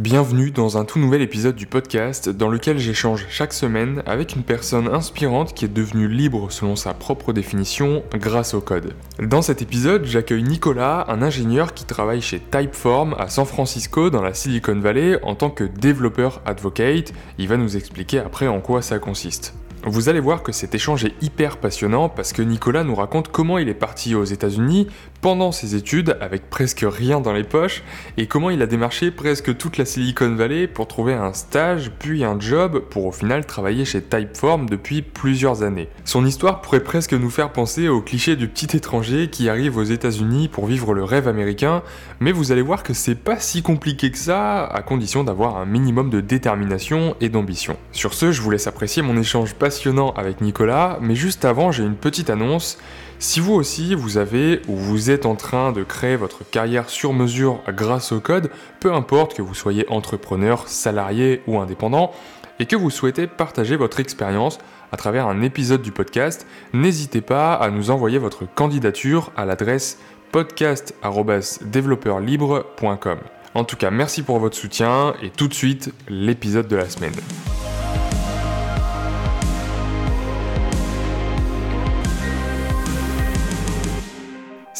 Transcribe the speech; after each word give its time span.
Bienvenue 0.00 0.50
dans 0.50 0.78
un 0.78 0.86
tout 0.86 0.98
nouvel 0.98 1.20
épisode 1.20 1.56
du 1.56 1.66
podcast 1.66 2.30
dans 2.30 2.48
lequel 2.48 2.78
j'échange 2.78 3.26
chaque 3.28 3.52
semaine 3.52 4.02
avec 4.06 4.34
une 4.34 4.44
personne 4.44 4.88
inspirante 4.88 5.52
qui 5.52 5.66
est 5.66 5.68
devenue 5.68 6.08
libre 6.08 6.50
selon 6.50 6.74
sa 6.74 6.94
propre 6.94 7.34
définition 7.34 8.02
grâce 8.14 8.54
au 8.54 8.62
code. 8.62 8.94
Dans 9.18 9.42
cet 9.42 9.60
épisode, 9.60 10.06
j'accueille 10.06 10.42
Nicolas, 10.42 11.04
un 11.08 11.20
ingénieur 11.20 11.74
qui 11.74 11.84
travaille 11.84 12.22
chez 12.22 12.40
Typeform 12.40 13.14
à 13.18 13.28
San 13.28 13.44
Francisco 13.44 14.08
dans 14.08 14.22
la 14.22 14.32
Silicon 14.32 14.80
Valley 14.80 15.22
en 15.22 15.34
tant 15.34 15.50
que 15.50 15.64
développeur 15.64 16.40
advocate. 16.46 17.12
Il 17.36 17.48
va 17.48 17.58
nous 17.58 17.76
expliquer 17.76 18.20
après 18.20 18.48
en 18.48 18.62
quoi 18.62 18.80
ça 18.80 18.98
consiste. 18.98 19.52
Vous 19.84 20.10
allez 20.10 20.20
voir 20.20 20.42
que 20.42 20.52
cet 20.52 20.74
échange 20.74 21.06
est 21.06 21.14
hyper 21.22 21.56
passionnant 21.56 22.10
parce 22.10 22.34
que 22.34 22.42
Nicolas 22.42 22.84
nous 22.84 22.94
raconte 22.94 23.28
comment 23.28 23.56
il 23.56 23.68
est 23.70 23.74
parti 23.74 24.14
aux 24.14 24.24
États-Unis 24.24 24.88
pendant 25.20 25.52
ses 25.52 25.74
études 25.74 26.16
avec 26.20 26.48
presque 26.48 26.84
rien 26.86 27.20
dans 27.20 27.32
les 27.32 27.44
poches 27.44 27.82
et 28.16 28.26
comment 28.26 28.50
il 28.50 28.62
a 28.62 28.66
démarché 28.66 29.10
presque 29.10 29.56
toute 29.56 29.76
la 29.76 29.84
Silicon 29.84 30.34
Valley 30.34 30.66
pour 30.66 30.88
trouver 30.88 31.14
un 31.14 31.32
stage 31.32 31.90
puis 31.98 32.24
un 32.24 32.38
job 32.40 32.80
pour 32.90 33.06
au 33.06 33.12
final 33.12 33.44
travailler 33.44 33.84
chez 33.84 34.02
Typeform 34.02 34.68
depuis 34.68 35.02
plusieurs 35.02 35.62
années. 35.62 35.88
Son 36.04 36.24
histoire 36.24 36.60
pourrait 36.62 36.82
presque 36.82 37.12
nous 37.12 37.30
faire 37.30 37.52
penser 37.52 37.88
au 37.88 38.00
cliché 38.00 38.36
du 38.36 38.48
petit 38.48 38.76
étranger 38.76 39.28
qui 39.28 39.48
arrive 39.48 39.76
aux 39.76 39.84
États-Unis 39.84 40.48
pour 40.48 40.66
vivre 40.66 40.94
le 40.94 41.04
rêve 41.04 41.28
américain, 41.28 41.82
mais 42.20 42.32
vous 42.32 42.52
allez 42.52 42.62
voir 42.62 42.82
que 42.82 42.94
c'est 42.94 43.14
pas 43.14 43.38
si 43.38 43.62
compliqué 43.62 44.10
que 44.10 44.18
ça 44.18 44.64
à 44.64 44.82
condition 44.82 45.24
d'avoir 45.24 45.56
un 45.56 45.66
minimum 45.66 46.10
de 46.10 46.20
détermination 46.20 47.14
et 47.20 47.28
d'ambition. 47.28 47.76
Sur 47.92 48.14
ce, 48.14 48.32
je 48.32 48.40
vous 48.40 48.50
laisse 48.50 48.66
apprécier 48.66 49.02
mon 49.02 49.16
échange 49.16 49.54
passionnant 49.54 50.12
avec 50.12 50.40
Nicolas, 50.40 50.98
mais 51.00 51.14
juste 51.14 51.44
avant, 51.44 51.72
j'ai 51.72 51.84
une 51.84 51.96
petite 51.96 52.30
annonce. 52.30 52.78
Si 53.22 53.38
vous 53.38 53.52
aussi, 53.52 53.94
vous 53.94 54.16
avez 54.16 54.62
ou 54.66 54.76
vous 54.76 55.10
êtes 55.10 55.26
en 55.26 55.34
train 55.34 55.72
de 55.72 55.84
créer 55.84 56.16
votre 56.16 56.42
carrière 56.42 56.88
sur 56.88 57.12
mesure 57.12 57.60
grâce 57.68 58.12
au 58.12 58.20
code, 58.20 58.50
peu 58.80 58.94
importe 58.94 59.36
que 59.36 59.42
vous 59.42 59.52
soyez 59.52 59.84
entrepreneur, 59.90 60.66
salarié 60.66 61.42
ou 61.46 61.58
indépendant, 61.58 62.12
et 62.58 62.64
que 62.64 62.76
vous 62.76 62.88
souhaitez 62.88 63.26
partager 63.26 63.76
votre 63.76 64.00
expérience 64.00 64.56
à 64.90 64.96
travers 64.96 65.26
un 65.26 65.42
épisode 65.42 65.82
du 65.82 65.92
podcast, 65.92 66.46
n'hésitez 66.72 67.20
pas 67.20 67.52
à 67.52 67.68
nous 67.68 67.90
envoyer 67.90 68.16
votre 68.16 68.46
candidature 68.46 69.32
à 69.36 69.44
l'adresse 69.44 69.98
podcast.développeurlibre.com. 70.32 73.18
En 73.52 73.64
tout 73.64 73.76
cas, 73.76 73.90
merci 73.90 74.22
pour 74.22 74.38
votre 74.38 74.56
soutien 74.56 75.12
et 75.22 75.28
tout 75.28 75.46
de 75.46 75.54
suite, 75.54 75.92
l'épisode 76.08 76.68
de 76.68 76.76
la 76.76 76.88
semaine. 76.88 77.12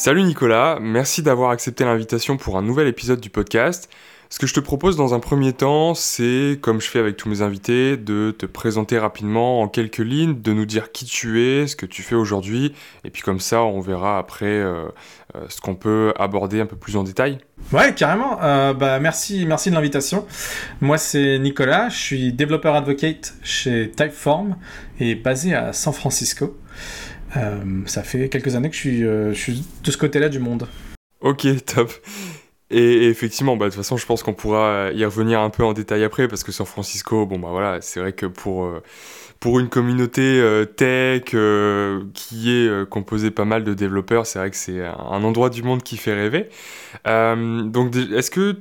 Salut 0.03 0.23
Nicolas, 0.23 0.79
merci 0.81 1.21
d'avoir 1.21 1.51
accepté 1.51 1.83
l'invitation 1.83 2.35
pour 2.35 2.57
un 2.57 2.63
nouvel 2.63 2.87
épisode 2.87 3.21
du 3.21 3.29
podcast. 3.29 3.87
Ce 4.31 4.39
que 4.39 4.47
je 4.47 4.53
te 4.55 4.59
propose 4.59 4.95
dans 4.95 5.13
un 5.13 5.19
premier 5.19 5.53
temps, 5.53 5.93
c'est, 5.93 6.57
comme 6.59 6.81
je 6.81 6.87
fais 6.87 6.97
avec 6.97 7.17
tous 7.17 7.29
mes 7.29 7.43
invités, 7.43 7.97
de 7.97 8.31
te 8.35 8.47
présenter 8.47 8.97
rapidement 8.97 9.61
en 9.61 9.67
quelques 9.67 9.99
lignes, 9.99 10.41
de 10.41 10.53
nous 10.53 10.65
dire 10.65 10.91
qui 10.91 11.05
tu 11.05 11.43
es, 11.43 11.67
ce 11.67 11.75
que 11.75 11.85
tu 11.85 12.01
fais 12.01 12.15
aujourd'hui, 12.15 12.73
et 13.03 13.11
puis 13.11 13.21
comme 13.21 13.39
ça, 13.39 13.61
on 13.61 13.79
verra 13.79 14.17
après 14.17 14.47
euh, 14.47 14.85
euh, 15.35 15.45
ce 15.49 15.61
qu'on 15.61 15.75
peut 15.75 16.15
aborder 16.17 16.61
un 16.61 16.65
peu 16.65 16.77
plus 16.77 16.97
en 16.97 17.03
détail. 17.03 17.37
Ouais, 17.71 17.93
carrément. 17.93 18.41
Euh, 18.41 18.73
bah, 18.73 18.99
merci, 18.99 19.45
merci 19.45 19.69
de 19.69 19.75
l'invitation. 19.75 20.25
Moi, 20.79 20.97
c'est 20.97 21.37
Nicolas, 21.37 21.89
je 21.89 21.97
suis 21.97 22.33
développeur 22.33 22.73
advocate 22.73 23.35
chez 23.43 23.91
Typeform 23.91 24.55
et 24.99 25.13
basé 25.13 25.53
à 25.53 25.73
San 25.73 25.93
Francisco. 25.93 26.57
Euh, 27.37 27.81
ça 27.85 28.03
fait 28.03 28.29
quelques 28.29 28.55
années 28.55 28.69
que 28.69 28.87
euh, 28.87 29.33
je 29.33 29.39
suis, 29.39 29.63
de 29.83 29.91
ce 29.91 29.97
côté-là 29.97 30.29
du 30.29 30.39
monde. 30.39 30.67
Ok, 31.21 31.47
top. 31.65 31.91
Et, 32.69 33.07
effectivement, 33.07 33.57
bah, 33.57 33.65
de 33.65 33.71
toute 33.71 33.77
façon, 33.77 33.97
je 33.97 34.05
pense 34.05 34.23
qu'on 34.23 34.33
pourra 34.33 34.91
y 34.93 35.03
revenir 35.03 35.41
un 35.41 35.49
peu 35.49 35.63
en 35.63 35.73
détail 35.73 36.03
après, 36.03 36.27
parce 36.27 36.43
que 36.43 36.51
San 36.51 36.65
Francisco, 36.65 37.25
bon 37.25 37.37
bah 37.37 37.49
voilà, 37.51 37.81
c'est 37.81 37.99
vrai 37.99 38.13
que 38.13 38.25
pour, 38.25 38.63
euh, 38.63 38.81
pour 39.41 39.59
une 39.59 39.67
communauté 39.67 40.41
tech 40.77 41.35
qui 42.13 42.51
est 42.51 42.89
composée 42.89 43.31
pas 43.31 43.43
mal 43.43 43.65
de 43.65 43.73
développeurs, 43.73 44.25
c'est 44.25 44.39
vrai 44.39 44.51
que 44.51 44.55
c'est 44.55 44.85
un 44.85 45.23
endroit 45.23 45.49
du 45.49 45.63
monde 45.63 45.83
qui 45.83 45.97
fait 45.97 46.13
rêver. 46.13 46.47
donc, 47.05 47.95
est-ce 47.95 48.31
que 48.31 48.55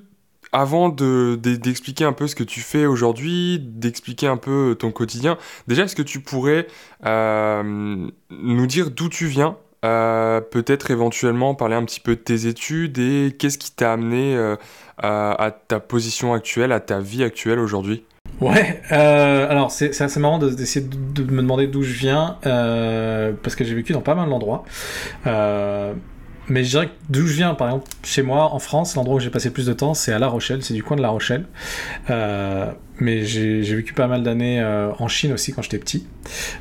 avant 0.52 0.88
d'expliquer 0.88 2.04
un 2.04 2.12
peu 2.12 2.26
ce 2.26 2.34
que 2.34 2.44
tu 2.44 2.60
fais 2.60 2.86
aujourd'hui, 2.86 3.58
d'expliquer 3.60 4.26
un 4.26 4.36
peu 4.36 4.76
ton 4.78 4.90
quotidien, 4.90 5.38
déjà, 5.68 5.84
est-ce 5.84 5.96
que 5.96 6.02
tu 6.02 6.20
pourrais 6.20 6.66
euh, 7.06 8.08
nous 8.30 8.66
dire 8.66 8.90
d'où 8.90 9.08
tu 9.08 9.26
viens 9.26 9.56
euh, 9.84 10.40
Peut-être 10.40 10.90
éventuellement 10.90 11.54
parler 11.54 11.76
un 11.76 11.84
petit 11.84 12.00
peu 12.00 12.16
de 12.16 12.20
tes 12.20 12.46
études 12.46 12.98
et 12.98 13.36
qu'est-ce 13.38 13.58
qui 13.58 13.72
t'a 13.72 13.92
amené 13.92 14.36
euh, 14.36 14.56
à, 14.98 15.52
ta 15.68 15.80
position 15.80 16.34
actuelle, 16.34 16.72
à 16.72 16.80
ta 16.80 17.00
vie 17.00 17.22
actuelle 17.22 17.58
aujourd'hui? 17.58 18.04
Ouais, 18.40 18.80
alors 18.90 19.70
c'est 19.70 20.00
assez 20.00 20.20
marrant 20.20 20.38
d'essayer 20.38 20.84
de, 20.84 21.22
de, 21.22 21.30
me 21.30 21.42
demander 21.42 21.66
d'où 21.66 21.82
je 21.82 21.92
viens, 21.92 22.38
parce 22.42 23.54
que 23.54 23.64
j'ai 23.64 23.74
vécu 23.74 23.92
dans 23.92 24.00
pas 24.00 24.14
mal 24.14 24.28
d'endroits. 24.28 24.64
Mais 26.50 26.64
je 26.64 26.70
dirais 26.70 26.86
que 26.88 26.92
d'où 27.08 27.26
je 27.26 27.34
viens, 27.34 27.54
par 27.54 27.68
exemple, 27.68 27.88
chez 28.02 28.22
moi, 28.22 28.52
en 28.52 28.58
France, 28.58 28.96
l'endroit 28.96 29.16
où 29.16 29.20
j'ai 29.20 29.30
passé 29.30 29.48
le 29.48 29.54
plus 29.54 29.66
de 29.66 29.72
temps, 29.72 29.94
c'est 29.94 30.12
à 30.12 30.18
La 30.18 30.26
Rochelle, 30.26 30.62
c'est 30.62 30.74
du 30.74 30.82
coin 30.82 30.96
de 30.96 31.02
La 31.02 31.08
Rochelle. 31.08 31.44
Euh, 32.10 32.72
mais 32.98 33.24
j'ai 33.24 33.62
vécu 33.62 33.94
pas 33.94 34.08
mal 34.08 34.24
d'années 34.24 34.60
euh, 34.60 34.90
en 34.98 35.06
Chine 35.06 35.32
aussi 35.32 35.52
quand 35.52 35.62
j'étais 35.62 35.78
petit. 35.78 36.06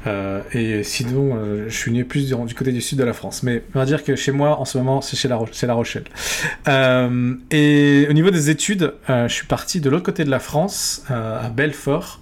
Euh, 0.06 0.42
et 0.54 0.84
sinon, 0.84 1.38
je 1.68 1.76
suis 1.76 1.92
né 1.92 2.04
plus 2.04 2.28
du, 2.28 2.56
côté 2.56 2.72
du 2.72 2.82
sud 2.82 3.00
de 3.00 3.04
la 3.04 3.14
France. 3.14 3.42
Mais 3.42 3.64
on 3.74 3.80
va 3.80 3.86
dire 3.86 4.04
que 4.04 4.16
chez 4.16 4.32
moi, 4.32 4.60
en 4.60 4.66
ce 4.66 4.78
moment, 4.78 5.02
c'est 5.02 5.28
la, 5.28 5.40
la 5.64 5.74
Rochelle. 5.74 6.06
et 7.52 8.08
au 8.08 8.14
niveau 8.14 8.30
des 8.30 8.52
études, 8.52 8.94
je 9.08 9.34
suis 9.34 9.48
parti 9.48 9.82
de 9.82 9.90
l'autre 9.90 10.06
côté 10.06 10.24
de 10.24 10.30
la 10.30 10.40
France, 10.40 11.04
à 11.10 11.50
Belfort 11.50 12.22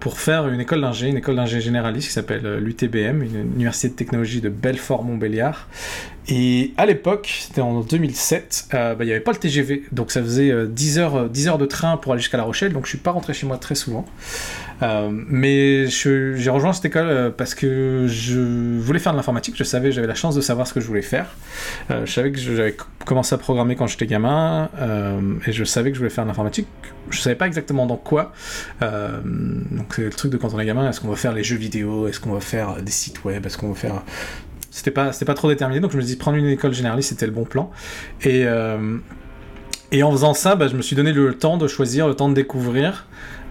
pour 0.00 0.18
faire 0.18 0.48
une 0.48 0.60
école 0.60 0.80
d'ingé, 0.80 1.08
une 1.08 1.16
école 1.16 1.36
d'ingé 1.36 1.60
généraliste 1.60 2.08
qui 2.08 2.14
s'appelle 2.14 2.58
l'UTBM, 2.58 3.22
une 3.22 3.52
université 3.54 3.88
de 3.88 3.94
technologie 3.94 4.40
de 4.40 4.48
Belfort-Montbéliard. 4.48 5.68
Et 6.28 6.72
à 6.78 6.86
l'époque, 6.86 7.30
c'était 7.40 7.60
en 7.60 7.80
2007, 7.80 8.68
euh, 8.72 8.94
bah, 8.94 9.04
il 9.04 9.08
n'y 9.08 9.12
avait 9.12 9.20
pas 9.20 9.32
le 9.32 9.36
TGV, 9.36 9.84
donc 9.92 10.10
ça 10.10 10.22
faisait 10.22 10.66
10, 10.66 10.98
euh, 10.98 11.02
heures, 11.02 11.28
10 11.28 11.48
heures 11.48 11.58
de 11.58 11.66
train 11.66 11.98
pour 11.98 12.12
aller 12.12 12.22
jusqu'à 12.22 12.38
La 12.38 12.44
Rochelle, 12.44 12.72
donc 12.72 12.84
je 12.84 12.90
suis 12.90 12.98
pas 12.98 13.10
rentré 13.10 13.34
chez 13.34 13.46
moi 13.46 13.58
très 13.58 13.74
souvent. 13.74 14.06
Euh, 14.82 15.08
mais 15.10 15.86
j'ai 15.86 16.50
rejoint 16.50 16.72
cette 16.72 16.84
école 16.86 17.32
parce 17.36 17.54
que 17.54 18.06
je 18.08 18.78
voulais 18.80 18.98
faire 18.98 19.12
de 19.12 19.16
l'informatique, 19.16 19.54
je 19.56 19.64
savais, 19.64 19.92
j'avais 19.92 20.06
la 20.06 20.14
chance 20.14 20.34
de 20.34 20.40
savoir 20.40 20.66
ce 20.66 20.74
que 20.74 20.80
je 20.80 20.86
voulais 20.86 21.02
faire. 21.02 21.26
je 21.90 22.10
savais 22.10 22.32
que 22.32 22.38
j'avais 22.38 22.76
commencé 23.04 23.34
à 23.34 23.38
programmer 23.38 23.76
quand 23.76 23.86
j'étais 23.86 24.06
gamin, 24.06 24.68
et 25.46 25.52
je 25.52 25.64
savais 25.64 25.90
que 25.90 25.94
je 25.94 26.00
voulais 26.00 26.10
faire 26.10 26.24
de 26.24 26.28
l'informatique. 26.28 26.66
Je 27.10 27.20
savais 27.20 27.36
pas 27.36 27.46
exactement 27.46 27.86
dans 27.86 27.96
quoi. 27.96 28.32
donc 28.80 29.94
c'est 29.94 30.02
le 30.02 30.10
truc 30.10 30.32
de 30.32 30.36
quand 30.36 30.54
on 30.54 30.58
est 30.58 30.66
gamin, 30.66 30.88
est-ce 30.88 31.00
qu'on 31.00 31.08
va 31.08 31.16
faire 31.16 31.32
les 31.32 31.44
jeux 31.44 31.56
vidéo, 31.56 32.08
est-ce 32.08 32.20
qu'on 32.20 32.32
va 32.32 32.40
faire 32.40 32.82
des 32.82 32.92
sites 32.92 33.24
web, 33.24 33.46
est-ce 33.46 33.58
qu'on 33.58 33.68
va 33.68 33.74
faire 33.74 34.02
c'était 34.74 34.90
pas, 34.90 35.12
pas 35.12 35.34
trop 35.34 35.48
déterminé, 35.48 35.78
donc 35.78 35.92
je 35.92 35.96
me 35.96 36.02
dis 36.02 36.16
prendre 36.16 36.36
une 36.36 36.48
école 36.48 36.74
généraliste, 36.74 37.10
c'était 37.10 37.26
le 37.26 37.32
bon 37.32 37.44
plan. 37.44 37.70
Et, 38.22 38.42
euh, 38.44 38.98
et 39.92 40.02
en 40.02 40.10
faisant 40.10 40.34
ça, 40.34 40.56
bah, 40.56 40.66
je 40.66 40.74
me 40.74 40.82
suis 40.82 40.96
donné 40.96 41.12
le 41.12 41.32
temps 41.38 41.56
de 41.58 41.68
choisir, 41.68 42.08
le 42.08 42.16
temps 42.16 42.28
de 42.28 42.34
découvrir. 42.34 43.06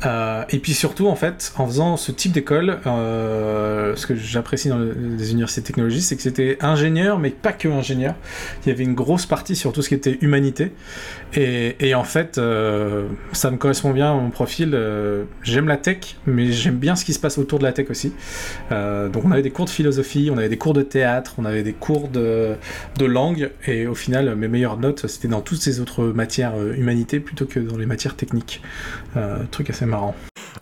Euh, 0.06 0.44
et 0.50 0.60
puis 0.60 0.74
surtout, 0.74 1.08
en 1.08 1.16
fait, 1.16 1.54
en 1.58 1.66
faisant 1.68 1.98
ce 1.98 2.12
type 2.12 2.32
d'école, 2.32 2.80
euh, 2.86 3.96
ce 3.96 4.06
que 4.08 4.16
j'apprécie 4.16 4.70
dans 4.70 4.80
les 4.80 5.32
universités 5.32 5.62
de 5.62 5.68
technologie, 5.68 6.02
c'est 6.02 6.16
que 6.16 6.22
c'était 6.22 6.58
ingénieur, 6.62 7.20
mais 7.20 7.30
pas 7.30 7.54
que 7.54 7.68
ingénieur. 7.68 8.16
Il 8.66 8.70
y 8.70 8.72
avait 8.72 8.84
une 8.84 8.96
grosse 8.96 9.26
partie 9.26 9.56
sur 9.56 9.72
tout 9.72 9.82
ce 9.82 9.90
qui 9.90 9.96
était 9.96 10.18
humanité. 10.22 10.72
Et, 11.36 11.96
en 11.96 12.04
fait, 12.04 12.38
euh, 12.38 13.08
ça 13.32 13.50
me 13.50 13.58
correspond 13.58 13.92
bien 13.92 14.12
à 14.12 14.14
mon 14.14 14.30
profil. 14.30 14.78
j'aime 15.42 15.68
la 15.68 15.78
tech, 15.78 16.18
mais 16.26 16.52
j'aime 16.52 16.76
bien 16.76 16.96
ce 16.96 17.06
qui 17.06 17.14
se 17.14 17.20
passe 17.20 17.38
autour 17.38 17.60
de 17.60 17.64
la 17.64 17.72
tech 17.72 17.90
aussi. 17.90 18.14
donc 18.70 19.26
on 19.26 19.32
avait 19.32 19.42
des 19.42 19.52
cours 19.52 19.66
de 19.66 19.70
philosophie, 19.70 20.30
on 20.32 20.38
avait 20.38 20.50
des 20.50 20.58
cours 20.58 20.74
de 20.74 20.82
théâtre, 20.82 21.36
on 21.38 21.46
avait 21.46 21.64
des 21.64 21.74
cours 21.74 22.08
de, 22.10 22.56
de 22.98 23.06
langue, 23.06 23.52
et 23.68 23.88
au 23.88 23.96
final, 23.96 24.36
mes 24.36 24.48
meilleures 24.48 24.78
notes, 24.78 25.08
c'était 25.08 25.28
dans 25.28 25.42
toutes 25.42 25.62
ces 25.62 25.80
autres 25.80 26.06
matières 26.06 26.54
humanité 26.62 27.20
plutôt 27.20 27.46
que 27.46 27.60
dans 27.60 27.78
les 27.78 27.86
matières 27.86 28.16
techniques. 28.16 28.62
truc 29.52 29.70
assez. 29.70 29.86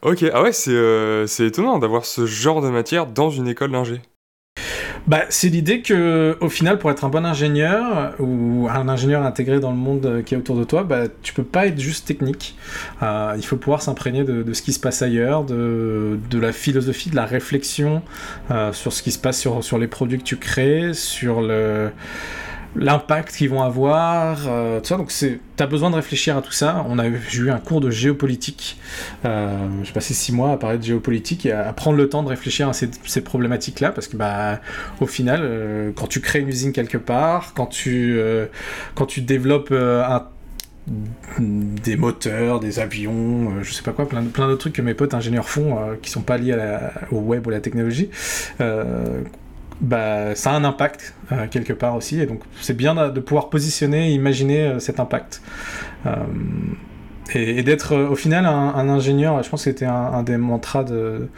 Ok, 0.04 0.25
ah 0.33 0.42
ouais, 0.42 0.51
euh, 0.68 1.28
c'est 1.28 1.45
étonnant 1.45 1.78
d'avoir 1.78 2.06
ce 2.06 2.25
genre 2.25 2.62
de 2.62 2.69
matière 2.69 3.06
dans 3.06 3.30
une 3.30 3.48
école 3.48 3.72
d'ingé. 3.72 4.01
Bah, 5.07 5.24
c'est 5.30 5.50
l'idée 5.50 5.81
que, 5.81 6.38
au 6.42 6.50
final, 6.50 6.78
pour 6.78 6.92
être 6.92 7.04
un 7.04 7.10
bon 7.10 7.25
ingénieur 7.25 8.13
ou 8.19 8.68
un 8.69 8.88
ingénieur 8.88 9.24
intégré 9.24 9.60
dans 9.60 9.72
le 9.72 9.78
monde 9.78 10.24
qui 10.25 10.36
est 10.36 10.38
autour 10.38 10.56
de 10.56 10.63
toi, 10.63 10.83
bah, 10.83 11.04
tu 11.24 11.33
peux 11.33 11.44
pas 11.44 11.68
être 11.68 11.80
juste 11.80 12.07
technique. 12.07 12.56
Euh, 13.01 13.33
il 13.36 13.45
faut 13.45 13.57
pouvoir 13.57 13.81
s'imprégner 13.81 14.24
de, 14.24 14.54
ce 14.54 14.62
qui 14.62 14.74
se 14.74 14.80
passe 14.80 15.01
ailleurs, 15.01 15.44
de, 15.44 16.19
de 16.30 16.39
la 16.39 16.51
philosophie, 16.51 17.10
de 17.10 17.16
la 17.16 17.25
réflexion 17.25 18.04
euh, 18.51 18.74
sur 18.74 18.94
ce 18.94 19.01
qui 19.01 19.12
se 19.12 19.19
passe 19.19 19.39
sur, 19.39 19.63
sur 19.63 19.80
les 19.80 19.88
produits 19.88 20.19
que 20.19 20.24
tu 20.24 20.38
crées, 20.38 20.94
sur 20.94 21.42
le 21.42 21.92
l'impact 22.75 23.35
qu'ils 23.35 23.50
vont 23.50 23.62
avoir, 23.62 24.39
euh, 24.47 24.79
tout 24.79 24.88
ça. 24.88 24.97
Donc 24.97 25.12
c'est, 25.12 25.39
t'as 25.56 25.68
besoin 25.68 25.89
de 25.89 25.95
réfléchir 25.95 26.38
à 26.38 26.41
tout 26.41 26.51
ça. 26.51 26.85
On 26.89 26.97
a 27.00 27.06
j'ai 27.29 27.41
eu 27.41 27.51
un 27.51 27.59
cours 27.59 27.81
de 27.81 27.91
géopolitique. 27.91 28.77
Euh, 29.25 29.68
j'ai 29.83 29.91
passé 29.94 30.13
six 30.13 30.31
mois 30.31 30.53
à 30.53 30.57
parler 30.57 30.77
de 30.77 30.83
géopolitique 30.83 31.45
et 31.45 31.51
à, 31.51 31.73
prendre 31.73 31.97
le 31.97 32.09
temps 32.09 32.23
de 32.23 32.29
réfléchir 32.29 32.69
à 32.69 32.73
ces, 32.73 32.89
problématiques-là, 33.21 33.91
parce 33.91 34.07
que 34.07 34.18
bah 34.18 34.62
au 35.00 35.07
final, 35.07 35.41
euh, 35.44 35.91
quand 35.95 36.07
tu 36.07 36.21
crées 36.21 36.39
une 36.39 36.47
usine 36.47 36.71
quelque 36.71 36.97
part, 36.97 37.53
quand 37.53 37.68
tu 37.68 38.15
euh, 38.18 38.47
quand 38.95 39.06
tu 39.06 39.21
développes 39.21 39.74
des 40.88 41.95
moteurs, 41.95 42.59
des 42.59 42.79
avions, 42.79 43.62
je 43.62 43.71
sais 43.71 43.83
pas 43.83 43.91
quoi, 43.91 44.09
plein, 44.09 44.24
plein 44.24 44.50
de 44.50 44.56
trucs 44.56 44.74
que 44.74 44.81
mes 44.81 44.95
potes 44.95 45.13
ingénieurs 45.13 45.47
font 45.47 45.77
qui 46.01 46.09
sont 46.09 46.21
pas 46.21 46.38
liés 46.38 46.57
au 47.12 47.19
web 47.19 47.45
ou 47.45 47.50
à 47.51 47.53
la 47.53 47.62
technologie. 47.62 48.09
Bah, 49.81 50.36
ça 50.36 50.51
a 50.51 50.54
un 50.56 50.63
impact 50.63 51.16
quelque 51.50 51.74
part 51.74 51.95
aussi, 51.95 52.19
et 52.19 52.25
donc 52.25 52.42
c'est 52.62 52.75
bien 52.75 53.10
de, 53.10 53.19
pouvoir 53.19 53.50
positionner, 53.50 54.12
imaginer 54.12 54.80
cet 54.80 55.00
impact 55.00 55.42
et, 57.33 57.63
d'être 57.63 57.95
au 57.95 58.16
final 58.16 58.45
un, 58.45 58.89
ingénieur, 58.89 59.42
je 59.42 59.50
pense 59.50 59.63
que 59.63 59.72
c'était 59.72 59.86
un, 59.86 60.24
des 60.24 60.38
mantras 60.38 60.83
de, 60.83 61.30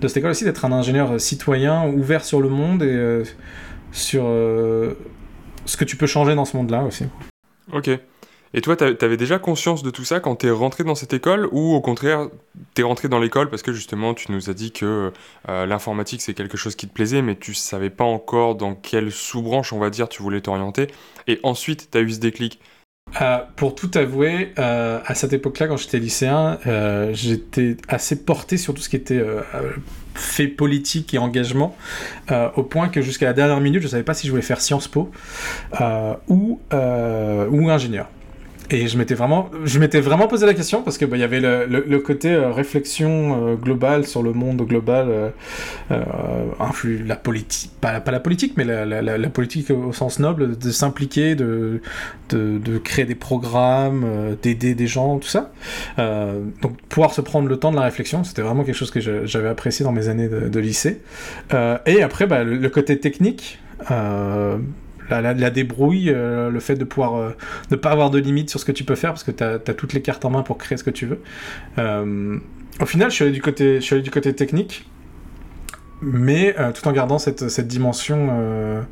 de 0.00 0.08
cette 0.08 0.18
école 0.18 0.30
aussi, 0.30 0.44
d'être 0.44 0.64
un 0.64 0.72
ingénieur 0.72 1.20
citoyen, 1.20 1.86
ouvert 1.86 2.24
sur 2.24 2.40
le 2.40 2.48
monde 2.48 2.82
et 2.82 3.22
sur 3.92 4.24
ce 5.68 5.76
que 5.76 5.84
tu 5.84 5.96
peux 5.96 6.06
changer 6.06 6.34
dans 6.34 6.44
ce 6.44 6.56
monde-là 6.56 6.82
aussi. 6.82 7.04
Ok. 7.72 7.90
Et 8.54 8.60
toi, 8.60 8.76
t'avais 8.76 9.16
déjà 9.16 9.38
conscience 9.38 9.82
de 9.82 9.90
tout 9.90 10.04
ça 10.04 10.20
quand 10.20 10.36
t'es 10.36 10.50
rentré 10.50 10.84
dans 10.84 10.94
cette 10.94 11.12
école 11.12 11.48
ou 11.52 11.74
au 11.74 11.80
contraire, 11.80 12.28
t'es 12.74 12.82
rentré 12.82 13.08
dans 13.08 13.18
l'école 13.18 13.50
parce 13.50 13.62
que 13.62 13.72
justement, 13.72 14.14
tu 14.14 14.32
nous 14.32 14.48
as 14.48 14.54
dit 14.54 14.72
que 14.72 15.12
euh, 15.48 15.66
l'informatique 15.66 16.22
c'est 16.22 16.34
quelque 16.34 16.56
chose 16.56 16.74
qui 16.74 16.88
te 16.88 16.92
plaisait, 16.92 17.20
mais 17.20 17.36
tu 17.36 17.54
savais 17.54 17.90
pas 17.90 18.04
encore 18.04 18.54
dans 18.54 18.74
quelle 18.74 19.12
sous-branche, 19.12 19.72
on 19.72 19.78
va 19.78 19.90
dire, 19.90 20.08
tu 20.08 20.22
voulais 20.22 20.40
t'orienter. 20.40 20.86
Et 21.26 21.40
ensuite, 21.42 21.88
t'as 21.90 22.00
eu 22.00 22.10
ce 22.10 22.20
déclic. 22.20 22.58
Euh, 23.22 23.38
pour 23.56 23.74
tout 23.74 23.90
avouer, 23.94 24.52
euh, 24.58 25.00
à 25.04 25.14
cette 25.14 25.32
époque-là, 25.32 25.66
quand 25.66 25.78
j'étais 25.78 25.98
lycéen, 25.98 26.58
j'étais 27.12 27.76
assez 27.88 28.24
porté 28.24 28.56
sur 28.56 28.72
tout 28.72 28.80
ce 28.80 28.88
qui 28.88 28.96
était 28.96 29.22
fait 30.14 30.48
politique 30.48 31.12
et 31.12 31.18
engagement, 31.18 31.76
au 32.56 32.62
point 32.62 32.88
que 32.88 33.02
jusqu'à 33.02 33.26
la 33.26 33.34
dernière 33.34 33.60
minute, 33.60 33.80
je 33.82 33.86
ne 33.86 33.90
savais 33.90 34.02
pas 34.02 34.14
si 34.14 34.26
je 34.26 34.32
voulais 34.32 34.42
faire 34.42 34.60
Sciences 34.62 34.88
Po 34.88 35.10
ou, 36.28 36.60
ou 36.70 37.70
ingénieur. 37.70 38.08
Et 38.70 38.86
je 38.86 38.98
m'étais 38.98 39.14
vraiment, 39.14 39.50
je 39.64 39.78
m'étais 39.78 40.00
vraiment 40.00 40.28
posé 40.28 40.44
la 40.44 40.52
question 40.52 40.82
parce 40.82 40.98
que 40.98 41.06
bah, 41.06 41.16
il 41.16 41.20
y 41.20 41.24
avait 41.24 41.40
le, 41.40 41.98
côté 42.00 42.32
euh, 42.32 42.52
réflexion 42.52 43.48
euh, 43.48 43.54
globale 43.54 44.06
sur 44.06 44.22
le 44.22 44.34
monde 44.34 44.60
global, 44.62 45.32
euh, 45.90 45.98
la 47.06 47.16
politique, 47.16 47.70
pas, 47.80 48.02
la 48.04 48.20
politique, 48.20 48.54
mais 48.56 48.64
la, 48.64 49.30
politique 49.30 49.70
au 49.70 49.92
sens 49.92 50.18
noble, 50.18 50.58
de 50.58 50.70
s'impliquer, 50.70 51.34
de, 51.34 51.80
de, 52.30 52.78
créer 52.78 53.06
des 53.06 53.14
programmes, 53.14 54.36
d'aider 54.42 54.74
des 54.74 54.86
gens, 54.86 55.18
tout 55.18 55.28
ça. 55.28 55.50
donc 55.96 56.76
pouvoir 56.88 57.14
se 57.14 57.22
prendre 57.22 57.48
le 57.48 57.56
temps 57.56 57.70
de 57.70 57.76
la 57.76 57.82
réflexion, 57.82 58.22
c'était 58.24 58.42
vraiment 58.42 58.64
quelque 58.64 58.76
chose 58.76 58.90
que 58.90 59.00
j'avais 59.00 59.48
apprécié 59.48 59.84
dans 59.84 59.92
mes 59.92 60.08
années 60.08 60.28
de, 60.28 60.48
de 60.48 60.60
lycée. 60.60 61.00
et 61.86 62.02
après, 62.02 62.26
bah, 62.26 62.44
le, 62.44 62.68
côté 62.68 62.98
technique. 63.00 63.58
Euh, 65.12 65.20
la, 65.20 65.50
débrouille, 65.50 66.10
euh, 66.10 66.50
le 66.50 66.60
fait 66.60 66.76
de 66.76 66.84
pouvoir 66.84 67.16
euh, 67.16 67.30
ne 67.70 67.76
pas 67.76 67.90
avoir 67.90 68.10
de 68.10 68.18
limite 68.18 68.50
sur 68.50 68.60
ce 68.60 68.64
que 68.64 68.72
tu 68.72 68.84
peux 68.84 68.94
faire 68.94 69.10
parce 69.10 69.24
que 69.24 69.30
tu 69.30 69.42
as, 69.42 69.58
toutes 69.58 69.92
les 69.92 70.02
cartes 70.02 70.24
en 70.24 70.30
main 70.30 70.42
pour 70.42 70.58
créer 70.58 70.76
ce 70.78 70.84
que 70.84 70.90
tu 70.90 71.06
veux. 71.06 71.20
Euh, 71.78 72.38
au 72.80 72.86
final, 72.86 73.10
je 73.10 73.14
suis 73.16 73.24
allé 73.24 73.32
du 73.32 73.42
côté, 73.42 73.76
je 73.76 73.80
suis 73.80 73.94
allé 73.94 74.02
du 74.02 74.10
côté 74.10 74.34
technique, 74.34 74.88
mais 76.00 76.54
tout 76.74 76.86
en 76.86 76.92
gardant 76.92 77.18
cette, 77.18 77.48
cette 77.48 77.66
dimension 77.66 78.84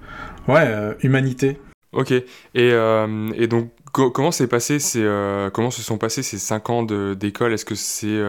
ouais, 0.49 0.97
humanité. 1.03 1.59
Ok, 1.93 2.11
et, 2.11 2.25
et 2.55 3.47
donc 3.47 3.71
comment 3.93 4.33
s'est 4.33 4.49
passé 4.49 4.81
ces, 4.81 5.09
comment 5.53 5.71
se 5.71 5.83
sont 5.83 5.99
passés 5.99 6.25
ces 6.25 6.39
5 6.39 6.71
ans 6.71 6.83
d'école? 6.83 7.53
Est-ce 7.53 7.65
que 7.65 7.77
c'est, 7.77 8.21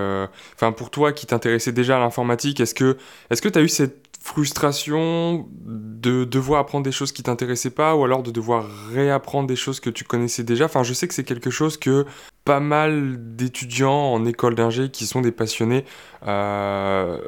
enfin 0.54 0.72
pour 0.72 0.92
toi 0.92 1.12
qui 1.12 1.26
t'intéressais 1.26 1.72
déjà 1.72 1.98
à 1.98 2.00
l'informatique, 2.00 2.60
est-ce 2.60 2.76
que 2.76 2.98
est-ce 3.32 3.42
que 3.42 3.58
as 3.58 3.62
eu 3.64 3.70
cette 3.70 4.07
frustration 4.28 5.48
de 5.54 6.26
devoir 6.26 6.60
apprendre 6.60 6.84
des 6.84 6.92
choses 6.92 7.14
qui 7.14 7.24
t'intéressaient 7.24 7.70
pas 7.70 7.96
ou 7.96 8.04
alors 8.04 8.24
de 8.24 8.32
devoir 8.32 8.66
réapprendre 8.92 9.48
des 9.48 9.56
choses 9.56 9.80
que 9.80 9.90
tu 9.90 10.04
connaissais 10.04 10.44
déjà. 10.44 10.66
Enfin, 10.66 10.84
je 10.84 10.94
sais 10.94 11.08
que 11.08 11.14
c'est 11.14 11.24
quelque 11.24 11.50
chose 11.50 11.78
que 11.78 12.06
pas 12.44 12.60
mal 12.60 13.16
d'étudiants 13.38 14.14
en 14.14 14.26
école 14.26 14.56
d'ingé 14.56 14.90
qui 14.90 15.06
sont 15.06 15.22
des 15.22 15.32
passionnés 15.32 15.86
euh, 16.28 17.20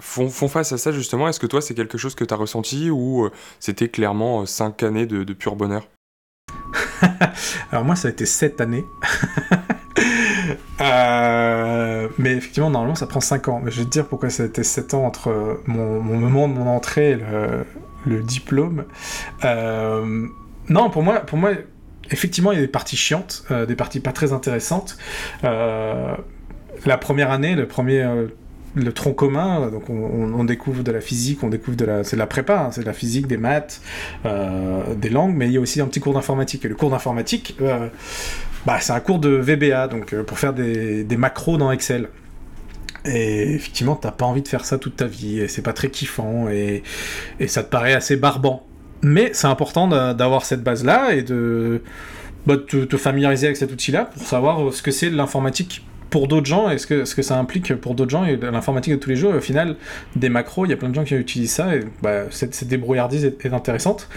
font, 0.00 0.30
font, 0.30 0.48
face 0.48 0.72
à 0.72 0.78
ça 0.78 0.92
justement. 0.92 1.28
Est-ce 1.28 1.40
que 1.40 1.46
toi, 1.46 1.60
c'est 1.60 1.74
quelque 1.74 1.98
chose 1.98 2.14
que 2.14 2.24
tu 2.24 2.32
as 2.32 2.38
ressenti 2.38 2.88
ou 2.88 3.26
euh, 3.26 3.30
c'était 3.60 3.88
clairement 3.88 4.40
euh, 4.40 4.46
cinq 4.46 4.82
années 4.82 5.06
de, 5.06 5.24
de 5.24 5.32
pur 5.34 5.56
bonheur? 5.56 5.86
Alors 7.70 7.84
moi, 7.84 7.96
ça 7.96 8.08
a 8.08 8.10
été 8.10 8.24
sept 8.24 8.62
années. 8.62 8.84
Euh, 10.80 12.08
mais 12.18 12.32
effectivement, 12.32 12.70
normalement, 12.70 12.94
ça 12.94 13.06
prend 13.06 13.20
5 13.20 13.48
ans. 13.48 13.60
Mais 13.62 13.70
je 13.70 13.78
vais 13.78 13.84
te 13.84 13.90
dire 13.90 14.06
pourquoi 14.06 14.30
ça 14.30 14.42
a 14.42 14.46
été 14.46 14.62
7 14.62 14.94
ans 14.94 15.04
entre 15.04 15.60
mon, 15.66 16.00
moment 16.00 16.48
de 16.48 16.54
mon 16.54 16.68
entrée 16.68 17.12
et 17.12 17.18
le, 18.06 18.22
diplôme. 18.22 18.84
Euh, 19.44 20.26
non, 20.68 20.90
pour 20.90 21.02
moi, 21.02 21.20
pour 21.20 21.38
moi, 21.38 21.52
effectivement, 22.10 22.52
il 22.52 22.56
y 22.56 22.58
a 22.58 22.62
des 22.62 22.68
parties 22.68 22.96
chiantes, 22.96 23.44
euh, 23.50 23.66
des 23.66 23.76
parties 23.76 24.00
pas 24.00 24.12
très 24.12 24.32
intéressantes. 24.32 24.96
la 25.42 26.98
première 26.98 27.30
année, 27.30 27.54
le 27.54 27.66
premier 27.66 28.06
le 28.76 28.92
tronc 28.92 29.14
commun, 29.14 29.70
donc 29.70 29.90
on, 29.90 30.44
découvre 30.44 30.84
de 30.84 30.92
la 30.92 31.00
physique, 31.00 31.42
on 31.42 31.48
découvre 31.48 31.76
de 31.76 31.84
la, 31.84 32.04
c'est 32.04 32.14
de 32.14 32.20
la 32.20 32.26
prépa, 32.26 32.60
hein, 32.60 32.68
c'est 32.70 32.82
de 32.82 32.86
la 32.86 32.92
physique, 32.92 33.26
des 33.26 33.38
maths, 33.38 33.80
des 34.24 35.08
langues, 35.08 35.34
mais 35.34 35.46
il 35.46 35.52
y 35.52 35.56
a 35.56 35.60
aussi 35.60 35.80
un 35.80 35.86
petit 35.86 36.00
cours 36.00 36.14
d'informatique. 36.14 36.64
Et 36.64 36.68
le 36.68 36.74
cours 36.74 36.90
d'informatique, 36.90 37.56
bah, 38.66 38.78
c'est 38.80 38.92
un 38.92 39.00
cours 39.00 39.20
de 39.20 39.28
VBA, 39.28 39.86
donc 39.86 40.12
euh, 40.12 40.24
pour 40.24 40.40
faire 40.40 40.52
des, 40.52 41.06
macros 41.16 41.56
dans 41.56 41.70
Excel. 41.70 42.08
Et 43.04 43.54
effectivement, 43.54 43.94
t'as 43.94 44.10
pas 44.10 44.24
envie 44.24 44.42
de 44.42 44.48
faire 44.48 44.64
ça 44.64 44.76
toute 44.76 44.96
ta 44.96 45.06
vie, 45.06 45.38
et 45.38 45.46
c'est 45.46 45.62
pas 45.62 45.72
très 45.72 45.88
kiffant, 45.88 46.48
et, 46.48 46.82
ça 47.46 47.62
te 47.62 47.70
paraît 47.70 47.94
assez 47.94 48.16
barbant. 48.16 48.66
Mais 49.02 49.30
c'est 49.34 49.46
important 49.46 49.86
d'avoir 50.14 50.44
cette 50.44 50.64
base-là 50.64 51.14
et 51.14 51.22
de 51.22 51.82
bah, 52.46 52.56
te, 52.56 52.96
familiariser 52.96 53.46
avec 53.46 53.56
cet 53.56 53.70
outil-là 53.70 54.06
pour 54.06 54.26
savoir 54.26 54.72
ce 54.72 54.82
que 54.82 54.90
c'est 54.90 55.10
l'informatique 55.10 55.86
pour 56.16 56.28
d'autres 56.28 56.46
gens 56.46 56.70
et 56.70 56.78
ce 56.78 56.86
que, 56.86 57.04
ce 57.04 57.14
que 57.14 57.20
ça 57.20 57.38
implique 57.38 57.74
pour 57.74 57.94
d'autres 57.94 58.10
gens 58.10 58.24
et 58.24 58.38
l'informatique 58.38 58.94
de 58.94 58.98
tous 58.98 59.10
les 59.10 59.16
jours. 59.16 59.34
Au 59.34 59.40
final, 59.42 59.76
des 60.14 60.30
macros, 60.30 60.64
il 60.64 60.70
y 60.70 60.72
a 60.72 60.76
plein 60.78 60.88
de 60.88 60.94
gens 60.94 61.04
qui 61.04 61.14
utilisent 61.14 61.52
ça 61.52 61.76
et 61.76 61.80
bah, 62.00 62.22
cette 62.30 62.66
débrouillardise 62.66 63.26
est 63.26 63.52
intéressante 63.52 64.08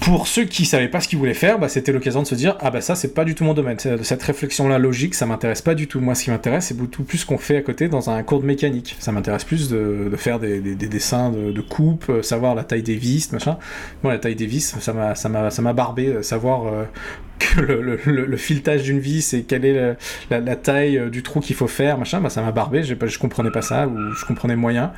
pour 0.00 0.28
ceux 0.28 0.44
qui 0.44 0.66
savaient 0.66 0.88
pas 0.88 1.00
ce 1.00 1.08
qu'ils 1.08 1.18
voulaient 1.18 1.34
faire, 1.34 1.58
bah, 1.58 1.68
c'était 1.68 1.92
l'occasion 1.92 2.22
de 2.22 2.26
se 2.26 2.34
dire 2.34 2.56
ah 2.60 2.70
bah 2.70 2.80
ça 2.80 2.94
c'est 2.94 3.14
pas 3.14 3.24
du 3.24 3.34
tout 3.34 3.44
mon 3.44 3.54
domaine. 3.54 3.78
Cette 3.78 4.22
réflexion 4.22 4.68
là 4.68 4.78
logique, 4.78 5.14
ça 5.14 5.26
m'intéresse 5.26 5.62
pas 5.62 5.74
du 5.74 5.88
tout. 5.88 6.00
Moi, 6.00 6.14
ce 6.14 6.24
qui 6.24 6.30
m'intéresse, 6.30 6.66
c'est 6.66 6.76
beaucoup 6.76 7.02
plus 7.02 7.18
ce 7.18 7.26
qu'on 7.26 7.38
fait 7.38 7.56
à 7.56 7.62
côté 7.62 7.88
dans 7.88 8.10
un 8.10 8.22
cours 8.22 8.40
de 8.40 8.46
mécanique. 8.46 8.96
Ça 8.98 9.12
m'intéresse 9.12 9.44
plus 9.44 9.68
de, 9.68 10.10
faire 10.16 10.38
des, 10.38 10.60
dessins 10.60 11.30
de, 11.30 11.60
coupe, 11.60 12.06
euh, 12.08 12.22
savoir 12.22 12.54
la 12.54 12.64
taille 12.64 12.82
des 12.82 12.94
vis, 12.94 13.32
machin. 13.32 13.58
Moi, 14.02 14.12
la 14.12 14.18
taille 14.18 14.36
des 14.36 14.46
vis, 14.46 14.76
ça 14.78 15.62
m'a 15.62 15.72
barbé, 15.72 16.08
euh, 16.08 16.22
savoir 16.22 16.66
euh, 16.66 16.84
que 17.38 17.60
le, 17.60 17.98
le, 18.04 18.36
filetage 18.36 18.82
d'une 18.82 18.98
vis 18.98 19.34
et 19.34 19.42
quelle 19.42 19.64
est 19.64 19.96
la, 20.30 20.56
taille 20.56 21.10
du 21.10 21.22
trou 21.22 21.40
qu'il 21.40 21.56
faut 21.56 21.68
faire, 21.68 21.98
machin. 21.98 22.20
Bah 22.20 22.30
ça 22.30 22.42
m'a 22.42 22.52
barbé. 22.52 22.82
Je 22.82 23.18
comprenais 23.18 23.50
pas 23.50 23.62
ça 23.62 23.86
ou 23.86 24.12
je 24.12 24.24
comprenais 24.24 24.56
moyen. 24.56 24.92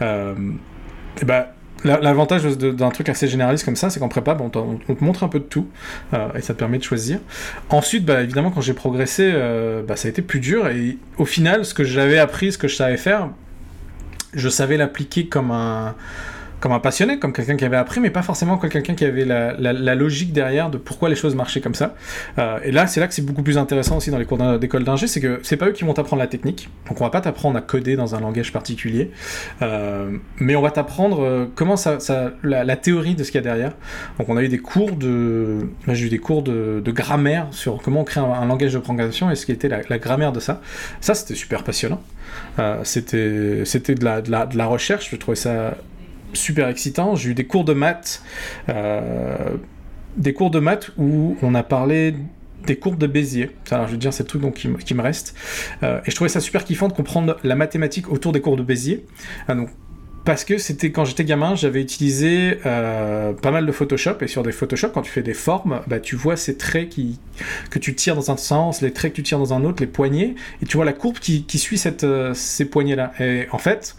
et 0.00 1.24
bah 1.24 1.54
L'avantage 1.84 2.44
d'un 2.44 2.90
truc 2.90 3.08
assez 3.08 3.26
généraliste 3.26 3.64
comme 3.64 3.76
ça, 3.76 3.90
c'est 3.90 4.00
qu'en 4.00 4.08
prépa, 4.08 4.36
on, 4.38 4.48
te 4.50 5.04
montre 5.04 5.24
un 5.24 5.28
peu 5.28 5.38
de 5.38 5.44
tout 5.44 5.66
euh, 6.12 6.28
et 6.34 6.42
ça 6.42 6.54
te 6.54 6.58
permet 6.58 6.78
de 6.78 6.82
choisir. 6.82 7.20
Ensuite, 7.70 8.04
bah, 8.04 8.22
évidemment, 8.22 8.50
quand 8.50 8.60
j'ai 8.60 8.74
progressé, 8.74 9.30
euh, 9.32 9.82
bah, 9.82 9.96
ça 9.96 10.08
a 10.08 10.10
été 10.10 10.22
plus 10.22 10.40
dur 10.40 10.68
et 10.68 10.98
au 11.18 11.24
final, 11.24 11.64
ce 11.64 11.72
que 11.72 11.84
j'avais 11.84 12.18
appris, 12.18 12.52
ce 12.52 12.58
que 12.58 12.68
je 12.68 12.76
savais 12.76 12.96
faire, 12.96 13.28
je 14.34 14.48
savais 14.48 14.76
l'appliquer 14.76 15.26
comme 15.26 15.50
un 15.50 15.94
comme 16.60 16.72
un 16.72 16.78
passionné, 16.78 17.18
comme 17.18 17.32
quelqu'un 17.32 17.56
qui 17.56 17.64
avait 17.64 17.76
appris, 17.76 18.00
mais 18.00 18.10
pas 18.10 18.22
forcément 18.22 18.58
quelqu'un 18.58 18.94
qui 18.94 19.04
avait 19.04 19.24
la, 19.24 19.54
la, 19.58 19.94
logique 19.94 20.32
derrière 20.32 20.70
de 20.70 20.76
pourquoi 20.76 21.08
les 21.08 21.16
choses 21.16 21.34
marchaient 21.34 21.60
comme 21.60 21.74
ça. 21.74 21.94
Euh, 22.38 22.58
et 22.62 22.70
là, 22.70 22.86
c'est 22.86 23.00
là 23.00 23.08
que 23.08 23.14
c'est 23.14 23.24
beaucoup 23.24 23.42
plus 23.42 23.58
intéressant 23.58 23.96
aussi 23.96 24.10
dans 24.10 24.18
les 24.18 24.26
cours 24.26 24.38
d'école 24.58 24.84
d'ingé, 24.84 25.06
c'est 25.06 25.20
que 25.20 25.40
c'est 25.42 25.56
pas 25.56 25.68
eux 25.68 25.72
qui 25.72 25.84
vont 25.84 25.94
t'apprendre 25.94 26.20
la 26.20 26.26
technique. 26.26 26.68
Donc 26.86 27.00
on 27.00 27.04
va 27.04 27.10
pas 27.10 27.22
t'apprendre 27.22 27.56
à 27.56 27.62
coder 27.62 27.96
dans 27.96 28.14
un 28.14 28.20
langage 28.20 28.52
particulier, 28.52 29.10
euh, 29.62 30.10
mais 30.38 30.54
on 30.54 30.62
va 30.62 30.70
t'apprendre 30.70 31.22
euh, 31.22 31.46
comment 31.54 31.76
ça, 31.76 31.98
ça 31.98 32.32
la, 32.42 32.76
théorie 32.76 33.14
de 33.14 33.24
ce 33.24 33.32
qu'il 33.32 33.38
y 33.38 33.44
a 33.44 33.44
derrière. 33.44 33.72
Donc 34.18 34.28
on 34.28 34.36
a 34.36 34.42
eu 34.42 34.48
des 34.48 34.58
cours 34.58 34.92
de, 34.92 35.68
j'ai 35.88 36.06
eu 36.06 36.10
des 36.10 36.18
cours 36.18 36.42
de, 36.42 36.82
de, 36.84 36.92
grammaire 36.92 37.46
sur 37.52 37.80
comment 37.82 38.00
on 38.00 38.04
crée 38.04 38.20
un, 38.20 38.46
langage 38.46 38.74
de 38.74 38.78
programmation 38.78 39.30
et 39.30 39.34
ce 39.34 39.46
qui 39.46 39.52
était 39.52 39.68
la, 39.68 39.98
grammaire 39.98 40.32
de 40.32 40.40
ça. 40.40 40.60
Ça, 41.00 41.14
c'était 41.14 41.34
super 41.34 41.64
passionnant. 41.64 42.02
C'était 42.84 43.62
c'était 43.64 43.94
de 43.94 44.04
la, 44.04 44.20
de, 44.20 44.30
la, 44.30 44.46
de 44.46 44.56
la 44.56 44.66
recherche, 44.66 45.10
je 45.10 45.16
trouvais 45.16 45.36
ça 45.36 45.74
super 46.32 46.68
excitant. 46.68 47.14
J'ai 47.16 47.30
eu 47.30 47.34
des 47.34 47.46
cours 47.46 47.64
de 47.64 47.72
maths, 47.72 48.22
euh, 48.68 49.56
des 50.16 50.32
cours 50.32 50.50
de 50.50 50.60
maths 50.60 50.90
où 50.98 51.36
on 51.42 51.54
a 51.54 51.62
parlé 51.62 52.14
des 52.66 52.76
courbes 52.76 52.98
de 52.98 53.06
Bézier. 53.06 53.50
Alors, 53.70 53.86
je 53.86 53.92
veux 53.92 53.98
dire, 53.98 54.12
c'est 54.12 54.24
le 54.24 54.28
truc 54.28 54.42
donc, 54.42 54.54
qui, 54.54 54.94
me 54.94 55.02
reste. 55.02 55.34
Euh, 55.82 56.00
et 56.04 56.10
je 56.10 56.14
trouvais 56.14 56.28
ça 56.28 56.40
super 56.40 56.64
kiffant 56.64 56.88
de 56.88 56.92
comprendre 56.92 57.38
la 57.42 57.54
mathématique 57.54 58.10
autour 58.10 58.32
des 58.32 58.40
courbes 58.40 58.58
de 58.58 58.64
Bézier. 58.64 59.06
Ah, 59.48 59.54
donc, 59.54 59.70
parce 60.24 60.44
que 60.44 60.58
c'était 60.58 60.92
quand 60.92 61.06
j'étais 61.06 61.24
gamin, 61.24 61.54
j'avais 61.54 61.80
utilisé 61.80 62.58
euh, 62.66 63.32
pas 63.32 63.50
mal 63.50 63.64
de 63.64 63.72
Photoshop 63.72 64.16
et 64.20 64.28
sur 64.28 64.42
des 64.42 64.52
Photoshop, 64.52 64.90
quand 64.90 65.02
tu 65.02 65.10
fais 65.10 65.22
des 65.22 65.34
formes, 65.34 65.80
bah, 65.86 65.98
tu 65.98 66.14
vois 66.14 66.36
ces 66.36 66.58
traits 66.58 66.90
qui, 66.90 67.18
que 67.70 67.78
tu 67.78 67.94
tires 67.94 68.16
dans 68.16 68.30
un 68.30 68.36
sens, 68.36 68.82
les 68.82 68.92
traits 68.92 69.12
que 69.12 69.16
tu 69.16 69.22
tires 69.22 69.38
dans 69.38 69.54
un 69.54 69.64
autre, 69.64 69.80
les 69.80 69.86
poignées, 69.86 70.34
et 70.62 70.66
tu 70.66 70.76
vois 70.76 70.84
la 70.84 70.92
courbe 70.92 71.18
qui, 71.18 71.44
suit 71.58 71.78
ces 71.78 72.64
poignées-là. 72.66 73.12
Et 73.18 73.46
en 73.50 73.58
fait, 73.58 73.96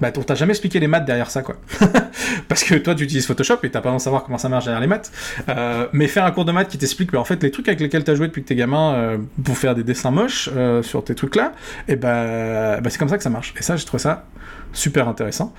bah, 0.00 0.10
on 0.16 0.22
t'a 0.22 0.34
jamais 0.34 0.52
expliqué 0.52 0.80
les 0.80 0.86
maths 0.86 1.04
derrière 1.04 1.30
ça, 1.30 1.42
quoi. 1.42 1.56
Parce 2.48 2.64
que 2.64 2.74
toi, 2.76 2.94
tu 2.94 3.04
utilises 3.04 3.26
Photoshop 3.26 3.58
et 3.62 3.70
t'as 3.70 3.80
pas 3.80 3.92
de 3.92 3.98
savoir 3.98 4.24
comment 4.24 4.38
ça 4.38 4.48
marche 4.48 4.64
derrière 4.64 4.80
les 4.80 4.86
maths. 4.86 5.12
Euh, 5.48 5.86
mais 5.92 6.08
faire 6.08 6.24
un 6.24 6.30
cours 6.30 6.44
de 6.44 6.52
maths 6.52 6.68
qui 6.68 6.78
t'explique, 6.78 7.14
en 7.14 7.24
fait, 7.24 7.42
les 7.42 7.50
trucs 7.50 7.68
avec 7.68 7.80
lesquels 7.80 8.04
t'as 8.04 8.14
joué 8.14 8.28
depuis 8.28 8.42
que 8.42 8.48
t'es 8.48 8.54
gamin 8.54 8.94
euh, 8.94 9.18
pour 9.44 9.58
faire 9.58 9.74
des 9.74 9.84
dessins 9.84 10.10
moches 10.10 10.48
euh, 10.54 10.82
sur 10.82 11.04
tes 11.04 11.14
trucs-là, 11.14 11.52
et 11.88 11.96
bah, 11.96 12.80
bah 12.80 12.90
c'est 12.90 12.98
comme 12.98 13.08
ça 13.08 13.16
que 13.16 13.22
ça 13.22 13.30
marche. 13.30 13.54
Et 13.58 13.62
ça, 13.62 13.76
j'ai 13.76 13.84
trouvé 13.84 14.02
ça 14.02 14.24
super 14.72 15.08
intéressant. 15.08 15.52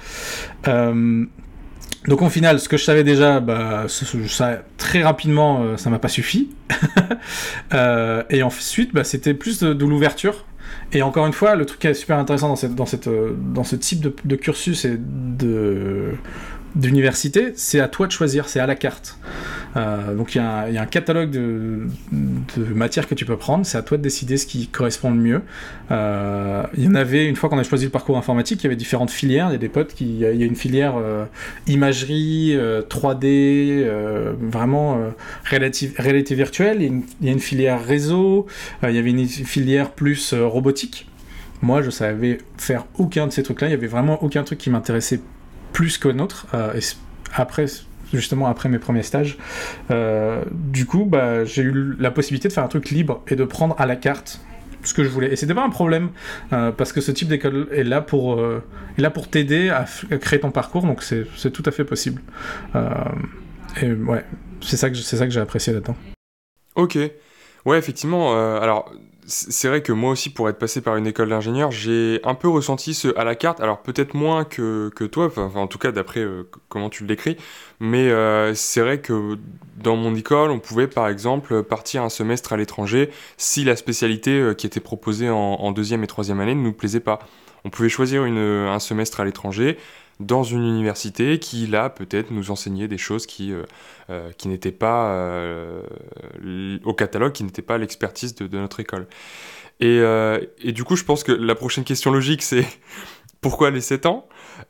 Donc, 2.08 2.22
au 2.22 2.30
final, 2.30 2.60
ce 2.60 2.68
que 2.68 2.78
je 2.78 2.84
savais 2.84 3.04
déjà, 3.04 3.40
bah, 3.40 3.86
ça, 3.88 4.64
très 4.78 5.04
rapidement, 5.04 5.78
ça 5.78 5.90
m'a 5.90 6.00
pas 6.00 6.08
suffi. 6.08 6.50
et 8.30 8.44
ensuite, 8.44 8.94
bah, 8.94 9.04
c'était 9.04 9.34
plus 9.34 9.60
de 9.60 9.86
l'ouverture 9.86 10.46
et 10.94 11.02
encore 11.02 11.26
une 11.26 11.34
fois, 11.34 11.56
le 11.56 11.66
truc 11.66 11.80
qui 11.80 11.88
est 11.88 11.94
super 11.94 12.18
intéressant 12.18 12.50
dans, 12.50 12.56
cette, 12.56 12.76
dans, 12.76 12.86
cette, 12.86 13.08
euh, 13.08 13.34
dans 13.38 13.64
ce 13.64 13.76
type 13.76 14.02
de, 14.02 14.14
de 14.26 14.36
cursus 14.36 14.86
et 14.86 14.98
de, 15.00 16.12
d'université, 16.76 17.54
c'est 17.56 17.80
à 17.80 17.88
toi 17.88 18.08
de 18.08 18.12
choisir, 18.12 18.48
c'est 18.48 18.60
à 18.60 18.66
la 18.66 18.76
carte. 18.76 19.18
Euh, 19.78 20.16
donc 20.16 20.36
il 20.36 20.40
y, 20.40 20.74
y, 20.74 20.78
a 20.78 20.82
un 20.82 20.86
catalogue 20.86 21.32
de, 21.32 21.88
matières 22.74 23.08
que 23.08 23.16
tu 23.16 23.26
peux 23.26 23.38
prendre, 23.38 23.66
c'est 23.66 23.78
à 23.78 23.82
toi 23.82 23.98
de 23.98 24.04
décider 24.04 24.38
ce 24.38 24.46
qui 24.46 24.68
correspond 24.68 25.12
le 25.12 25.18
mieux. 25.18 25.42
Euh, 25.92 26.64
il 26.76 26.84
y 26.84 26.88
en 26.88 26.96
avait, 26.96 27.26
une 27.26 27.36
fois 27.36 27.50
qu'on 27.50 27.58
a 27.58 27.64
choisi 27.64 27.86
le 27.86 27.92
parcours 27.92 28.18
informatique, 28.18 28.62
il 28.62 28.64
y 28.66 28.68
avait 28.68 28.76
différentes 28.76 29.12
filières, 29.12 29.48
il 29.50 29.54
y 29.54 29.56
a 29.56 29.60
des 29.60 29.70
potes 29.70 29.94
qui... 29.94 30.20
Il 30.22 30.40
y 30.40 30.44
a 30.44 30.46
une 30.46 30.56
filière 30.56 30.96
euh, 30.98 31.26
imagerie, 31.68 32.58
3D, 32.90 33.86
vraiment 34.42 35.00
réalité, 35.46 36.36
virtuelle, 36.36 36.82
il 36.82 37.04
y, 37.22 37.30
a 37.30 37.32
une, 37.32 37.40
filière 37.40 37.84
réseau, 37.84 38.46
il 38.84 38.92
y 38.92 38.98
avait 38.98 39.10
une 39.10 39.28
filière 39.28 39.92
plus 39.92 40.34
robotique. 40.34 41.08
Moi, 41.62 41.82
je 41.82 41.90
savais 41.90 42.40
faire 42.58 42.86
aucun 42.98 43.28
de 43.28 43.32
ces 43.32 43.44
trucs-là, 43.44 43.68
il 43.68 43.72
y 43.72 43.76
avait 43.76 43.88
vraiment 43.88 44.24
aucun 44.24 44.44
truc 44.44 44.60
qui 44.60 44.70
m'intéressait 44.70 45.22
plus 45.74 45.98
que 45.98 46.08
nôtre. 46.08 46.48
Euh, 46.54 46.74
et 46.74 46.82
après, 47.34 47.66
justement 48.14 48.48
après 48.48 48.70
mes 48.70 48.80
premiers 48.80 49.04
stages. 49.04 49.38
Euh, 49.90 50.44
du 50.52 50.86
coup, 50.86 51.06
bah, 51.06 51.46
j'ai 51.46 51.64
eu 51.64 51.96
la 52.00 52.12
possibilité 52.12 52.48
de 52.48 52.54
faire 52.54 52.64
un 52.64 52.70
truc 52.70 52.90
libre 52.90 53.24
et 53.28 53.36
de 53.36 53.44
prendre 53.44 53.76
à 53.80 53.86
la 53.86 53.96
carte 53.96 54.42
ce 54.84 54.94
que 54.94 55.04
je 55.04 55.10
voulais. 55.10 55.32
Et 55.32 55.36
c'était 55.36 55.54
pas 55.54 55.64
un 55.64 55.70
problème 55.70 56.10
euh, 56.54 56.72
parce 56.72 56.92
que 56.92 57.02
ce 57.02 57.12
type 57.12 57.28
d'école 57.28 57.68
est 57.72 57.84
là 57.84 58.02
pour 58.02 58.44
là 58.98 59.10
pour 59.12 59.30
t'aider 59.30 59.70
à, 59.70 59.86
créer 60.18 60.40
ton 60.40 60.52
parcours, 60.52 60.82
donc 60.84 61.04
c'est 61.04 61.52
tout 61.52 61.64
à 61.66 61.72
fait 61.72 61.86
possible. 61.86 62.22
et 63.82 63.94
ouais, 63.94 64.26
c'est 64.62 64.78
ça 64.78 64.90
que 64.90 64.96
c'est 64.96 65.18
ça 65.18 65.26
que 65.26 65.32
j'ai 65.32 65.40
apprécié 65.40 65.72
là-dedans. 65.72 65.96
Ok, 66.76 66.98
ouais, 67.66 67.78
effectivement. 67.78 68.34
alors 68.60 68.92
c'est 69.26 69.68
vrai 69.68 69.82
que 69.82 69.92
moi 69.92 70.12
aussi, 70.12 70.30
pour 70.30 70.50
être 70.50 70.58
passé 70.58 70.82
par 70.82 70.96
une 70.98 71.08
école 71.08 71.30
d'ingénieur, 71.30 71.72
j'ai 71.72 72.20
un 72.24 72.34
peu 72.34 72.50
ressenti 72.50 72.94
ce 72.94 73.16
à 73.18 73.24
la 73.24 73.36
carte. 73.36 73.60
Alors 73.60 73.82
peut-être 73.82 74.14
moins 74.14 74.44
que, 74.44 74.90
toi, 75.12 75.26
enfin, 75.26 75.52
en 75.56 75.68
tout 75.68 75.78
cas 75.78 75.92
d'après 75.92 76.22
euh, 76.22 76.50
comment 76.70 76.90
tu 76.90 77.04
le 77.04 77.08
décris, 77.08 77.38
mais 77.80 78.10
euh, 78.10 78.54
c'est 78.56 78.82
vrai 78.82 79.00
que 79.00 79.38
dans 79.78 79.96
mon 79.96 80.16
école, 80.16 80.52
on 80.52 80.60
pouvait 80.60 80.88
par 80.88 81.08
exemple 81.08 81.64
partir 81.64 82.04
un 82.04 82.10
semestre 82.10 82.54
à 82.54 82.58
l'étranger 82.58 83.10
si 83.38 83.64
la 83.64 83.76
spécialité 83.76 84.32
euh, 84.32 84.54
qui 84.54 84.66
était 84.66 84.80
proposée 84.80 85.30
en, 85.30 85.72
deuxième 85.72 86.04
et 86.04 86.08
troisième 86.08 86.40
année 86.40 86.56
ne 86.56 86.62
nous 86.62 86.74
plaisait 86.74 87.00
pas. 87.00 87.20
On 87.64 87.70
pouvait 87.70 87.90
choisir 87.90 88.24
un 88.24 88.80
semestre 88.80 89.20
à 89.20 89.26
l'étranger 89.26 89.78
dans 90.22 90.44
une 90.44 90.64
université 90.64 91.40
qui, 91.40 91.68
là, 91.68 91.90
peut-être 91.90 92.32
nous 92.32 92.52
enseignait 92.52 92.88
des 92.88 92.98
choses 92.98 93.26
qui, 93.26 93.52
euh, 93.52 93.64
euh, 94.10 94.32
qui 94.38 94.48
n'étaient 94.48 94.72
pas 94.72 95.12
euh, 95.12 95.84
au 96.84 96.94
catalogue, 96.94 97.34
qui 97.34 97.44
n'étaient 97.44 97.62
pas 97.62 97.78
l'expertise 97.78 98.36
de, 98.36 98.58
notre 98.58 98.80
école. 98.80 99.08
Et, 99.80 100.02
du 100.72 100.84
coup, 100.84 100.96
je 100.96 101.04
pense 101.04 101.24
que 101.24 101.32
la 101.32 101.56
prochaine 101.56 101.84
question 101.84 102.12
logique, 102.12 102.44
c'est 102.44 102.66
pourquoi 103.42 103.72
les 103.72 103.82
7 103.82 104.06
ans? 104.06 104.28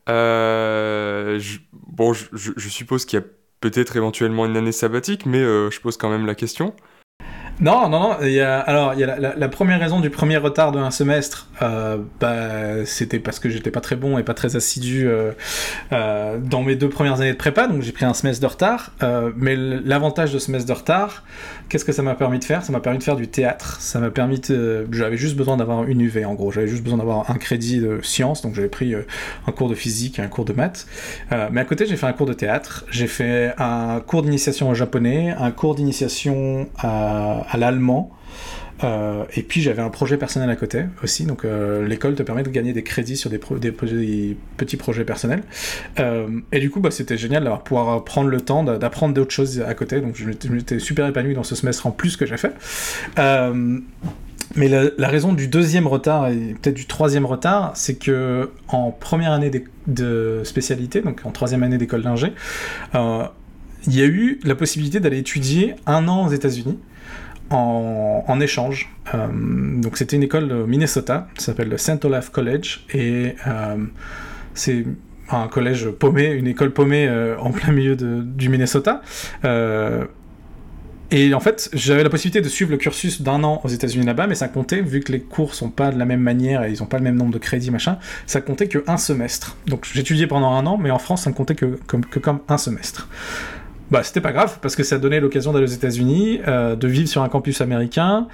Bon, 0.07 2.13
je 2.13 2.69
suppose 2.69 3.05
qu'il 3.05 3.19
y 3.19 3.21
a 3.21 3.25
peut-être 3.59 3.97
éventuellement 3.97 4.45
une 4.45 4.57
année 4.57 4.71
sabbatique, 4.71 5.25
mais 5.25 5.39
je 5.39 5.79
pose 5.81 5.97
quand 5.97 6.09
même 6.09 6.25
la 6.25 6.35
question. 6.35 6.73
Non, 7.59 7.89
non, 7.89 7.99
non. 7.99 8.11
Alors, 8.65 8.93
il 8.95 8.99
y 8.99 9.03
a 9.03 9.19
la, 9.19 9.49
première 9.49 9.79
raison 9.79 9.99
du 9.99 10.09
premier 10.09 10.37
retard 10.37 10.71
d'un 10.71 10.89
semestre, 10.89 11.47
euh, 11.61 11.97
bah, 12.19 12.85
c'était 12.85 13.19
parce 13.19 13.39
que 13.39 13.49
j'étais 13.49 13.69
pas 13.69 13.81
très 13.81 13.95
bon 13.95 14.17
et 14.17 14.23
pas 14.23 14.33
très 14.33 14.55
assidu 14.55 15.07
euh, 15.07 15.31
euh, 15.91 16.39
dans 16.39 16.63
mes 16.63 16.75
deux 16.75 16.89
premières 16.89 17.21
années 17.21 17.33
de 17.33 17.37
prépa, 17.37 17.67
donc 17.67 17.81
j'ai 17.81 17.91
pris 17.91 18.05
un 18.05 18.13
semestre 18.13 18.41
de 18.41 18.47
retard. 18.47 18.93
mais 19.35 19.55
l'avantage 19.55 20.33
de 20.33 20.39
ce 20.39 20.47
semestre 20.47 20.67
de 20.67 20.73
retard, 20.73 21.23
qu'est-ce 21.69 21.85
que 21.85 21.91
ça 21.91 22.01
m'a 22.01 22.15
permis 22.15 22.39
de 22.39 22.43
faire? 22.43 22.63
Ça 22.63 22.71
m'a 22.71 22.79
permis 22.79 22.97
de 22.97 23.03
faire 23.03 23.15
du 23.15 23.27
théâtre. 23.27 23.77
Ça 23.79 23.99
m'a 23.99 24.09
permis 24.09 24.39
de. 24.39 24.87
J'avais 24.91 25.17
juste 25.17 25.35
besoin 25.35 25.57
d'avoir 25.57 25.83
une 25.83 26.01
UV, 26.01 26.25
en 26.25 26.33
gros. 26.33 26.51
J'avais 26.51 26.67
juste 26.67 26.83
besoin 26.83 26.97
d'avoir 26.97 27.29
un 27.29 27.35
crédit 27.35 27.79
de 27.79 27.99
sciences, 28.01 28.41
donc 28.41 28.55
j'avais 28.55 28.69
pris 28.69 28.95
un 28.95 29.51
cours 29.51 29.69
de 29.69 29.75
physique 29.75 30.19
et 30.19 30.21
un 30.21 30.27
cours 30.27 30.45
de 30.45 30.53
maths. 30.53 30.87
mais 31.51 31.61
à 31.61 31.65
côté, 31.65 31.85
j'ai 31.85 31.95
fait 31.95 32.07
un 32.07 32.13
cours 32.13 32.27
de 32.27 32.33
théâtre. 32.33 32.85
J'ai 32.89 33.07
fait 33.07 33.53
un 33.57 33.99
cours 33.99 34.23
d'initiation 34.23 34.69
au 34.69 34.73
japonais, 34.73 35.35
un 35.37 35.51
cours 35.51 35.75
d'initiation 35.75 36.67
à 36.79 37.40
à 37.49 37.57
l'allemand. 37.57 38.11
Euh, 38.83 39.25
et 39.35 39.43
puis 39.43 39.61
j'avais 39.61 39.81
un 39.81 39.89
projet 39.89 40.17
personnel 40.17 40.49
à 40.49 40.55
côté 40.55 40.85
aussi, 41.03 41.25
donc 41.25 41.45
euh, 41.45 41.87
l'école 41.87 42.15
te 42.15 42.23
permet 42.23 42.43
de 42.43 42.49
gagner 42.49 42.73
des 42.73 42.83
crédits 42.83 43.17
sur 43.17 43.29
des, 43.29 43.37
petits 43.37 44.77
projets 44.77 45.05
personnels. 45.05 45.43
Euh, 45.99 46.27
et 46.51 46.59
du 46.59 46.69
coup, 46.69 46.79
bah, 46.79 46.91
c'était 46.91 47.17
génial 47.17 47.43
d'avoir 47.43 47.63
pouvoir 47.63 48.03
prendre 48.03 48.29
le 48.29 48.41
temps 48.41 48.63
d'apprendre 48.63 49.13
d'autres 49.13 49.31
choses 49.31 49.61
à 49.61 49.73
côté. 49.73 50.01
Donc 50.01 50.15
je 50.15 50.49
m'étais 50.49 50.79
super 50.79 51.07
épanoui 51.07 51.33
dans 51.33 51.43
ce 51.43 51.55
semestre 51.55 51.85
en 51.87 51.91
plus 51.91 52.17
que 52.17 52.25
j'ai 52.25 52.37
fait. 52.37 52.53
mais 54.55 54.67
la, 54.67 55.07
raison 55.07 55.33
du 55.33 55.47
deuxième 55.47 55.87
retard 55.87 56.29
et 56.29 56.55
peut-être 56.61 56.75
du 56.75 56.87
troisième 56.87 57.25
retard, 57.25 57.71
c'est 57.75 57.95
que 57.95 58.49
en 58.67 58.91
première 58.91 59.31
année 59.31 59.51
de 59.87 60.41
spécialité, 60.43 61.01
donc 61.01 61.21
en 61.25 61.31
troisième 61.31 61.63
année 61.63 61.77
d'école 61.77 62.01
d'ingé, 62.01 62.33
il 63.87 63.95
y 63.95 64.01
a 64.01 64.05
eu 64.05 64.39
la 64.43 64.55
possibilité 64.55 64.99
d'aller 64.99 65.19
étudier 65.19 65.75
un 65.85 66.07
an 66.07 66.27
aux 66.27 66.31
États-Unis 66.31 66.77
en, 67.51 68.39
échange. 68.39 68.89
Euh, 69.13 69.27
donc 69.81 69.97
c'était 69.97 70.15
une 70.15 70.23
école 70.23 70.47
de 70.47 70.63
Minnesota, 70.63 71.27
ça 71.37 71.47
s'appelle 71.47 71.69
le 71.69 71.77
St. 71.77 72.03
Olaf 72.05 72.29
College, 72.29 72.85
et 72.93 73.35
euh, 73.47 73.75
c'est 74.53 74.85
un 75.29 75.47
collège 75.47 75.89
paumé, 75.89 76.27
une 76.27 76.47
école 76.47 76.71
paumée 76.71 77.07
euh, 77.07 77.37
en 77.39 77.51
plein 77.51 77.71
milieu 77.71 77.95
du 77.95 78.49
Minnesota. 78.49 79.01
et 81.11 81.33
en 81.33 81.39
fait, 81.39 81.69
j'avais 81.73 82.03
la 82.03 82.09
possibilité 82.09 82.41
de 82.41 82.49
suivre 82.49 82.71
le 82.71 82.77
cursus 82.77 83.21
d'un 83.21 83.43
an 83.43 83.61
aux 83.63 83.69
États-Unis 83.69 84.05
là-bas, 84.05 84.27
mais 84.27 84.35
ça 84.35 84.47
comptait, 84.47 84.81
vu 84.81 85.01
que 85.01 85.11
les 85.11 85.19
cours 85.19 85.53
sont 85.53 85.69
pas 85.69 85.91
de 85.91 85.99
la 85.99 86.05
même 86.05 86.21
manière 86.21 86.63
et 86.63 86.71
ils 86.71 86.81
ont 86.81 86.85
pas 86.85 86.97
le 86.97 87.03
même 87.03 87.15
nombre 87.15 87.33
de 87.33 87.37
crédits, 87.37 87.71
machin, 87.71 87.97
ça 88.25 88.41
comptait 88.41 88.67
que 88.67 88.83
un 88.87 88.97
semestre. 88.97 89.57
Donc 89.67 89.87
j'étudiais 89.91 90.27
pendant 90.27 90.51
un 90.51 90.65
an, 90.65 90.77
mais 90.77 90.91
en 90.91 90.99
France, 90.99 91.23
ça 91.23 91.29
ne 91.29 91.35
comptait 91.35 91.55
que 91.55 91.77
comme 91.87 92.39
un 92.47 92.57
semestre 92.57 93.09
bah, 93.91 94.03
c'était 94.03 94.21
pas 94.21 94.31
grave 94.31 94.57
parce 94.61 94.75
que 94.75 94.83
ça 94.83 94.97
donnait 94.97 95.19
l'occasion 95.19 95.51
d'aller 95.51 95.65
aux 95.65 95.75
États-Unis, 95.75 96.39
euh, 96.47 96.75
de 96.77 96.87
vivre 96.87 97.09
sur 97.09 97.23
un 97.23 97.29
campus 97.29 97.59
américain, 97.59 98.27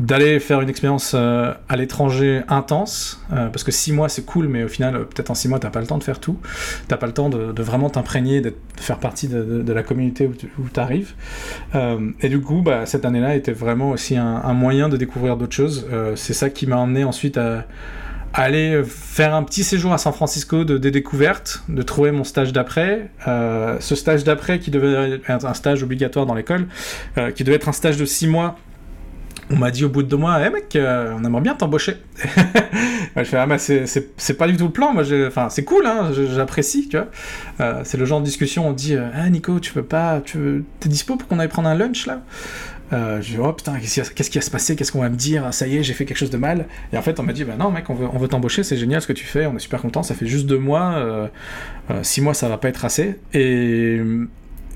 d'aller 0.00 0.40
faire 0.40 0.62
une 0.62 0.70
expérience 0.70 1.12
euh, 1.14 1.52
à 1.68 1.76
l'étranger 1.76 2.40
intense, 2.48 3.22
euh, 3.32 3.48
parce 3.48 3.62
que 3.62 3.70
six 3.70 3.92
mois 3.92 4.08
c'est 4.08 4.24
cool, 4.24 4.48
mais 4.48 4.64
au 4.64 4.68
final, 4.68 4.94
peut-être 5.04 5.30
en 5.30 5.34
six 5.34 5.46
mois, 5.46 5.58
t'as 5.58 5.68
pas 5.68 5.80
le 5.80 5.86
temps 5.86 5.98
de 5.98 6.04
faire 6.04 6.20
tout, 6.20 6.38
t'as 6.88 6.96
pas 6.96 7.06
le 7.06 7.12
temps 7.12 7.28
de, 7.28 7.62
vraiment 7.62 7.90
t'imprégner, 7.90 8.40
de, 8.40 8.54
faire 8.76 8.98
partie 8.98 9.28
de, 9.28 9.72
la 9.72 9.82
communauté 9.82 10.26
où 10.26 10.68
tu 10.72 10.80
arrives. 10.80 11.12
et 11.74 12.28
du 12.28 12.40
coup, 12.40 12.62
bah, 12.62 12.86
cette 12.86 13.04
année-là 13.04 13.36
était 13.36 13.52
vraiment 13.52 13.90
aussi 13.90 14.16
un, 14.16 14.40
un 14.42 14.54
moyen 14.54 14.88
de 14.88 14.96
découvrir 14.96 15.36
d'autres 15.36 15.54
choses. 15.54 15.86
c'est 16.16 16.34
ça 16.34 16.48
qui 16.50 16.66
m'a 16.66 16.76
emmené 16.76 17.04
ensuite 17.04 17.36
à 17.36 17.66
aller 18.34 18.82
faire 18.84 19.34
un 19.34 19.44
petit 19.44 19.62
séjour 19.62 19.92
à 19.92 19.98
San 19.98 20.12
Francisco 20.12 20.64
de, 20.64 20.76
des 20.76 20.90
découvertes, 20.90 21.62
de 21.68 21.82
trouver 21.82 22.10
mon 22.10 22.24
stage 22.24 22.52
d'après. 22.52 23.10
Euh, 23.28 23.76
ce 23.80 23.94
stage 23.94 24.24
d'après 24.24 24.58
qui 24.58 24.70
devait 24.70 25.20
être 25.28 25.46
un 25.46 25.54
stage 25.54 25.82
obligatoire 25.82 26.26
dans 26.26 26.34
l'école, 26.34 26.66
euh, 27.16 27.30
qui 27.30 27.44
devait 27.44 27.56
être 27.56 27.68
un 27.68 27.72
stage 27.72 27.96
de 27.96 28.04
six 28.04 28.26
mois. 28.26 28.56
On 29.50 29.56
m'a 29.56 29.70
dit 29.70 29.84
au 29.84 29.90
bout 29.90 30.02
de 30.02 30.08
deux 30.08 30.16
mois, 30.16 30.38
eh 30.44 30.50
mec, 30.50 30.74
euh, 30.74 31.14
on 31.16 31.22
aimerait 31.22 31.42
bien 31.42 31.54
t'embaucher. 31.54 31.98
je 33.16 33.24
fais, 33.24 33.36
ah, 33.36 33.46
bah, 33.46 33.58
c'est 33.58 34.38
pas 34.38 34.48
du 34.48 34.56
tout 34.56 34.64
le 34.64 34.72
plan, 34.72 34.94
moi, 34.94 35.04
enfin, 35.26 35.50
c'est 35.50 35.64
cool, 35.64 35.84
hein, 35.86 36.12
j'apprécie, 36.34 36.88
c'est 37.84 37.98
le 37.98 38.04
genre 38.06 38.20
de 38.20 38.24
discussion, 38.24 38.66
on 38.66 38.72
dit, 38.72 38.96
ah 38.96 39.28
Nico, 39.28 39.60
tu 39.60 39.74
peux 39.74 39.82
pas, 39.82 40.22
tu 40.24 40.64
t'es 40.80 40.88
dispo 40.88 41.16
pour 41.16 41.28
qu'on 41.28 41.38
aille 41.38 41.48
prendre 41.48 41.68
un 41.68 41.74
lunch 41.74 42.06
là? 42.06 42.22
Euh, 42.94 43.20
je 43.20 43.32
dis, 43.32 43.38
oh 43.38 43.52
putain, 43.52 43.78
qu'est-ce 43.80 44.30
qui 44.30 44.38
va 44.38 44.42
se 44.42 44.50
passer 44.50 44.76
Qu'est-ce 44.76 44.92
qu'on 44.92 45.00
va 45.00 45.08
me 45.08 45.16
dire? 45.16 45.52
Ça 45.52 45.66
y 45.66 45.76
est, 45.76 45.82
j'ai 45.82 45.94
fait 45.94 46.04
quelque 46.04 46.16
chose 46.16 46.30
de 46.30 46.36
mal. 46.36 46.66
Et 46.92 46.96
en 46.96 47.02
fait, 47.02 47.18
on 47.18 47.24
m'a 47.24 47.32
dit, 47.32 47.44
bah 47.44 47.56
non, 47.58 47.70
mec, 47.70 47.90
on 47.90 47.94
veut, 47.94 48.06
on 48.12 48.18
veut 48.18 48.28
t'embaucher, 48.28 48.62
c'est 48.62 48.76
génial 48.76 49.02
ce 49.02 49.06
que 49.06 49.12
tu 49.12 49.26
fais, 49.26 49.46
on 49.46 49.56
est 49.56 49.60
super 49.60 49.82
content, 49.82 50.02
ça 50.02 50.14
fait 50.14 50.26
juste 50.26 50.46
deux 50.46 50.58
mois, 50.58 50.94
euh, 50.94 51.28
euh, 51.90 52.02
six 52.02 52.20
mois, 52.20 52.34
ça 52.34 52.48
va 52.48 52.58
pas 52.58 52.68
être 52.68 52.84
assez. 52.84 53.18
Et. 53.32 54.00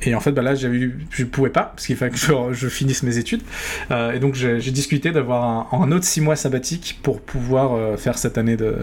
Et 0.02 0.14
en 0.14 0.20
fait, 0.20 0.30
bah 0.30 0.42
là, 0.42 0.54
j'avais, 0.54 0.92
je 1.10 1.24
pouvais 1.24 1.50
pas, 1.50 1.72
parce 1.74 1.84
qu'il 1.84 1.96
fallait 1.96 2.12
que 2.12 2.18
je, 2.52 2.68
finisse 2.68 3.02
mes 3.02 3.18
études. 3.18 3.42
et 3.90 4.20
donc, 4.20 4.36
j'ai, 4.36 4.60
discuté 4.70 5.10
d'avoir 5.10 5.74
un, 5.74 5.90
autre 5.90 6.04
six 6.04 6.20
mois 6.20 6.36
sabbatique 6.36 7.00
pour 7.02 7.20
pouvoir 7.20 7.98
faire 7.98 8.16
cette 8.16 8.38
année 8.38 8.56
de, 8.56 8.76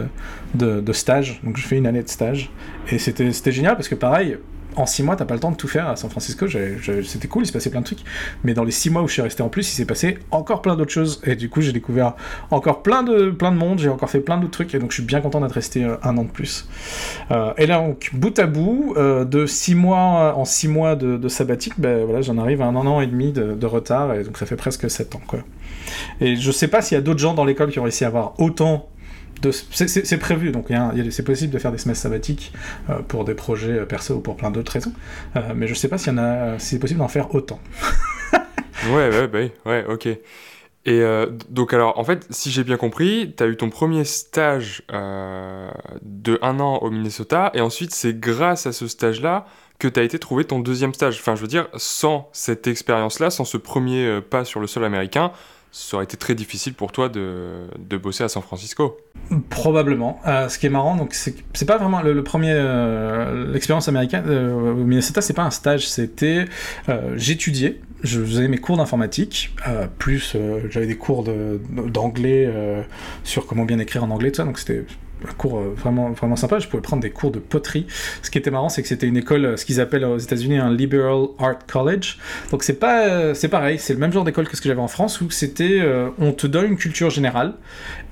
de, 0.56 0.82
de, 0.82 0.92
stage. 0.92 1.40
Donc, 1.46 1.56
je 1.56 1.66
fais 1.66 1.78
une 1.78 1.88
année 1.88 2.04
de 2.04 2.10
stage. 2.10 2.52
Et 2.92 3.00
c'était, 3.00 3.32
c'était 3.32 3.54
génial, 3.54 3.76
parce 3.76 3.88
que 3.88 3.96
pareil, 3.96 4.36
en 4.76 4.86
six 4.86 5.04
mois, 5.04 5.16
t'as 5.16 5.26
pas 5.26 5.34
le 5.34 5.40
temps 5.40 5.52
de 5.52 5.56
tout 5.56 5.68
faire 5.68 5.88
à 5.88 5.96
San 5.96 6.10
Francisco. 6.10 6.48
C'était 6.48 7.28
cool, 7.28 7.44
il 7.44 7.48
se 7.48 7.54
passait 7.54 7.70
plein 7.70 7.82
de 7.82 7.86
trucs. 7.86 8.04
Mais 8.44 8.54
dans 8.54 8.64
les 8.64 8.72
six 8.72 8.90
mois 8.90 9.02
où 9.02 9.08
je 9.08 9.14
suis 9.14 9.22
resté 9.22 9.44
en 9.44 9.50
plus, 9.50 9.72
il 9.72 9.76
s'est 9.76 9.86
passé 9.86 10.20
encore 10.32 10.62
plein 10.62 10.76
d'autres 10.76 10.92
choses. 10.92 11.22
Et 11.26 11.36
du 11.36 11.50
coup, 11.50 11.62
j'ai 11.62 11.72
découvert 11.72 12.14
encore 12.52 12.84
plein 12.84 13.04
de, 13.04 13.32
plein 13.32 13.52
de 13.52 13.58
monde, 13.58 13.80
j'ai 13.80 13.90
encore 13.90 14.10
fait 14.10 14.20
plein 14.20 14.38
d'autres 14.38 14.52
trucs. 14.52 14.76
Et 14.76 14.80
donc, 14.80 14.92
je 14.92 14.96
suis 14.96 15.04
bien 15.04 15.22
content 15.22 15.42
d'être 15.42 15.54
resté 15.54 15.84
euh, 15.84 15.96
un 16.04 16.18
an 16.18 16.24
de 16.24 16.30
plus. 16.30 16.68
Euh, 17.32 17.54
et 17.58 17.66
là, 17.66 17.80
donc, 17.80 18.10
bout 18.14 18.38
à 18.40 18.48
bout, 18.48 18.94
euh, 18.98 19.26
de 19.26 19.46
six 19.46 19.76
mois 19.76 20.36
en 20.36 20.46
six 20.46 20.68
mois 20.68 20.96
de, 20.96 21.28
sabbatique, 21.28 21.74
ben, 21.78 22.06
voilà, 22.06 22.22
j'en 22.22 22.38
arrive 22.38 22.62
à 22.62 22.66
un 22.66 22.76
an, 22.76 23.02
et 23.02 23.08
demi 23.08 23.32
de, 23.32 23.66
retard. 23.66 24.14
Et 24.14 24.24
donc, 24.24 24.38
ça 24.38 24.46
fait 24.46 24.56
presque 24.56 24.90
sept 24.90 25.16
ans. 25.16 25.22
Quoi. 25.26 25.40
Et 26.22 26.36
je 26.36 26.52
sais 26.52 26.68
pas 26.68 26.82
s'il 26.82 26.96
y 26.96 27.00
a 27.00 27.02
d'autres 27.02 27.20
gens 27.20 27.34
dans 27.34 27.46
l'école 27.46 27.72
qui 27.72 27.80
ont 27.80 27.84
réussi 27.84 28.04
à 28.04 28.08
avoir 28.08 28.40
autant 28.40 28.90
c'est 29.52 30.18
prévu, 30.18 30.52
donc 30.52 30.68
c'est 31.12 31.24
possible 31.24 31.54
de 31.54 31.60
faire 31.60 31.72
des 31.72 31.78
semestres 31.78 32.04
sabbatiques 32.04 32.54
euh, 32.90 33.00
pour 33.08 33.26
des 33.26 33.34
projets 33.34 33.80
euh, 33.80 33.86
perso 33.86 34.16
ou 34.16 34.20
pour 34.20 34.36
plein 34.36 34.52
d'autres 34.52 34.72
raisons, 34.72 34.94
euh, 35.36 35.54
mais 35.56 35.68
je 35.68 35.74
sais 35.74 35.88
pas 35.88 35.98
si 35.98 36.10
c'est 36.60 36.80
possible 36.80 37.00
d'en 37.00 37.08
faire 37.08 37.34
autant. 37.36 37.60
ouais, 38.88 39.10
ouais, 39.10 39.28
bah, 39.28 39.40
ouais, 39.66 39.86
ok. 39.88 40.08
Et 40.88 41.02
donc 41.50 41.74
alors, 41.74 41.98
en 41.98 42.04
fait, 42.04 42.28
si 42.30 42.52
j'ai 42.52 42.64
bien 42.64 42.78
compris, 42.78 43.34
tu 43.36 43.44
as 43.44 43.48
eu 43.48 43.58
ton 43.58 43.72
premier 43.72 44.06
stage 44.06 44.84
de 44.92 46.38
un 46.44 46.60
an 46.60 46.78
au 46.78 46.92
Minnesota, 46.92 47.50
et 47.56 47.62
ensuite 47.62 47.92
c'est 47.92 48.20
grâce 48.20 48.68
à 48.68 48.72
ce 48.72 48.88
stage-là 48.88 49.48
que 49.80 49.88
tu 49.88 50.00
as 50.00 50.04
été 50.04 50.20
trouvé 50.20 50.44
ton 50.44 50.60
deuxième 50.60 50.94
stage. 50.94 51.18
Enfin, 51.20 51.36
je 51.36 51.42
veux 51.42 51.48
dire, 51.48 51.70
sans 51.76 52.30
cette 52.34 52.68
expérience-là, 52.68 53.32
sans 53.32 53.46
ce 53.46 53.58
premier 53.58 54.20
pas 54.30 54.46
sur 54.46 54.60
le 54.60 54.68
sol 54.68 54.86
américain, 54.86 55.32
ça 55.76 55.98
aurait 55.98 56.06
été 56.06 56.16
très 56.16 56.36
difficile 56.36 56.74
pour 56.74 56.94
toi 56.94 57.10
de, 57.10 57.68
de 57.78 57.98
bosser 57.98 58.24
à 58.24 58.30
San 58.30 58.42
Francisco. 58.42 58.98
Probablement. 59.50 60.22
Euh, 60.26 60.48
ce 60.48 60.58
qui 60.58 60.68
est 60.68 60.70
marrant, 60.70 60.96
donc 60.96 61.14
c'est 61.14 61.66
pas 61.68 61.78
vraiment 61.78 62.02
le, 62.02 62.24
premier 62.24 62.54
euh, 62.54 63.52
l'expérience 63.52 63.90
américaine 63.90 64.24
euh, 64.26 64.72
au 64.72 64.86
Minnesota, 64.86 65.20
c'est 65.20 65.34
pas 65.34 65.44
un 65.44 65.52
stage, 65.52 65.90
c'était 65.90 66.46
j'étudiais, 67.18 67.82
je 68.04 68.22
faisais 68.22 68.48
mes 68.48 68.58
cours 68.58 68.78
d'informatique, 68.78 69.54
plus 69.98 70.38
j'avais 70.70 70.88
des 70.88 70.96
cours 70.96 71.26
d'anglais 71.70 72.50
sur 73.26 73.46
comment 73.46 73.66
bien 73.66 73.80
écrire 73.80 74.06
en 74.06 74.12
anglais, 74.12 74.32
tout 74.32 74.38
ça, 74.38 74.46
donc 74.46 74.60
c'était 74.60 74.86
cours 75.34 75.60
euh, 75.60 75.74
vraiment, 75.76 76.12
vraiment 76.12 76.36
sympa. 76.36 76.60
Je 76.60 76.68
pouvais 76.68 76.82
prendre 76.82 77.02
des 77.02 77.10
cours 77.10 77.32
de 77.32 77.40
poterie. 77.40 77.88
Ce 78.22 78.30
qui 78.30 78.38
était 78.38 78.52
marrant, 78.52 78.70
c'est 78.70 78.82
que 78.82 78.88
c'était 78.88 79.08
une 79.08 79.18
école, 79.18 79.46
euh, 79.46 79.58
ce 79.58 79.66
qu'ils 79.66 79.82
appellent 79.82 80.06
aux 80.06 80.18
États-Unis 80.18 80.58
un 80.58 80.74
liberal 80.74 81.28
art 81.40 81.66
college. 81.68 82.18
Donc 82.52 82.64
c'est 82.64 82.80
pas, 82.80 83.08
euh, 83.08 83.34
c'est 83.34 83.48
pareil, 83.48 83.80
c'est 83.80 83.94
le 83.94 84.00
même 84.00 84.12
genre 84.12 84.24
d'école 84.24 84.48
que 84.48 84.56
ce 84.56 84.62
que 84.62 84.70
j'avais 84.70 84.82
en 84.82 84.88
France 84.88 85.22
où 85.22 85.30
c'était, 85.30 85.82
on 86.20 86.32
te 86.32 86.48
donne 86.48 86.72
une 86.72 86.78
culture 86.78 87.10
générale 87.10 87.54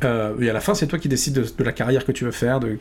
et 0.03 0.49
à 0.49 0.53
la 0.53 0.59
fin 0.59 0.73
c'est 0.73 0.87
toi 0.87 0.99
qui 0.99 1.07
décides 1.07 1.33
de, 1.33 1.63
la 1.63 1.71
carrière 1.71 2.03
que 2.03 2.11
tu 2.11 2.25
veux 2.25 2.31
faire, 2.31 2.59
de, 2.59 2.77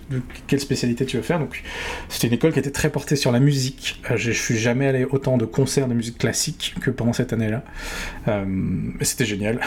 quelle 0.48 0.58
spécialité 0.60 1.06
tu 1.06 1.16
veux 1.16 1.22
faire. 1.22 1.38
Donc 1.38 1.62
c'était 2.08 2.26
une 2.26 2.34
école 2.34 2.52
qui 2.52 2.58
était 2.58 2.70
très 2.70 2.90
portée 2.90 3.16
sur 3.16 3.30
la 3.30 3.40
musique. 3.40 4.02
je 4.16 4.32
suis 4.32 4.56
jamais 4.56 4.86
allé 4.86 5.04
autant 5.04 5.36
de 5.36 5.44
concerts 5.44 5.88
de 5.88 5.94
musique 5.94 6.18
classique 6.18 6.74
que 6.80 6.90
pendant 6.90 7.12
cette 7.12 7.32
année-là. 7.32 7.62
c'était 9.02 9.24
génial. 9.24 9.60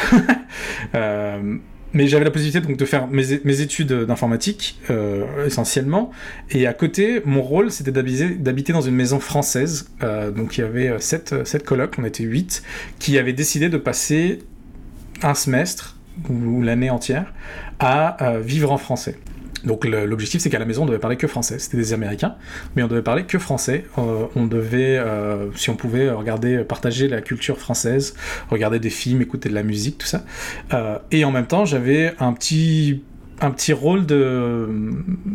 mais 1.95 2.07
j'avais 2.07 2.25
la 2.25 2.31
possibilité 2.31 2.59
donc 2.59 2.77
de 2.77 2.85
faire 2.85 3.07
mes, 3.07 3.61
études 3.61 3.93
d'informatique 3.93 4.79
euh, 4.91 5.45
essentiellement. 5.45 6.11
Et 6.51 6.67
à 6.67 6.73
côté 6.73 7.21
mon 7.25 7.41
rôle 7.41 7.71
c'était 7.71 7.91
d'habiter 7.91 8.73
dans 8.73 8.81
une 8.81 8.95
maison 8.95 9.19
française. 9.19 9.89
Euh, 10.03 10.29
donc 10.29 10.57
il 10.57 10.61
y 10.61 10.63
avait 10.63 10.99
sept, 10.99 11.33
sept 11.47 11.63
colocs. 11.63 11.95
On 11.97 12.03
était 12.03 12.23
huit 12.23 12.61
qui 12.99 13.17
avaient 13.17 13.33
décidé 13.33 13.69
de 13.69 13.77
passer 13.77 14.39
un 15.23 15.33
semestre 15.33 15.97
ou, 16.29 16.61
l'année 16.61 16.89
entière 16.89 17.33
à 17.79 18.23
euh, 18.23 18.39
vivre 18.39 18.71
en 18.71 18.77
français 18.77 19.17
donc 19.65 19.85
l'objectif 19.85 20.41
c'est 20.41 20.49
qu'à 20.49 20.59
la 20.59 20.65
maison 20.65 20.83
on 20.83 20.85
devait 20.85 20.99
parler 20.99 21.17
que 21.17 21.27
français. 21.27 21.59
C'était 21.59 21.77
des 21.77 21.93
Américains, 21.93 22.35
mais 22.75 22.83
on 22.83 22.87
devait 22.87 23.01
parler 23.01 23.23
que 23.23 23.39
français. 23.39 23.85
Euh, 23.97 24.25
on 24.35 24.45
devait, 24.45 24.97
euh, 24.97 25.51
si 25.55 25.69
on 25.69 25.75
pouvait, 25.75 26.09
regarder, 26.09 26.63
partager 26.63 27.07
la 27.07 27.21
culture 27.21 27.57
française, 27.57 28.15
regarder 28.49 28.79
des 28.79 28.89
films, 28.89 29.21
écouter 29.21 29.49
de 29.49 29.55
la 29.55 29.63
musique, 29.63 29.97
tout 29.97 30.07
ça. 30.07 30.23
Euh, 30.73 30.97
et 31.11 31.25
en 31.25 31.31
même 31.31 31.47
temps 31.47 31.65
j'avais 31.65 32.13
un 32.19 32.33
petit 32.33 33.03
un 33.41 33.51
petit 33.51 33.73
rôle 33.73 34.05
de, 34.05 34.69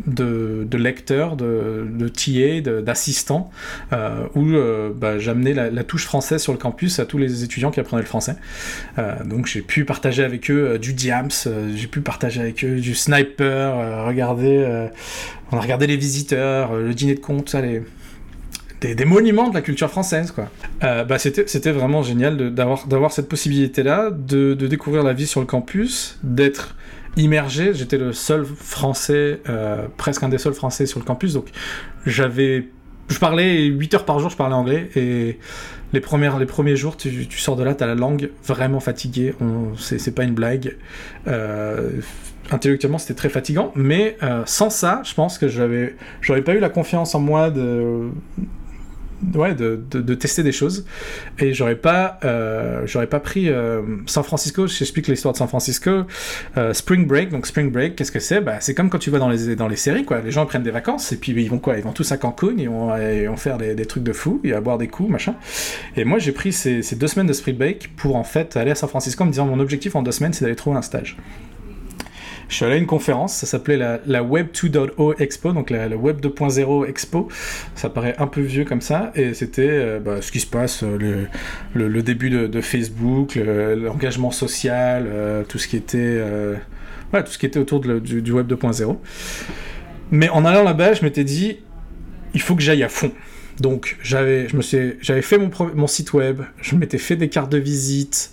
de, 0.06 0.76
lecteur, 0.76 1.36
de, 1.36 1.86
de 1.90 2.08
TA, 2.08 2.80
d'assistant, 2.80 3.50
euh, 3.92 4.26
où 4.34 4.46
euh, 4.46 4.90
bah, 4.94 5.18
j'amenais 5.18 5.52
la, 5.52 5.84
touche 5.84 6.04
française 6.04 6.42
sur 6.42 6.52
le 6.52 6.58
campus 6.58 6.98
à 6.98 7.04
tous 7.04 7.18
les 7.18 7.44
étudiants 7.44 7.70
qui 7.70 7.80
apprenaient 7.80 8.02
le 8.02 8.08
français. 8.08 8.36
Euh, 8.98 9.22
donc 9.24 9.46
j'ai 9.46 9.62
pu 9.62 9.84
partager 9.84 10.22
avec 10.22 10.50
eux 10.50 10.78
du 10.78 10.94
Diams, 10.94 11.30
j'ai 11.74 11.86
pu 11.86 12.00
partager 12.00 12.40
avec 12.40 12.64
eux 12.64 12.80
du 12.80 12.94
Sniper, 12.94 14.06
regarder, 14.06 14.88
on 15.52 15.58
a 15.58 15.60
regardé 15.60 15.86
les 15.86 15.96
visiteurs, 15.96 16.74
le 16.74 16.94
dîner 16.94 17.14
de 17.14 17.20
tout 17.20 17.42
ça, 17.46 17.60
les, 17.60 17.82
des, 18.80 19.04
monuments 19.04 19.48
de 19.48 19.54
la 19.54 19.62
culture 19.62 19.90
française, 19.90 20.30
quoi. 20.32 20.48
bah, 20.80 21.18
c'était 21.18 21.72
vraiment 21.72 22.02
génial 22.02 22.54
d'avoir 22.54 23.12
cette 23.12 23.28
possibilité-là, 23.28 24.10
de, 24.10 24.54
découvrir 24.54 25.02
la 25.02 25.12
vie 25.12 25.26
sur 25.26 25.40
le 25.40 25.46
campus, 25.46 26.18
d'être 26.22 26.76
immergé. 27.16 27.74
J'étais 27.74 27.98
le 27.98 28.12
seul 28.12 28.44
français, 28.44 29.40
euh, 29.48 29.86
presque 29.96 30.22
un 30.22 30.28
des 30.28 30.38
seuls 30.38 30.54
français 30.54 30.86
sur 30.86 30.98
le 30.98 31.04
campus. 31.04 31.34
Donc 31.34 31.48
j'avais. 32.06 32.68
Je 33.08 33.18
parlais 33.18 33.64
8 33.64 33.94
heures 33.94 34.04
par 34.04 34.20
jour, 34.20 34.30
je 34.30 34.36
parlais 34.36 34.54
anglais. 34.54 34.88
Et 34.94 35.38
les, 35.92 36.00
premières, 36.00 36.38
les 36.38 36.46
premiers 36.46 36.76
jours, 36.76 36.96
tu, 36.96 37.26
sors 37.30 37.56
de 37.56 37.64
là, 37.64 37.74
tu 37.74 37.82
as 37.82 37.88
la 37.88 37.96
langue 37.96 38.30
vraiment 38.44 38.78
fatiguée. 38.78 39.34
C'est 39.76 40.14
pas 40.14 40.22
une 40.22 40.34
blague. 40.34 40.76
Euh, 41.26 41.90
intellectuellement, 42.52 42.98
c'était 42.98 43.14
très 43.14 43.28
fatigant. 43.28 43.72
Mais 43.74 44.16
euh, 44.22 44.42
sans 44.46 44.70
ça, 44.70 45.02
je 45.04 45.14
pense 45.14 45.38
que 45.38 45.48
j'avais 45.48 45.96
pas 46.44 46.54
eu 46.54 46.60
la 46.60 46.68
confiance 46.68 47.16
en 47.16 47.20
moi 47.20 47.50
de 47.50 48.10
ouais, 49.34 49.54
de, 49.54 49.80
de, 49.90 50.14
tester 50.14 50.42
des 50.42 50.52
choses. 50.52 50.84
Et 51.38 51.54
j'aurais 51.54 51.76
pas, 51.76 52.18
euh, 52.24 53.06
pas 53.06 53.20
pris 53.20 53.48
euh, 53.48 53.82
San 54.06 54.24
Francisco. 54.24 54.66
J'explique 54.66 55.08
l'histoire 55.08 55.32
de 55.32 55.38
San 55.38 55.48
Francisco. 55.48 56.04
Euh, 56.56 56.72
Spring 56.72 57.06
Break. 57.06 57.30
Donc 57.30 57.46
Spring 57.46 57.70
Break, 57.70 57.96
qu'est-ce 57.96 58.12
que 58.12 58.20
c'est? 58.20 58.40
Bah, 58.40 58.56
c'est 58.60 58.74
comme 58.74 58.90
quand 58.90 58.98
tu 58.98 59.10
vas 59.10 59.18
dans 59.18 59.28
les 59.28 59.56
dans 59.56 59.68
les 59.68 59.76
séries, 59.76 60.04
quoi. 60.04 60.20
Les 60.20 60.30
gens 60.30 60.46
prennent 60.46 60.62
des 60.62 60.70
vacances 60.70 61.12
et 61.12 61.16
puis 61.16 61.32
ils 61.32 61.50
vont 61.50 61.58
quoi? 61.58 61.76
Ils 61.76 61.84
vont 61.84 61.92
tous 61.92 62.10
à 62.12 62.16
Cancun, 62.16 62.54
ils 62.56 62.68
vont, 62.68 62.96
ils 62.96 63.28
vont 63.28 63.36
faire 63.36 63.58
des, 63.58 63.74
des, 63.74 63.86
trucs 63.86 64.02
de 64.02 64.12
fou, 64.12 64.40
ils 64.44 64.54
vont 64.54 64.60
boire 64.60 64.78
des 64.78 64.88
coups, 64.88 65.10
machin. 65.10 65.34
Et 65.96 66.04
moi, 66.04 66.18
j'ai 66.18 66.32
pris 66.32 66.52
ces, 66.52 66.82
ces, 66.82 66.96
deux 66.96 67.08
semaines 67.08 67.26
de 67.26 67.32
Spring 67.32 67.56
Break 67.56 67.96
pour 67.96 68.16
en 68.16 68.24
fait 68.24 68.56
aller 68.56 68.70
à 68.70 68.74
San 68.74 68.88
Francisco 68.88 69.22
en 69.22 69.26
me 69.26 69.32
disant 69.32 69.46
mon 69.46 69.60
objectif 69.60 69.96
en 69.96 70.02
deux 70.02 70.12
semaines, 70.12 70.32
c'est 70.32 70.44
d'aller 70.44 70.56
trouver 70.56 70.76
un 70.76 70.82
stage. 70.82 71.16
Je 72.50 72.56
suis 72.56 72.64
allé 72.64 72.74
à 72.74 72.78
une 72.78 72.86
conférence, 72.86 73.36
ça 73.36 73.46
s'appelait 73.46 73.76
la, 73.76 74.22
Web 74.24 74.48
2.0 74.52 75.22
Expo, 75.22 75.52
donc 75.52 75.70
la, 75.70 75.86
Web 75.96 76.20
2.0 76.20 76.88
Expo. 76.88 77.28
Ça 77.76 77.88
paraît 77.88 78.16
un 78.18 78.26
peu 78.26 78.40
vieux 78.40 78.64
comme 78.64 78.80
ça, 78.80 79.12
et 79.14 79.34
c'était 79.34 79.68
euh, 79.70 80.00
bah, 80.00 80.20
ce 80.20 80.32
qui 80.32 80.40
se 80.40 80.48
passe, 80.48 80.82
euh, 80.82 81.26
le, 81.74 82.02
début 82.02 82.28
de, 82.28 82.60
Facebook, 82.60 83.36
l'engagement 83.36 84.32
social, 84.32 85.06
euh, 85.06 85.44
tout 85.44 85.58
ce 85.58 85.68
qui 85.68 85.76
était, 85.76 86.20
tout 87.12 87.30
ce 87.30 87.38
qui 87.38 87.46
était 87.46 87.60
autour 87.60 87.78
du, 87.78 88.32
Web 88.32 88.52
2.0. 88.52 88.96
Mais 90.10 90.28
en 90.28 90.44
allant 90.44 90.64
là-bas, 90.64 90.94
je 90.94 91.04
m'étais 91.04 91.24
dit, 91.24 91.60
il 92.34 92.40
faut 92.42 92.56
que 92.56 92.62
j'aille 92.62 92.82
à 92.82 92.88
fond. 92.88 93.12
Donc 93.60 93.96
j'avais, 94.02 94.48
je 94.48 94.56
me 94.56 94.62
suis, 94.62 94.96
j'avais 95.00 95.22
fait 95.22 95.38
mon, 95.38 95.50
mon 95.76 95.86
site 95.86 96.12
web, 96.14 96.42
je 96.60 96.74
m'étais 96.74 96.98
fait 96.98 97.14
des 97.14 97.28
cartes 97.28 97.52
de 97.52 97.58
visite. 97.58 98.32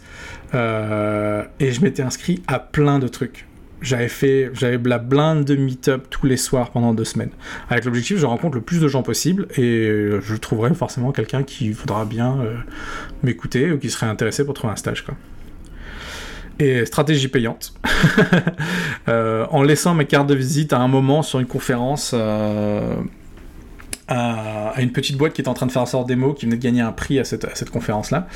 et 0.55 0.57
je 0.57 1.81
m'étais 1.83 2.01
inscrit 2.01 2.41
à 2.47 2.57
plein 2.57 2.97
de 2.97 3.07
trucs 3.07 3.46
j'avais 3.81 4.07
fait, 4.07 4.49
j'avais 4.53 4.79
la 4.83 4.97
blinde 4.97 5.45
de 5.45 5.55
meet-up 5.55 6.07
tous 6.09 6.25
les 6.25 6.37
soirs 6.37 6.71
pendant 6.71 6.93
deux 6.93 7.05
semaines. 7.05 7.31
Avec 7.69 7.85
l'objectif, 7.85 8.17
je 8.17 8.25
rencontre 8.25 8.55
le 8.55 8.61
plus 8.61 8.79
de 8.79 8.87
gens 8.87 9.03
possible 9.03 9.47
et 9.57 9.89
je 10.21 10.35
trouverai 10.35 10.73
forcément 10.73 11.11
quelqu'un 11.11 11.43
qui 11.43 11.71
voudra 11.71 12.05
bien 12.05 12.39
euh, 12.39 12.55
m'écouter 13.23 13.71
ou 13.71 13.77
qui 13.77 13.89
serait 13.89 14.07
intéressé 14.07 14.45
pour 14.45 14.53
trouver 14.53 14.73
un 14.73 14.77
stage, 14.77 15.05
quoi. 15.05 15.15
Et 16.59 16.85
stratégie 16.85 17.27
payante. 17.27 17.73
Euh, 19.09 19.45
en 19.51 19.63
laissant 19.63 19.93
mes 19.93 20.03
cartes 20.03 20.27
de 20.27 20.35
visite 20.35 20.73
à 20.73 20.79
un 20.79 20.89
moment 20.89 21.21
sur 21.21 21.39
une 21.39 21.45
conférence, 21.45 22.11
euh, 22.13 22.97
à, 24.07 24.73
une 24.81 24.91
petite 24.91 25.17
boîte 25.17 25.33
qui 25.33 25.41
était 25.41 25.49
en 25.49 25.53
train 25.53 25.65
de 25.65 25.71
faire 25.71 25.81
un 25.81 25.87
sort 25.87 26.05
démo, 26.05 26.33
qui 26.33 26.45
venait 26.45 26.57
de 26.57 26.63
gagner 26.63 26.81
un 26.81 26.91
prix 26.91 27.19
à 27.19 27.23
cette, 27.23 27.47
cette 27.55 27.69
conférence-là. 27.69 28.27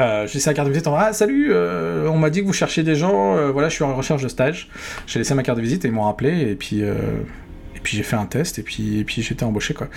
Euh, 0.00 0.26
j'ai 0.26 0.34
laissé 0.34 0.50
la 0.50 0.54
carte 0.54 0.68
de 0.68 0.72
visite 0.72 0.88
en 0.88 0.96
Ah, 0.96 1.12
salut, 1.12 1.50
euh, 1.52 2.08
on 2.08 2.18
m'a 2.18 2.30
dit 2.30 2.40
que 2.40 2.46
vous 2.46 2.52
cherchiez 2.52 2.82
des 2.82 2.94
gens, 2.94 3.36
euh, 3.36 3.50
voilà, 3.50 3.68
je 3.68 3.74
suis 3.74 3.84
en 3.84 3.94
recherche 3.94 4.22
de 4.22 4.28
stage. 4.28 4.68
J'ai 5.06 5.18
laissé 5.18 5.34
ma 5.34 5.42
carte 5.42 5.58
de 5.58 5.62
visite 5.62 5.84
et 5.84 5.88
ils 5.88 5.94
m'ont 5.94 6.04
rappelé, 6.04 6.50
et 6.50 6.54
puis. 6.54 6.82
Et 6.82 7.82
puis 7.82 7.96
j'ai 7.96 8.02
fait 8.02 8.16
un 8.16 8.26
test 8.26 8.58
et 8.58 8.62
puis, 8.62 8.98
et 8.98 9.04
puis 9.04 9.22
j'étais 9.22 9.42
embauché 9.42 9.72
quoi. 9.72 9.88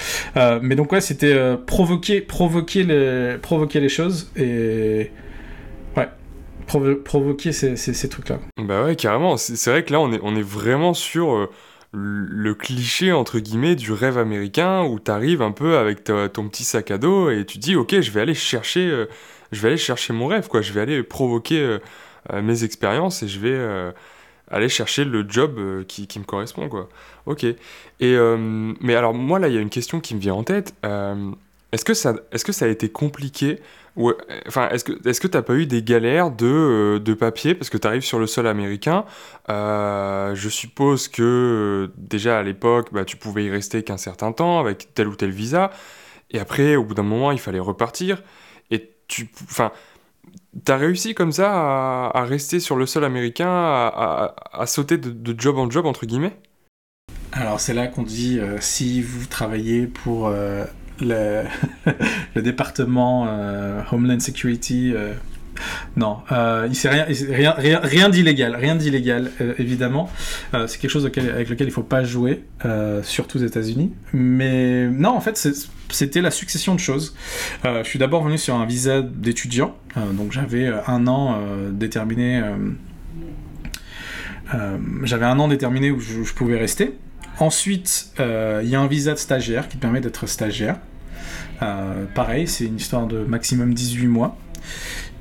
mais 0.61 0.75
donc 0.75 0.93
ouais 0.93 1.01
c'était 1.01 1.35
provoquer, 1.67 2.21
provoquer, 2.21 2.83
les, 2.83 3.35
provoquer 3.41 3.81
les 3.81 3.89
choses 3.89 4.31
et 4.37 5.11
ouais 5.97 6.07
provoquer 6.65 7.51
ces, 7.51 7.75
ces, 7.75 7.93
ces, 7.93 8.07
trucs 8.07 8.29
là. 8.29 8.39
Bah 8.57 8.85
ouais 8.85 8.95
carrément, 8.95 9.35
c'est 9.35 9.69
vrai 9.69 9.83
que 9.83 9.91
là 9.91 9.99
on 9.99 10.13
est, 10.13 10.19
on 10.23 10.33
est 10.37 10.41
vraiment 10.41 10.93
sur 10.93 11.49
le 11.93 12.55
cliché 12.55 13.11
entre 13.11 13.39
guillemets 13.39 13.75
du 13.75 13.91
rêve 13.91 14.17
américain 14.17 14.83
où 14.83 14.99
tu 14.99 15.11
arrives 15.11 15.43
un 15.43 15.51
peu 15.51 15.77
avec 15.77 16.03
ton 16.03 16.49
petit 16.49 16.63
sac 16.63 16.89
à 16.89 16.97
dos 16.97 17.29
et 17.29 17.45
tu 17.45 17.59
dis 17.59 17.75
ok 17.75 18.01
je 18.01 18.09
vais 18.09 18.21
aller 18.21 18.33
chercher 18.33 18.89
euh, 18.89 19.05
je 19.51 19.61
vais 19.61 19.69
aller 19.69 19.77
chercher 19.77 20.11
mon 20.13 20.27
rêve 20.27 20.47
quoi. 20.47 20.61
Je 20.61 20.73
vais 20.73 20.81
aller 20.81 21.03
provoquer 21.03 21.59
euh, 21.59 21.79
euh, 22.31 22.41
mes 22.41 22.63
expériences 22.63 23.21
et 23.21 23.27
je 23.27 23.39
vais 23.39 23.93
aller 24.49 24.69
chercher 24.69 25.05
le 25.05 25.25
job 25.27 25.85
qui, 25.87 26.07
qui, 26.07 26.19
me 26.19 26.25
correspond 26.25 26.67
quoi. 26.67 26.89
Ok. 27.27 27.43
Et 27.43 28.17
mais 28.81 28.95
alors 28.95 29.13
moi 29.13 29.37
là 29.37 29.47
il 29.47 29.53
y 29.53 29.57
a 29.57 29.61
une 29.61 29.69
question 29.69 29.99
qui 29.99 30.15
me 30.15 30.19
vient 30.19 30.33
en 30.33 30.43
tête. 30.43 30.73
Est-ce 31.71 31.85
que, 31.85 31.95
ça, 31.95 32.15
est 32.31 32.43
que 32.43 32.51
ça 32.51 32.65
a 32.65 32.67
été 32.67 32.89
compliqué 32.89 33.59
ou, 33.95 34.11
enfin, 34.47 34.69
Est-ce 34.69 34.83
que 34.83 35.27
tu 35.27 35.37
n'as 35.37 35.43
pas 35.43 35.53
eu 35.53 35.65
des 35.67 35.83
galères 35.83 36.31
de, 36.31 36.45
euh, 36.47 36.99
de 36.99 37.13
papier? 37.13 37.53
Parce 37.53 37.69
que 37.69 37.77
tu 37.77 37.87
arrives 37.87 38.03
sur 38.03 38.19
le 38.19 38.27
sol 38.27 38.47
américain 38.47 39.05
euh, 39.49 40.33
Je 40.35 40.49
suppose 40.49 41.07
que 41.07 41.21
euh, 41.21 41.93
déjà 41.97 42.39
à 42.39 42.43
l'époque, 42.43 42.89
bah, 42.91 43.05
tu 43.05 43.17
pouvais 43.17 43.45
y 43.45 43.49
rester 43.51 43.83
qu'un 43.83 43.97
certain 43.97 44.31
temps 44.31 44.59
avec 44.59 44.93
tel 44.95 45.07
ou 45.07 45.15
tel 45.15 45.29
visa. 45.29 45.69
Et 46.31 46.39
après, 46.39 46.75
au 46.75 46.83
bout 46.83 46.95
d'un 46.95 47.03
moment, 47.03 47.31
il 47.31 47.39
fallait 47.39 47.59
repartir. 47.59 48.23
Et 48.71 48.91
tu. 49.07 49.29
Enfin. 49.43 49.71
T'as 50.65 50.77
réussi 50.77 51.15
comme 51.15 51.31
ça 51.31 51.51
à, 51.51 52.23
rester 52.23 52.59
sur 52.59 52.75
le 52.75 52.85
sol 52.85 53.03
américain, 53.03 53.49
à, 53.49 54.35
à, 54.51 54.65
sauter 54.67 54.97
de, 54.97 55.09
de, 55.09 55.39
job 55.39 55.57
en 55.57 55.69
job, 55.69 55.85
entre 55.85 56.05
guillemets? 56.05 56.37
Alors 57.31 57.59
c'est 57.59 57.73
là 57.73 57.87
qu'on 57.87 58.03
dit, 58.03 58.39
si 58.59 59.01
vous 59.01 59.25
travaillez 59.25 59.85
pour 59.87 60.31
le, 61.01 62.41
département 62.41 63.25
euh, 63.27 63.81
Homeland 63.91 64.19
Security. 64.19 64.93
Euh, 64.93 65.13
non, 65.95 66.17
euh, 66.31 66.67
il 66.69 66.89
rien, 66.89 67.05
rien, 67.05 67.53
rien, 67.55 67.79
rien 67.79 68.09
d'illégal, 68.09 68.55
rien 68.55 68.75
d'illégal 68.75 69.31
évidemment. 69.59 70.09
c'est 70.67 70.79
quelque 70.79 70.89
chose 70.89 71.05
avec 71.05 71.47
lequel 71.47 71.67
il 71.67 71.71
faut 71.71 71.83
pas 71.83 72.03
jouer, 72.03 72.43
surtout 73.03 73.37
aux 73.37 73.43
États-Unis. 73.45 73.93
Mais 74.13 74.87
non, 74.87 75.09
en 75.09 75.21
fait, 75.21 75.47
c'était 75.89 76.21
la 76.21 76.31
succession 76.31 76.73
de 76.73 76.79
choses. 76.79 77.15
je 77.63 77.83
suis 77.83 77.99
d'abord 77.99 78.23
venu 78.23 78.39
sur 78.39 78.55
un 78.55 78.65
visa 78.65 79.03
d'étudiant, 79.03 79.77
donc 80.13 80.31
j'avais 80.31 80.73
un 80.87 81.05
an 81.05 81.39
déterminé. 81.71 82.41
j'avais 85.03 85.25
un 85.25 85.37
an 85.39 85.47
déterminé 85.47 85.91
où 85.91 85.99
je 85.99 86.33
pouvais 86.33 86.57
rester. 86.57 86.97
Ensuite, 87.39 88.11
il 88.19 88.69
y 88.69 88.75
a 88.75 88.79
un 88.79 88.87
visa 88.87 89.13
de 89.13 89.19
stagiaire 89.19 89.67
qui 89.67 89.77
permet 89.77 90.01
d'être 90.01 90.27
stagiaire. 90.27 90.77
Euh, 91.61 92.05
pareil, 92.13 92.47
c'est 92.47 92.65
une 92.65 92.77
histoire 92.77 93.07
de 93.07 93.19
maximum 93.19 93.73
18 93.73 94.07
mois. 94.07 94.37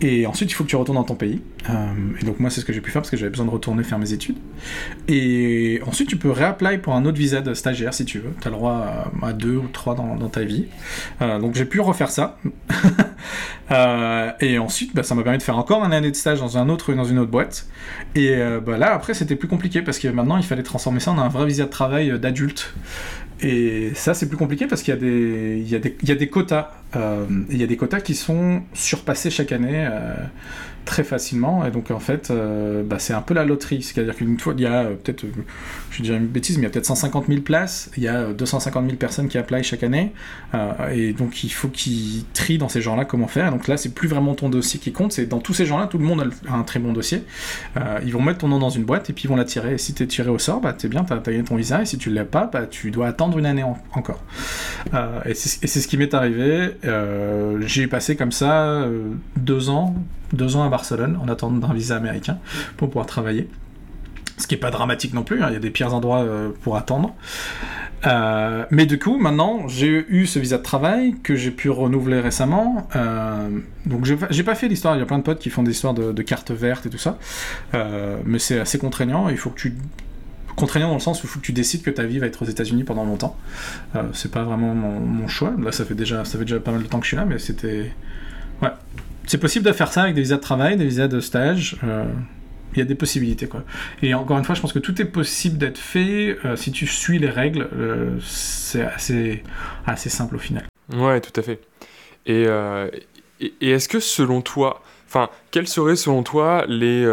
Et 0.02 0.26
ensuite, 0.26 0.50
il 0.50 0.54
faut 0.54 0.64
que 0.64 0.68
tu 0.68 0.74
retournes 0.74 0.98
dans 0.98 1.04
ton 1.04 1.14
pays. 1.14 1.40
Euh, 1.70 1.92
et 2.20 2.24
donc, 2.24 2.40
moi, 2.40 2.50
c'est 2.50 2.60
ce 2.60 2.64
que 2.64 2.72
j'ai 2.72 2.80
pu 2.80 2.90
faire 2.90 3.02
parce 3.02 3.10
que 3.10 3.16
j'avais 3.16 3.30
besoin 3.30 3.46
de 3.46 3.50
retourner 3.50 3.84
faire 3.84 4.00
mes 4.00 4.12
études. 4.12 4.36
Et 5.06 5.80
ensuite, 5.86 6.08
tu 6.08 6.16
peux 6.16 6.30
réapply 6.30 6.78
pour 6.78 6.94
un 6.94 7.04
autre 7.04 7.18
visa 7.18 7.40
de 7.40 7.54
stagiaire 7.54 7.94
si 7.94 8.04
tu 8.04 8.18
veux. 8.18 8.32
Tu 8.40 8.48
as 8.48 8.50
le 8.50 8.56
droit 8.56 9.12
à, 9.22 9.32
deux 9.32 9.56
ou 9.56 9.68
trois 9.72 9.94
dans, 9.94 10.28
ta 10.28 10.42
vie. 10.42 10.66
Euh, 11.20 11.38
donc, 11.38 11.54
j'ai 11.54 11.64
pu 11.64 11.78
refaire 11.78 12.10
ça. 12.10 12.36
et 14.40 14.58
ensuite, 14.58 14.92
bah, 14.92 15.04
ça 15.04 15.14
m'a 15.14 15.22
permis 15.22 15.38
de 15.38 15.42
faire 15.44 15.56
encore 15.56 15.84
un 15.84 15.92
année 15.92 16.10
de 16.10 16.16
stage 16.16 16.40
dans, 16.40 16.58
un 16.58 16.68
autre, 16.68 16.92
dans 16.94 17.04
une 17.04 17.20
autre 17.20 17.30
boîte. 17.30 17.68
Et 18.16 18.36
bah, 18.66 18.78
là, 18.78 18.94
après, 18.94 19.14
c'était 19.14 19.36
plus 19.36 19.48
compliqué 19.48 19.82
parce 19.82 20.00
que 20.00 20.08
maintenant, 20.08 20.36
il 20.36 20.42
fallait 20.42 20.64
transformer 20.64 20.98
ça 20.98 21.12
en 21.12 21.18
un 21.18 21.28
vrai 21.28 21.46
visa 21.46 21.64
de 21.64 21.70
travail 21.70 22.18
d'adulte. 22.18 22.74
Et 23.40 23.92
ça, 23.94 24.14
c'est 24.14 24.28
plus 24.28 24.36
compliqué 24.36 24.66
parce 24.66 24.82
qu'il 24.82 24.94
y 25.64 26.10
a 26.10 26.14
des 26.14 26.28
quotas. 26.28 26.81
Euh, 26.96 27.26
il 27.50 27.56
y 27.58 27.62
a 27.62 27.66
des 27.66 27.76
quotas 27.76 28.00
qui 28.00 28.14
sont 28.14 28.62
surpassés 28.74 29.30
chaque 29.30 29.52
année. 29.52 29.88
Euh, 29.90 30.14
très 30.84 31.04
facilement. 31.04 31.64
Et 31.64 31.70
donc, 31.70 31.90
en 31.90 32.00
fait, 32.00 32.30
euh, 32.30 32.82
bah, 32.82 32.98
c'est 32.98 33.12
un 33.12 33.22
peu 33.22 33.34
la 33.34 33.44
loterie. 33.44 33.82
C'est-à-dire 33.82 34.16
qu'une 34.16 34.38
fois, 34.38 34.54
il 34.56 34.62
y 34.62 34.66
a 34.66 34.84
peut-être, 34.84 35.24
je 35.90 35.98
vais 35.98 36.02
dire 36.02 36.16
une 36.16 36.26
bêtise, 36.26 36.56
mais 36.56 36.62
il 36.62 36.64
y 36.64 36.66
a 36.66 36.70
peut-être 36.70 36.86
150 36.86 37.26
000 37.28 37.40
places. 37.42 37.90
Il 37.96 38.02
y 38.02 38.08
a 38.08 38.32
250 38.32 38.84
000 38.86 38.96
personnes 38.96 39.28
qui 39.28 39.38
apply 39.38 39.62
chaque 39.62 39.82
année. 39.84 40.12
Et 40.92 41.12
donc, 41.12 41.44
il 41.44 41.50
faut 41.50 41.68
qu'ils 41.68 42.24
trient 42.34 42.58
dans 42.58 42.68
ces 42.68 42.80
gens-là 42.80 43.04
comment 43.04 43.28
faire. 43.28 43.46
Et 43.46 43.50
donc 43.50 43.68
là, 43.68 43.76
c'est 43.76 43.94
plus 43.94 44.08
vraiment 44.08 44.34
ton 44.34 44.48
dossier 44.48 44.80
qui 44.80 44.92
compte. 44.92 45.12
C'est 45.12 45.26
dans 45.26 45.38
tous 45.38 45.54
ces 45.54 45.66
gens-là, 45.66 45.86
tout 45.86 45.98
le 45.98 46.04
monde 46.04 46.30
a 46.48 46.54
un 46.54 46.62
très 46.62 46.80
bon 46.80 46.92
dossier. 46.92 47.22
ils 48.04 48.12
vont 48.12 48.22
mettre 48.22 48.38
ton 48.38 48.48
nom 48.48 48.58
dans 48.58 48.70
une 48.70 48.84
boîte 48.84 49.08
et 49.08 49.12
puis 49.12 49.24
ils 49.24 49.28
vont 49.28 49.36
la 49.36 49.44
tirer. 49.44 49.74
Et 49.74 49.78
si 49.78 49.94
tu 49.94 50.02
es 50.02 50.06
tiré 50.06 50.30
au 50.30 50.38
sort, 50.38 50.60
bah, 50.60 50.72
t'es 50.72 50.88
bien, 50.88 51.04
t'as 51.04 51.16
as 51.16 51.20
gagné 51.20 51.44
ton 51.44 51.56
visa. 51.56 51.82
Et 51.82 51.86
si 51.86 51.96
tu 51.96 52.10
ne 52.10 52.14
l'as 52.16 52.24
pas, 52.24 52.50
bah, 52.52 52.66
tu 52.66 52.90
dois 52.90 53.06
attendre 53.06 53.38
une 53.38 53.46
année 53.46 53.64
encore. 53.94 54.22
et 55.24 55.34
c'est 55.34 55.80
ce 55.80 55.86
qui 55.86 55.96
m'est 55.96 56.12
arrivé. 56.12 56.72
J'ai 56.82 57.86
passé 57.86 58.16
comme 58.16 58.32
ça 58.32 58.86
deux 59.36 59.70
ans 59.70 59.94
deux 60.32 60.56
ans 60.56 60.64
à 60.64 60.68
Barcelone 60.68 61.18
en 61.22 61.28
attendant 61.28 61.68
d'un 61.68 61.74
visa 61.74 61.96
américain 61.96 62.38
pour 62.76 62.88
pouvoir 62.88 63.06
travailler. 63.06 63.48
Ce 64.38 64.46
qui 64.46 64.54
n'est 64.54 64.60
pas 64.60 64.70
dramatique 64.70 65.14
non 65.14 65.22
plus, 65.22 65.42
hein. 65.42 65.48
il 65.50 65.52
y 65.52 65.56
a 65.56 65.60
des 65.60 65.70
pires 65.70 65.94
endroits 65.94 66.22
euh, 66.22 66.50
pour 66.62 66.76
attendre. 66.76 67.14
Euh, 68.06 68.64
mais 68.70 68.86
du 68.86 68.98
coup, 68.98 69.18
maintenant, 69.18 69.68
j'ai 69.68 70.04
eu 70.08 70.26
ce 70.26 70.38
visa 70.38 70.58
de 70.58 70.62
travail 70.62 71.14
que 71.22 71.36
j'ai 71.36 71.52
pu 71.52 71.70
renouveler 71.70 72.20
récemment. 72.20 72.88
Euh, 72.96 73.48
donc, 73.86 74.04
j'ai 74.04 74.42
pas 74.42 74.54
fait 74.54 74.68
l'histoire. 74.68 74.96
Il 74.96 74.98
y 74.98 75.02
a 75.02 75.06
plein 75.06 75.18
de 75.18 75.22
potes 75.22 75.38
qui 75.38 75.50
font 75.50 75.62
des 75.62 75.70
histoires 75.70 75.94
de, 75.94 76.10
de 76.10 76.22
cartes 76.22 76.50
vertes 76.50 76.86
et 76.86 76.90
tout 76.90 76.98
ça. 76.98 77.18
mais 78.24 78.38
c'est 78.38 78.58
assez 78.58 78.78
contraignant. 78.78 79.28
Il 79.28 79.36
faut 79.36 79.50
que 79.50 79.60
tu 79.60 79.74
contraignant 80.56 80.88
dans 80.88 80.94
le 80.94 81.00
sens 81.00 81.22
où 81.22 81.26
il 81.26 81.28
faut 81.28 81.40
que 81.40 81.44
tu 81.44 81.52
décides 81.52 81.82
que 81.82 81.90
ta 81.90 82.04
vie 82.04 82.18
va 82.18 82.26
être 82.26 82.42
aux 82.42 82.46
États-Unis 82.46 82.84
pendant 82.84 83.04
longtemps. 83.04 83.36
c'est 84.12 84.30
pas 84.30 84.44
vraiment 84.44 84.74
mon, 84.74 85.28
choix. 85.28 85.54
Là, 85.58 85.72
ça 85.72 85.84
fait 85.84 85.94
déjà, 85.94 86.24
ça 86.24 86.38
fait 86.38 86.44
déjà 86.44 86.60
pas 86.60 86.72
mal 86.72 86.82
de 86.82 86.88
temps 86.88 86.98
que 86.98 87.04
je 87.04 87.08
suis 87.08 87.16
là, 87.16 87.24
mais 87.24 87.38
c'était, 87.38 87.92
ouais, 88.60 88.70
c'est 89.26 89.38
possible 89.38 89.64
de 89.64 89.72
faire 89.72 89.92
ça 89.92 90.02
avec 90.02 90.14
des 90.14 90.22
visas 90.22 90.36
de 90.36 90.40
travail, 90.40 90.76
des 90.76 90.84
visas 90.84 91.08
de 91.08 91.20
stage. 91.20 91.76
Euh, 91.84 92.04
il 92.74 92.78
y 92.78 92.82
a 92.82 92.84
des 92.86 92.94
possibilités 92.94 93.46
quoi. 93.46 93.64
Et 94.02 94.14
encore 94.14 94.38
une 94.38 94.44
fois, 94.44 94.54
je 94.54 94.60
pense 94.62 94.72
que 94.72 94.78
tout 94.78 95.00
est 95.00 95.06
possible 95.06 95.58
d'être 95.58 95.78
fait 95.78 96.38
euh, 96.44 96.56
si 96.56 96.72
tu 96.72 96.86
suis 96.86 97.18
les 97.18 97.28
règles. 97.28 97.68
Euh, 97.74 98.18
c'est 98.20 98.82
assez, 98.82 99.42
assez 99.86 100.08
simple 100.08 100.36
au 100.36 100.38
final. 100.38 100.64
Ouais, 100.94 101.20
tout 101.20 101.38
à 101.38 101.42
fait. 101.42 101.60
Et, 102.26 102.46
et, 103.40 103.70
est-ce 103.70 103.88
que 103.88 104.00
selon 104.00 104.42
toi, 104.42 104.82
enfin, 105.08 105.28
quelles 105.50 105.66
seraient 105.66 105.96
selon 105.96 106.22
toi 106.22 106.64
les 106.68 107.04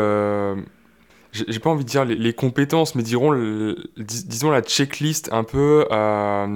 j'ai 1.32 1.60
pas 1.60 1.70
envie 1.70 1.84
de 1.84 1.90
dire 1.90 2.06
les, 2.06 2.34
compétences, 2.34 2.96
mais 2.96 3.04
disons 3.04 3.32
la 3.32 4.62
checklist 4.62 5.30
un 5.32 5.44
peu 5.44 5.86
à, 5.92 6.48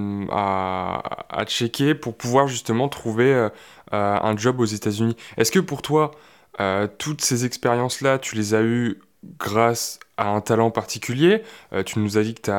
à, 1.30 1.46
checker 1.46 1.96
pour 1.96 2.16
pouvoir 2.18 2.48
justement 2.48 2.90
trouver 2.90 3.32
euh, 3.32 3.50
un 3.92 4.36
job 4.36 4.60
aux 4.60 4.66
États-Unis. 4.66 5.16
Est-ce 5.38 5.52
que 5.52 5.60
pour 5.60 5.82
toi, 5.82 6.12
euh, 6.60 6.88
toutes 6.98 7.22
ces 7.22 7.46
expériences-là, 7.46 8.18
tu 8.18 8.36
les 8.36 8.54
as 8.54 8.62
eues 8.62 9.00
grâce 9.40 10.00
à 10.18 10.30
un 10.30 10.42
talent 10.42 10.70
particulier 10.70 11.42
euh, 11.74 11.84
Tu 11.84 12.00
nous 12.00 12.18
as 12.18 12.24
dit 12.24 12.36
que 12.36 12.42
tu 12.42 12.52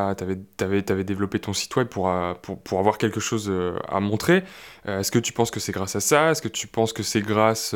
avais, 0.65 0.83
développé 0.83 1.39
ton 1.39 1.53
site 1.53 1.75
web 1.77 1.89
pour, 1.89 2.11
pour 2.65 2.79
avoir 2.79 2.99
quelque 2.99 3.21
chose 3.21 3.53
à 3.89 4.01
montrer. 4.01 4.43
Est-ce 4.87 5.11
que 5.11 5.19
tu 5.19 5.33
penses 5.33 5.51
que 5.51 5.61
c'est 5.61 5.73
grâce 5.73 5.97
à 5.97 6.01
ça? 6.01 6.31
Est-ce 6.31 6.43
que 6.43 6.49
tu 6.49 6.67
penses 6.67 6.93
que 6.93 7.03
c'est 7.03 7.23
grâce 7.23 7.75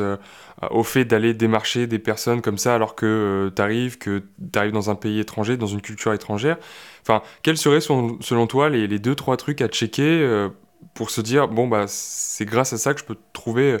au 0.69 0.83
fait 0.83 1.05
d'aller 1.05 1.33
démarcher 1.33 1.87
des 1.87 1.99
personnes 1.99 2.41
comme 2.41 2.57
ça 2.57 2.75
alors 2.75 2.95
que 2.95 3.51
tu 3.55 3.61
arrives, 3.61 3.97
que 3.97 4.23
tu 4.51 4.59
arrives 4.59 4.73
dans 4.73 4.89
un 4.89 4.95
pays 4.95 5.19
étranger, 5.19 5.55
dans 5.57 5.67
une 5.67 5.81
culture 5.81 6.13
étrangère? 6.13 6.57
Enfin, 7.01 7.23
quels 7.41 7.57
seraient 7.57 7.81
selon 7.81 8.47
toi 8.47 8.69
les, 8.69 8.85
les 8.87 8.99
deux, 8.99 9.15
trois 9.15 9.37
trucs 9.37 9.61
à 9.61 9.67
checker 9.67 10.49
pour 10.93 11.09
se 11.09 11.21
dire 11.21 11.47
bon 11.47 11.67
bah 11.67 11.85
c'est 11.87 12.45
grâce 12.45 12.73
à 12.73 12.77
ça 12.77 12.93
que 12.93 12.99
je 12.99 13.05
peux 13.05 13.17
trouver 13.33 13.77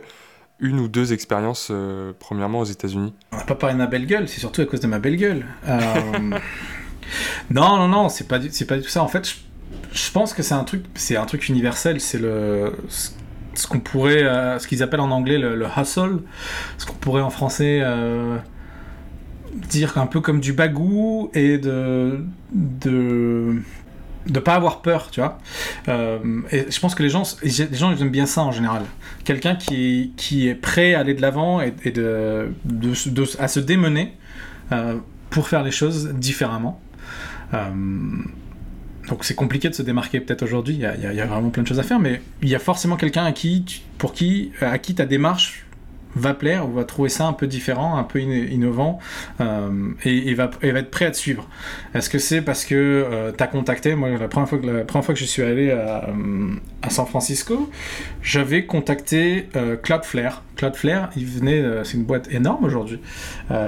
une 0.59 0.79
ou 0.79 0.87
deux 0.87 1.13
expériences 1.13 1.69
euh, 1.71 2.11
premièrement 2.19 2.59
aux 2.59 2.65
États-Unis. 2.65 3.13
On 3.31 3.37
n'a 3.37 3.43
pas 3.43 3.55
parlé 3.55 3.73
de 3.73 3.79
ma 3.79 3.87
belle 3.87 4.05
gueule, 4.05 4.27
c'est 4.27 4.39
surtout 4.39 4.61
à 4.61 4.65
cause 4.65 4.79
de 4.79 4.87
ma 4.87 4.99
belle 4.99 5.15
gueule. 5.15 5.45
Euh, 5.67 5.79
non 7.49 7.77
non 7.77 7.87
non, 7.87 8.09
c'est 8.09 8.27
pas 8.27 8.39
c'est 8.51 8.65
pas 8.65 8.77
du 8.77 8.83
tout 8.83 8.89
ça. 8.89 9.03
En 9.03 9.07
fait, 9.07 9.35
je, 9.93 10.11
pense 10.11 10.33
que 10.33 10.43
c'est 10.43 10.53
un 10.53 10.63
truc 10.63 10.83
c'est 10.95 11.15
un 11.15 11.25
truc 11.25 11.47
universel, 11.49 12.01
c'est 12.01 12.19
le 12.19 12.73
ce 12.89 13.67
qu'on 13.67 13.79
pourrait 13.79 14.23
euh, 14.23 14.59
ce 14.59 14.67
qu'ils 14.67 14.83
appellent 14.83 14.99
en 14.99 15.11
anglais 15.11 15.37
le, 15.37 15.65
hustle, 15.77 16.19
ce 16.77 16.85
qu'on 16.85 16.93
pourrait 16.93 17.21
en 17.21 17.29
français 17.29 17.81
dire 19.53 19.97
un 19.97 20.05
peu 20.05 20.21
comme 20.21 20.39
du 20.39 20.53
bagou 20.53 21.31
et 21.33 21.57
de 21.57 22.23
de 22.53 23.61
de 24.27 24.39
pas 24.39 24.55
avoir 24.55 24.81
peur, 24.81 25.09
tu 25.11 25.19
vois. 25.19 25.37
Euh, 25.87 26.41
et 26.51 26.65
je 26.69 26.79
pense 26.79 26.95
que 26.95 27.03
les 27.03 27.09
gens, 27.09 27.23
les 27.43 27.51
gens 27.51 27.91
ils 27.91 28.01
aiment 28.01 28.09
bien 28.09 28.25
ça 28.25 28.41
en 28.41 28.51
général. 28.51 28.83
Quelqu'un 29.23 29.55
qui, 29.55 30.13
qui 30.17 30.47
est 30.47 30.55
prêt 30.55 30.93
à 30.93 30.99
aller 30.99 31.13
de 31.13 31.21
l'avant 31.21 31.61
et, 31.61 31.91
de, 31.91 32.51
à 33.39 33.47
se 33.47 33.59
démener 33.59 34.13
euh, 34.71 34.95
pour 35.29 35.47
faire 35.47 35.63
les 35.63 35.71
choses 35.71 36.13
différemment. 36.13 36.81
Euh, 37.53 37.69
donc 39.07 39.23
c'est 39.23 39.35
compliqué 39.35 39.69
de 39.69 39.73
se 39.73 39.81
démarquer 39.81 40.19
peut-être 40.19 40.43
aujourd'hui. 40.43 40.75
Il 40.75 41.11
y, 41.11 41.15
y, 41.15 41.21
a 41.21 41.25
vraiment 41.25 41.49
plein 41.49 41.63
de 41.63 41.67
choses 41.67 41.79
à 41.79 41.83
faire, 41.83 41.99
mais 41.99 42.21
il 42.41 42.49
y 42.49 42.55
a 42.55 42.59
forcément 42.59 42.95
quelqu'un 42.95 43.25
à 43.25 43.31
qui, 43.31 43.83
pour 43.97 44.13
qui, 44.13 44.51
à 44.61 44.77
qui 44.77 44.93
ta 44.93 45.05
démarche 45.05 45.65
va 46.15 46.33
plaire 46.33 46.67
ou 46.67 46.73
va 46.73 46.83
trouver 46.83 47.09
ça 47.09 47.25
un 47.27 47.33
peu 47.33 47.47
différent, 47.47 47.97
un 47.97 48.03
peu 48.03 48.19
innovant 48.19 48.99
euh, 49.41 49.91
et, 50.03 50.33
va, 50.33 50.49
être 50.61 50.91
prêt 50.91 51.05
à 51.05 51.11
te 51.11 51.17
suivre. 51.17 51.47
Est-ce 51.93 52.09
que 52.09 52.17
c'est 52.17 52.41
parce 52.41 52.65
que 52.65 52.75
euh, 52.75 53.31
tu 53.35 53.43
as 53.43 53.47
contacté, 53.47 53.95
moi 53.95 54.09
la 54.09 54.27
première, 54.27 54.49
fois 54.49 54.57
que, 54.57 54.65
la 54.65 54.83
première 54.83 55.05
fois 55.05 55.13
que 55.13 55.19
je 55.19 55.25
suis 55.25 55.43
allé 55.43 55.71
à, 55.71 56.09
euh, 56.09 56.55
San 56.89 57.05
Francisco, 57.05 57.69
j'avais 58.21 58.65
contacté 58.65 59.49
Cloudflare. 59.83 60.43
Cloudflare, 60.55 61.09
il 61.15 61.25
venait, 61.25 61.63
c'est 61.83 61.97
une 61.97 62.03
boîte 62.03 62.31
énorme 62.31 62.63
aujourd'hui, 62.63 62.99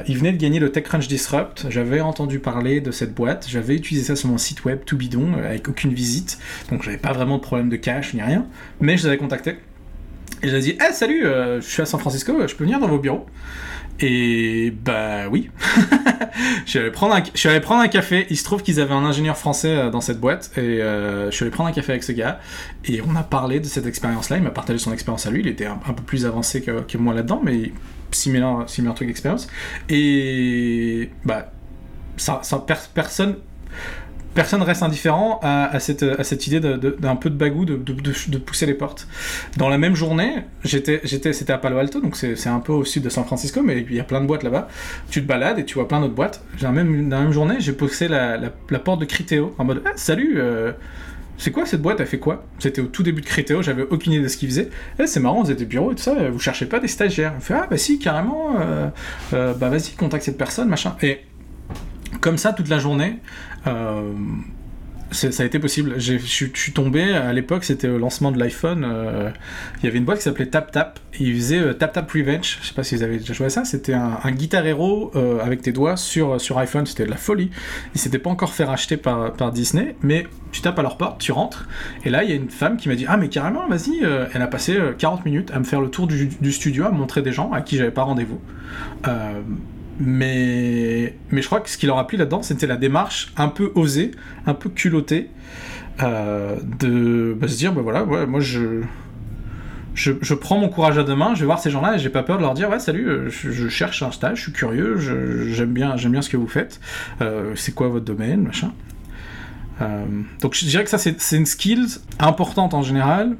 il 0.08 0.18
venait 0.18 0.32
de 0.32 0.38
gagner 0.38 0.60
le 0.60 0.72
TechCrunch 0.72 1.08
Disrupt, 1.08 1.68
j'avais 1.70 2.02
entendu 2.02 2.40
parler 2.40 2.82
de 2.82 2.92
cette 2.92 3.14
boîte, 3.14 3.48
j'avais 3.50 3.76
utilisé 3.76 4.08
ça 4.08 4.16
sur 4.16 4.30
mon 4.30 4.38
site 4.38 4.66
web 4.66 4.80
tout 4.86 4.98
bidon, 4.98 5.34
avec 5.34 5.68
aucune 5.68 5.94
visite, 5.94 6.40
donc 6.72 6.84
j'avais 6.84 6.98
pas 6.98 7.14
vraiment 7.14 7.38
de 7.38 7.42
problème 7.42 7.70
de 7.70 7.76
cash 7.76 8.14
ni 8.14 8.22
rien, 8.22 8.48
mais 8.80 8.98
je 8.98 9.04
les 9.04 9.10
avais 9.10 9.18
contactés 9.18 9.58
et 10.44 10.50
j'ai 10.50 10.60
dit, 10.60 10.78
hey, 10.80 10.94
salut, 10.94 11.26
euh, 11.26 11.62
je 11.62 11.68
suis 11.68 11.82
à 11.82 11.86
San 11.86 12.00
Francisco, 12.00 12.36
je 12.48 12.56
peux 12.56 12.64
venir 12.64 12.80
dans 12.80 12.88
vos 12.88 12.98
bureaux 12.98 13.28
Et 14.00 14.72
bah 14.72 15.28
oui. 15.30 15.52
je, 16.66 16.70
suis 16.70 16.80
allé 16.80 16.90
prendre 16.90 17.14
un, 17.14 17.24
je 17.86 17.88
café. 17.88 18.26
Il 18.30 18.38
se 18.38 18.44
trouve 18.44 18.64
qu'ils 18.64 18.80
avaient 18.80 18.94
un 18.94 19.06
ingénieur 19.06 19.38
français 19.38 19.70
euh, 19.70 19.90
dans 19.92 20.02
cette 20.02 20.20
boîte. 20.20 20.52
Et 20.58 20.82
euh, 20.82 21.30
je 21.30 21.36
suis 21.36 21.44
allé 21.44 21.52
prendre 21.52 21.70
un 21.70 21.74
café 21.74 21.92
avec 21.92 22.04
ce 22.04 22.12
gars. 22.12 22.40
Et 22.86 23.02
on 23.08 23.16
a 23.16 23.24
parlé 23.24 23.60
de 23.60 23.66
cette 23.66 23.86
expérience-là. 23.86 24.38
Il 24.38 24.44
m'a 24.44 24.50
partagé 24.50 24.80
son 24.80 24.94
expérience 24.94 25.28
à 25.28 25.32
lui. 25.32 25.42
Il 25.42 25.48
était 25.48 25.68
un, 25.68 25.78
peu 25.78 26.02
plus 26.04 26.26
avancé 26.26 26.62
que, 26.62 26.98
moi 26.98 27.14
là-dedans, 27.14 27.42
mais 27.44 27.72
similaire, 28.12 28.64
similaire 28.66 28.96
truc 28.96 29.10
d'expérience. 29.10 29.48
Et 29.90 31.12
bah, 31.24 31.52
ça 32.18 32.42
personne 32.96 33.36
personne 34.34 34.62
reste 34.62 34.84
indifférent 34.84 35.39
à, 35.44 35.80
cette, 35.80 36.48
idée 36.48 36.60
d'un 36.60 37.15
peu 37.15 37.30
de 37.30 37.36
bagou, 37.36 37.65
de, 37.65 38.38
pousser 38.38 38.65
les 38.65 38.74
portes. 38.74 39.08
Dans 39.58 39.70
la 39.70 39.78
même 39.78 39.96
journée, 39.96 40.44
j'étais, 40.63 41.02
c'était 41.06 41.54
à 41.54 41.58
Palo 41.58 41.78
Alto, 41.78 42.02
donc 42.02 42.15
c'est 42.15 42.48
un 42.48 42.60
peu 42.60 42.74
au 42.74 42.86
sud 42.86 43.04
de 43.04 43.10
San 43.10 43.26
Francisco, 43.26 43.62
mais 43.63 43.86
il 43.89 43.96
y 43.96 44.00
a 44.00 44.04
plein 44.04 44.22
de 44.22 44.28
boîtes 44.28 44.44
là-bas. 44.44 44.67
Tu 45.10 45.22
te 45.22 45.28
balades 45.28 45.60
et 45.60 45.65
tu 45.65 45.76
vois 45.76 45.88
plein 45.88 46.00
d'autres 46.00 46.15
boîtes. 46.15 46.44
Même, 46.62 47.10
dans 47.10 47.17
la 47.17 47.24
même 47.24 47.34
journée, 47.34 47.56
j'ai 47.60 47.74
poussé 47.74 48.08
la, 48.08 48.38
la, 48.38 48.80
porte 48.80 49.02
de 49.02 49.06
Criteo 49.06 49.54
en 49.58 49.65
mode 49.65 49.82
ah, 49.86 49.91
Salut 49.96 50.36
euh, 50.38 50.72
c'est 51.41 51.50
quoi 51.50 51.65
cette 51.65 51.82
boîte? 51.82 52.00
Elle 52.00 52.06
fait 52.06 52.20
quoi? 52.20 52.46
C'était 52.60 52.82
au 52.82 52.86
tout 52.86 53.02
début 53.02 53.22
de 53.22 53.26
Criteo, 53.26 53.63
j'avais 53.63 53.82
aucune 53.82 54.13
idée 54.13 54.22
de 54.22 54.28
ce 54.28 54.38
qu'ils 54.38 54.50
faisaient. 54.50 54.70
Eh, 55.00 55.08
c'est 55.08 55.20
marrant, 55.20 55.41
vous 55.41 55.50
êtes 55.50 55.58
des 55.58 55.65
bureaux 55.65 55.91
et 55.91 55.96
tout 55.96 56.04
ça, 56.04 56.13
vous 56.30 56.38
cherchez 56.38 56.67
pas 56.67 56.80
des 56.80 56.88
stagiaires. 56.88 57.34
Elle 57.36 57.41
fait 57.41 57.56
Ah, 57.56 57.65
bah 57.67 57.78
si, 57.78 57.98
carrément, 57.98 58.58
euh, 58.62 58.89
euh, 59.34 59.54
bah 59.56 59.70
vas-y, 59.70 59.96
contacte 59.98 60.24
cette 60.24 60.38
personne, 60.38 60.70
machin. 60.70 60.96
Comme 62.22 62.38
ça, 62.38 62.54
toute 62.54 62.70
la 62.70 62.80
journée, 62.80 63.18
euh, 63.68 64.14
ça 65.12 65.44
a 65.44 65.46
été 65.46 65.60
possible. 65.60 65.96
Je 65.98 66.18
suis 66.18 66.72
tombé, 66.72 67.14
à 67.14 67.34
l'époque, 67.34 67.66
c'était 67.66 67.90
au 67.90 67.98
lancement 67.98 68.32
de 68.32 68.40
l'iPhone. 68.40 68.86
Euh, 68.88 69.30
il 69.80 69.86
y 69.86 69.90
avait 69.90 69.98
une 69.98 70.06
boîte 70.06 70.20
qui 70.20 70.24
s'appelait 70.24 70.46
TapTap. 70.46 71.00
Et 71.16 71.24
ils 71.26 71.36
faisaient 71.36 71.60
euh, 71.60 71.74
TapTap 71.74 72.10
Revenge. 72.10 72.60
Je 72.62 72.68
sais 72.68 72.74
pas 72.74 72.84
si 72.84 72.96
vous 72.96 73.04
avez 73.04 73.18
déjà 73.18 73.34
joué 73.34 73.50
ça. 73.50 73.66
C'était 73.66 73.94
un, 73.94 74.20
un 74.24 75.40
avec 75.42 75.62
tes 75.64 75.72
doigts 75.74 75.98
sur, 75.98 76.40
sur 76.40 76.58
iPhone. 76.60 76.86
C'était 76.86 77.06
de 77.06 77.10
la 77.10 77.18
folie. 77.18 77.50
Ils 77.94 78.00
s'étaient 78.00 78.20
pas 78.20 78.30
encore 78.30 78.54
fait 78.54 78.64
racheter 78.64 78.96
par, 78.96 79.52
Disney. 79.52 79.98
Mais 80.02 80.28
tu 80.54 80.62
tapes 80.62 80.80
à 80.80 80.84
leur 80.84 80.96
porte, 80.96 81.20
tu 81.20 81.34
rentres. 81.34 81.68
Et 82.06 82.10
là, 82.10 82.24
il 82.24 82.30
y 82.30 82.34
a 82.34 82.36
une 82.36 82.50
femme 82.50 82.78
qui 82.78 82.88
m'a 82.88 82.96
dit 82.96 83.06
Ah, 83.08 83.18
mais 83.18 83.28
carrément, 83.28 83.68
vas-y. 83.68 84.02
elle 84.34 84.42
a 84.42 84.48
passé 84.48 84.78
40 84.98 85.26
minutes 85.26 85.52
à 85.52 85.60
me 85.60 85.66
faire 85.66 85.82
le 85.82 85.90
tour 85.90 86.08
du, 86.08 86.52
studio, 86.54 86.86
à 86.86 86.92
montrer 86.92 87.22
des 87.22 87.34
gens 87.34 87.52
à 87.52 87.62
qui 87.62 87.78
j'avais 87.78 87.92
pas 87.92 88.04
rendez-vous. 88.04 88.40
Mais, 90.04 91.16
mais 91.30 91.44
je 91.44 91.46
crois 91.46 91.60
que 91.60 91.70
ce 91.70 91.78
qui 91.78 91.86
leur 91.86 92.00
a 92.00 92.08
plu 92.08 92.18
là-dedans, 92.18 92.42
c'était 92.42 92.66
la 92.66 92.76
démarche 92.76 93.32
un 93.38 93.50
peu 93.50 93.72
osée, 93.76 94.12
un 94.48 94.56
peu 94.56 94.70
culottée, 94.70 95.30
euh, 96.02 96.56
de 96.80 97.38
bah, 97.40 97.48
se 97.48 97.56
dire, 97.56 97.72
bah 97.72 97.82
voilà, 97.84 98.04
moi 98.04 98.40
je, 98.40 98.82
je, 99.94 100.34
prends 100.34 100.58
mon 100.58 100.70
courage 100.70 100.98
à 100.98 101.04
deux 101.04 101.16
mains, 101.16 101.36
je 101.36 101.42
vais 101.42 101.46
voir 101.46 101.60
ces 101.60 101.70
gens-là 101.70 101.96
et 101.96 102.00
j'ai 102.00 102.10
pas 102.10 102.24
peur 102.24 102.38
de 102.38 102.42
leur 102.42 102.56
dire, 102.56 102.68
ouais, 102.72 102.80
salut, 102.80 103.08
euh, 103.08 103.30
je, 103.30 103.70
cherche 103.70 104.02
un 104.02 104.10
stage, 104.10 104.40
je 104.40 104.44
suis 104.44 104.52
curieux, 104.52 104.98
j'aime 104.98 105.72
bien, 105.72 105.96
bien 105.96 106.24
ce 106.24 106.30
que 106.30 106.38
vous 106.38 106.48
faites, 106.48 106.80
euh, 107.22 107.54
c'est 107.56 107.76
quoi 107.76 107.88
votre 107.88 108.06
domaine, 108.06 108.42
machin. 108.42 108.74
donc 110.42 110.56
je 110.56 110.66
dirais 110.66 110.84
que 110.84 110.90
ça, 110.90 110.98
c'est 110.98 111.38
une 111.38 111.46
skills 111.46 112.00
importante 112.18 112.74
en 112.74 112.82
général, 112.82 113.38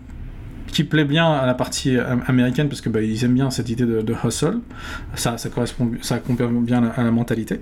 qui 0.72 0.84
plaît 0.84 1.06
bien 1.06 1.32
à 1.32 1.46
la 1.46 1.54
partie 1.54 1.98
américaine 1.98 2.70
parce 2.70 2.82
que 2.82 2.90
bah, 2.90 3.02
ils 3.02 3.24
aiment 3.24 3.36
bien 3.36 3.50
cette 3.50 3.70
idée 3.70 3.86
de, 3.86 4.16
hustle. 4.24 4.60
Ça, 5.16 5.38
ça 5.38 5.50
correspond, 5.50 5.92
ça 6.02 6.20
correspond 6.20 6.62
bien 6.62 6.84
à 6.84 7.04
la, 7.04 7.12
mentalité. 7.12 7.62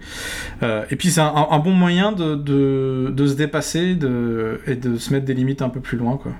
Euh, 0.63 0.85
et 0.89 0.95
puis 0.95 1.11
c'est 1.11 1.21
un, 1.21 1.59
bon 1.59 1.71
moyen 1.71 2.11
de, 2.11 2.35
de, 2.35 3.27
se 3.27 3.33
dépasser 3.33 3.95
de, 3.95 4.61
et 4.67 4.75
de 4.75 4.97
se 4.97 5.13
mettre 5.13 5.25
des 5.25 5.33
limites 5.33 5.61
un 5.61 5.69
peu 5.69 5.79
plus 5.79 5.97
loin, 5.97 6.17
quoi. 6.17 6.33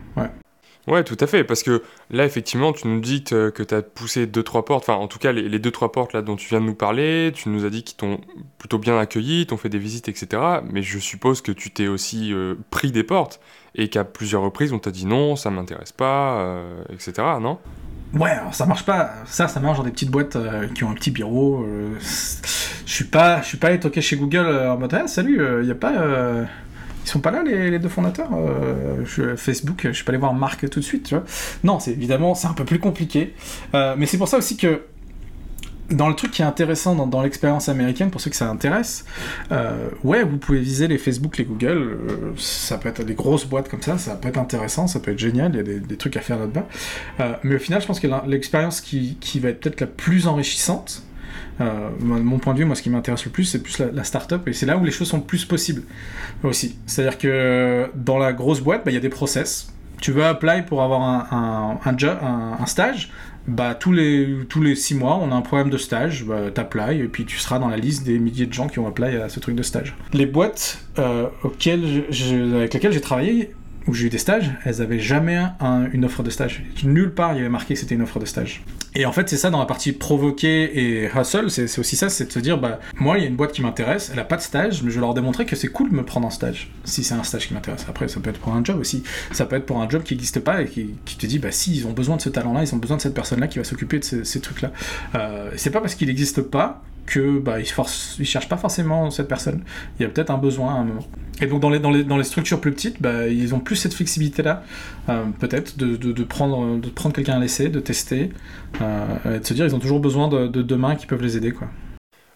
Ouais, 0.88 1.04
tout 1.04 1.18
à 1.20 1.28
fait, 1.28 1.44
parce 1.44 1.62
que 1.62 1.84
là, 2.10 2.26
effectivement, 2.26 2.74
tu 2.74 2.88
nous 2.88 3.00
dis 3.00 3.24
que, 3.24 3.52
tu 3.52 3.76
as 3.76 3.84
poussé 3.84 4.26
deux, 4.26 4.42
trois 4.42 4.66
portes, 4.66 4.90
enfin, 4.90 5.00
en 5.00 5.08
tout 5.08 5.20
cas, 5.20 5.32
les, 5.32 5.48
les, 5.48 5.60
deux, 5.60 5.70
trois 5.70 5.92
portes 5.92 6.14
là 6.14 6.24
dont 6.24 6.36
tu 6.36 6.50
viens 6.50 6.62
de 6.62 6.66
nous 6.66 6.74
parler, 6.74 7.32
tu 7.36 7.50
nous 7.50 7.64
as 7.64 7.70
dit 7.70 7.84
qu'ils 7.84 7.98
t'ont 7.98 8.20
plutôt 8.58 8.80
bien 8.80 8.98
accueilli, 8.98 9.46
t'ont 9.46 9.58
fait 9.58 9.70
des 9.70 9.78
visites, 9.78 10.10
etc. 10.10 10.42
Mais 10.72 10.82
je 10.82 10.98
suppose 10.98 11.42
que 11.42 11.52
tu 11.52 11.70
t'es 11.70 11.88
aussi 11.88 12.34
euh, 12.34 12.56
pris 12.72 12.92
des 12.92 13.04
portes 13.04 13.40
et 13.76 13.90
qu'à 13.90 14.04
plusieurs 14.04 14.42
reprises, 14.42 14.74
on 14.74 14.80
t'a 14.80 14.92
dit 14.92 15.06
non, 15.06 15.36
ça 15.36 15.50
m'intéresse 15.50 15.92
pas, 15.92 16.40
euh, 16.40 16.84
etc., 16.94 17.14
non? 17.42 17.60
Ouais, 18.14 18.32
alors 18.32 18.56
ça 18.56 18.66
marche 18.66 18.86
pas. 18.86 19.12
Ça, 19.26 19.48
ça 19.48 19.60
marche 19.60 19.78
dans 19.78 19.84
des 19.84 19.92
petites 19.92 20.10
boîtes 20.10 20.36
euh, 20.36 20.68
qui 20.68 20.84
ont 20.84 20.90
un 20.90 20.96
petit 20.96 21.12
bureau. 21.12 21.66
je 22.00 22.92
suis 22.92 23.06
pas, 23.06 23.42
je 23.42 23.48
suis 23.48 23.58
pas 23.58 23.68
allé 23.68 23.80
toquer 23.80 24.02
chez 24.02 24.18
Google 24.18 24.48
en 24.48 24.78
mode 24.78 24.94
ah, 24.94 25.08
salut, 25.08 25.42
il 25.62 25.68
y 25.68 25.72
a 25.72 25.76
pas 25.76 25.94
ils 27.10 27.10
sont 27.10 27.20
pas 27.22 27.32
là 27.32 27.42
les, 27.44 27.80
deux 27.80 27.90
fondateurs 27.90 28.30
euh, 28.34 29.36
Facebook, 29.36 29.82
je 29.84 29.92
suis 29.92 30.04
pas 30.04 30.12
allé 30.12 30.20
voir 30.20 30.34
Marc 30.34 30.70
tout 30.70 30.80
de 30.80 30.86
suite. 30.86 31.16
Non, 31.64 31.80
c'est 31.80 31.92
évidemment 31.92 32.36
c'est 32.36 32.48
un 32.48 32.54
peu 32.54 32.66
plus 32.66 32.80
compliqué, 32.80 33.34
euh, 33.74 33.96
mais 33.98 34.06
c'est 34.06 34.18
pour 34.18 34.28
ça 34.28 34.38
aussi 34.38 34.58
que 34.58 34.84
dans 35.92 36.08
le 36.08 36.16
truc 36.16 36.32
qui 36.32 36.42
est 36.42 36.46
intéressant 36.46 36.96
dans, 36.96 37.22
l'expérience 37.22 37.70
américaine, 37.70 38.12
pour 38.12 38.22
ceux 38.22 38.30
que 38.30 38.36
ça 38.36 38.50
intéresse, 38.50 39.06
euh, 39.52 39.90
ouais, 40.04 40.24
vous 40.24 40.38
pouvez 40.38 40.60
viser 40.60 40.88
les 40.88 40.98
Facebook, 40.98 41.38
les 41.38 41.46
Google, 41.46 41.98
ça 42.38 42.78
peut 42.78 42.90
être 42.90 43.04
des 43.04 43.16
grosses 43.16 43.46
boîtes 43.46 43.70
comme 43.70 43.82
ça, 43.82 43.98
ça 43.98 44.16
peut 44.16 44.30
être 44.30 44.38
intéressant, 44.38 44.88
ça 44.88 45.00
peut 45.00 45.12
être 45.12 45.20
génial, 45.20 45.52
il 45.54 45.58
y 45.58 45.60
a 45.60 45.80
des, 45.80 45.98
trucs 45.98 46.18
à 46.18 46.22
faire 46.22 46.40
là-dedans. 46.40 46.68
mais 47.44 47.56
au 47.56 47.60
final, 47.60 47.82
je 47.82 47.88
pense 47.88 48.00
que 48.00 48.08
l'expérience 48.28 48.82
qui, 48.82 49.18
qui, 49.20 49.40
va 49.40 49.50
être 49.50 49.60
peut-être 49.60 49.82
la 49.82 49.88
plus 49.88 50.28
enrichissante, 50.28 51.04
euh, 51.62 51.90
mon 52.00 52.40
point 52.40 52.54
de 52.54 52.60
vue, 52.60 52.66
moi, 52.66 52.76
ce 52.76 52.82
qui 52.82 52.90
m'intéresse 52.90 53.26
le 53.26 53.32
plus, 53.32 53.44
c'est 53.44 53.62
plus 53.62 53.80
la, 53.80 54.04
start-up, 54.04 54.48
et 54.48 54.54
c'est 54.54 54.66
là 54.66 54.78
où 54.78 54.86
les 54.86 54.92
choses 54.92 55.10
sont 55.10 55.20
plus 55.20 55.46
possibles 55.46 55.84
aussi. 56.44 56.78
C'est-à-dire 56.86 57.18
que 57.18 57.90
dans 57.96 58.18
la 58.18 58.34
grosse 58.34 58.62
boîte, 58.62 58.86
bah, 58.86 58.92
il 58.92 58.94
y 58.94 58.98
a 58.98 59.02
des 59.02 59.10
process. 59.10 59.74
Tu 60.00 60.12
veux 60.12 60.24
apply 60.24 60.62
pour 60.62 60.82
avoir 60.82 61.02
un, 61.02 61.80
un, 61.86 62.66
stage, 62.66 63.12
bah, 63.48 63.76
tous 63.76 63.92
les, 63.92 64.40
tous 64.48 64.76
six 64.76 64.96
mois, 64.96 65.18
on 65.22 65.32
a 65.32 65.36
un 65.36 65.42
programme 65.42 65.70
de 65.70 65.78
stage, 65.78 66.26
bah, 66.26 66.52
t'applies, 66.54 67.00
et 67.00 67.08
puis 67.08 67.26
tu 67.26 67.38
seras 67.38 67.60
dans 67.60 67.68
la 67.68 67.78
liste 67.78 68.06
des 68.06 68.20
milliers 68.20 68.46
de 68.46 68.54
gens 68.54 68.68
qui 68.68 68.80
ont 68.80 68.88
apply 68.88 69.18
à 69.18 69.30
ce 69.30 69.40
truc 69.40 69.56
de 69.56 69.64
stage. 69.64 69.96
Les 70.14 70.26
boîtes 70.26 70.86
euh, 70.98 71.28
avec 71.44 72.74
lesquelles 72.74 72.94
j'ai 72.94 73.02
travaillé, 73.02 73.56
où 73.88 73.94
j'ai 73.94 74.08
eu 74.08 74.10
des 74.10 74.18
stages, 74.18 74.52
elles 74.66 74.82
avaient 74.82 75.00
jamais 75.00 75.40
une 75.94 76.06
offre 76.06 76.24
de 76.24 76.30
stage. 76.30 76.64
Nulle 76.84 77.14
part 77.14 77.34
il 77.34 77.38
y 77.38 77.40
avait 77.40 77.50
marqué 77.50 77.74
que 77.74 77.80
c'était 77.80 77.96
une 77.96 78.02
offre 78.02 78.20
de 78.20 78.26
stage. 78.26 78.64
Et 78.96 79.06
en 79.06 79.12
fait, 79.12 79.30
c'est 79.30 79.38
ça 79.38 79.52
dans 79.52 79.60
la 79.60 79.66
partie 79.66 79.92
provoquer 79.92 81.04
et 81.04 81.10
hustle, 81.16 81.52
c'est 81.52 81.80
aussi 81.80 81.96
ça, 81.96 82.10
c'est 82.10 82.26
de 82.26 82.32
se 82.32 82.40
dire, 82.40 82.58
bah, 82.58 82.80
moi, 82.96 83.18
il 83.18 83.22
y 83.22 83.26
a 83.26 83.30
une 83.30 83.36
boîte 83.36 83.52
qui 83.52 83.62
m'intéresse, 83.62 84.10
elle 84.12 84.20
a 84.20 84.24
pas 84.24 84.36
de 84.36 84.42
stage, 84.42 84.82
mais 84.82 84.90
je 84.90 84.96
vais 84.96 85.02
leur 85.02 85.14
démontrer 85.14 85.46
que 85.46 85.56
c'est 85.56 85.68
cool 85.68 85.92
de 85.92 85.96
me 85.96 86.04
prendre 86.04 86.26
en 86.26 86.32
stage, 86.32 86.72
si 86.86 87.04
c'est 87.04 87.14
un 87.14 87.24
stage 87.24 87.48
qui 87.48 87.54
m'intéresse. 87.54 87.86
Après, 87.88 88.08
ça 88.08 88.20
peut 88.20 88.32
être 88.32 88.40
pour 88.40 88.54
un 88.54 88.64
job 88.64 88.80
aussi. 88.80 89.04
Ça 89.32 89.46
peut 89.46 89.56
être 89.58 89.66
pour 89.66 89.80
un 89.80 89.88
job 89.88 90.02
qui 90.04 90.16
n'existe 90.16 90.40
pas 90.40 90.64
et 90.64 90.66
qui, 90.66 90.96
te 91.06 91.26
dit, 91.28 91.38
bah, 91.38 91.52
si, 91.52 91.76
ils 91.76 91.86
ont 91.86 91.92
besoin 91.92 92.18
de 92.18 92.22
ce 92.22 92.30
talent-là, 92.30 92.64
ils 92.64 92.74
ont 92.74 92.80
besoin 92.80 92.98
de 92.98 93.02
cette 93.02 93.14
personne-là 93.14 93.48
qui 93.48 93.60
va 93.60 93.64
s'occuper 93.64 94.00
de 94.00 94.04
ces, 94.04 94.42
trucs-là. 94.42 94.72
Euh, 95.16 95.52
c'est 95.56 95.72
pas 95.72 95.82
parce 95.82 95.94
qu'il 95.94 96.08
n'existe 96.08 96.42
pas 96.42 96.82
que 97.10 97.40
bah, 97.40 97.60
ils, 97.60 97.68
ne 98.20 98.24
cherchent 98.24 98.48
pas 98.48 98.58
forcément 98.58 99.10
cette 99.10 99.28
personne. 99.28 99.64
Il 100.00 100.04
y 100.04 100.06
a 100.06 100.10
peut-être 100.10 100.30
un 100.30 100.38
besoin 100.38 100.76
à 100.76 100.78
un 100.78 100.84
moment. 100.84 101.06
Et 101.42 101.48
donc 101.48 101.60
dans 101.60 101.70
les, 101.70 101.80
dans 101.80 101.90
les, 101.90 102.04
dans 102.04 102.18
les 102.18 102.24
structures 102.24 102.62
plus 102.62 102.72
petites, 102.72 103.02
bah, 103.02 103.28
ils 103.28 103.56
ont 103.56 103.60
plus 103.60 103.76
cette 103.76 103.94
flexibilité-là, 103.94 104.64
euh, 105.10 105.26
peut-être, 105.40 105.78
de, 105.78 105.96
de, 105.96 106.24
prendre, 106.24 106.78
de 106.78 106.90
prendre 106.90 107.16
quelqu'un 107.16 107.34
à 107.34 107.40
l'essai, 107.40 107.70
de 107.70 107.80
tester, 107.80 108.30
euh, 108.82 109.36
et 109.36 109.40
de 109.40 109.46
se 109.46 109.54
dire 109.54 109.66
ils 109.66 109.76
ont 109.76 109.80
toujours 109.80 110.00
besoin 110.00 110.28
de, 110.28 110.48
de, 110.48 110.76
mains 110.76 110.96
qui 110.96 111.08
peuvent 111.08 111.22
les 111.22 111.36
aider. 111.36 111.52
Quoi. 111.52 111.68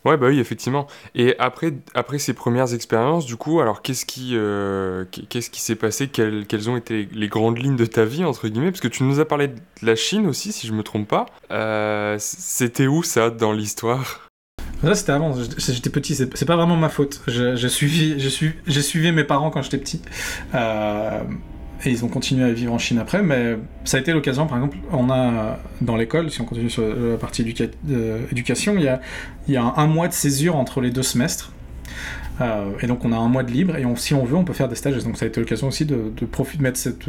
Ouais, 0.06 0.18
bah 0.18 0.28
oui, 0.28 0.40
effectivement. 0.40 0.88
Et 1.16 1.36
après, 1.38 1.74
après 1.94 2.18
ces 2.18 2.34
premières 2.34 2.74
expériences, 2.74 3.26
du 3.26 3.36
coup, 3.36 3.62
alors 3.62 3.82
qu'est-ce 3.82 4.06
qui, 4.06 4.32
euh, 4.34 5.06
qu'est-ce 5.30 5.50
qui 5.50 5.62
s'est 5.62 5.76
passé? 5.76 6.08
Quelles, 6.08 6.46
quelles, 6.46 6.70
ont 6.70 6.76
été 6.76 7.08
les 7.14 7.28
grandes 7.28 7.58
lignes 7.58 7.78
de 7.78 7.86
ta 7.86 8.04
vie, 8.04 8.24
entre 8.24 8.48
guillemets? 8.48 8.72
Parce 8.72 8.82
que 8.82 8.90
tu 8.90 9.04
nous 9.04 9.20
as 9.20 9.26
parlé 9.26 9.50
de 9.50 9.56
la 9.82 9.96
Chine 9.96 10.28
aussi, 10.28 10.52
si 10.52 10.68
je 10.68 10.74
me 10.74 10.84
trompe 10.84 11.08
pas. 11.08 11.28
C'était 12.18 12.88
où 12.88 13.04
ça 13.04 13.30
dans 13.30 13.54
l'histoire? 13.54 14.23
Ça, 14.84 14.96
c'était 14.96 15.12
avant. 15.12 15.34
J'étais 15.58 15.90
petit. 15.90 16.16
C'est 16.16 16.46
pas 16.46 16.56
vraiment 16.56 16.76
ma 16.76 16.90
faute. 16.90 17.22
J'ai 17.28 17.70
suivi, 17.70 18.20
j'ai 18.20 18.82
suivi 18.82 19.12
mes 19.12 19.24
parents 19.24 19.50
quand 19.50 19.62
j'étais 19.62 19.78
petit. 19.78 20.02
Euh, 20.54 21.22
et 21.86 21.90
ils 21.90 22.06
ont 22.06 22.08
continué 22.08 22.46
à 22.46 22.52
vivre 22.52 22.74
en 22.74 22.78
Chine 22.78 23.00
après. 23.00 23.22
Mais 23.22 23.58
ça 23.84 23.98
a 23.98 24.00
été 24.00 24.14
l'occasion, 24.14 24.48
par 24.48 24.58
exemple, 24.58 24.78
on 24.92 25.10
a 25.10 25.60
dans 25.82 25.96
l'école, 25.96 26.32
si 26.32 26.42
on 26.42 26.46
continue 26.46 26.70
sur 26.70 26.84
la 26.84 27.18
partie 27.18 27.42
éducation, 27.42 28.76
il 28.78 28.84
y 29.48 29.58
a, 29.58 29.74
un, 29.76 29.88
mois 29.88 30.08
de 30.08 30.14
césure 30.14 30.56
entre 30.56 30.82
les 30.82 30.92
deux 30.92 31.04
semestres. 31.04 31.52
Euh, 32.42 32.72
et 32.82 32.88
donc 32.88 33.06
on 33.06 33.12
a 33.12 33.16
un 33.16 33.28
mois 33.28 33.44
de 33.44 33.52
libre 33.52 33.76
et 33.76 33.86
si 33.98 34.16
on 34.16 34.26
veut 34.26 34.36
on 34.36 34.44
peut 34.44 34.54
faire 34.54 34.70
des 34.70 34.76
stages. 34.76 35.04
Donc 35.04 35.18
ça 35.18 35.26
a 35.26 35.28
été 35.28 35.40
l'occasion 35.40 35.68
aussi 35.68 35.86
de, 35.86 36.12
profiter, 36.26 36.58
de 36.58 36.64
mettre 36.64 36.80
cette, 36.80 37.08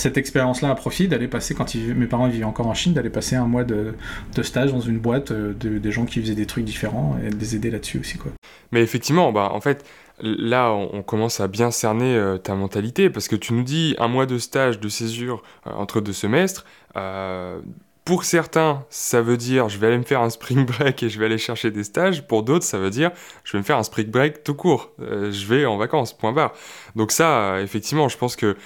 cette 0.00 0.16
expérience-là 0.16 0.70
à 0.70 0.74
profit, 0.74 1.08
d'aller 1.08 1.28
passer, 1.28 1.54
quand 1.54 1.74
mes 1.74 2.06
parents 2.06 2.28
vivaient 2.28 2.44
encore 2.44 2.66
en 2.66 2.74
Chine, 2.74 2.94
d'aller 2.94 3.10
passer 3.10 3.36
un 3.36 3.46
mois 3.46 3.64
de, 3.64 3.94
stage 4.42 4.72
dans 4.72 4.80
une 4.80 4.98
boîte 4.98 5.30
euh, 5.30 5.52
de, 5.52 5.78
des 5.78 5.92
gens 5.92 6.06
qui 6.06 6.20
faisaient 6.20 6.34
des 6.34 6.46
trucs 6.46 6.64
différents 6.64 7.16
et 7.24 7.28
de 7.28 7.36
les 7.36 7.54
aider 7.54 7.70
là-dessus 7.70 8.00
aussi. 8.00 8.16
Quoi. 8.16 8.32
Mais 8.72 8.82
effectivement, 8.82 9.30
bah, 9.30 9.50
en 9.52 9.60
fait, 9.60 9.84
là, 10.20 10.72
on 10.72 11.02
commence 11.02 11.40
à 11.40 11.48
bien 11.48 11.70
cerner 11.70 12.16
euh, 12.16 12.38
ta 12.38 12.54
mentalité 12.54 13.10
parce 13.10 13.28
que 13.28 13.36
tu 13.36 13.52
nous 13.52 13.62
dis 13.62 13.94
un 13.98 14.08
mois 14.08 14.26
de 14.26 14.38
stage, 14.38 14.80
de 14.80 14.88
césure 14.88 15.42
euh, 15.66 15.72
entre 15.72 16.00
deux 16.00 16.14
semestres. 16.14 16.64
pour 18.06 18.24
certains, 18.24 18.84
ça 18.88 19.20
veut 19.20 19.36
dire 19.36 19.68
je 19.68 19.78
vais 19.78 19.88
aller 19.88 19.98
me 19.98 20.02
faire 20.04 20.22
un 20.22 20.30
spring 20.30 20.64
break 20.66 21.02
et 21.02 21.10
je 21.10 21.18
vais 21.18 21.26
aller 21.26 21.38
chercher 21.38 21.70
des 21.70 21.84
stages. 21.84 22.26
Pour 22.26 22.42
d'autres, 22.42 22.64
ça 22.64 22.78
veut 22.78 22.90
dire 22.90 23.10
je 23.44 23.52
vais 23.52 23.58
me 23.58 23.64
faire 23.64 23.76
un 23.76 23.82
spring 23.82 24.10
break 24.10 24.44
tout 24.44 24.54
court. 24.54 24.92
je 24.98 25.46
vais 25.46 25.66
en 25.66 25.76
vacances, 25.76 26.16
point 26.16 26.32
barre. 26.32 26.54
Donc 26.96 27.12
ça, 27.12 27.60
effectivement, 27.60 28.08
je 28.08 28.16
pense 28.16 28.34
que 28.34 28.56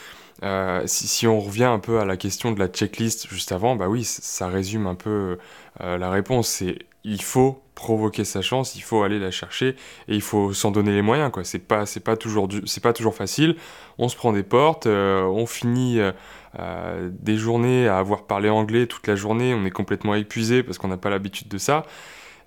si, 0.86 1.26
on 1.26 1.40
revient 1.40 1.64
un 1.64 1.78
peu 1.78 2.00
à 2.00 2.04
la 2.04 2.16
question 2.16 2.52
de 2.52 2.58
la 2.58 2.68
checklist 2.68 3.28
juste 3.28 3.52
avant, 3.52 3.76
bah 3.76 3.88
oui, 3.88 4.04
ça 4.04 4.48
résume 4.48 4.86
un 4.86 4.94
peu 4.94 5.38
la 5.80 6.10
réponse. 6.10 6.48
C'est 6.48 6.78
il 7.06 7.22
faut 7.22 7.60
provoquer 7.74 8.24
sa 8.24 8.40
chance, 8.40 8.76
il 8.76 8.82
faut 8.82 9.02
aller 9.02 9.18
la 9.18 9.30
chercher 9.30 9.76
et 10.08 10.14
il 10.14 10.22
faut 10.22 10.54
s'en 10.54 10.70
donner 10.70 10.92
les 10.92 11.02
moyens. 11.02 11.30
C'est 11.44 11.58
pas, 11.58 11.86
toujours, 12.16 12.48
facile. 13.14 13.56
On 13.98 14.08
se 14.08 14.16
prend 14.16 14.32
des 14.32 14.42
portes, 14.42 14.86
on 14.86 15.46
finit 15.46 16.00
des 17.02 17.36
journées 17.36 17.88
à 17.88 17.98
avoir 17.98 18.24
parlé 18.24 18.48
anglais 18.48 18.86
toute 18.86 19.06
la 19.06 19.16
journée, 19.16 19.54
on 19.54 19.64
est 19.64 19.70
complètement 19.70 20.14
épuisé 20.14 20.62
parce 20.62 20.78
qu'on 20.78 20.88
n'a 20.88 20.96
pas 20.96 21.10
l'habitude 21.10 21.48
de 21.48 21.58
ça. 21.58 21.84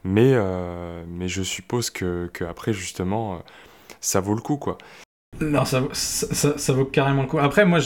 Mais, 0.03 0.33
euh, 0.33 1.03
je 1.27 1.43
suppose 1.43 1.89
que, 1.89 2.29
après, 2.47 2.73
justement, 2.73 3.35
euh, 3.35 3.37
ça 3.99 4.21
vaut 4.21 4.35
le 4.35 4.41
coup. 4.41 4.57
Non, 5.39 5.65
ça, 5.65 6.73
vaut 6.73 6.85
carrément 6.85 7.21
le 7.21 7.27
coup. 7.27 7.37
Après, 7.37 7.65
moi, 7.65 7.79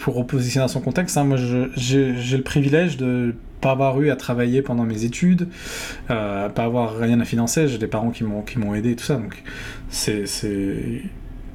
pour 0.00 0.14
repositionner 0.14 0.64
à 0.64 0.68
son 0.68 0.80
contexte, 0.80 1.16
hein, 1.16 1.24
moi, 1.24 1.38
j'ai 1.76 2.36
le 2.36 2.42
privilège 2.42 2.96
de 2.98 3.34
pas 3.60 3.70
avoir 3.70 4.00
eu 4.00 4.10
à 4.10 4.16
travailler 4.16 4.60
pendant 4.60 4.84
mes 4.84 5.04
études, 5.04 5.48
euh, 6.10 6.48
pas 6.48 6.64
avoir 6.64 6.98
rien 6.98 7.20
à 7.20 7.24
financer. 7.24 7.68
J'ai 7.68 7.78
des 7.78 7.86
parents 7.86 8.10
qui 8.10 8.24
m'ont 8.24 8.42
qui 8.42 8.58
m'ont 8.58 8.74
aidé 8.74 8.90
et 8.90 8.96
tout 8.96 9.04
ça, 9.04 9.16
donc 9.16 9.42
c'est 9.88 10.26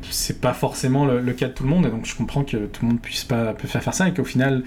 c'est 0.09 0.39
pas 0.39 0.53
forcément 0.53 1.05
le, 1.05 1.33
cas 1.33 1.49
de 1.49 1.53
tout 1.53 1.63
le 1.63 1.69
monde, 1.69 1.85
et 1.85 1.89
donc 1.89 2.05
je 2.05 2.15
comprends 2.15 2.43
que 2.43 2.57
tout 2.57 2.83
le 2.83 2.87
monde 2.87 3.01
puisse 3.01 3.25
pas 3.25 3.53
peut 3.53 3.67
faire 3.67 3.83
faire 3.83 3.93
ça 3.93 4.07
et 4.07 4.13
qu'au 4.13 4.23
final, 4.23 4.63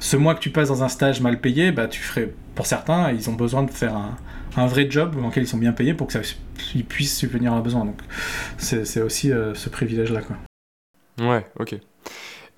ce 0.00 0.16
mois 0.16 0.34
que 0.34 0.40
tu 0.40 0.50
passes 0.50 0.68
dans 0.68 0.82
un 0.82 0.88
stage 0.88 1.20
mal 1.20 1.40
payé, 1.40 1.70
bah 1.70 1.86
tu 1.86 2.02
ferais 2.02 2.34
pour 2.56 2.66
certains, 2.66 3.12
ils 3.12 3.30
ont 3.30 3.34
besoin 3.34 3.62
de 3.62 3.70
faire 3.70 3.94
un 3.94 4.16
un 4.56 4.66
vrai 4.66 4.90
job 4.90 5.16
dans 5.20 5.28
lequel 5.28 5.44
ils 5.44 5.48
sont 5.48 5.58
bien 5.58 5.72
payés 5.72 5.94
pour 5.94 6.06
que 6.06 6.12
ça, 6.12 6.20
ils 6.74 6.84
puissent 6.84 7.16
subvenir 7.16 7.52
à 7.52 7.54
leurs 7.56 7.64
besoins. 7.64 7.84
Donc 7.84 8.00
c'est 8.58 9.00
aussi 9.00 9.32
euh, 9.32 9.54
ce 9.54 9.68
privilège-là. 9.68 10.20
Ouais, 11.20 11.46
ok. 11.58 11.72
Et 11.72 11.80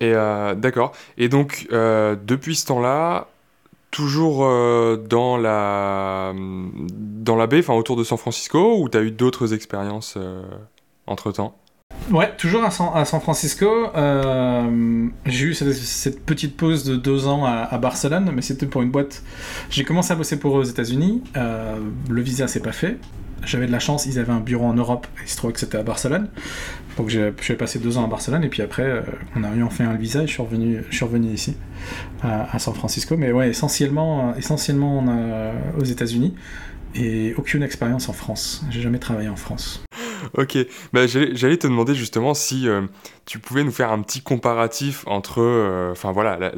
euh, 0.01 0.55
d'accord. 0.55 0.91
Et 1.17 1.29
donc 1.29 1.67
euh, 1.71 2.15
depuis 2.21 2.55
ce 2.55 2.65
temps-là, 2.67 3.27
toujours 3.91 4.39
dans 4.39 5.37
la 5.37 6.33
dans 6.35 7.35
la 7.37 7.47
baie, 7.47 7.59
enfin 7.59 7.75
autour 7.75 7.95
de 7.95 8.03
San 8.03 8.17
Francisco, 8.17 8.77
ou 8.79 8.89
tu 8.89 8.97
as 8.97 9.01
eu 9.01 9.11
d'autres 9.11 9.53
expériences 9.53 10.17
entre 11.07 11.31
temps 11.31 11.57
Ouais, 12.11 12.31
toujours 12.37 12.63
à 12.63 12.69
San, 12.71 13.19
Francisco. 13.19 13.67
Euh, 13.95 15.07
j'ai 15.25 15.45
eu 15.45 15.53
cette, 15.55 16.23
petite 16.23 16.55
pause 16.55 16.83
de 16.83 16.95
deux 16.95 17.27
ans 17.27 17.45
à, 17.45 17.77
Barcelone, 17.79 18.31
mais 18.33 18.41
c'était 18.41 18.67
pour 18.67 18.83
une 18.83 18.91
boîte. 18.91 19.23
J'ai 19.69 19.83
commencé 19.83 20.13
à 20.13 20.15
bosser 20.15 20.37
pour 20.37 20.57
eux 20.57 20.61
aux 20.61 20.65
États-Unis. 20.65 21.23
Euh, 21.35 21.77
le 22.09 22.21
visa 22.21 22.47
s'est 22.47 22.59
pas 22.59 22.71
fait. 22.71 22.97
J'avais 23.43 23.67
de 23.67 23.71
la 23.71 23.79
chance, 23.79 24.05
ils 24.05 24.17
avaient 24.17 24.31
un 24.31 24.39
bureau 24.39 24.65
en 24.65 24.73
Europe 24.73 25.05
il 25.21 25.29
se 25.29 25.37
trouvait 25.37 25.53
que 25.53 25.59
c'était 25.59 25.77
à 25.77 25.83
Barcelone. 25.83 26.29
Donc 26.97 27.09
j'ai 27.09 27.55
passé 27.55 27.79
deux 27.79 27.97
ans 27.97 28.05
à 28.05 28.07
Barcelone 28.07 28.43
et 28.43 28.49
puis 28.49 28.61
après 28.61 28.83
euh, 28.83 29.01
on 29.35 29.43
a 29.43 29.53
eu 29.53 29.61
enfin 29.61 29.85
un 29.87 29.95
visa 29.95 30.23
et 30.23 30.27
je 30.27 30.31
suis 30.31 30.41
revenu, 30.41 30.81
je 30.89 30.95
suis 30.95 31.05
revenu 31.05 31.27
ici 31.27 31.55
à, 32.23 32.57
San 32.57 32.73
Francisco. 32.73 33.17
Mais 33.17 33.31
ouais, 33.31 33.49
essentiellement, 33.49 34.35
essentiellement 34.35 35.03
aux 35.77 35.83
États-Unis 35.83 36.33
et 36.95 37.33
aucune 37.37 37.63
expérience 37.63 38.09
en 38.09 38.13
France. 38.13 38.63
J'ai 38.69 38.81
jamais 38.81 38.99
travaillé 38.99 39.29
en 39.29 39.35
France. 39.35 39.83
ok, 40.37 40.57
bah, 40.93 41.07
j'allais 41.07 41.57
te 41.57 41.67
demander 41.67 41.93
justement 41.95 42.33
si 42.33 42.67
euh, 42.67 42.81
tu 43.25 43.39
pouvais 43.39 43.63
nous 43.63 43.71
faire 43.71 43.91
un 43.91 44.01
petit 44.01 44.21
comparatif 44.21 45.05
entre, 45.07 45.41
euh, 45.41 45.91
enfin 45.91 46.11
voilà, 46.11 46.51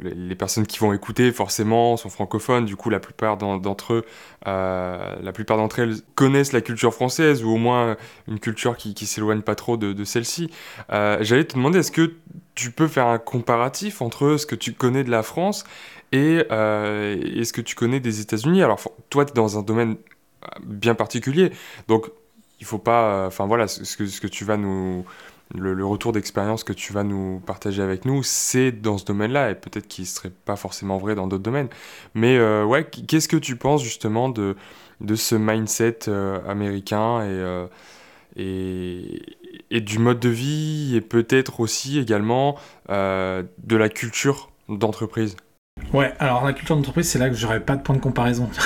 les 0.00 0.34
personnes 0.34 0.66
qui 0.66 0.78
vont 0.78 0.92
écouter 0.92 1.32
forcément 1.32 1.96
sont 1.96 2.08
francophones, 2.08 2.64
du 2.64 2.76
coup 2.76 2.90
la 2.90 3.00
plupart 3.00 3.36
d'entre 3.36 3.94
eux, 3.94 4.04
euh, 4.46 5.16
la 5.22 5.32
plupart 5.32 5.56
d'entre 5.56 5.80
elles 5.80 5.96
connaissent 6.14 6.52
la 6.52 6.60
culture 6.60 6.94
française 6.94 7.44
ou 7.44 7.50
au 7.50 7.58
moins 7.58 7.96
une 8.26 8.40
culture 8.40 8.76
qui, 8.76 8.94
qui 8.94 9.06
s'éloigne 9.06 9.42
pas 9.42 9.54
trop 9.54 9.76
de, 9.76 10.04
celle-ci. 10.04 10.50
j'allais 10.90 11.44
te 11.44 11.54
demander, 11.54 11.80
est-ce 11.80 11.92
que 11.92 12.14
tu 12.54 12.70
peux 12.70 12.88
faire 12.88 13.06
un 13.06 13.18
comparatif 13.18 14.02
entre 14.02 14.36
ce 14.36 14.46
que 14.46 14.54
tu 14.54 14.72
connais 14.72 15.04
de 15.04 15.10
la 15.10 15.22
France 15.22 15.64
et, 16.12 16.38
et 16.38 17.44
ce 17.44 17.52
que 17.52 17.60
tu 17.60 17.74
connais 17.74 18.00
des 18.00 18.20
États-Unis? 18.20 18.62
Alors 18.62 18.80
toi, 19.10 19.24
tu 19.24 19.32
es 19.32 19.34
dans 19.34 19.58
un 19.58 19.62
domaine 19.62 19.96
bien 20.64 20.94
particulier. 20.94 21.52
Donc, 21.88 22.10
il 22.60 22.66
faut 22.66 22.78
pas. 22.78 23.24
Euh, 23.24 23.26
enfin 23.28 23.46
voilà, 23.46 23.68
ce 23.68 23.96
que, 23.96 24.06
ce 24.06 24.20
que 24.20 24.26
tu 24.26 24.44
vas 24.44 24.56
nous. 24.56 25.04
Le, 25.54 25.82
retour 25.86 26.12
d'expérience 26.12 26.62
que 26.62 26.74
tu 26.74 26.92
vas 26.92 27.04
nous 27.04 27.40
partager 27.46 27.82
avec 27.82 28.04
nous, 28.04 28.22
c'est 28.22 28.70
dans 28.70 28.98
ce 28.98 29.06
domaine-là, 29.06 29.50
et 29.50 29.54
peut-être 29.54 29.88
qu'il 29.88 30.04
ne 30.04 30.08
serait 30.08 30.32
pas 30.44 30.56
forcément 30.56 30.98
vrai 30.98 31.14
dans 31.14 31.26
d'autres 31.26 31.42
domaines. 31.42 31.70
Mais 32.12 32.36
euh, 32.36 32.66
ouais, 32.66 32.84
qu'est-ce 32.84 33.28
que 33.28 33.38
tu 33.38 33.56
penses 33.56 33.82
justement 33.82 34.28
de, 34.28 34.56
de 35.00 35.14
ce 35.14 35.34
mindset 35.34 36.00
euh, 36.08 36.38
américain 36.46 37.24
et, 37.24 37.66
et, 38.36 39.22
et, 39.70 39.80
du 39.80 39.98
mode 39.98 40.20
de 40.20 40.28
vie, 40.28 40.96
et 40.96 41.00
peut-être 41.00 41.60
aussi 41.60 41.98
également 41.98 42.56
de 42.90 43.76
la 43.76 43.88
culture 43.88 44.50
d'entreprise? 44.68 45.34
Ouais, 45.92 46.12
alors 46.18 46.44
la 46.44 46.52
culture 46.52 46.76
d'entreprise, 46.76 47.08
c'est 47.08 47.18
là 47.18 47.30
que 47.30 47.36
j'aurais 47.36 47.60
pas 47.60 47.76
de 47.76 47.82
point 47.82 47.94
de 47.94 48.00
comparaison. 48.00 48.48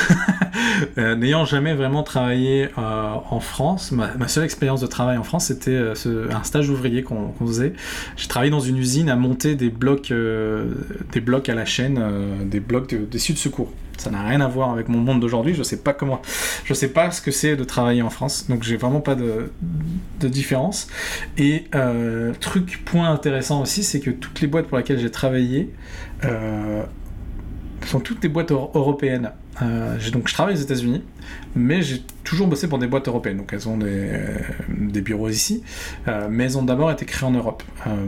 Euh, 0.99 1.15
n'ayant 1.15 1.45
jamais 1.45 1.75
vraiment 1.75 2.03
travaillé 2.03 2.69
euh, 2.77 3.15
en 3.31 3.41
France, 3.41 3.93
ma, 3.93 4.29
seule 4.29 4.45
expérience 4.45 4.81
de 4.81 4.87
travail 4.87 5.17
en 5.17 5.23
France, 5.23 5.47
c'était 5.47 5.71
euh, 5.71 5.95
un 6.31 6.43
stage 6.43 6.69
ouvrier 6.71 7.03
qu'on 7.03 7.33
faisait. 7.39 7.75
J'ai 8.17 8.27
travaillé 8.29 8.51
dans 8.51 8.61
une 8.61 8.77
usine 8.77 9.09
à 9.09 9.17
monter 9.17 9.55
des 9.55 9.71
blocs, 9.71 10.13
des 11.13 11.21
blocs 11.21 11.49
à 11.49 11.55
la 11.55 11.65
chaîne, 11.65 12.03
des 12.47 12.61
blocs 12.61 12.91
de, 12.91 13.05
de 13.05 13.19
secours. 13.19 13.73
Ça 13.97 14.11
n'a 14.11 14.23
rien 14.23 14.41
à 14.41 14.49
voir 14.49 14.71
avec 14.71 14.89
mon 14.89 14.99
monde 14.99 15.21
d'aujourd'hui. 15.21 15.55
Je 15.55 15.63
sais 15.63 15.77
pas 15.77 15.93
comment, 15.93 16.21
je 16.65 16.75
sais 16.75 16.89
pas 16.89 17.11
ce 17.11 17.21
que 17.21 17.31
c'est 17.31 17.57
de 17.57 17.65
travailler 17.65 18.03
en 18.03 18.11
France. 18.11 18.47
Donc 18.49 18.63
j'ai 18.63 18.77
vraiment 18.77 19.01
pas 19.01 19.15
de, 19.15 19.53
de 20.21 20.29
différence. 20.29 20.89
Et 21.39 21.67
truc 22.41 22.83
point 22.85 23.11
intéressant 23.11 23.63
aussi, 23.63 23.85
c'est 23.85 24.01
que 24.01 24.11
toutes 24.11 24.41
les 24.41 24.49
boîtes 24.49 24.67
pour 24.67 24.79
lesquelles 24.79 25.01
j'ai 25.01 25.11
travaillé 25.11 25.71
sont 27.89 28.01
toutes 28.01 28.21
des 28.21 28.29
boîtes 28.29 28.51
européennes. 28.51 29.33
Euh, 29.61 29.99
donc 30.11 30.29
je 30.29 30.35
travaille 30.35 30.55
aux 30.55 30.61
États-Unis, 30.61 31.03
mais 31.55 31.83
j'ai 31.83 32.03
toujours 32.25 32.47
bossé 32.47 32.69
pour 32.69 32.79
des 32.79 32.87
boîtes 32.87 33.09
européennes. 33.09 33.39
Donc 33.39 33.53
elles 33.53 33.69
ont 33.69 33.77
des, 33.77 33.87
euh, 33.89 35.01
bureaux 35.03 35.29
ici, 35.29 35.63
euh, 36.09 36.29
mais 36.31 36.45
elles 36.45 36.59
ont 36.59 36.63
d'abord 36.63 36.91
été 36.91 37.05
créées 37.05 37.29
en 37.29 37.33
Europe. 37.33 37.63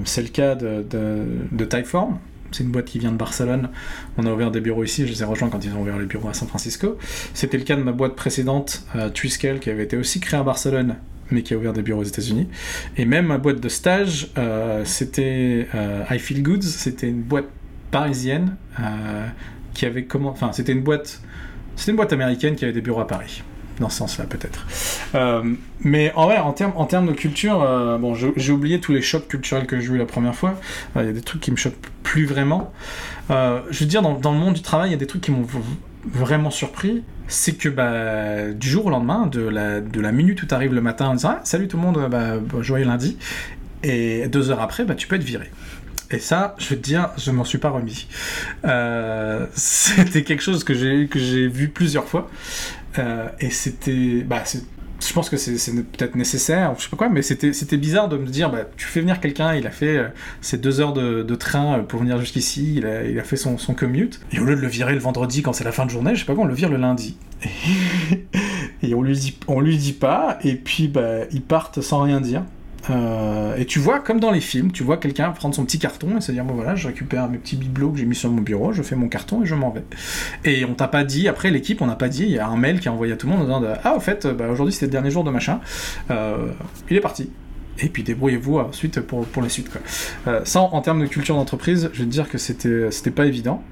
c'est 0.04 0.22
le 0.22 0.28
cas 0.28 0.54
de, 0.54 0.84
de, 0.90 1.64
Typeform. 1.64 2.18
C'est 2.52 2.62
une 2.62 2.70
boîte 2.70 2.84
qui 2.84 3.00
vient 3.00 3.10
de 3.10 3.16
Barcelone. 3.16 3.70
On 4.16 4.26
a 4.26 4.32
ouvert 4.32 4.52
des 4.52 4.60
bureaux 4.60 4.84
ici. 4.84 5.06
Je 5.06 5.12
les 5.12 5.22
ai 5.22 5.24
rejoints 5.24 5.48
quand 5.48 5.64
ils 5.64 5.74
ont 5.74 5.82
ouvert 5.82 5.98
les 5.98 6.06
bureaux 6.06 6.28
à 6.28 6.34
San 6.34 6.46
Francisco. 6.46 6.98
C'était 7.32 7.58
le 7.58 7.64
cas 7.64 7.74
de 7.74 7.82
ma 7.82 7.90
boîte 7.90 8.14
précédente, 8.14 8.86
Twiskel, 9.12 9.58
qui 9.58 9.70
avait 9.70 9.82
été 9.82 9.96
aussi 9.96 10.20
créée 10.20 10.38
à 10.38 10.44
Barcelone, 10.44 10.94
mais 11.32 11.42
qui 11.42 11.52
a 11.54 11.56
ouvert 11.56 11.72
des 11.72 11.82
bureaux 11.82 12.02
aux 12.02 12.04
États-Unis. 12.04 12.46
Et 12.96 13.06
même 13.06 13.26
ma 13.26 13.38
boîte 13.38 13.58
de 13.58 13.68
stage, 13.68 14.30
c'était 14.84 15.66
I 16.08 16.18
Feel 16.20 16.44
Goods. 16.44 16.62
C'était 16.62 17.08
une 17.08 17.22
boîte 17.22 17.48
parisienne 17.90 18.56
qui 19.74 19.86
avait 19.86 20.04
comment. 20.04 20.30
Enfin, 20.30 20.52
c'était 20.52 20.72
une 20.72 20.82
boîte. 20.82 21.20
C'était 21.76 21.90
une 21.90 21.96
boîte 21.96 22.12
américaine 22.12 22.54
qui 22.54 22.64
avait 22.64 22.72
des 22.72 22.80
bureaux 22.80 23.00
à 23.00 23.06
Paris. 23.06 23.42
Dans 23.80 23.88
ce 23.88 23.98
sens-là, 23.98 24.26
peut-être. 24.26 24.64
Euh, 25.16 25.42
mais 25.80 26.12
en 26.14 26.26
vrai, 26.26 26.38
en 26.38 26.52
termes 26.52 26.72
en 26.76 26.84
termes 26.84 27.06
de 27.06 27.12
culture, 27.12 27.60
euh, 27.60 27.98
bon, 27.98 28.14
j'ai 28.14 28.52
oublié 28.52 28.78
tous 28.78 28.92
les 28.92 29.02
chocs 29.02 29.26
culturels 29.26 29.66
que 29.66 29.80
j'ai 29.80 29.92
eu 29.92 29.98
la 29.98 30.06
première 30.06 30.34
fois. 30.34 30.54
Euh, 30.96 31.02
il 31.02 31.06
y 31.06 31.10
a 31.10 31.12
des 31.12 31.22
trucs 31.22 31.40
qui 31.40 31.50
me 31.50 31.56
choquent 31.56 31.74
plus 32.04 32.24
vraiment. 32.24 32.72
je 33.30 33.80
veux 33.80 33.86
dire, 33.86 34.02
dans, 34.02 34.32
le 34.32 34.38
monde 34.38 34.54
du 34.54 34.62
travail, 34.62 34.90
il 34.90 34.92
y 34.92 34.94
a 34.94 34.98
des 34.98 35.08
trucs 35.08 35.22
qui 35.22 35.32
m'ont 35.32 35.46
vraiment 36.06 36.50
surpris. 36.50 37.02
C'est 37.26 37.54
que 37.54 37.68
bah, 37.68 38.52
du 38.52 38.68
jour 38.68 38.86
au 38.86 38.90
lendemain, 38.90 39.26
de 39.26 39.40
la, 39.40 40.12
minute 40.12 40.40
où 40.44 40.46
tu 40.46 40.54
arrives 40.54 40.74
le 40.74 40.80
matin 40.80 41.08
en 41.08 41.14
disant 41.14 41.36
ah, 41.38 41.40
Salut 41.42 41.66
tout 41.66 41.76
le 41.76 41.82
monde, 41.82 42.08
bah, 42.08 42.34
joyeux 42.60 42.86
lundi, 42.86 43.18
et 43.82 44.28
deux 44.28 44.50
heures 44.50 44.62
après, 44.62 44.84
bah, 44.84 44.94
tu 44.94 45.08
peux 45.08 45.16
être 45.16 45.24
viré. 45.24 45.50
Et 46.14 46.20
ça, 46.20 46.54
je 46.58 46.68
vais 46.68 46.76
te 46.76 46.80
dire, 46.80 47.10
je 47.18 47.32
m'en 47.32 47.42
suis 47.42 47.58
pas 47.58 47.70
remis. 47.70 48.06
Euh, 48.64 49.46
c'était 49.54 50.22
quelque 50.22 50.42
chose 50.42 50.62
que 50.62 50.72
j'ai 50.72 51.08
que 51.08 51.18
j'ai 51.18 51.48
vu 51.48 51.68
plusieurs 51.68 52.04
fois, 52.04 52.30
euh, 53.00 53.26
et 53.40 53.50
c'était, 53.50 54.22
bah, 54.22 54.44
je 55.00 55.12
pense 55.12 55.28
que 55.28 55.36
c'est 55.36 55.72
peut-être 55.82 56.14
nécessaire, 56.14 56.72
je 56.78 56.84
sais 56.84 56.88
pas 56.88 56.96
quoi, 56.96 57.08
mais 57.08 57.20
c'était 57.22 57.76
bizarre 57.76 58.08
de 58.08 58.16
me 58.16 58.26
dire, 58.26 58.48
bah, 58.48 58.60
tu 58.76 58.86
fais 58.86 59.00
venir 59.00 59.18
quelqu'un, 59.18 59.56
il 59.56 59.66
a 59.66 59.72
fait 59.72 59.96
euh, 59.96 60.08
ses 60.40 60.56
deux 60.56 60.80
heures 60.80 60.92
de, 60.92 61.24
de, 61.24 61.34
train 61.34 61.80
pour 61.80 61.98
venir 61.98 62.20
jusqu'ici, 62.20 62.74
il 62.76 62.86
a, 62.86 63.02
il 63.02 63.18
a 63.18 63.24
fait 63.24 63.36
son, 63.36 63.58
son 63.58 63.74
commute, 63.74 64.20
et 64.30 64.38
au 64.38 64.44
lieu 64.44 64.54
de 64.54 64.60
le 64.60 64.68
virer 64.68 64.92
le 64.92 65.00
vendredi 65.00 65.42
quand 65.42 65.52
c'est 65.52 65.64
la 65.64 65.72
fin 65.72 65.84
de 65.84 65.90
journée, 65.90 66.14
je 66.14 66.20
sais 66.20 66.26
pas 66.26 66.36
quoi, 66.36 66.44
on 66.44 66.46
le 66.46 66.54
vire 66.54 66.70
le 66.70 66.76
lundi. 66.76 67.18
et 68.84 68.94
on 68.94 69.02
lui 69.02 69.18
dit, 69.18 69.36
on 69.48 69.60
lui 69.60 69.78
dit 69.78 69.94
pas, 69.94 70.38
et 70.44 70.54
puis 70.54 70.86
bah, 70.86 71.24
ils 71.32 71.42
partent 71.42 71.80
sans 71.80 72.02
rien 72.02 72.20
dire. 72.20 72.44
Euh, 72.90 73.56
et 73.56 73.64
tu 73.64 73.78
vois, 73.78 74.00
comme 74.00 74.20
dans 74.20 74.30
les 74.30 74.40
films, 74.40 74.72
tu 74.72 74.82
vois 74.82 74.96
quelqu'un 74.96 75.30
prendre 75.30 75.54
son 75.54 75.64
petit 75.64 75.78
carton 75.78 76.18
et 76.18 76.20
se 76.20 76.32
dire 76.32 76.44
bon 76.44 76.54
voilà, 76.54 76.74
je 76.74 76.86
récupère 76.86 77.28
mes 77.28 77.38
petits 77.38 77.56
bibelots 77.56 77.92
que 77.92 77.98
j'ai 77.98 78.04
mis 78.04 78.14
sur 78.14 78.30
mon 78.30 78.42
bureau, 78.42 78.72
je 78.72 78.82
fais 78.82 78.96
mon 78.96 79.08
carton 79.08 79.42
et 79.42 79.46
je 79.46 79.54
m'en 79.54 79.70
vais. 79.70 79.84
Et 80.44 80.64
on 80.64 80.74
t'a 80.74 80.88
pas 80.88 81.04
dit, 81.04 81.28
après 81.28 81.50
l'équipe, 81.50 81.80
on 81.80 81.86
n'a 81.86 81.96
pas 81.96 82.08
dit, 82.08 82.24
il 82.24 82.32
y 82.32 82.38
a 82.38 82.46
un 82.46 82.56
mail 82.56 82.80
qui 82.80 82.88
a 82.88 82.92
envoyé 82.92 83.12
à 83.12 83.16
tout 83.16 83.26
le 83.26 83.32
monde 83.32 83.50
en 83.50 83.60
disant 83.60 83.74
ah, 83.84 83.94
au 83.96 84.00
fait, 84.00 84.26
bah, 84.26 84.48
aujourd'hui 84.50 84.72
c'était 84.72 84.86
le 84.86 84.92
dernier 84.92 85.10
jour 85.10 85.24
de 85.24 85.30
machin, 85.30 85.60
euh, 86.10 86.48
il 86.90 86.96
est 86.96 87.00
parti. 87.00 87.30
Et 87.80 87.88
puis 87.88 88.04
débrouillez-vous 88.04 88.58
ensuite 88.58 89.00
pour, 89.00 89.26
pour 89.26 89.42
la 89.42 89.48
suite. 89.48 89.68
Quoi. 89.70 89.80
Euh, 90.28 90.40
ça, 90.44 90.60
en, 90.60 90.80
termes 90.80 91.00
de 91.00 91.06
culture 91.06 91.34
d'entreprise, 91.34 91.90
je 91.92 92.00
vais 92.00 92.04
te 92.04 92.10
dire 92.10 92.28
que 92.28 92.38
c'était, 92.38 93.10
pas 93.10 93.26
évident. 93.26 93.62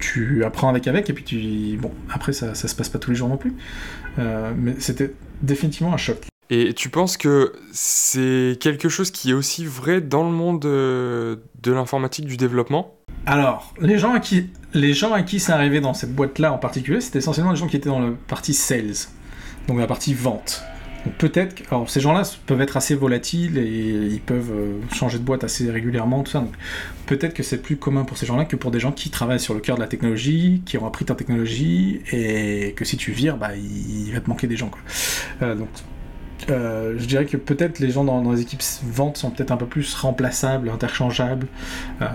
tu 0.00 0.44
apprends 0.44 0.68
avec 0.68 0.88
avec, 0.88 1.08
et 1.10 1.12
puis 1.12 1.24
tu. 1.24 1.78
Bon, 1.80 1.92
après, 2.10 2.32
ça, 2.32 2.54
ça 2.54 2.66
se 2.66 2.74
passe 2.74 2.88
pas 2.88 2.98
tous 2.98 3.10
les 3.10 3.16
jours 3.16 3.28
non 3.28 3.36
plus. 3.36 3.54
mais 4.18 4.74
c'était 4.78 5.12
définitivement 5.42 5.92
un 5.92 5.98
choc. 5.98 6.26
Et 6.48 6.74
tu 6.74 6.90
penses 6.90 7.16
que 7.16 7.52
c'est 7.72 8.56
quelque 8.60 8.88
chose 8.88 9.10
qui 9.10 9.30
est 9.30 9.34
aussi 9.34 9.64
vrai 9.64 10.00
dans 10.00 10.22
le 10.22 10.30
monde 10.30 10.60
de, 10.60 11.40
de 11.62 11.72
l'informatique, 11.72 12.26
du 12.26 12.36
développement? 12.36 12.94
Alors, 13.26 13.74
les 13.80 13.98
gens, 13.98 14.14
à 14.14 14.20
qui, 14.20 14.50
les 14.72 14.94
gens 14.94 15.12
à 15.12 15.22
qui 15.22 15.40
c'est 15.40 15.52
arrivé 15.52 15.80
dans 15.80 15.94
cette 15.94 16.14
boîte-là 16.14 16.52
en 16.52 16.58
particulier, 16.58 17.00
c'était 17.00 17.18
essentiellement 17.18 17.50
les 17.50 17.56
gens 17.56 17.66
qui 17.66 17.76
étaient 17.76 17.88
dans 17.88 17.98
la 17.98 18.12
partie 18.28 18.54
sales, 18.54 19.08
donc 19.66 19.78
la 19.78 19.88
partie 19.88 20.14
vente. 20.14 20.62
Donc 21.04 21.14
peut-être 21.14 21.54
que 21.54 21.62
alors, 21.70 21.88
ces 21.90 22.00
gens-là 22.00 22.22
peuvent 22.46 22.60
être 22.60 22.76
assez 22.76 22.94
volatiles 22.94 23.58
et 23.58 24.08
ils 24.12 24.20
peuvent 24.20 24.50
euh, 24.52 24.80
changer 24.92 25.18
de 25.18 25.24
boîte 25.24 25.44
assez 25.44 25.68
régulièrement, 25.70 26.22
tout 26.22 26.32
ça. 26.32 26.44
Peut-être 27.06 27.34
que 27.34 27.42
c'est 27.42 27.58
plus 27.62 27.76
commun 27.76 28.04
pour 28.04 28.16
ces 28.16 28.26
gens-là 28.26 28.44
que 28.44 28.56
pour 28.56 28.70
des 28.70 28.80
gens 28.80 28.92
qui 28.92 29.10
travaillent 29.10 29.40
sur 29.40 29.54
le 29.54 29.60
cœur 29.60 29.76
de 29.76 29.80
la 29.80 29.88
technologie, 29.88 30.62
qui 30.66 30.78
ont 30.78 30.86
appris 30.86 31.04
ta 31.04 31.14
technologie 31.14 32.00
et 32.12 32.74
que 32.76 32.84
si 32.84 32.96
tu 32.96 33.12
vires, 33.12 33.36
bah, 33.36 33.56
il, 33.56 34.12
va 34.12 34.20
te 34.20 34.28
manquer 34.28 34.46
des 34.46 34.56
gens. 34.56 34.70
Euh, 35.42 35.54
donc 35.54 35.68
euh, 36.50 36.94
je 36.98 37.06
dirais 37.06 37.26
que 37.26 37.36
peut-être 37.36 37.78
les 37.78 37.90
gens 37.90 38.04
dans, 38.04 38.32
les 38.32 38.40
équipes 38.40 38.62
vente 38.84 39.16
sont 39.16 39.30
peut-être 39.30 39.50
un 39.50 39.56
peu 39.56 39.66
plus 39.66 39.94
remplaçables, 39.94 40.68
interchangeables, 40.68 41.46
euh, 42.02 42.06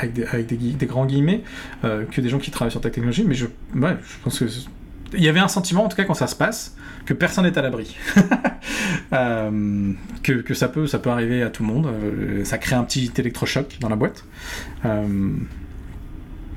avec, 0.00 0.46
des, 0.46 0.86
grands 0.86 1.06
guillemets, 1.06 1.42
euh, 1.84 2.04
que 2.04 2.20
des 2.20 2.28
gens 2.28 2.38
qui 2.38 2.50
travaillent 2.50 2.70
sur 2.70 2.80
ta 2.80 2.90
technologie. 2.90 3.24
Mais 3.26 3.34
je, 3.34 3.46
ouais, 3.74 3.96
je 4.02 4.16
pense 4.22 4.38
que 4.38 4.46
il 5.12 5.22
y 5.22 5.28
avait 5.28 5.40
un 5.40 5.48
sentiment, 5.48 5.84
en 5.84 5.88
tout 5.88 5.96
cas 5.96 6.04
quand 6.04 6.14
ça 6.14 6.26
se 6.26 6.34
passe, 6.34 6.76
que 7.04 7.14
personne 7.14 7.44
n'est 7.44 7.56
à 7.56 7.62
l'abri. 7.62 7.96
que, 10.22 10.54
ça, 10.54 10.68
peut, 10.68 10.88
ça 10.88 10.98
peut 10.98 11.10
arriver 11.10 11.44
à 11.44 11.50
tout 11.50 11.62
le 11.62 11.68
monde. 11.72 11.88
Ça 12.44 12.58
crée 12.58 12.74
un 12.74 12.82
petit 12.82 13.12
électrochoc 13.16 13.78
dans 13.80 13.88
la 13.88 13.94
boîte. 13.94 14.24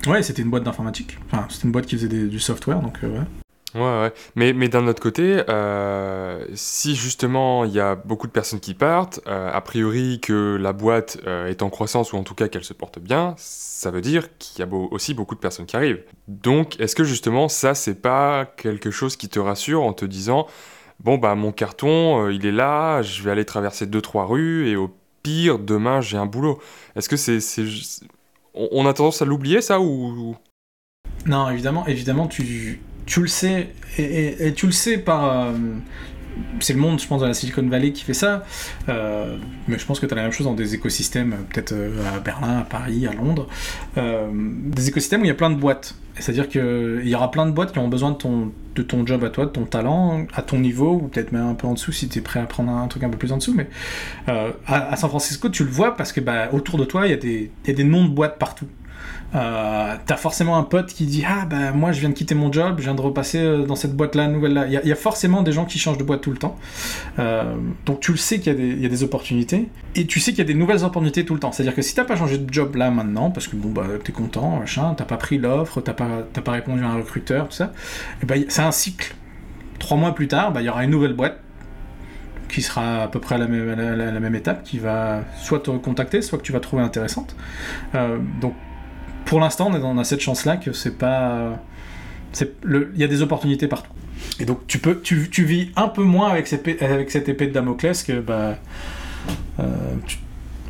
Ouais, 0.08 0.24
c'était 0.24 0.42
une 0.42 0.50
boîte 0.50 0.64
d'informatique. 0.64 1.20
Enfin, 1.32 1.46
c'était 1.50 1.66
une 1.66 1.72
boîte 1.72 1.86
qui 1.86 1.96
faisait 1.96 2.08
du 2.08 2.40
software, 2.40 2.80
donc 2.80 2.98
ouais. 3.04 3.10
Ouais, 3.76 3.82
ouais. 3.82 4.14
Mais, 4.36 4.54
mais 4.54 4.68
d'un 4.68 4.88
autre 4.88 5.02
côté, 5.02 5.44
euh, 5.48 6.44
si 6.56 6.96
justement 6.96 7.66
il 7.66 7.72
y 7.72 7.80
a 7.80 7.96
beaucoup 7.96 8.26
de 8.26 8.32
personnes 8.32 8.60
qui 8.60 8.74
partent, 8.74 9.20
euh, 9.28 9.52
a 9.52 9.62
priori 9.62 10.20
que 10.20 10.58
la 10.60 10.74
boîte 10.74 11.20
euh, 11.28 11.48
est 11.48 11.62
en 11.62 11.70
croissance 11.70 12.12
ou 12.12 12.18
en 12.18 12.24
tout 12.24 12.34
cas 12.34 12.48
qu'elle 12.48 12.64
se 12.64 12.74
porte 12.74 12.98
bien, 12.98 13.36
ça 13.38 13.92
veut 13.92 14.02
dire 14.02 14.36
qu'il 14.40 14.66
y 14.66 14.68
a 14.68 14.74
aussi 14.74 15.14
beaucoup 15.14 15.36
de 15.36 15.40
personnes 15.40 15.68
qui 15.68 15.76
arrivent. 15.76 16.04
Donc, 16.28 16.80
est-ce 16.80 16.96
que 16.96 17.04
justement 17.04 17.48
ça, 17.48 17.76
c'est 17.76 18.02
pas 18.02 18.46
quelque 18.58 18.90
chose 18.90 19.16
qui 19.16 19.30
te 19.30 19.40
rassure 19.40 19.84
en 19.84 19.94
te 19.94 20.06
disant 20.06 20.48
bon, 21.00 21.20
bah 21.20 21.36
mon 21.36 21.52
carton, 21.52 22.28
il 22.30 22.46
est 22.48 22.52
là, 22.52 23.04
je 23.04 23.22
vais 23.22 23.32
aller 23.32 23.46
traverser 23.46 23.86
deux, 23.86 24.02
trois 24.02 24.26
rues 24.26 24.68
et 24.68 24.76
au 24.76 24.90
pire, 25.22 25.60
demain 25.60 26.02
j'ai 26.02 26.18
un 26.18 26.26
boulot 26.26 26.60
Est-ce 26.96 27.08
que 27.08 27.18
c'est. 27.18 27.40
c'est 27.40 27.66
on, 28.56 28.68
on 28.72 28.88
a 28.88 28.94
tendance 28.94 29.22
à 29.22 29.26
l'oublier 29.26 29.62
ça 29.62 29.80
ou? 29.80 30.36
Non, 31.28 31.50
évidemment, 31.50 31.86
évidemment, 31.86 32.28
tu 32.28 32.82
tu 33.10 33.22
le 33.22 33.28
sais, 33.28 33.70
et, 33.98 34.54
tu 34.56 34.68
le 34.68 34.72
sais 34.72 35.00
par. 35.00 35.26
Euh, 35.26 35.52
c'est 36.62 36.74
le 36.74 36.80
monde, 36.80 37.02
je 37.02 37.08
pense, 37.08 37.22
de 37.22 37.28
la 37.28 37.34
Silicon 37.34 37.68
Valley 37.68 37.92
qui 37.92 38.04
fait 38.04 38.14
ça. 38.14 38.46
Euh, 38.88 39.36
mais 39.68 39.80
je 39.80 39.86
pense 39.86 40.00
que 40.00 40.06
tu 40.06 40.14
as 40.14 40.16
la 40.16 40.22
même 40.24 40.32
chose 40.32 40.46
dans 40.46 40.54
des 40.54 40.76
écosystèmes, 40.76 41.36
peut-être 41.52 41.74
euh, 41.74 42.16
à 42.16 42.20
Berlin, 42.20 42.60
à 42.60 42.64
Paris, 42.64 43.08
à 43.08 43.14
Londres. 43.14 43.48
Des 43.98 44.88
écosystèmes 44.88 45.22
où 45.22 45.26
il 45.26 45.30
y 45.30 45.32
a 45.32 45.36
plein 45.36 45.50
de 45.50 45.60
boîtes. 45.60 45.96
C'est-à-dire 46.20 46.48
qu'il 46.48 47.02
y 47.04 47.16
aura 47.16 47.32
plein 47.32 47.46
de 47.46 47.52
boîtes 47.52 47.72
qui 47.72 47.80
ont 47.80 47.88
besoin 47.88 48.12
de 48.12 48.18
ton, 48.18 48.52
de 48.76 48.84
ton 48.84 49.06
job 49.06 49.24
à 49.24 49.30
toi, 49.30 49.46
de 49.46 49.52
ton 49.52 49.66
talent, 49.66 50.26
à 50.34 50.42
ton 50.42 50.60
niveau, 50.60 51.00
ou 51.02 51.08
peut-être 51.08 51.32
même 51.32 51.48
un 51.48 51.54
peu 51.56 51.66
en 51.66 51.74
dessous 51.74 51.94
si 51.94 52.10
tu 52.10 52.20
es 52.20 52.22
prêt 52.22 52.42
à 52.42 52.46
prendre 52.46 52.72
un 52.72 52.88
truc 52.88 53.04
un 53.04 53.10
peu 53.10 53.18
plus 53.18 53.32
en 53.32 53.38
dessous. 53.38 53.56
Mais 53.56 53.68
à, 54.28 54.52
à, 54.68 54.96
San 54.98 55.10
Francisco, 55.10 55.50
tu 55.50 55.64
le 55.64 55.72
vois 55.72 55.96
parce 55.96 56.12
que 56.12 56.22
bah, 56.22 56.50
autour 56.54 56.78
de 56.78 56.86
toi, 56.86 57.08
il 57.08 57.12
y, 57.12 57.44
y, 57.68 57.72
a 57.72 57.74
des 57.74 57.84
noms 57.84 58.06
de 58.06 58.10
boîtes 58.10 58.38
partout. 58.38 58.68
Euh, 59.36 59.96
t'as 60.08 60.16
forcément 60.16 60.58
un 60.58 60.64
pote 60.64 60.88
qui 60.88 61.06
dit 61.06 61.24
ah 61.28 61.46
bah 61.46 61.72
moi 61.72 61.92
je 61.92 62.00
viens 62.00 62.10
de 62.10 62.16
quitter 62.16 62.34
mon 62.34 62.52
job, 62.52 62.76
je 62.80 62.84
viens 62.84 62.96
de 62.96 63.02
repasser 63.02 63.38
euh, 63.38 63.64
dans 63.64 63.76
cette 63.76 63.96
boîte 63.96 64.16
là 64.16 64.28
nouvelle 64.28 64.54
là. 64.54 64.66
Il 64.66 64.74
y, 64.74 64.88
y, 64.88 64.92
a 64.92 64.96
forcément 64.96 65.44
des 65.44 65.52
gens 65.52 65.66
qui 65.66 65.78
changent 65.78 66.00
de 66.00 66.04
boîte 66.04 66.22
tout 66.22 66.32
le 66.32 66.38
temps. 66.38 66.58
Euh, 67.20 67.56
donc 67.86 68.00
tu 68.00 68.12
le 68.12 68.18
sais 68.18 68.40
qu'il 68.40 68.82
y, 68.82 68.86
a 68.86 68.90
des 68.90 69.04
opportunités 69.04 69.70
et 69.96 70.08
tu 70.08 70.20
sais 70.20 70.32
qu'il 70.32 70.40
y 70.40 70.42
a 70.42 70.46
des 70.46 70.56
nouvelles 70.56 70.84
opportunités 70.84 71.26
tout 71.26 71.36
le 71.36 71.40
temps. 71.40 71.52
C'est-à-dire 71.52 71.76
que 71.76 71.84
si 71.84 71.94
t'as 71.94 72.06
pas 72.06 72.16
changé 72.16 72.40
de 72.40 72.52
job 72.52 72.76
là 72.76 72.90
maintenant 72.90 73.30
parce 73.30 73.48
que 73.48 73.56
bon 73.56 73.70
bah 73.70 73.86
t'es 74.04 74.12
content 74.12 74.60
machin, 74.60 74.96
t'as 74.98 75.06
pas 75.06 75.18
pris 75.18 75.38
l'offre, 75.38 75.80
t'as 75.82 75.94
pas 75.94 76.24
pas 76.44 76.52
répondu 76.52 76.84
à 76.84 76.88
un 76.88 76.98
recruteur 76.98 77.50
tout 77.50 77.56
ça, 77.56 77.74
et 78.24 78.26
bah, 78.26 78.36
c'est 78.48 78.62
un 78.62 78.72
cycle. 78.72 79.14
Trois 79.78 79.98
mois 79.98 80.16
plus 80.16 80.28
tard, 80.28 80.52
bah, 80.52 80.62
il 80.62 80.66
y 80.66 80.70
aura 80.70 80.84
une 80.84 80.90
nouvelle 80.90 81.14
boîte 81.14 81.40
qui 82.50 82.64
sera 82.64 83.04
à 83.04 83.08
peu 83.08 83.20
près 83.20 83.36
à 83.36 83.38
la 83.38 83.48
même, 83.48 83.76
la, 83.76 84.20
même 84.20 84.36
étape, 84.36 84.64
qui 84.64 84.80
va 84.80 85.22
soit 85.40 85.60
te 85.60 85.70
contacter, 85.70 86.24
soit 86.24 86.40
que 86.40 86.44
tu 86.44 86.52
vas 86.52 86.60
trouver 86.60 86.82
intéressante. 86.82 87.36
Donc 88.42 88.56
pour 89.30 89.40
l'instant, 89.40 89.70
on 89.72 89.98
a 90.00 90.04
cette 90.04 90.22
chance-là 90.22 90.58
que 90.58 90.74
c'est 90.74 90.98
pas. 90.98 91.62
Il 92.66 92.98
y 92.98 93.04
a 93.04 93.08
des 93.08 93.22
opportunités 93.22 93.68
partout. 93.68 93.92
Et 94.40 94.46
donc, 94.46 94.66
tu, 94.66 94.80
peux, 94.80 95.00
tu, 95.02 95.44
vis 95.46 95.72
un 95.76 95.88
peu 95.88 96.02
moins 96.02 96.30
avec, 96.30 96.48
cette 96.48 96.68
épée 96.68 97.48
de 97.48 97.52
Damoclès 97.52 98.02
que. 98.02 98.20
Bah, 98.22 98.58
euh, 99.60 99.64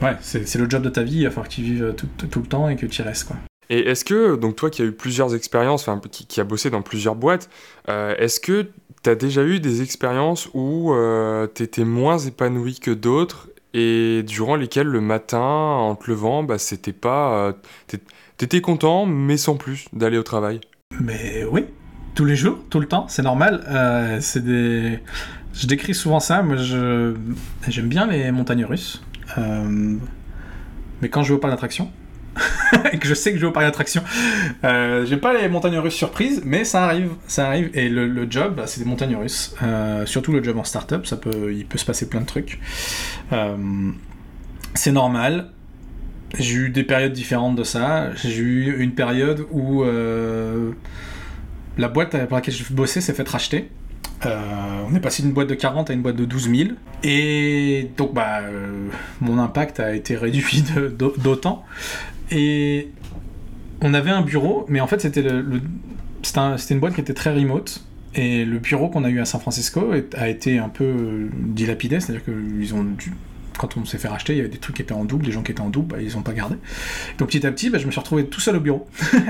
ouais, 0.02 0.18
c'est 0.20 0.56
le 0.58 0.70
job 0.70 0.82
de 0.82 0.90
ta 0.90 1.04
vie, 1.04 1.20
il 1.20 1.24
va 1.24 1.30
falloir 1.30 1.48
que 1.48 1.54
tu 1.54 1.62
vives 1.62 1.94
tout, 1.96 2.08
tout, 2.28 2.40
le 2.42 2.48
temps 2.48 2.68
et 2.68 2.76
que 2.76 2.86
tu 2.86 3.02
y 3.02 3.06
restes, 3.06 3.30
quoi. 3.30 3.38
Et 3.70 3.80
est-ce 3.88 4.04
que, 4.04 4.36
donc 4.36 4.58
toi 4.58 4.70
qui 4.70 4.82
as 4.82 4.86
eu 4.86 4.92
plusieurs 4.92 5.36
expériences, 5.36 5.88
enfin, 5.88 6.02
qui, 6.12 6.26
qui 6.26 6.42
a 6.42 6.44
bossé 6.44 6.70
dans 6.70 6.82
plusieurs 6.82 7.16
boîtes, 7.16 7.50
euh, 7.88 8.16
est-ce 8.18 8.42
que 8.42 8.68
tu 9.04 9.10
as 9.10 9.16
déjà 9.16 9.44
eu 9.44 9.62
des 9.62 9.82
expériences 9.84 10.50
où 10.54 10.92
euh, 10.92 11.48
tu 11.54 11.64
étais 11.64 11.86
moins 11.86 12.18
épanoui 12.18 12.80
que 12.80 12.92
d'autres 12.92 13.50
et 13.74 14.24
durant 14.24 14.56
lesquelles 14.56 14.88
le 14.88 15.02
matin, 15.02 15.40
en 15.40 15.96
te 15.96 16.10
levant, 16.10 16.44
bah, 16.44 16.58
c'était 16.58 16.94
pas. 16.94 17.54
Euh, 17.94 17.98
T'étais 18.40 18.62
content, 18.62 19.06
mais 19.06 19.36
sans 19.36 19.58
plus, 19.58 19.90
d'aller 19.92 20.18
au 20.18 20.24
travail 20.24 20.62
Mais 21.02 21.44
oui, 21.52 21.66
tous 22.16 22.24
les 22.24 22.38
jours, 22.38 22.58
tout 22.70 22.80
le 22.80 22.88
temps, 22.88 23.06
c'est 23.10 23.22
normal. 23.22 23.66
Euh, 23.68 24.20
c'est 24.22 24.42
des... 24.42 25.00
Je 25.54 25.68
décris 25.68 25.94
souvent 25.94 26.22
ça, 26.22 26.42
moi 26.42 26.56
je... 26.56 27.16
j'aime 27.68 27.90
bien 27.90 28.08
les 28.08 28.32
montagnes 28.32 28.64
russes. 28.64 29.04
Euh... 29.38 29.98
Mais 31.02 31.10
quand 31.10 31.22
je 31.22 31.34
vais 31.34 31.36
au 31.36 31.38
parc 31.38 31.52
d'attraction, 31.52 31.92
et 32.94 32.98
que 33.00 33.10
je 33.10 33.14
sais 33.14 33.32
que 33.34 33.36
je 33.36 33.42
vais 33.42 33.50
au 33.50 33.52
parc 33.52 33.66
d'attraction, 33.66 34.06
euh, 34.64 35.06
j'aime 35.06 35.20
pas 35.20 35.34
les 35.34 35.50
montagnes 35.50 35.80
russes 35.80 35.96
surprises, 35.96 36.42
mais 36.46 36.64
ça 36.64 36.86
arrive, 36.86 37.12
ça 37.28 37.46
arrive. 37.46 37.70
Et 37.74 37.90
le, 37.90 38.26
job, 38.32 38.56
bah, 38.56 38.68
c'est 38.68 38.80
des 38.80 38.90
montagnes 38.90 39.18
russes. 39.18 39.54
Euh, 39.64 40.06
surtout 40.06 40.32
le 40.32 40.42
job 40.42 40.58
en 40.58 40.64
startup, 40.64 41.06
ça 41.06 41.18
peut, 41.18 41.54
il 41.54 41.66
peut 41.66 41.78
se 41.78 41.86
passer 41.86 42.08
plein 42.08 42.22
de 42.22 42.26
trucs. 42.26 42.62
C'est 44.76 44.94
normal 44.94 45.50
j'ai 46.38 46.56
eu 46.56 46.70
des 46.70 46.84
périodes 46.84 47.14
différentes 47.14 47.56
de 47.56 47.64
ça. 47.64 48.14
J'ai 48.16 48.38
eu 48.38 48.82
une 48.82 48.94
période 48.94 49.46
où 49.52 49.84
euh, 49.84 50.72
la 51.78 51.88
boîte 51.88 52.12
pour 52.28 52.36
laquelle 52.36 52.54
je 52.54 52.72
bossais 52.72 53.02
s'est 53.02 53.14
fait 53.14 53.28
racheter. 53.28 53.70
Euh, 54.26 54.84
on 54.90 54.94
est 54.96 55.00
passé 55.00 55.24
d'une 55.24 55.32
boîte 55.32 55.48
de 55.48 55.56
40 55.56 55.90
à 55.90 55.94
une 55.94 56.02
boîte 56.02 56.18
de 56.18 56.26
12 56.26 56.50
000. 56.56 56.70
Et 57.04 57.90
donc, 57.98 58.14
bah, 58.14 58.42
euh, 58.42 58.90
mon 59.22 59.40
impact 59.40 59.80
a 59.80 59.96
été 59.96 60.16
réduit 60.16 60.64
d'autant. 60.98 61.64
Et 62.32 62.90
on 63.82 63.94
avait 63.94 64.12
un 64.12 64.22
bureau, 64.22 64.66
mais 64.68 64.82
en 64.82 64.88
fait, 64.88 65.02
c'était 65.02 65.22
une 65.22 66.80
boîte 66.80 66.96
qui 66.96 67.02
était 67.02 67.14
très 67.14 67.34
remote. 67.34 67.84
Et 68.16 68.44
le 68.44 68.60
bureau 68.60 68.90
qu'on 68.90 69.04
a 69.04 69.10
eu 69.10 69.20
à 69.20 69.26
San 69.26 69.40
Francisco 69.40 69.92
a 70.16 70.30
été 70.30 70.58
un 70.58 70.70
peu 70.70 71.30
dilapidé, 71.34 72.00
c'est-à-dire 72.00 72.26
qu'ils 72.26 72.74
ont 72.74 72.84
dû 72.84 73.14
quand 73.60 73.76
on 73.76 73.84
s'est 73.84 73.98
fait 73.98 74.08
racheter, 74.08 74.34
il 74.34 74.38
y 74.38 74.40
avait 74.40 74.50
des 74.50 74.58
trucs 74.58 74.78
qui 74.78 74.82
étaient 74.82 74.94
en 74.94 75.04
double, 75.04 75.26
des 75.26 75.34
gens 75.34 75.44
qui 75.44 75.52
étaient 75.52 75.62
en 75.62 75.70
double, 75.70 75.90
bah, 75.90 76.02
ils 76.02 76.18
ont 76.18 76.22
pas 76.22 76.32
gardé. 76.32 76.56
Donc 77.18 77.28
petit 77.28 77.46
à 77.46 77.52
petit, 77.52 77.70
bah, 77.70 77.78
je 77.78 77.86
me 77.86 77.92
suis 77.92 78.00
retrouvé 78.00 78.26
tout 78.26 78.40
seul 78.40 78.56
au 78.56 78.62
bureau. 78.62 78.88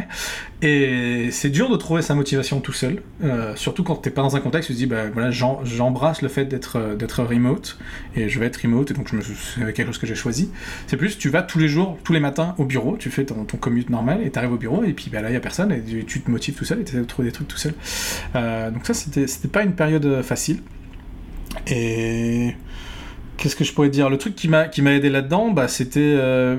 et 0.61 1.29
c'est 1.31 1.49
dur 1.49 1.69
de 1.69 1.75
trouver 1.75 2.03
sa 2.03 2.13
motivation 2.13 2.61
tout 2.61 2.71
seul, 2.71 3.01
euh, 3.23 3.55
surtout 3.55 3.83
quand 3.83 3.95
t'es 3.95 4.11
pas 4.11 4.21
dans 4.21 4.35
un 4.35 4.39
contexte 4.39 4.69
où 4.69 4.73
tu 4.73 4.77
te 4.77 4.83
dis, 4.83 4.85
bah, 4.85 5.09
voilà, 5.11 5.31
j'embrasse 5.31 6.21
le 6.21 6.29
fait 6.29 6.45
d'être 6.45 6.77
euh, 6.77 6.95
d'être 6.95 7.23
remote, 7.23 7.79
et 8.15 8.29
je 8.29 8.39
vais 8.39 8.45
être 8.45 8.57
remote, 8.57 8.91
et 8.91 8.93
donc 8.93 9.09
c'est 9.09 9.73
quelque 9.73 9.87
chose 9.87 9.97
que 9.97 10.07
j'ai 10.07 10.15
choisi. 10.15 10.51
C'est 10.85 10.97
plus, 10.97 11.17
tu 11.17 11.29
vas 11.29 11.41
tous 11.41 11.57
les 11.57 11.67
jours, 11.67 11.97
tous 12.03 12.13
les 12.13 12.19
matins 12.19 12.53
au 12.59 12.65
bureau, 12.65 12.97
tu 12.97 13.09
fais 13.09 13.25
ton, 13.25 13.43
commute 13.59 13.89
normal, 13.89 14.21
et 14.23 14.29
tu 14.29 14.37
arrives 14.37 14.53
au 14.53 14.57
bureau, 14.57 14.83
et 14.83 14.93
puis 14.93 15.09
bah, 15.11 15.21
là, 15.21 15.31
il 15.31 15.33
y 15.33 15.37
a 15.37 15.41
personne, 15.41 15.71
et 15.71 15.81
tu 16.05 16.21
te 16.21 16.29
motives 16.29 16.53
tout 16.53 16.65
seul, 16.65 16.81
et 16.81 16.83
tu 16.83 16.95
de 16.95 17.03
trouver 17.03 17.29
des 17.29 17.33
trucs 17.33 17.47
tout 17.47 17.57
seul. 17.57 17.73
Euh, 18.35 18.69
donc 18.69 18.85
ça, 18.85 18.93
c'était 18.93 19.47
pas 19.47 19.63
une 19.63 19.73
période 19.73 20.21
facile. 20.21 20.61
Et 21.67 22.55
Qu'est-ce 23.39 23.55
que 23.55 23.63
je 23.63 23.73
pourrais 23.73 23.89
dire? 23.89 24.09
Le 24.09 24.17
truc 24.17 24.35
qui 24.35 24.49
m'a 24.49 24.65
aidé 24.67 25.09
là-dedans, 25.09 25.51
bah, 25.51 25.69
c'était 25.69 26.01
euh, 26.01 26.57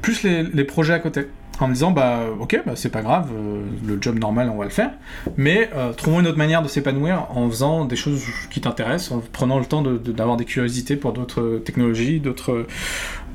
plus 0.00 0.22
les, 0.22 0.64
projets 0.64 0.94
à 0.94 1.00
côté. 1.00 1.26
En 1.60 1.66
me 1.66 1.72
disant, 1.72 1.90
bah, 1.90 2.20
ok, 2.38 2.62
bah, 2.64 2.72
c'est 2.76 2.88
pas 2.88 3.02
grave, 3.02 3.30
euh, 3.32 3.64
le 3.84 3.98
job 4.00 4.18
normal, 4.18 4.48
on 4.48 4.56
va 4.56 4.64
le 4.64 4.70
faire. 4.70 4.92
Mais 5.36 5.70
euh, 5.74 5.92
trouvons 5.92 6.20
une 6.20 6.28
autre 6.28 6.38
manière 6.38 6.62
de 6.62 6.68
s'épanouir 6.68 7.26
en 7.30 7.48
faisant 7.50 7.84
des 7.84 7.96
choses 7.96 8.22
qui 8.50 8.60
t'intéressent, 8.60 9.10
en 9.12 9.22
prenant 9.32 9.58
le 9.58 9.64
temps 9.64 9.82
d'avoir 9.82 10.36
de, 10.36 10.42
de, 10.42 10.44
des 10.44 10.44
curiosités 10.44 10.94
pour 10.94 11.12
d'autres 11.12 11.60
technologies, 11.64 12.20
d'autres 12.20 12.66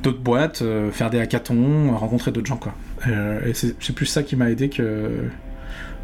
d'autres 0.01 0.19
boîtes, 0.19 0.61
euh, 0.61 0.91
faire 0.91 1.09
des 1.09 1.19
hackathons, 1.19 1.91
rencontrer 1.97 2.32
d'autres 2.32 2.47
gens, 2.47 2.55
quoi. 2.55 2.73
et 3.45 3.53
c'est 3.53 3.93
plus 3.93 4.05
ça 4.05 4.23
qui 4.23 4.38
m'a 4.38 4.49
aidé 4.49 4.69
que 4.69 5.09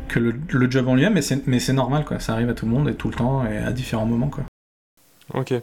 que 0.10 0.20
le, 0.20 0.36
le 0.50 0.70
job 0.70 0.90
en 0.90 0.96
lui-même, 0.96 1.18
mais 1.48 1.60
c'est 1.60 1.74
normal, 1.74 2.04
quoi. 2.04 2.20
Ça 2.20 2.34
arrive 2.34 2.50
à 2.50 2.54
tout 2.54 2.66
le 2.66 2.72
monde 2.74 2.90
et 2.90 2.96
tout 2.96 3.08
le 3.08 3.16
temps 3.16 3.46
et 3.46 3.58
à 3.58 3.72
différents 3.72 4.06
moments, 4.06 4.28
quoi. 4.28 4.44
Ok. 5.34 5.54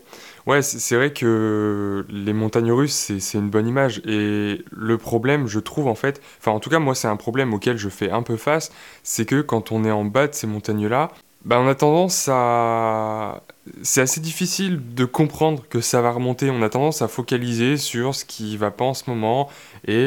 Ouais, 0.46 0.62
c'est 0.62 0.96
vrai 0.96 1.12
que 1.12 2.04
les 2.08 2.32
montagnes 2.32 2.72
russes, 2.72 3.12
c'est 3.18 3.38
une 3.38 3.50
bonne 3.50 3.68
image. 3.68 4.02
Et 4.06 4.64
le 4.70 4.98
problème, 4.98 5.46
je 5.46 5.60
trouve 5.60 5.86
en 5.86 5.94
fait, 5.94 6.20
enfin 6.38 6.50
en 6.52 6.60
tout 6.60 6.70
cas 6.70 6.80
moi 6.80 6.94
c'est 6.94 7.08
un 7.08 7.16
problème 7.16 7.54
auquel 7.54 7.76
je 7.76 7.88
fais 7.88 8.10
un 8.10 8.22
peu 8.22 8.36
face, 8.36 8.72
c'est 9.02 9.24
que 9.24 9.40
quand 9.40 9.72
on 9.72 9.84
est 9.84 9.90
en 9.90 10.04
bas 10.04 10.26
de 10.26 10.34
ces 10.34 10.46
montagnes-là, 10.46 11.10
bah, 11.44 11.58
on 11.60 11.66
a 11.68 11.74
tendance 11.74 12.28
à... 12.30 13.42
c'est 13.82 14.00
assez 14.00 14.20
difficile 14.20 14.80
de 14.94 15.04
comprendre 15.04 15.64
que 15.68 15.80
ça 15.80 16.00
va 16.00 16.10
remonter. 16.12 16.50
On 16.50 16.62
a 16.62 16.68
tendance 16.68 17.02
à 17.02 17.08
focaliser 17.08 17.76
sur 17.76 18.14
ce 18.14 18.24
qui 18.24 18.56
va 18.56 18.70
pas 18.70 18.84
en 18.84 18.94
ce 18.94 19.10
moment. 19.10 19.48
Et 19.88 20.06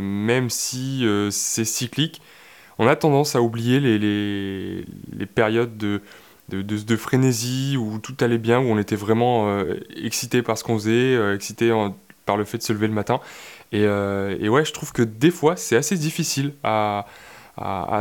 même 0.00 0.50
si 0.50 1.06
c'est 1.30 1.64
cyclique, 1.64 2.22
on 2.78 2.86
a 2.86 2.96
tendance 2.96 3.36
à 3.36 3.42
oublier 3.42 3.80
les, 3.80 3.98
les, 3.98 5.26
périodes 5.26 5.76
de, 5.76 6.02
de, 6.48 6.96
frénésie 6.96 7.76
où 7.76 7.98
tout 7.98 8.16
allait 8.20 8.38
bien, 8.38 8.60
où 8.60 8.64
on 8.64 8.78
était 8.78 8.96
vraiment 8.96 9.48
excité 9.96 10.42
par 10.42 10.56
ce 10.58 10.64
qu'on 10.64 10.78
faisait, 10.78 11.34
excité 11.34 11.72
par 12.24 12.36
le 12.36 12.44
fait 12.44 12.58
de 12.58 12.62
se 12.62 12.72
lever 12.72 12.86
le 12.86 12.92
matin. 12.92 13.20
Et, 13.72 13.82
et 13.82 14.48
ouais, 14.48 14.64
je 14.64 14.72
trouve 14.72 14.92
que 14.92 15.02
des 15.02 15.30
fois, 15.30 15.56
c'est 15.56 15.76
assez 15.76 15.96
difficile 15.96 16.52
à 16.62 17.06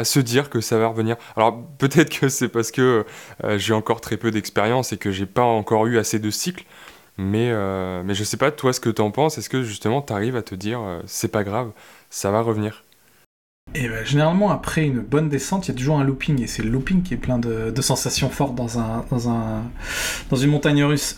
se 0.03 0.19
dire 0.19 0.49
que 0.49 0.61
ça 0.61 0.77
va 0.77 0.87
revenir. 0.87 1.15
Alors 1.35 1.63
peut-être 1.77 2.09
que 2.09 2.29
c'est 2.29 2.49
parce 2.49 2.71
que 2.71 3.05
euh, 3.43 3.57
j'ai 3.57 3.73
encore 3.73 4.01
très 4.01 4.17
peu 4.17 4.31
d'expérience 4.31 4.93
et 4.93 4.97
que 4.97 5.11
j'ai 5.11 5.25
pas 5.25 5.43
encore 5.43 5.87
eu 5.87 5.97
assez 5.97 6.19
de 6.19 6.29
cycles, 6.29 6.65
mais, 7.17 7.49
euh, 7.51 8.03
mais 8.03 8.13
je 8.13 8.23
sais 8.23 8.37
pas 8.37 8.51
toi 8.51 8.73
ce 8.73 8.79
que 8.79 8.89
tu 8.89 9.01
en 9.01 9.11
penses. 9.11 9.37
Est-ce 9.37 9.49
que 9.49 9.63
justement 9.63 10.01
tu 10.01 10.13
arrives 10.13 10.35
à 10.35 10.41
te 10.41 10.55
dire 10.55 10.81
euh, 10.81 11.01
c'est 11.05 11.29
pas 11.31 11.43
grave, 11.43 11.71
ça 12.09 12.31
va 12.31 12.41
revenir? 12.41 12.84
Et 13.73 13.89
ben, 13.89 14.05
généralement, 14.05 14.51
après 14.51 14.85
une 14.85 14.99
bonne 14.99 15.29
descente, 15.29 15.67
il 15.67 15.71
y 15.71 15.75
a 15.75 15.77
toujours 15.77 15.99
un 15.99 16.03
looping, 16.03 16.41
et 16.41 16.47
c'est 16.47 16.63
le 16.63 16.69
looping 16.69 17.03
qui 17.03 17.13
est 17.13 17.17
plein 17.17 17.39
de, 17.39 17.73
sensations 17.81 18.29
fortes 18.29 18.55
dans, 18.55 18.79
un, 18.79 19.05
dans, 19.09 19.29
un, 19.29 19.63
dans 20.29 20.37
une 20.37 20.51
montagne 20.51 20.83
russe. 20.83 21.17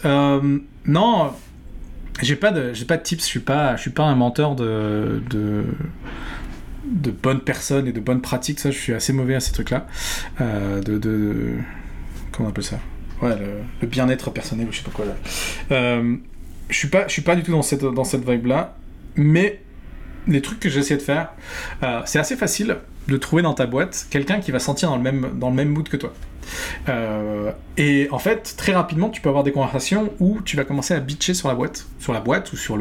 non, 0.86 1.34
j'ai 2.22 2.36
pas 2.36 2.52
de, 2.52 2.74
pas 2.86 2.98
de 2.98 3.04
tips, 3.04 3.24
je 3.24 3.28
suis 3.28 3.40
pas, 3.40 3.76
je 3.76 3.82
suis 3.82 3.92
pas 3.92 4.04
un 4.04 4.16
menteur 4.16 4.56
de, 4.56 5.22
bonnes 7.22 7.42
personnes 7.42 7.88
et 7.88 7.92
de 7.92 8.00
bonnes 8.00 8.22
pratiques. 8.22 8.60
Ça, 8.60 8.72
je 8.72 8.78
suis 8.78 8.94
assez 8.94 9.14
mauvais 9.14 9.36
à 9.36 9.40
ces 9.40 9.52
trucs-là. 9.52 9.88
Euh, 10.42 10.82
de, 10.82 11.58
Comment 12.32 12.50
on 12.50 12.52
appelle 12.52 12.64
ça? 12.64 12.80
Ouais, 13.22 13.36
le, 13.82 13.88
bien-être 13.88 14.32
personnel 14.32 14.68
ou 14.68 14.72
je 14.72 14.78
sais 14.78 14.84
pas 14.84 14.92
quoi 14.92 15.06
là. 15.06 15.16
Euh, 15.72 16.16
je 16.70 16.76
suis 16.76 16.90
pas, 16.90 17.08
suis 17.08 17.22
pas 17.22 17.36
du 17.36 17.44
tout 17.44 17.52
dans 17.52 17.62
cette, 17.62 17.84
dans 17.84 18.04
cette 18.04 18.28
vibe-là. 18.28 18.76
Mais 19.16 19.62
les 20.28 20.42
trucs 20.42 20.60
que 20.60 20.70
j'essaie 20.70 20.98
de 20.98 21.02
faire, 21.02 21.30
euh, 21.84 22.02
c'est 22.06 22.20
assez 22.20 22.36
facile 22.36 22.78
de 23.08 23.18
trouver 23.18 23.42
dans 23.42 23.54
ta 23.54 23.66
boîte 23.66 24.08
quelqu'un 24.10 24.40
qui 24.40 24.52
va 24.52 24.60
sentir 24.60 24.90
dans 24.90 24.98
le 24.98 25.04
même, 25.04 25.32
dans 25.40 25.50
le 25.50 25.56
même 25.56 25.70
mood 25.70 25.88
que 25.88 25.98
toi. 25.98 26.14
Euh, 26.88 27.52
et 27.78 28.08
en 28.12 28.20
fait, 28.20 28.56
très 28.58 28.74
rapidement, 28.74 29.10
tu 29.10 29.22
peux 29.22 29.30
avoir 29.30 29.44
des 29.44 29.52
conversations 29.52 30.14
où 30.20 30.42
tu 30.42 30.56
vas 30.56 30.64
commencer 30.64 30.94
à 30.94 31.00
bitcher 31.00 31.34
sur 31.34 31.48
la 31.50 31.56
boîte, 31.56 31.88
sur 32.00 32.14
la 32.14 32.22
boîte 32.22 32.52
ou 32.54 32.58
sur 32.58 32.78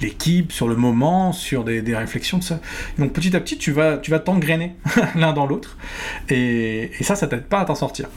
l'équipe, 0.00 0.52
sur 0.52 0.68
le 0.68 0.76
moment, 0.76 1.32
sur 1.32 1.64
des, 1.64 1.82
réflexions 1.94 2.38
de 2.38 2.44
ça. 2.44 2.60
donc 2.98 3.12
petit 3.12 3.34
à 3.36 3.40
petit, 3.40 3.58
tu 3.58 3.72
vas, 3.72 3.98
tu 3.98 4.10
vas 4.10 4.22
l'un 5.16 5.32
dans 5.32 5.46
l'autre, 5.46 5.76
et, 6.28 6.90
et 6.98 7.04
ça, 7.04 7.14
ça 7.14 7.26
t'aide 7.26 7.44
pas 7.44 7.60
à 7.60 7.64
t'en 7.64 7.74
sortir. 7.74 8.08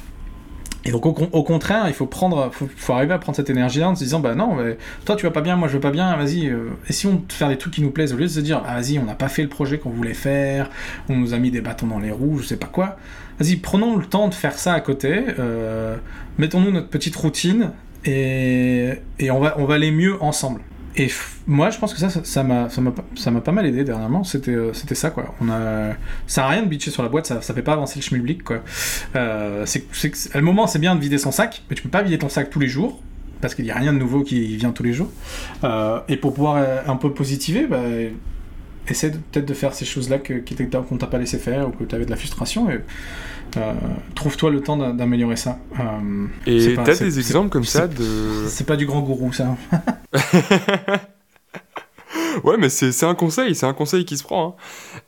Et 0.88 0.92
donc 0.92 1.06
au, 1.06 1.44
contraire, 1.44 1.84
il 1.88 1.94
faut 1.94 2.06
prendre, 2.06 2.50
arriver 2.88 3.14
à 3.14 3.18
prendre 3.18 3.36
cette 3.36 3.50
énergie-là 3.50 3.90
en 3.90 3.96
se 3.96 4.06
disant 4.06 4.22
bah 4.22 4.36
non, 4.36 4.58
toi 5.04 5.18
tu 5.18 5.26
vas 5.26 5.32
pas 5.32 5.42
bien, 5.42 5.58
moi 5.58 5.68
je 5.68 5.74
veux 5.74 5.82
pas 5.82 5.92
bien, 5.92 6.16
vas-y, 6.16 6.48
euh, 6.48 6.70
essayons 6.88 7.22
de 7.28 7.34
faire 7.34 7.50
des 7.50 7.58
trucs 7.58 7.74
qui 7.74 7.82
nous 7.82 7.92
plaisent 7.92 8.14
au 8.14 8.16
lieu 8.18 8.24
de 8.24 8.30
se 8.30 8.40
dire 8.40 8.64
ah 8.66 8.76
vas-y, 8.76 8.98
on 8.98 9.04
n'a 9.04 9.14
pas 9.14 9.28
fait 9.28 9.44
le 9.44 9.50
projet 9.50 9.80
qu'on 9.80 9.90
voulait 9.90 10.14
faire, 10.14 10.70
on 11.10 11.18
nous 11.18 11.34
a 11.34 11.40
mis 11.40 11.52
des 11.52 11.60
bâtons 11.60 11.88
dans 11.88 12.00
les 12.00 12.12
roues, 12.12 12.40
je 12.40 12.46
sais 12.46 12.56
pas 12.56 12.68
quoi. 12.68 12.96
Vas-y, 13.38 13.58
prenons 13.58 13.98
le 13.98 14.06
temps 14.06 14.30
de 14.30 14.34
faire 14.34 14.58
ça 14.58 14.74
à 14.74 14.80
côté, 14.80 15.26
euh, 15.40 15.98
mettons-nous 16.38 16.72
notre 16.72 16.88
petite 16.88 17.18
routine 17.18 17.72
et, 18.06 18.94
et 19.20 19.30
on 19.30 19.42
va 19.42 19.56
on 19.58 19.66
va 19.66 19.76
aller 19.76 19.92
mieux 19.92 20.16
ensemble. 20.24 20.62
Et 21.00 21.10
moi, 21.46 21.70
je 21.70 21.78
pense 21.78 21.94
que 21.94 22.00
ça, 22.00 22.10
ça 22.10 22.44
m'a, 22.44 22.70
ça 22.70 22.82
m'a, 23.32 23.42
pas 23.42 23.52
mal 23.52 23.68
aidé 23.68 23.84
dernièrement. 23.84 24.24
C'était, 24.24 24.52
euh, 24.52 24.74
c'était 24.74 24.96
ça, 24.96 25.12
quoi. 25.12 25.36
On 25.40 25.50
a, 25.50 25.94
ça 26.26 26.46
a 26.46 26.50
rien 26.50 26.64
de 26.64 26.68
bitcher 26.68 26.90
sur 26.90 27.04
la 27.04 27.10
boîte, 27.10 27.28
ça, 27.28 27.42
ça 27.42 27.54
fait 27.54 27.62
pas 27.62 27.74
avancer 27.74 28.00
le 28.00 28.02
schmilblick, 28.02 28.44
quoi. 28.44 28.64
Euh, 29.16 29.64
c'est, 29.66 29.86
à 30.34 30.38
le 30.40 30.44
moment, 30.44 30.66
c'est 30.66 30.80
bien 30.80 30.96
de 30.96 31.00
vider 31.00 31.20
son 31.20 31.32
sac, 31.32 31.62
mais 31.70 31.76
tu 31.76 31.84
peux 31.84 31.90
pas 31.90 32.02
vider 32.02 32.18
ton 32.18 32.30
sac 32.30 32.50
tous 32.50 32.60
les 32.60 32.68
jours 32.68 33.00
parce 33.42 33.54
qu'il 33.54 33.66
y 33.66 33.72
a 33.72 33.76
rien 33.76 33.94
de 33.94 34.00
nouveau 34.00 34.24
qui 34.24 34.58
vient 34.58 34.72
tous 34.72 34.82
les 34.82 34.94
jours. 34.94 35.12
Euh, 35.64 36.00
et 36.08 36.18
pour 36.18 36.34
pouvoir 36.34 36.66
un 36.88 36.96
peu 36.96 37.14
positiver, 37.14 37.68
bah, 37.68 37.84
essaie 38.92 39.12
peut-être 39.12 39.46
de 39.46 39.54
faire 39.54 39.74
ces 39.74 39.86
choses-là 39.86 40.20
qu'on 40.20 40.98
t'a 40.98 41.08
pas 41.08 41.18
laissé 41.18 41.38
faire 41.38 41.68
ou 41.68 41.72
que 41.72 41.84
tu 41.84 41.96
avais 41.96 42.06
de 42.06 42.10
la 42.10 42.18
frustration. 42.18 42.70
Et, 42.70 42.80
euh, 43.56 43.74
trouve-toi 44.16 44.52
le 44.52 44.62
temps 44.62 44.78
d'améliorer 44.94 45.36
ça. 45.36 45.58
Euh, 45.80 46.28
et 46.46 46.76
t'as 46.76 46.96
des 46.96 47.20
exemples 47.20 47.50
comme 47.50 47.64
ça 47.64 47.88
de. 47.88 48.46
C'est 48.48 48.66
pas 48.66 48.76
du 48.76 48.86
grand 48.86 49.02
gourou, 49.02 49.32
ça. 49.32 49.56
ouais, 52.44 52.58
mais 52.58 52.70
c'est 52.70 53.06
un 53.06 53.16
conseil, 53.16 53.56
c'est 53.56 53.66
un 53.66 53.74
conseil 53.74 54.06
qui 54.06 54.18
se 54.18 54.24
prend. 54.24 54.50
Hein. 54.50 54.54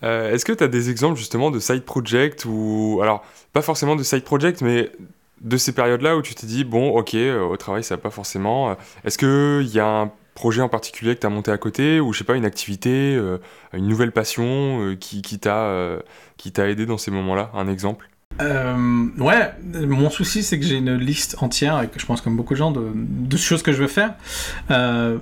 Euh, 0.03 0.34
est-ce 0.34 0.45
que 0.45 0.53
tu 0.53 0.63
as 0.63 0.67
des 0.67 0.89
exemples 0.89 1.17
justement 1.17 1.51
de 1.51 1.59
side 1.59 1.84
project 1.84 2.45
ou. 2.45 2.99
Alors, 3.01 3.23
pas 3.53 3.61
forcément 3.61 3.95
de 3.95 4.03
side 4.03 4.23
project, 4.23 4.61
mais 4.61 4.89
de 5.41 5.57
ces 5.57 5.73
périodes-là 5.73 6.17
où 6.17 6.21
tu 6.21 6.36
t'es 6.36 6.47
dit, 6.47 6.63
bon, 6.63 6.89
ok, 6.89 7.15
au 7.49 7.57
travail, 7.57 7.84
ça 7.84 7.95
va 7.95 8.01
pas 8.01 8.09
forcément. 8.09 8.75
Est-ce 9.05 9.17
qu'il 9.17 9.73
y 9.73 9.80
a 9.80 9.88
un 9.88 10.11
projet 10.39 10.61
en 10.61 10.69
particulier 10.69 11.15
que 11.15 11.19
tu 11.19 11.27
as 11.27 11.29
monté 11.29 11.51
à 11.51 11.57
côté 11.57 11.99
ou 11.99 12.13
je 12.13 12.19
sais 12.19 12.23
pas, 12.23 12.35
une 12.35 12.45
activité, 12.45 13.19
une 13.73 13.87
nouvelle 13.87 14.13
passion 14.13 14.95
qui, 14.97 15.21
qui 15.21 15.37
t'a 15.37 15.99
aidé 16.57 16.85
dans 16.85 16.97
ces 16.97 17.11
moments-là 17.11 17.51
Un 17.53 17.67
exemple? 17.67 18.09
Euh, 18.41 19.07
ouais, 19.17 19.51
mon 19.85 20.09
souci 20.09 20.43
c'est 20.43 20.59
que 20.59 20.65
j'ai 20.65 20.77
une 20.77 20.95
liste 20.95 21.35
entière, 21.41 21.81
et 21.81 21.89
je 21.95 22.05
pense 22.05 22.21
comme 22.21 22.37
beaucoup 22.37 22.53
de 22.53 22.59
gens, 22.59 22.71
de, 22.71 23.37
choses 23.37 23.63
que 23.63 23.71
je 23.71 23.81
veux 23.81 23.87
faire. 23.87 24.13
Euh, 24.71 25.17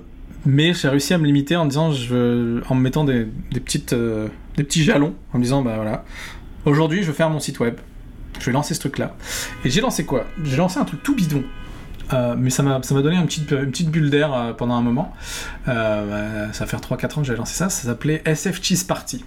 mais 0.46 0.72
j'ai 0.72 0.88
réussi 0.88 1.14
à 1.14 1.18
me 1.18 1.26
limiter 1.26 1.56
en 1.56 1.66
disant, 1.66 1.90
je 1.90 2.62
en 2.68 2.74
me 2.74 2.80
mettant 2.80 3.04
des, 3.04 3.26
petites, 3.52 3.92
euh, 3.92 4.28
des 4.56 4.62
petits 4.62 4.84
jalons, 4.84 5.14
en 5.32 5.38
me 5.38 5.42
disant, 5.42 5.62
bah 5.62 5.74
voilà, 5.76 6.04
aujourd'hui 6.64 7.02
je 7.02 7.08
veux 7.08 7.12
faire 7.12 7.30
mon 7.30 7.40
site 7.40 7.58
web, 7.58 7.76
je 8.38 8.46
vais 8.46 8.52
lancer 8.52 8.74
ce 8.74 8.80
truc-là. 8.80 9.16
Et 9.64 9.70
j'ai 9.70 9.80
lancé 9.80 10.04
quoi? 10.04 10.24
J'ai 10.44 10.56
lancé 10.56 10.78
un 10.78 10.84
truc 10.84 11.02
tout 11.02 11.16
bidon. 11.16 11.42
Mais 12.12 12.50
ça 12.50 12.62
m'a 12.62 12.80
donné 12.80 13.16
une 13.16 13.26
petite, 13.26 13.90
bulle 13.90 14.10
d'air 14.10 14.54
pendant 14.56 14.74
un 14.74 14.82
moment. 14.82 15.14
Bah, 15.66 16.52
ça 16.52 16.64
va 16.64 16.66
faire 16.66 16.80
3-4 16.80 17.18
ans 17.18 17.20
que 17.20 17.26
j'avais 17.26 17.38
lancé 17.38 17.54
ça. 17.54 17.68
Ça 17.68 17.84
s'appelait 17.84 18.22
SF 18.24 18.62
Cheese 18.62 18.84
Party. 18.86 19.24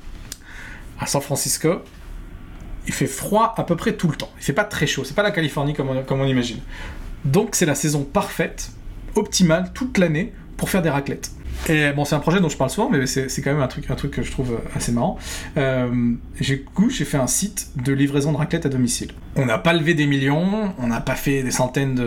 À 1.00 1.08
San 1.08 1.22
Francisco, 1.22 1.82
il 2.88 2.94
fait 2.94 3.08
froid 3.08 3.54
à 3.58 3.64
peu 3.64 3.76
près 3.76 3.94
tout 3.94 4.08
le 4.08 4.16
temps. 4.16 4.30
Il 4.38 4.44
fait 4.44 4.54
pas 4.54 4.64
très 4.64 4.88
chaud, 4.88 5.04
c'est 5.04 5.16
pas 5.16 5.24
la 5.24 5.32
Californie 5.32 5.74
comme 5.74 5.90
on, 5.90 6.04
comme 6.04 6.22
on 6.22 6.26
imagine. 6.26 6.60
Donc 7.26 7.56
c'est 7.56 7.66
la 7.66 7.76
saison 7.76 8.04
parfaite, 8.04 8.72
optimale, 9.16 9.72
toute 9.74 9.98
l'année 9.98 10.34
pour 10.58 10.70
faire 10.70 10.82
des 10.82 10.90
raclettes. 10.90 11.32
Et 11.70 11.92
bon, 11.92 12.06
c'est 12.06 12.16
un 12.16 12.20
projet 12.20 12.40
dont 12.40 12.50
je 12.50 12.58
parle 12.58 12.70
souvent, 12.70 12.90
mais 12.90 13.06
c'est 13.06 13.42
quand 13.42 13.52
même 13.52 13.62
un 13.62 13.68
truc, 13.68 13.90
un 13.90 13.96
truc 13.96 14.12
que 14.12 14.24
je 14.24 14.32
trouve 14.32 14.60
assez 14.76 14.92
marrant. 14.92 15.18
Euh, 15.58 16.14
j'ai 16.40 16.66
j'ai 16.90 17.06
fait 17.06 17.18
un 17.18 17.28
site 17.28 17.70
de 17.84 17.94
livraison 17.94 18.32
de 18.32 18.38
raclette 18.38 18.66
à 18.66 18.70
domicile. 18.70 19.12
On 19.36 19.46
n'a 19.46 19.58
pas 19.58 19.74
levé 19.74 19.94
des 19.94 20.08
millions, 20.08 20.74
on 20.80 20.88
n'a 20.88 21.00
pas 21.00 21.16
fait 21.16 21.44
des 21.44 21.52
centaines 21.52 22.02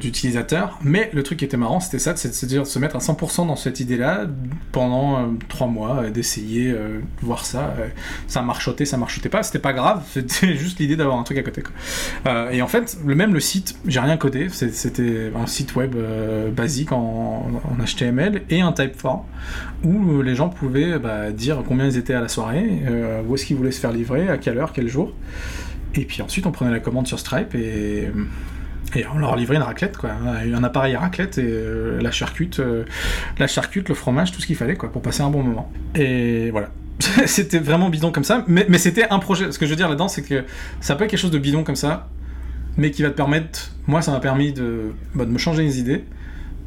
d'utilisateurs, 0.00 0.78
mais 0.82 1.10
le 1.12 1.22
truc 1.22 1.38
qui 1.38 1.44
était 1.44 1.56
marrant, 1.56 1.80
c'était 1.80 1.98
ça, 1.98 2.16
c'est 2.16 2.46
de 2.46 2.64
se 2.64 2.78
mettre 2.78 2.96
à 2.96 2.98
100% 2.98 3.46
dans 3.46 3.56
cette 3.56 3.80
idée-là 3.80 4.26
pendant 4.72 5.18
euh, 5.18 5.26
trois 5.48 5.66
mois, 5.66 6.04
euh, 6.04 6.10
d'essayer 6.10 6.72
de 6.72 7.02
voir 7.22 7.44
ça. 7.44 7.74
ça 8.26 8.42
marchotait, 8.42 8.86
ça 8.86 8.96
marchotait 8.96 9.28
pas, 9.28 9.42
c'était 9.42 9.58
pas 9.58 9.72
grave, 9.72 10.02
c'était 10.12 10.56
juste 10.56 10.78
l'idée 10.78 10.96
d'avoir 10.96 11.18
un 11.18 11.22
truc 11.22 11.38
à 11.38 11.42
côté. 11.42 11.62
et 12.50 12.62
en 12.62 12.68
fait, 12.68 12.96
le 13.04 13.14
même 13.14 13.34
le 13.34 13.40
site, 13.40 13.76
j'ai 13.86 14.00
rien 14.00 14.16
codé, 14.16 14.48
c'était 14.48 15.30
un 15.36 15.46
site 15.46 15.76
web 15.76 15.94
basique 16.54 16.92
en 16.92 17.46
HTML 17.84 18.42
et 18.50 18.60
un 18.60 18.72
Typeform 18.82 19.22
où 19.84 20.22
les 20.22 20.34
gens 20.34 20.48
pouvaient 20.48 20.98
bah, 20.98 21.30
dire 21.30 21.62
combien 21.66 21.86
ils 21.86 21.96
étaient 21.96 22.14
à 22.14 22.20
la 22.20 22.28
soirée, 22.28 22.82
euh, 22.88 23.22
où 23.26 23.34
est-ce 23.34 23.46
qu'ils 23.46 23.56
voulaient 23.56 23.70
se 23.70 23.80
faire 23.80 23.92
livrer, 23.92 24.28
à 24.28 24.38
quelle 24.38 24.58
heure, 24.58 24.72
quel 24.72 24.88
jour. 24.88 25.12
Et 25.94 26.04
puis 26.04 26.22
ensuite, 26.22 26.46
on 26.46 26.52
prenait 26.52 26.70
la 26.70 26.80
commande 26.80 27.06
sur 27.06 27.18
Stripe 27.18 27.54
et, 27.54 28.08
on 29.12 29.18
leur 29.18 29.36
livrait 29.36 29.56
une 29.56 29.62
raclette, 29.62 29.98
quoi. 29.98 30.10
Un 30.12 30.64
appareil 30.64 30.94
à 30.94 31.00
raclette 31.00 31.36
et 31.36 31.44
euh, 31.44 32.00
la 32.00 32.10
charcute, 32.10 32.58
euh, 32.58 32.84
la 33.38 33.46
charcute, 33.46 33.88
le 33.90 33.94
fromage, 33.94 34.32
tout 34.32 34.40
ce 34.40 34.46
qu'il 34.46 34.56
fallait, 34.56 34.76
quoi, 34.76 34.90
pour 34.90 35.02
passer 35.02 35.22
un 35.22 35.28
bon 35.28 35.42
moment. 35.42 35.70
Et 35.94 36.50
voilà. 36.50 36.70
c'était 37.26 37.58
vraiment 37.58 37.90
bidon 37.90 38.10
comme 38.10 38.24
ça, 38.24 38.44
mais, 38.48 38.66
mais 38.68 38.78
c'était 38.78 39.08
un 39.10 39.18
projet. 39.18 39.52
Ce 39.52 39.58
que 39.58 39.66
je 39.66 39.70
veux 39.70 39.76
dire 39.76 39.88
là-dedans, 39.88 40.08
c'est 40.08 40.22
que 40.22 40.44
ça 40.80 40.96
peut 40.96 41.04
être 41.04 41.10
quelque 41.10 41.20
chose 41.20 41.30
de 41.30 41.38
bidon 41.38 41.64
comme 41.64 41.76
ça, 41.76 42.08
mais 42.76 42.90
qui 42.90 43.02
va 43.02 43.10
te 43.10 43.14
permettre. 43.14 43.72
Moi, 43.86 44.00
ça 44.02 44.10
m'a 44.10 44.20
permis 44.20 44.52
de, 44.52 44.92
bah, 45.14 45.26
de 45.26 45.30
me 45.30 45.38
changer 45.38 45.62
les 45.62 45.78
idées 45.78 46.04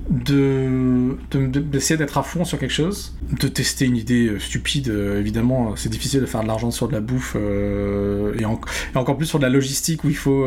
de 0.10 1.18
d'essayer 1.32 1.98
d'être 1.98 2.18
à 2.18 2.24
fond 2.24 2.44
sur 2.44 2.58
quelque 2.60 2.74
chose, 2.74 3.16
de 3.40 3.48
tester 3.48 3.86
une 3.86 3.98
idée 3.98 4.28
euh, 4.28 4.40
stupide. 4.40 4.90
Euh, 4.90 5.20
évidemment, 5.20 5.76
c'est 5.76 5.90
difficile 5.90 6.22
de 6.22 6.26
faire 6.26 6.42
de 6.42 6.48
l'argent 6.48 6.72
sur 6.72 6.88
de 6.88 6.94
la 6.94 7.02
bouffe 7.02 7.36
euh, 7.36 8.34
et, 8.40 8.46
encore 8.46 9.18
plus 9.18 9.28
sur 9.28 9.40
de 9.40 9.44
la 9.44 9.50
logistique 9.50 10.04
où 10.04 10.10
il 10.10 10.16
faut 10.16 10.46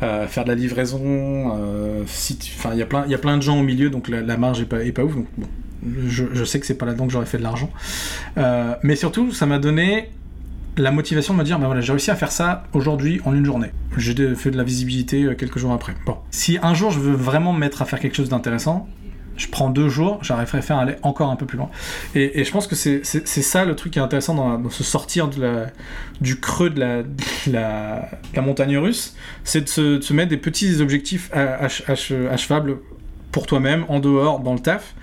faire 0.00 0.44
de 0.44 0.48
la 0.48 0.54
livraison. 0.54 1.52
Enfin, 2.02 2.70
il 2.72 2.78
y 2.78 2.82
a 2.82 2.86
plein, 2.86 3.06
y 3.06 3.14
a 3.14 3.18
plein 3.18 3.36
de 3.36 3.42
gens 3.42 3.58
au 3.58 3.62
milieu, 3.62 3.90
donc 3.90 4.08
la, 4.08 4.36
marge 4.36 4.60
est 4.60 4.66
pas, 4.66 4.84
est 4.84 4.92
pas 4.92 5.04
ouf. 5.04 5.14
Donc 5.14 5.26
bon, 5.38 5.46
je, 6.06 6.24
je 6.32 6.44
sais 6.44 6.60
que 6.60 6.66
c'est 6.66 6.74
pas 6.74 6.86
là-dedans 6.86 7.06
que 7.06 7.12
j'aurais 7.12 7.26
fait 7.26 7.38
de 7.38 7.42
l'argent, 7.42 7.70
mais 8.82 8.96
surtout, 8.96 9.32
ça 9.32 9.46
m'a 9.46 9.58
donné 9.58 10.10
la 10.76 10.90
motivation 10.90 11.34
de 11.34 11.38
me 11.38 11.44
dire, 11.44 11.58
ben 11.58 11.66
voilà, 11.66 11.80
j'ai 11.80 11.92
réussi 11.92 12.10
à 12.10 12.16
faire 12.16 12.32
ça 12.32 12.64
aujourd'hui 12.72 13.20
en 13.24 13.34
une 13.34 13.44
journée. 13.44 13.70
J'ai 13.96 14.34
fait 14.34 14.50
de 14.50 14.56
la 14.56 14.64
visibilité 14.64 15.24
euh, 15.24 15.34
quelques 15.34 15.58
jours 15.58 15.72
après. 15.72 15.94
Bon. 16.04 16.16
Si 16.30 16.58
un 16.62 16.74
jour 16.74 16.90
je 16.90 17.00
veux 17.00 17.14
vraiment 17.14 17.52
me 17.52 17.58
mettre 17.58 17.82
à 17.82 17.84
faire 17.84 18.00
quelque 18.00 18.16
chose 18.16 18.28
d'intéressant, 18.28 18.88
je 19.36 19.48
prends 19.48 19.68
deux 19.68 19.88
jours, 19.88 20.18
j'arriverai 20.22 20.60
à 20.70 20.78
aller 20.78 20.96
encore 21.02 21.30
un 21.30 21.36
peu 21.36 21.44
plus 21.44 21.58
loin. 21.58 21.68
Et, 22.14 22.42
je 22.42 22.50
pense 22.50 22.66
que 22.66 22.74
c'est 22.74 23.02
ça 23.04 23.64
le 23.64 23.76
truc 23.76 23.92
qui 23.92 23.98
est 23.98 24.02
intéressant 24.02 24.34
dans, 24.34 24.70
ce 24.70 24.82
sortir 24.82 25.28
du 26.20 26.40
creux 26.40 26.70
de 26.70 26.80
la, 26.80 27.02
la, 28.34 28.42
montagne 28.42 28.78
russe, 28.78 29.14
c'est 29.44 29.60
de, 29.60 30.00
se, 30.00 30.12
mettre 30.14 30.30
des 30.30 30.38
petits 30.38 30.80
objectifs 30.80 31.30
achevables 31.34 32.78
pour 33.36 33.46
toi-même, 33.46 33.84
en 33.88 34.00
dehors, 34.00 34.40
dans 34.40 34.54
le 34.54 34.60
taf, 34.60 34.94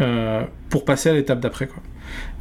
euh, 0.00 0.44
pour 0.68 0.84
passer 0.84 1.08
à 1.08 1.12
l'étape 1.12 1.40
d'après. 1.40 1.66
quoi. 1.66 1.82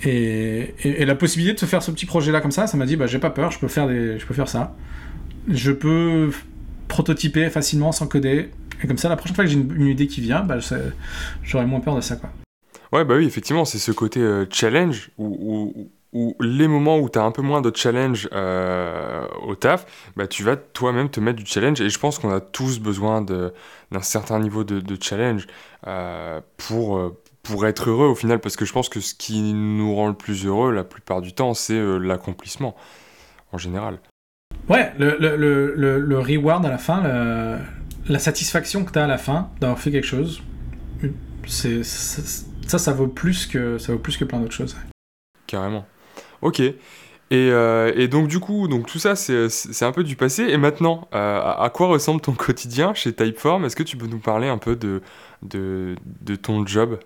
Et, 0.04 0.74
la 1.06 1.16
possibilité 1.16 1.54
de 1.54 1.60
se 1.60 1.66
faire 1.66 1.84
ce 1.84 1.92
petit 1.92 2.06
projet-là 2.06 2.42
comme 2.42 2.52
ça, 2.52 2.68
ça 2.68 2.78
m'a 2.78 2.86
dit, 2.86 2.96
bah, 2.96 3.08
j'ai 3.08 3.20
pas 3.20 3.30
peur, 3.30 3.52
je 3.52 3.60
peux, 3.60 3.68
faire 3.68 3.88
des, 3.88 4.20
je 4.20 4.26
peux 4.26 4.34
faire 4.34 4.50
ça. 4.50 4.76
Je 5.48 5.72
peux 5.72 6.32
prototyper 6.88 7.50
facilement 7.50 7.92
sans 7.92 8.08
coder, 8.08 8.50
et 8.84 8.88
comme 8.88 8.98
ça, 8.98 9.10
la 9.10 9.16
prochaine 9.16 9.36
fois 9.36 9.44
que 9.44 9.50
j'ai 9.50 9.58
une, 9.58 9.88
idée 9.88 10.08
qui 10.08 10.22
vient, 10.22 10.42
bah, 10.42 10.58
j'aurai 11.44 11.66
moins 11.66 11.80
peur 11.80 11.96
de 11.96 12.02
ça. 12.02 12.16
Quoi. 12.16 12.30
Ouais, 12.92 13.06
bah 13.06 13.16
oui, 13.18 13.26
effectivement, 13.26 13.66
c'est 13.66 13.78
ce 13.78 13.92
côté 13.92 14.20
euh, 14.20 14.46
challenge 14.50 15.12
où, 15.18 15.90
les 16.40 16.68
moments 16.68 16.98
où 16.98 17.08
tu 17.08 17.20
as 17.20 17.24
un 17.24 17.30
peu 17.30 17.44
moins 17.44 17.62
de 17.62 17.72
challenge 17.76 18.28
euh, 18.34 19.28
au 19.46 19.54
taf, 19.56 19.86
bah, 20.16 20.26
tu 20.26 20.44
vas 20.44 20.56
toi-même 20.56 21.10
te 21.10 21.20
mettre 21.20 21.38
du 21.38 21.46
challenge. 21.46 21.82
Et 21.82 21.90
je 21.90 22.00
pense 22.00 22.18
qu'on 22.18 22.32
a 22.32 22.40
tous 22.40 22.80
besoin 22.80 23.22
d'un 23.22 23.52
certain 24.02 24.40
niveau 24.40 24.64
de, 24.64 24.98
challenge 25.00 25.46
euh, 25.86 26.42
pour, 26.58 27.00
pour 27.50 27.66
être 27.68 27.90
heureux 27.90 28.08
au 28.08 28.16
final. 28.16 28.40
Parce 28.40 28.56
que 28.56 28.66
je 28.66 28.74
pense 28.74 28.90
que 28.90 29.00
ce 29.00 29.14
qui 29.14 29.42
nous 29.54 29.96
rend 29.96 30.08
le 30.08 30.14
plus 30.14 30.46
heureux 30.46 30.72
la 30.72 30.84
plupart 30.84 31.22
du 31.22 31.34
temps, 31.34 31.54
c'est 31.54 31.80
l'accomplissement 32.00 32.76
en 33.52 33.58
général. 33.58 34.00
Ouais, 34.68 34.92
le, 35.00 35.18
le, 35.20 35.36
le, 35.76 36.00
le, 36.00 36.20
reward 36.20 36.66
à 36.66 36.70
la 36.70 36.78
fin, 36.78 37.02
la 38.08 38.20
satisfaction 38.20 38.84
que 38.84 38.92
tu 38.92 39.00
as 39.00 39.06
à 39.06 39.08
la 39.08 39.18
fin 39.18 39.50
d'avoir 39.60 39.80
fait 39.80 39.92
quelque 39.92 40.06
chose, 40.06 40.42
c'est 41.48 41.84
ça, 41.84 42.78
ça 42.78 42.94
vaut 42.94 43.08
plus 43.08 43.48
que 43.48 43.78
ça 43.78 43.94
vaut 43.94 44.00
plus 44.00 44.18
que 44.18 44.26
plein 44.26 44.40
d'autres 44.40 44.54
choses. 44.54 44.76
Carrément. 45.48 45.86
Ok. 46.42 46.62
Et, 47.32 47.52
euh, 47.52 47.92
et, 47.96 48.08
donc 48.08 48.28
du 48.28 48.40
coup, 48.40 48.68
donc 48.68 48.88
tout 48.88 48.98
ça 48.98 49.16
c'est 49.16 49.84
un 49.84 49.92
peu 49.92 50.04
du 50.04 50.16
passé. 50.16 50.44
Et 50.44 50.58
maintenant, 50.58 51.08
euh, 51.14 51.42
à 51.42 51.70
quoi 51.74 51.88
ressemble 51.88 52.22
ton 52.22 52.34
quotidien 52.34 52.94
chez 52.94 53.14
Typeform? 53.14 53.66
Est-ce 53.66 53.76
que 53.76 53.84
tu 53.84 53.98
peux 53.98 54.08
nous 54.08 54.20
parler 54.20 54.48
un 54.48 54.58
peu 54.58 54.76
de, 54.76 55.02
de, 55.44 55.96
de 56.22 56.36
ton 56.36 56.66
job? 56.66 57.00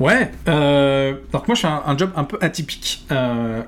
Ouais, 0.00 0.30
euh, 0.48 1.14
donc 1.32 1.46
moi 1.46 1.54
je 1.54 1.60
fais 1.60 1.68
un, 1.68 1.96
job 1.96 2.10
un 2.16 2.24
peu 2.24 2.38
atypique, 2.40 3.06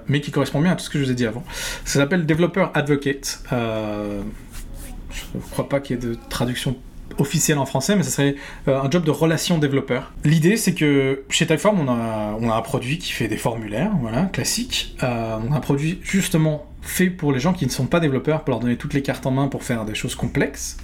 mais 0.08 0.20
qui 0.20 0.30
correspond 0.30 0.60
bien 0.60 0.72
à 0.72 0.76
tout 0.76 0.84
ce 0.84 0.90
que 0.90 0.98
je 0.98 1.04
vous 1.04 1.10
ai 1.10 1.14
dit 1.14 1.26
avant. 1.26 1.44
Ça 1.84 2.00
s'appelle 2.00 2.26
Developer 2.26 2.66
Advocate. 2.74 3.42
Je 3.50 5.38
ne 5.38 5.42
crois 5.50 5.68
pas 5.68 5.80
qu'il 5.80 5.96
y 5.96 5.98
ait 5.98 6.02
de 6.02 6.16
traduction 6.28 6.76
officielle 7.18 7.58
en 7.58 7.66
français, 7.66 7.96
mais 7.96 8.02
ce 8.02 8.10
serait 8.10 8.36
euh, 8.68 8.80
un 8.80 8.90
job 8.90 9.04
de 9.04 9.10
relation 9.10 9.58
développeur. 9.58 10.12
L'idée, 10.24 10.56
c'est 10.56 10.74
que 10.74 11.22
chez 11.30 11.46
Typeform, 11.46 11.80
on 11.80 11.88
a, 11.88 12.36
on 12.40 12.50
a 12.50 12.54
un 12.54 12.62
produit 12.62 12.98
qui 12.98 13.12
fait 13.12 13.28
des 13.28 13.36
formulaires, 13.36 13.92
voilà, 14.00 14.24
classiques. 14.24 14.96
Euh, 15.02 15.38
on 15.46 15.52
a 15.52 15.56
un 15.56 15.60
produit 15.60 15.98
justement 16.02 16.66
fait 16.82 17.10
pour 17.10 17.32
les 17.32 17.40
gens 17.40 17.52
qui 17.52 17.66
ne 17.66 17.70
sont 17.70 17.86
pas 17.86 18.00
développeurs, 18.00 18.42
pour 18.42 18.50
leur 18.50 18.60
donner 18.60 18.76
toutes 18.76 18.94
les 18.94 19.02
cartes 19.02 19.26
en 19.26 19.30
main 19.30 19.48
pour 19.48 19.64
faire 19.64 19.84
des 19.84 19.94
choses 19.94 20.14
complexes. 20.14 20.76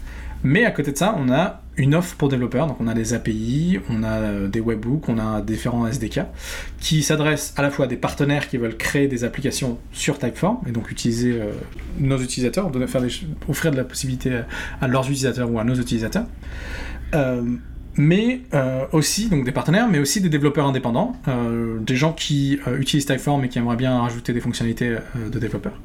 Mais 0.45 0.65
à 0.65 0.71
côté 0.71 0.93
de 0.93 0.99
ça, 0.99 1.17
on 1.19 1.31
a 1.31 1.63
une 1.77 1.95
offre 1.95 2.17
pour 2.17 2.29
développeurs, 2.29 2.67
donc 2.67 2.77
on 2.81 2.87
a 2.87 2.95
des 2.95 3.15
API, 3.15 3.81
on 3.89 4.03
a 4.03 4.13
euh, 4.13 4.49
des 4.49 4.61
webbooks, 4.61 5.09
on 5.09 5.19
a 5.19 5.41
différents 5.41 5.87
SDK 5.87 6.23
qui 6.81 7.03
s'adressent 7.03 7.55
à 7.57 7.63
la 7.63 7.71
fois 7.71 7.87
à 7.87 7.89
des 7.89 7.97
partenaires 7.97 8.49
qui 8.49 8.59
veulent 8.59 8.77
créer 8.77 9.09
des 9.09 9.25
applications 9.25 9.79
sur 9.93 10.19
Typeform 10.19 10.59
et 10.67 10.73
donc 10.73 10.91
utiliser 10.91 11.33
euh, 11.33 11.53
nos 11.99 12.19
utilisateurs, 12.19 12.71
offrir 13.49 13.71
de 13.71 13.77
la 13.77 13.85
possibilité 13.85 14.43
à 14.81 14.89
leurs 14.89 15.05
utilisateurs 15.05 15.51
ou 15.51 15.59
à 15.59 15.65
nos 15.65 15.75
utilisateurs. 15.75 16.27
Euh, 17.15 17.43
mais 17.95 18.41
aussi 18.93 19.29
donc 19.29 19.45
des 19.45 19.53
partenaires, 19.53 19.87
mais 19.87 19.99
aussi 19.99 20.23
des 20.23 20.31
développeurs 20.31 20.67
indépendants, 20.67 21.15
des 21.83 21.95
gens 21.95 22.15
qui 22.15 22.59
utilisent 22.79 23.05
Typeform 23.05 23.45
et 23.45 23.51
qui 23.51 23.59
aimeraient 23.59 23.77
bien 23.77 24.01
rajouter 24.01 24.33
des 24.33 24.41
fonctionnalités 24.41 24.97
de 25.15 25.39
développeurs. 25.39 25.79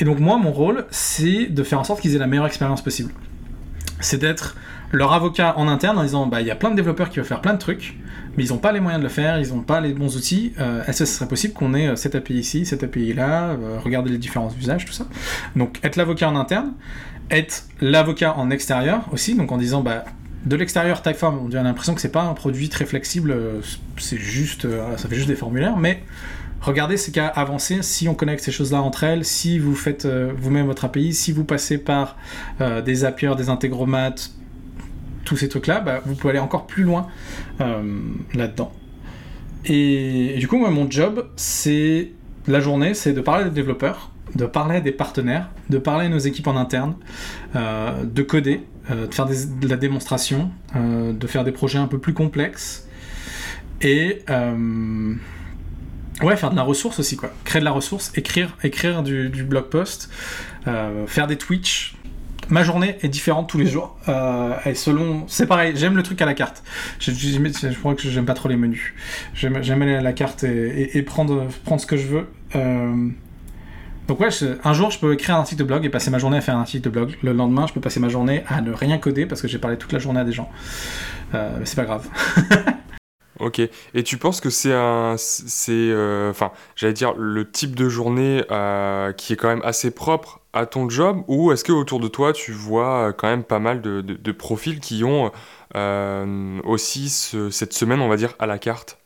Et 0.00 0.04
donc 0.04 0.18
moi, 0.18 0.36
mon 0.36 0.50
rôle, 0.50 0.84
c'est 0.90 1.46
de 1.46 1.62
faire 1.62 1.78
en 1.78 1.84
sorte 1.84 2.00
qu'ils 2.00 2.16
aient 2.16 2.18
la 2.18 2.26
meilleure 2.26 2.46
expérience 2.46 2.82
possible 2.82 3.12
c'est 4.04 4.18
d'être 4.18 4.56
leur 4.92 5.12
avocat 5.12 5.54
en 5.56 5.66
interne 5.66 5.98
en 5.98 6.02
disant 6.02 6.26
bah 6.26 6.40
il 6.40 6.46
y 6.46 6.50
a 6.50 6.54
plein 6.54 6.70
de 6.70 6.76
développeurs 6.76 7.10
qui 7.10 7.16
veulent 7.16 7.24
faire 7.24 7.40
plein 7.40 7.54
de 7.54 7.58
trucs, 7.58 7.96
mais 8.36 8.44
ils 8.44 8.50
n'ont 8.50 8.58
pas 8.58 8.72
les 8.72 8.80
moyens 8.80 9.02
de 9.02 9.06
le 9.06 9.12
faire, 9.12 9.38
ils 9.40 9.48
n'ont 9.48 9.62
pas 9.62 9.80
les 9.80 9.92
bons 9.92 10.16
outils. 10.16 10.52
Euh, 10.60 10.84
est-ce 10.86 11.00
que 11.00 11.04
ce 11.04 11.14
serait 11.16 11.28
possible 11.28 11.54
qu'on 11.54 11.74
ait 11.74 11.88
euh, 11.88 11.96
cette 11.96 12.14
API 12.14 12.34
ici, 12.34 12.66
cette 12.66 12.84
API 12.84 13.12
là, 13.12 13.50
euh, 13.50 13.78
regarder 13.82 14.10
les 14.10 14.18
différents 14.18 14.52
usages, 14.58 14.84
tout 14.84 14.92
ça. 14.92 15.06
Donc 15.56 15.78
être 15.82 15.96
l'avocat 15.96 16.28
en 16.28 16.36
interne, 16.36 16.72
être 17.30 17.64
l'avocat 17.80 18.34
en 18.36 18.50
extérieur 18.50 19.08
aussi, 19.12 19.34
donc 19.34 19.50
en 19.52 19.58
disant 19.58 19.82
bah 19.82 20.04
de 20.44 20.56
l'extérieur 20.56 21.00
Typeform, 21.00 21.38
on 21.42 21.54
a 21.54 21.62
l'impression 21.62 21.94
que 21.94 22.02
c'est 22.02 22.12
pas 22.12 22.22
un 22.22 22.34
produit 22.34 22.68
très 22.68 22.84
flexible, 22.84 23.34
c'est 23.96 24.18
juste, 24.18 24.68
ça 24.98 25.08
fait 25.08 25.16
juste 25.16 25.28
des 25.28 25.36
formulaires, 25.36 25.78
mais 25.78 26.02
regardez 26.64 26.96
ces 26.96 27.12
cas 27.12 27.26
avancés, 27.26 27.82
si 27.82 28.08
on 28.08 28.14
connecte 28.14 28.42
ces 28.42 28.52
choses-là 28.52 28.80
entre 28.82 29.04
elles, 29.04 29.24
si 29.24 29.58
vous 29.58 29.74
faites 29.74 30.06
euh, 30.06 30.32
vous-même 30.36 30.66
votre 30.66 30.84
API, 30.84 31.12
si 31.12 31.32
vous 31.32 31.44
passez 31.44 31.78
par 31.78 32.16
euh, 32.60 32.80
des 32.80 32.96
Zapier, 32.96 33.34
des 33.36 33.48
intégromates, 33.48 34.32
tous 35.24 35.36
ces 35.36 35.48
trucs-là, 35.48 35.80
bah, 35.80 36.00
vous 36.04 36.14
pouvez 36.14 36.30
aller 36.30 36.40
encore 36.40 36.66
plus 36.66 36.84
loin 36.84 37.06
euh, 37.60 37.82
là-dedans. 38.34 38.72
Et, 39.66 40.36
du 40.38 40.48
coup, 40.48 40.58
moi, 40.58 40.70
mon 40.70 40.90
job, 40.90 41.26
c'est 41.36 42.12
la 42.46 42.60
journée, 42.60 42.92
c'est 42.92 43.12
de 43.12 43.20
parler 43.20 43.44
des 43.44 43.50
développeurs, 43.50 44.10
de 44.34 44.44
parler 44.44 44.80
des 44.80 44.92
partenaires, 44.92 45.48
de 45.70 45.78
parler 45.78 46.06
à 46.06 46.08
nos 46.10 46.18
équipes 46.18 46.46
en 46.48 46.56
interne, 46.56 46.96
de 47.54 48.22
coder, 48.22 48.60
de 48.90 49.14
faire 49.14 49.26
de 49.26 49.68
la 49.68 49.76
démonstration, 49.76 50.50
de 50.74 51.26
faire 51.26 51.44
des 51.44 51.52
projets 51.52 51.78
un 51.78 51.86
peu 51.86 51.98
plus 51.98 52.12
complexes. 52.12 52.86
Et 53.80 54.22
Ouais, 56.22 56.36
faire 56.36 56.50
de 56.50 56.56
la 56.56 56.62
ressource 56.62 56.98
aussi, 56.98 57.16
quoi. 57.16 57.32
Créer 57.44 57.60
de 57.60 57.64
la 57.64 57.72
ressource, 57.72 58.12
écrire, 58.16 58.56
écrire 58.62 59.02
du, 59.02 59.28
blog 59.44 59.64
post, 59.64 60.10
euh, 60.66 61.06
faire 61.06 61.26
des 61.26 61.36
Twitch. 61.36 61.96
Ma 62.50 62.62
journée 62.62 62.98
est 63.02 63.08
différente 63.08 63.48
tous 63.48 63.58
les 63.58 63.66
jours. 63.66 63.96
Euh, 64.08 64.54
et 64.66 64.74
selon. 64.74 65.24
C'est 65.28 65.46
pareil, 65.46 65.72
j'aime 65.76 65.96
le 65.96 66.02
truc 66.02 66.20
à 66.22 66.26
la 66.26 66.34
carte. 66.34 66.62
Je, 66.98 67.10
je, 67.10 67.78
crois 67.78 67.94
que 67.94 68.02
j'aime 68.02 68.26
pas 68.26 68.34
trop 68.34 68.48
les 68.48 68.56
menus. 68.56 68.94
J'aime 69.34 69.56
aller 69.56 69.94
à 69.94 70.02
la 70.02 70.12
carte 70.12 70.44
et, 70.44 71.02
prendre, 71.02 71.48
prendre 71.64 71.80
ce 71.80 71.86
que 71.86 71.96
je 71.96 72.06
veux. 72.06 72.26
Euh, 72.54 73.08
donc 74.06 74.20
ouais, 74.20 74.28
un 74.64 74.72
jour 74.74 74.90
je 74.90 74.98
peux 74.98 75.14
écrire 75.14 75.36
un 75.36 75.38
article 75.38 75.60
de 75.60 75.64
blog 75.64 75.84
et 75.86 75.88
passer 75.88 76.10
ma 76.10 76.18
journée 76.18 76.36
à 76.36 76.40
faire 76.42 76.56
un 76.56 76.60
article 76.60 76.84
de 76.84 76.90
blog. 76.90 77.16
Le 77.22 77.32
lendemain, 77.32 77.66
je 77.66 77.72
peux 77.72 77.80
passer 77.80 78.00
ma 78.00 78.10
journée 78.10 78.44
à 78.48 78.60
ne 78.60 78.72
rien 78.72 78.98
coder 78.98 79.24
parce 79.24 79.40
que 79.40 79.48
j'ai 79.48 79.58
parlé 79.58 79.78
toute 79.78 79.92
la 79.92 79.98
journée 79.98 80.20
à 80.20 80.24
des 80.24 80.32
gens. 80.32 80.50
Euh, 81.34 81.56
mais 81.58 81.66
c'est 81.66 81.76
pas 81.76 81.84
grave. 81.84 82.06
Ok. 83.40 83.60
Et 83.94 84.02
tu 84.02 84.16
penses 84.16 84.40
que 84.40 84.50
c'est 84.50 84.72
un, 84.72 85.16
c'est, 85.18 85.72
euh, 85.72 86.30
enfin, 86.30 86.52
j'allais 86.76 86.92
dire 86.92 87.14
le 87.14 87.50
type 87.50 87.74
de 87.74 87.88
journée 87.88 88.44
euh, 88.50 89.12
qui 89.12 89.32
est 89.32 89.36
quand 89.36 89.48
même 89.48 89.62
assez 89.64 89.90
propre 89.90 90.40
à 90.52 90.66
ton 90.66 90.88
job, 90.88 91.22
ou 91.26 91.50
est-ce 91.50 91.64
que 91.64 91.72
autour 91.72 91.98
de 91.98 92.06
toi 92.06 92.32
tu 92.32 92.52
vois 92.52 93.12
quand 93.12 93.26
même 93.26 93.42
pas 93.42 93.58
mal 93.58 93.80
de, 93.80 94.32
profils 94.32 94.78
qui 94.78 95.02
ont 95.02 95.32
euh, 95.74 96.60
aussi 96.62 97.08
cette 97.08 97.72
semaine, 97.72 98.00
on 98.00 98.08
va 98.08 98.16
dire, 98.16 98.34
à 98.38 98.46
la 98.46 98.58
carte? 98.58 98.98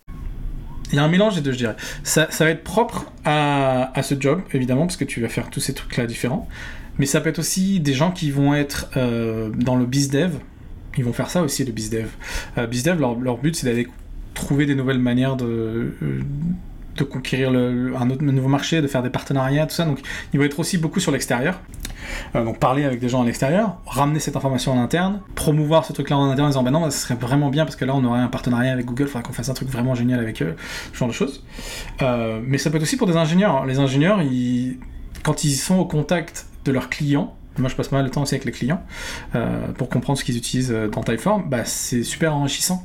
Il 0.90 0.96
y 0.96 0.98
a 0.98 1.04
un 1.04 1.08
mélange 1.08 1.36
des 1.36 1.40
deux, 1.40 1.52
je 1.52 1.58
dirais. 1.58 1.76
Ça, 2.02 2.26
va 2.38 2.50
être 2.50 2.64
propre 2.64 3.06
à, 3.24 3.92
ce 4.02 4.14
job, 4.18 4.42
évidemment, 4.52 4.86
parce 4.86 4.96
que 4.96 5.04
tu 5.04 5.22
vas 5.22 5.28
faire 5.28 5.48
tous 5.48 5.60
ces 5.60 5.72
trucs-là 5.72 6.06
différents. 6.06 6.48
Mais 6.98 7.06
ça 7.06 7.20
peut 7.20 7.28
être 7.30 7.38
aussi 7.38 7.80
des 7.80 7.94
gens 7.94 8.10
qui 8.10 8.30
vont 8.30 8.54
être 8.54 8.88
dans 8.94 9.76
le 9.76 9.86
bizdev. 9.86 10.38
Ils 10.98 11.04
vont 11.04 11.12
faire 11.12 11.30
ça 11.30 11.42
aussi, 11.42 11.64
le 11.64 11.72
bizdev. 11.72 12.08
Euh, 12.58 12.66
bizdev, 12.66 13.00
leur, 13.00 13.18
leur 13.18 13.38
but, 13.38 13.54
c'est 13.54 13.66
d'aller 13.66 13.86
trouver 14.34 14.66
des 14.66 14.74
nouvelles 14.74 14.98
manières 14.98 15.36
de, 15.36 15.44
euh, 16.02 16.22
de 16.98 17.04
conquérir 17.04 17.50
un, 17.50 18.10
autre, 18.10 18.22
nouveau 18.22 18.48
marché, 18.48 18.82
de 18.82 18.86
faire 18.86 19.02
des 19.02 19.10
partenariats, 19.10 19.66
tout 19.66 19.74
ça. 19.74 19.84
Donc, 19.84 20.00
il 20.32 20.38
va 20.38 20.44
être 20.44 20.58
aussi 20.58 20.78
beaucoup 20.78 21.00
sur 21.00 21.12
l'extérieur. 21.12 21.60
Euh, 22.34 22.44
donc, 22.44 22.58
parler 22.58 22.84
avec 22.84 23.00
des 23.00 23.08
gens 23.08 23.22
à 23.22 23.26
l'extérieur, 23.26 23.78
ramener 23.86 24.18
cette 24.18 24.36
information 24.36 24.72
en 24.72 24.80
interne, 24.80 25.20
promouvoir 25.34 25.84
ce 25.84 25.92
truc-là 25.92 26.16
en 26.16 26.30
interne 26.30 26.46
en 26.46 26.50
disant, 26.50 26.62
ben 26.62 26.70
non, 26.70 26.90
ce 26.90 26.98
serait 26.98 27.14
vraiment 27.14 27.50
bien 27.50 27.64
parce 27.64 27.76
que 27.76 27.84
là, 27.84 27.94
on 27.94 28.04
aurait 28.04 28.20
un 28.20 28.28
partenariat 28.28 28.72
avec 28.72 28.86
Google, 28.86 29.04
il 29.04 29.08
faudrait 29.08 29.22
qu'on 29.22 29.32
fasse 29.32 29.48
un 29.48 29.54
truc 29.54 29.68
vraiment 29.68 29.94
génial 29.94 30.20
avec 30.20 30.42
eux, 30.42 30.56
ce 30.92 30.98
genre 30.98 31.08
de 31.08 31.14
choses. 31.14 31.44
Euh, 32.02 32.40
mais 32.44 32.58
ça 32.58 32.70
peut 32.70 32.76
être 32.76 32.82
aussi 32.82 32.96
pour 32.96 33.06
des 33.06 33.16
ingénieurs. 33.16 33.64
Les 33.66 33.78
ingénieurs, 33.78 34.20
quand 35.22 35.44
ils 35.44 35.54
sont 35.54 35.78
au 35.78 35.84
contact 35.84 36.46
de 36.64 36.72
leurs 36.72 36.88
clients, 36.88 37.34
moi 37.58 37.68
je 37.68 37.74
passe 37.74 37.88
pas 37.88 37.96
mal 37.96 38.04
de 38.04 38.10
temps 38.10 38.22
aussi 38.22 38.36
avec 38.36 38.44
les 38.44 38.52
clients 38.52 38.82
pour 39.76 39.88
comprendre 39.88 40.18
ce 40.18 40.24
qu'ils 40.24 40.36
utilisent 40.36 40.74
dans 40.92 41.02
Typeform, 41.02 41.48
bah, 41.48 41.64
c'est 41.64 42.04
super 42.04 42.34
enrichissant. 42.36 42.84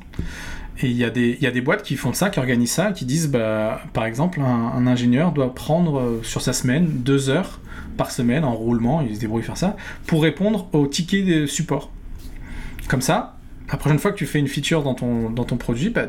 Et 0.82 0.90
il 0.90 0.98
y, 0.98 1.04
a 1.04 1.12
des, 1.12 1.38
y 1.40 1.46
a 1.46 1.52
des 1.52 1.62
boîtes 1.62 1.84
qui 1.84 1.96
font 1.96 2.14
ça, 2.14 2.30
qui 2.30 2.40
organisent 2.40 2.72
ça, 2.72 2.92
qui 2.92 3.06
disent, 3.06 3.30
bah, 3.30 3.82
par 3.94 4.06
exemple, 4.06 4.40
un, 4.42 4.88
ingénieur 4.88 5.32
doit 5.32 5.54
prendre 5.54 6.00
euh, 6.00 6.20
sur 6.24 6.42
sa 6.42 6.52
semaine 6.52 6.88
deux 6.88 7.30
heures 7.30 7.60
par 7.96 8.10
semaine 8.10 8.44
en 8.44 8.56
roulement, 8.56 9.02
il 9.02 9.16
se 9.16 9.20
débrouille 9.20 9.44
faire 9.44 9.58
ça, 9.58 9.76
pour 10.08 10.24
répondre 10.24 10.68
aux 10.74 10.88
tickets 10.88 11.26
de 11.26 11.46
support. 11.46 11.92
Comme 12.88 13.02
ça, 13.02 13.38
la 13.72 13.78
prochaine 13.78 14.00
fois 14.00 14.12
que 14.12 14.18
tu 14.18 14.26
fais 14.26 14.40
une 14.40 14.48
feature 14.48 14.82
dans 14.82 14.96
ton, 14.96 15.30
dans 15.30 15.44
ton 15.44 15.58
produit, 15.58 15.92
bah, 15.92 16.08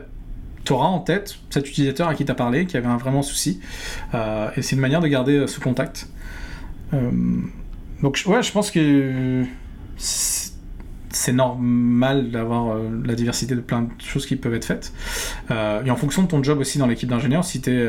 tu 0.64 0.72
auras 0.72 0.86
en 0.86 1.00
tête 1.00 1.36
cet 1.50 1.68
utilisateur 1.68 2.08
à 2.08 2.14
qui 2.14 2.24
tu 2.24 2.32
as 2.32 2.34
parlé, 2.34 2.64
qui 2.64 2.78
avait 2.78 2.86
un 2.86 2.96
vraiment 2.96 3.20
souci. 3.20 3.60
Euh, 4.14 4.48
et 4.56 4.62
c'est 4.62 4.76
une 4.76 4.80
manière 4.80 5.00
de 5.00 5.08
garder 5.08 5.36
euh, 5.36 5.46
ce 5.46 5.60
contact. 5.60 6.08
donc, 8.02 8.22
ouais, 8.26 8.42
je 8.42 8.50
pense 8.50 8.70
que 8.70 9.44
c'est 11.14 11.32
normal 11.32 12.30
d'avoir 12.30 12.72
euh, 12.72 12.90
la 13.04 13.14
diversité 13.14 13.54
de 13.54 13.60
plein 13.60 13.82
de 13.82 13.88
choses 13.98 14.26
qui 14.26 14.36
peuvent 14.36 14.54
être 14.54 14.64
faites. 14.64 14.92
Euh, 15.50 15.84
et 15.84 15.90
en 15.90 15.96
fonction 15.96 16.22
de 16.22 16.28
ton 16.28 16.42
job 16.42 16.58
aussi 16.58 16.78
dans 16.78 16.86
l'équipe 16.86 17.08
d'ingénieurs, 17.08 17.44
si 17.44 17.60
tu 17.60 17.70
es 17.70 17.88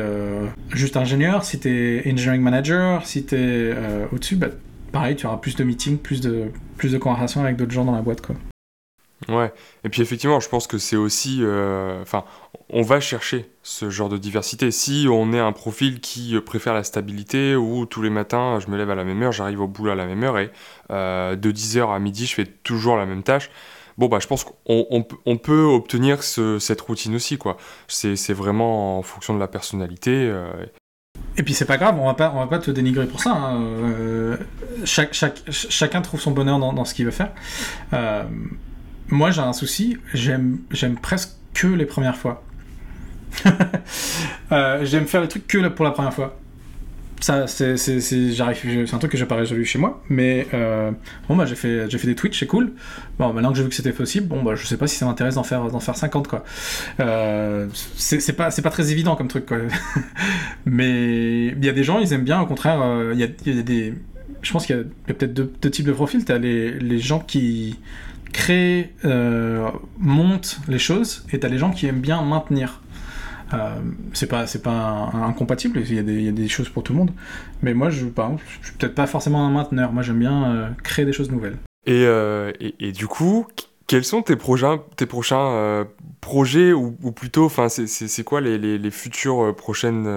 juste 0.70 0.96
ingénieur, 0.96 1.44
si 1.44 1.58
tu 1.58 1.68
es 1.68 2.10
engineering 2.10 2.42
manager, 2.42 3.06
si 3.06 3.24
tu 3.24 3.36
es 3.36 3.74
au-dessus, 4.12 4.36
bah, 4.36 4.48
pareil, 4.92 5.16
tu 5.16 5.26
auras 5.26 5.38
plus 5.38 5.56
de 5.56 5.64
meetings, 5.64 5.98
plus 5.98 6.20
de, 6.20 6.44
plus 6.76 6.92
de 6.92 6.98
conversations 6.98 7.42
avec 7.42 7.56
d'autres 7.56 7.72
gens 7.72 7.84
dans 7.84 7.94
la 7.94 8.02
boîte. 8.02 8.20
Quoi. 8.20 8.36
Ouais, 9.28 9.52
et 9.82 9.88
puis 9.88 10.02
effectivement, 10.02 10.40
je 10.40 10.48
pense 10.48 10.66
que 10.66 10.76
c'est 10.76 10.96
aussi. 10.96 11.38
Euh, 11.40 12.02
enfin, 12.02 12.24
on 12.68 12.82
va 12.82 13.00
chercher 13.00 13.50
ce 13.62 13.88
genre 13.88 14.10
de 14.10 14.18
diversité. 14.18 14.70
Si 14.70 15.06
on 15.10 15.32
est 15.32 15.38
un 15.38 15.52
profil 15.52 16.00
qui 16.00 16.38
préfère 16.44 16.74
la 16.74 16.84
stabilité, 16.84 17.56
où 17.56 17.86
tous 17.86 18.02
les 18.02 18.10
matins, 18.10 18.60
je 18.60 18.70
me 18.70 18.76
lève 18.76 18.90
à 18.90 18.94
la 18.94 19.04
même 19.04 19.22
heure, 19.22 19.32
j'arrive 19.32 19.60
au 19.62 19.68
boulot 19.68 19.92
à 19.92 19.94
la 19.94 20.06
même 20.06 20.22
heure, 20.22 20.38
et 20.38 20.50
euh, 20.90 21.34
de 21.34 21.50
10h 21.50 21.94
à 21.94 21.98
midi, 21.98 22.26
je 22.26 22.34
fais 22.34 22.44
toujours 22.44 22.96
la 22.98 23.06
même 23.06 23.22
tâche. 23.22 23.50
Bon, 23.96 24.08
bah, 24.08 24.18
je 24.20 24.26
pense 24.26 24.44
qu'on 24.44 24.86
on, 25.24 25.36
peut 25.38 25.62
obtenir 25.62 26.22
cette 26.22 26.80
routine 26.82 27.14
aussi, 27.14 27.38
quoi. 27.38 27.56
C'est 27.88 28.34
vraiment 28.34 28.98
en 28.98 29.02
fonction 29.02 29.34
de 29.34 29.40
la 29.40 29.48
personnalité. 29.48 30.10
Euh, 30.12 30.52
et 31.38 31.42
puis 31.42 31.54
c'est 31.54 31.64
pas 31.64 31.78
grave, 31.78 31.98
on 31.98 32.04
va 32.04 32.12
pas, 32.12 32.30
on 32.34 32.40
va 32.40 32.46
pas 32.46 32.58
te 32.58 32.70
dénigrer 32.70 33.06
pour 33.06 33.22
ça. 33.22 33.32
Hein. 33.32 34.36
chaque, 34.84 35.14
chaque, 35.14 35.40
chacun 35.48 36.02
trouve 36.02 36.20
son 36.20 36.32
bonheur 36.32 36.58
dans, 36.58 36.74
dans 36.74 36.84
ce 36.84 36.92
qu'il 36.92 37.06
veut 37.06 37.10
faire. 37.10 37.32
Moi, 39.08 39.30
j'ai 39.30 39.40
un 39.40 39.52
souci, 39.52 39.98
j'aime, 40.14 40.58
presque 41.00 41.30
que 41.54 41.66
les 41.66 41.86
premières 41.86 42.16
fois. 42.16 42.42
Euh, 44.52 44.84
j'aime 44.84 45.06
faire 45.06 45.22
les 45.22 45.26
trucs 45.26 45.48
que 45.48 45.66
pour 45.66 45.84
la 45.84 45.90
première 45.90 46.14
fois. 46.14 46.38
Ça, 47.18 47.48
c'est, 47.48 47.74
un 47.74 48.98
truc 48.98 49.10
que 49.10 49.18
j'ai 49.18 49.26
pas 49.26 49.34
résolu 49.34 49.64
chez 49.64 49.76
moi, 49.80 50.04
mais 50.08 50.46
euh, 50.54 50.92
bon, 51.28 51.34
bah, 51.34 51.46
j'ai 51.46 51.56
fait, 51.56 51.90
fait 51.90 52.06
des 52.06 52.14
Twitch, 52.14 52.38
c'est 52.38 52.46
cool. 52.46 52.74
Bon, 53.18 53.32
maintenant 53.32 53.50
que 53.50 53.56
j'ai 53.56 53.64
vu 53.64 53.68
que 53.70 53.74
c'était 53.74 53.92
possible, 53.92 54.28
bon, 54.28 54.44
bah, 54.44 54.54
je 54.54 54.64
sais 54.64 54.76
pas 54.76 54.86
si 54.86 54.94
ça 54.96 55.04
m'intéresse 55.04 55.34
d'en 55.34 55.42
faire, 55.42 55.68
faire 55.82 55.96
50, 55.96 56.28
quoi. 56.28 56.44
Euh, 57.00 57.66
c'est, 57.96 58.34
pas, 58.34 58.50
pas 58.50 58.70
très 58.70 58.92
évident 58.92 59.16
comme 59.16 59.26
truc, 59.26 59.48
mais 60.64 61.48
il 61.48 61.64
y 61.64 61.68
a 61.68 61.72
des 61.72 61.82
gens, 61.82 61.98
ils 61.98 62.12
aiment 62.12 62.22
bien, 62.22 62.40
au 62.40 62.46
contraire, 62.46 62.78
il 63.12 63.18
y, 63.18 63.24
a, 63.24 63.26
y, 63.46 63.58
a, 63.58 63.62
des. 63.62 63.94
Je 64.42 64.52
pense 64.52 64.64
qu'il 64.64 64.76
y 64.76 64.78
a, 64.78 65.14
peut-être 65.14 65.34
deux, 65.34 65.70
types 65.70 65.86
de 65.86 65.92
profils. 65.92 66.24
T'as 66.24 66.38
les, 66.38 66.78
les 66.78 66.98
gens 67.00 67.18
qui 67.18 67.76
crée, 68.36 68.92
euh, 69.06 69.70
monte 69.98 70.58
les 70.68 70.78
choses, 70.78 71.24
et 71.32 71.40
t'as 71.40 71.48
les 71.48 71.56
gens 71.56 71.70
qui 71.70 71.86
aiment 71.86 72.00
bien 72.00 72.22
maintenir. 72.22 72.82
Euh, 73.54 73.76
c'est 74.12 74.26
pas 74.26 74.46
c'est 74.48 74.62
pas 74.62 75.10
incompatible 75.14 75.80
il 75.80 75.94
y, 75.94 75.98
a 76.00 76.02
des, 76.02 76.20
y, 76.20 76.28
a 76.28 76.32
des 76.32 76.48
choses 76.48 76.68
pour 76.68 76.82
tout 76.82 76.92
le 76.92 76.98
monde. 76.98 77.12
Mais 77.62 77.74
moi 77.74 77.90
je, 77.90 78.06
par 78.06 78.26
exemple, 78.26 78.44
je 78.60 78.66
suis 78.66 78.76
peut-être 78.76 78.94
pas 78.94 79.06
forcément 79.06 79.46
un 79.46 79.50
mainteneur. 79.50 79.92
Moi 79.92 80.02
j'aime 80.02 80.18
bien 80.18 80.50
euh, 80.50 80.68
créer 80.82 81.04
des 81.04 81.12
choses 81.12 81.30
nouvelles. 81.30 81.56
Et, 81.86 82.02
et, 82.02 82.74
et, 82.80 82.92
du 82.92 83.06
coup 83.06 83.46
quels 83.86 84.04
sont 84.04 84.20
tes 84.20 84.34
prochains 84.34 84.80
tes 84.96 85.06
prochains 85.06 85.86
projets 86.20 86.72
ou, 86.72 86.90
plutôt 87.12 87.48
c'est 87.68 88.24
quoi 88.24 88.40
les, 88.40 88.58
les, 88.58 88.90
futures 88.90 89.54
prochaines 89.54 90.08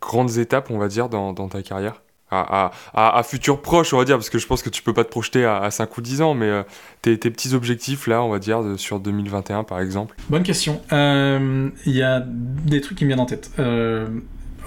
grandes 0.00 0.38
étapes 0.38 0.70
on 0.70 0.78
va 0.78 0.86
dire 0.86 1.08
dans 1.08 1.48
ta 1.48 1.62
carrière? 1.62 2.00
À, 2.30 2.72
à, 2.94 3.18
à, 3.18 3.22
futur 3.22 3.62
proche, 3.62 3.94
on 3.94 3.98
va 3.98 4.04
dire, 4.04 4.16
parce 4.16 4.30
que 4.30 4.38
je 4.38 4.46
pense 4.46 4.62
que 4.62 4.68
tu 4.68 4.82
peux 4.82 4.92
pas 4.92 5.04
te 5.04 5.10
projeter 5.10 5.44
à, 5.44 5.70
5 5.70 5.96
ou 5.96 6.00
10 6.00 6.22
ans, 6.22 6.34
mais 6.34 6.46
euh, 6.46 6.62
tes, 7.02 7.16
petits 7.16 7.54
objectifs, 7.54 8.06
là, 8.06 8.22
on 8.22 8.28
va 8.28 8.38
dire, 8.38 8.62
sur 8.76 9.00
2021, 9.00 9.64
par 9.64 9.80
exemple 9.80 10.14
Bonne 10.28 10.42
question. 10.42 10.80
Il 10.90 10.96
euh, 10.96 11.68
y 11.86 12.02
a 12.02 12.20
des 12.20 12.80
trucs 12.80 12.98
qui 12.98 13.04
me 13.04 13.08
viennent 13.08 13.20
en 13.20 13.26
tête. 13.26 13.50
Euh, 13.58 14.06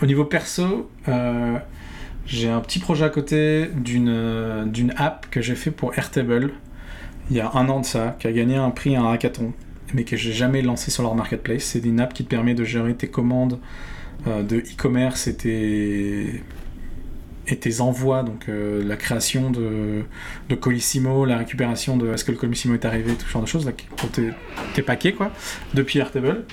au 0.01 0.05
niveau 0.05 0.25
perso, 0.25 0.89
j'ai 2.25 2.49
un 2.49 2.61
petit 2.61 2.79
projet 2.79 3.05
à 3.05 3.09
côté 3.09 3.69
d'une, 3.75 4.93
app 4.97 5.27
que 5.29 5.41
j'ai 5.41 5.55
fait 5.55 5.71
pour 5.71 5.97
Airtable, 5.97 6.51
il 7.29 7.37
y 7.37 7.39
a 7.39 7.51
un 7.53 7.69
an 7.69 7.79
de 7.79 7.85
ça, 7.85 8.15
qui 8.19 8.27
a 8.27 8.31
gagné 8.31 8.57
un 8.57 8.71
prix, 8.71 8.95
un 8.95 9.09
hackathon, 9.11 9.53
mais 9.93 10.03
que 10.03 10.17
j'ai 10.17 10.33
jamais 10.33 10.61
lancé 10.61 10.89
sur 10.89 11.03
leur 11.03 11.15
marketplace. 11.15 11.63
C'est 11.63 11.85
une 11.85 11.99
app 11.99 12.13
qui 12.13 12.23
te 12.23 12.29
permet 12.29 12.55
de 12.55 12.63
gérer 12.63 12.95
tes 12.95 13.07
commandes 13.07 13.59
de 14.25 14.57
e-commerce 14.57 15.27
et 15.27 15.35
tes 15.35 16.43
et 17.51 17.57
tes 17.57 17.81
envois, 17.81 18.23
donc 18.23 18.45
euh, 18.47 18.83
la 18.85 18.95
création 18.95 19.51
de, 19.51 20.03
de, 20.49 20.55
Colissimo, 20.55 21.25
la 21.25 21.37
récupération 21.37 21.97
de 21.97 22.11
est-ce 22.13 22.23
que 22.23 22.31
le 22.31 22.37
Colissimo 22.37 22.73
est 22.73 22.85
arrivé, 22.85 23.13
tout 23.13 23.25
ce 23.25 23.31
genre 23.31 23.41
de 23.41 23.47
choses, 23.47 23.71
pour 23.97 24.09
tes, 24.09 24.81
paquets, 24.81 25.13
quoi, 25.13 25.31
depuis 25.73 25.99
Airtable. 25.99 26.45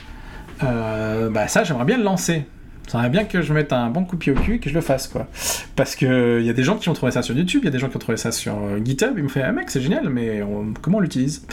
Euh, 0.62 1.30
bah 1.30 1.46
ça, 1.46 1.64
j'aimerais 1.64 1.84
bien 1.84 1.98
le 1.98 2.04
lancer. 2.04 2.44
Ça 2.86 2.98
serait 2.98 3.10
bien 3.10 3.24
que 3.24 3.42
je 3.42 3.52
mette 3.52 3.72
un 3.74 3.90
bon 3.90 4.04
coup 4.04 4.16
de 4.16 4.20
pied 4.20 4.32
au 4.32 4.34
cul 4.34 4.54
et 4.54 4.58
que 4.60 4.70
je 4.70 4.74
le 4.74 4.80
fasse, 4.80 5.08
quoi. 5.08 5.28
Parce 5.76 5.94
qu'il 5.94 6.42
y 6.42 6.50
a 6.50 6.52
des 6.54 6.62
gens 6.62 6.76
qui 6.78 6.88
ont 6.88 6.94
trouvé 6.94 7.12
ça 7.12 7.20
sur 7.20 7.36
YouTube, 7.36 7.60
il 7.62 7.66
y 7.66 7.68
a 7.68 7.70
des 7.70 7.78
gens 7.78 7.90
qui 7.90 7.96
ont 7.96 8.00
trouvé 8.00 8.16
ça 8.16 8.32
sur 8.32 8.56
euh, 8.56 8.80
GitHub, 8.82 9.12
ils 9.16 9.24
me 9.24 9.28
font 9.28 9.42
Ah 9.44 9.52
mec, 9.52 9.70
c'est 9.70 9.82
génial, 9.82 10.08
mais 10.08 10.42
comment 10.80 10.98
on 10.98 11.00
l'utilise? 11.00 11.46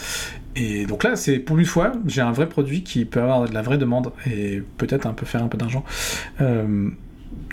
Et 0.56 0.86
donc 0.86 1.04
là, 1.04 1.18
c'est 1.18 1.40
pour 1.40 1.60
une 1.60 1.66
fois, 1.66 1.92
j'ai 2.08 2.22
un 2.22 2.32
vrai 2.32 2.48
produit 2.48 2.84
qui 2.84 3.04
peut 3.04 3.22
avoir 3.22 3.50
de 3.50 3.54
la 3.54 3.62
vraie 3.62 3.78
demande 3.78 4.14
et 4.26 4.64
peut-être 4.78 5.06
un 5.06 5.14
peu 5.14 5.26
faire 5.26 5.44
un 5.44 5.50
peu 5.50 5.58
d'argent. 5.58 5.84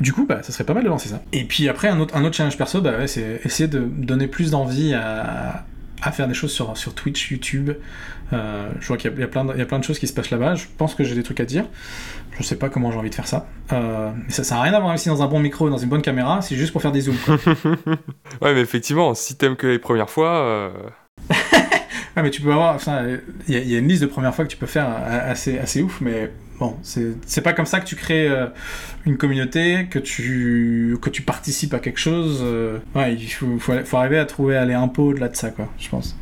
Du 0.01 0.13
coup, 0.13 0.27
bah, 0.27 0.43
ça 0.43 0.53
serait 0.53 0.65
pas 0.65 0.75
mal 0.75 0.85
de 0.85 0.89
lancer 0.89 1.09
ça. 1.09 1.23
Et 1.33 1.45
puis 1.45 1.69
après, 1.69 1.89
un 1.89 2.01
autre, 2.01 2.17
un 2.17 2.25
autre 2.25 2.37
challenge 2.37 2.57
perso, 2.57 2.81
bah, 2.81 3.07
c'est 3.07 3.41
essayer 3.45 3.69
de 3.69 3.81
donner 3.81 4.27
plus 4.27 4.51
d'envie 4.51 4.95
à, 4.95 5.65
à, 6.03 6.13
faire 6.13 6.29
des 6.29 6.35
choses 6.35 6.53
sur, 6.53 6.77
sur 6.77 6.95
Twitch, 6.95 7.31
YouTube. 7.31 7.71
Euh, 8.33 8.71
je 8.81 8.89
vois 8.89 8.97
qu'il 8.97 9.13
y, 9.13 9.21
y, 9.21 9.23
a 9.23 9.27
plein 9.27 9.79
de 9.79 9.85
choses 9.85 9.99
qui 9.99 10.07
se 10.07 10.13
passent 10.13 10.31
là-bas. 10.31 10.55
Je 10.55 10.65
pense 10.79 10.95
que 10.95 11.05
j'ai 11.05 11.15
des 11.15 11.23
trucs 11.23 11.41
à 11.41 11.45
dire. 11.45 11.67
Je 12.39 12.43
sais 12.43 12.57
pas 12.57 12.71
comment 12.71 12.91
j'ai 12.91 12.99
envie 12.99 13.11
de 13.11 13.15
faire 13.15 13.27
ça. 13.27 13.47
Euh, 13.73 14.11
mais 14.25 14.33
ça, 14.33 14.43
ça 14.43 14.55
n'a 14.55 14.63
rien 14.63 14.73
à 14.73 14.81
voir 14.81 14.95
aussi 14.95 15.09
dans 15.09 15.23
un 15.23 15.27
bon 15.27 15.41
micro 15.41 15.69
dans 15.69 15.79
une 15.79 15.91
bonne 15.91 16.03
caméra. 16.03 16.41
C'est 16.41 16.57
juste 16.57 16.73
pour 16.73 16.81
faire 16.81 16.93
des 16.93 17.03
zooms. 17.03 17.15
ouais, 18.41 18.55
mais 18.55 18.61
effectivement, 18.61 19.15
si 19.15 19.37
t'aimes 19.37 19.57
que 19.57 19.67
les 19.67 19.79
premières 19.79 20.09
fois. 20.09 20.31
Euh... 20.31 20.71
ouais, 21.31 22.23
mais 22.23 22.31
tu 22.31 22.41
peux 22.41 22.53
avoir. 22.53 22.79
Il 23.49 23.55
y, 23.55 23.73
y, 23.73 23.77
a 23.77 23.79
une 23.79 23.89
liste 23.89 24.03
de 24.03 24.07
premières 24.07 24.35
fois 24.35 24.47
que 24.47 24.51
tu 24.51 24.57
peux 24.57 24.67
faire 24.67 24.89
assez, 25.07 25.59
assez 25.59 25.83
ouf, 25.83 26.01
mais 26.01 26.31
Bon, 26.63 26.77
c'est 26.83 27.41
pas 27.41 27.55
comme 27.55 27.67
ça 27.67 27.81
que 27.81 27.87
tu 27.87 27.97
crées 27.97 28.29
euh, 28.29 28.47
une 29.05 29.17
communauté, 29.17 29.89
que 29.91 29.99
tu, 29.99 30.97
que 31.03 31.11
tu 31.11 31.23
participes 31.23 31.75
à 31.75 31.81
quelque 31.81 31.99
chose. 31.99 32.39
Euh, 32.41 32.79
ouais, 32.95 33.15
il 33.15 33.29
faut, 33.29 33.59
faut, 33.59 33.97
arriver 33.97 34.17
à 34.17 34.27
trouver 34.27 34.57
aller 34.57 34.73
un 34.73 34.87
peu 34.87 35.03
au-delà 35.03 35.29
de 35.29 35.35
ça, 35.35 35.51
quoi, 35.51 35.67
je 35.77 35.89
pense. 35.89 36.17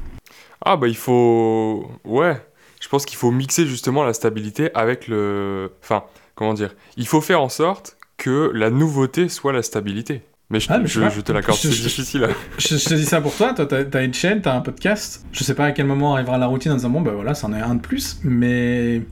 Ah, 0.64 0.78
bah 0.78 0.88
il 0.88 0.96
faut. 0.96 1.90
Ouais, 2.04 2.40
je 2.80 2.88
pense 2.88 3.04
qu'il 3.04 3.18
faut 3.18 3.30
mixer 3.30 3.66
justement 3.66 4.02
la 4.02 4.14
stabilité 4.14 4.70
avec 4.74 5.08
le. 5.08 5.72
Enfin, 5.82 6.04
comment 6.36 6.54
dire 6.54 6.74
Il 6.96 7.06
faut 7.06 7.20
faire 7.20 7.42
en 7.42 7.50
sorte 7.50 7.98
que 8.16 8.50
la 8.54 8.70
nouveauté 8.70 9.28
soit 9.28 9.52
la 9.52 9.62
stabilité. 9.62 10.22
Mais 10.48 10.58
je, 10.58 10.68
ah, 10.70 10.80
je, 10.82 11.20
te 11.20 11.32
l'accorde, 11.32 11.58
c'est 11.58 11.68
difficile. 11.68 12.26
Je, 12.58 12.76
te 12.76 12.94
dis 12.94 13.04
ça 13.04 13.20
pour 13.20 13.36
toi, 13.36 13.52
toi 13.52 13.66
t'as 13.66 13.98
as 13.98 14.02
une 14.02 14.14
chaîne, 14.14 14.40
t'as 14.40 14.56
un 14.56 14.62
podcast. 14.62 15.22
Je 15.32 15.44
sais 15.44 15.54
pas 15.54 15.66
à 15.66 15.72
quel 15.72 15.84
moment 15.84 16.14
arrivera 16.14 16.38
la 16.38 16.46
routine 16.46 16.72
en 16.72 16.76
disant 16.76 16.88
bon, 16.88 17.02
ben 17.02 17.12
voilà, 17.12 17.34
c'en 17.34 17.52
est 17.52 17.60
un 17.60 17.74
de 17.74 17.80
plus, 17.80 18.18
mais 18.24 19.02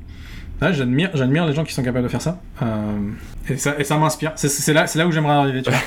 j'admire, 0.61 1.11
j'admire 1.15 1.47
les 1.47 1.55
gens 1.55 1.65
qui 1.65 1.73
sont 1.73 1.83
capables 1.83 2.05
de 2.05 2.09
faire 2.09 2.23
ça. 2.23 2.41
Euh, 2.63 3.11
et 3.49 3.57
ça, 3.57 3.79
et 3.79 3.85
ça 3.85 3.97
m'inspire. 3.97 4.33
C'est, 4.37 4.73
là, 4.73 4.87
c'est 4.87 4.99
là 4.99 5.07
où 5.07 5.13
j'aimerais 5.13 5.35
arriver, 5.35 5.63
tu 5.63 5.71
vois. 5.71 5.81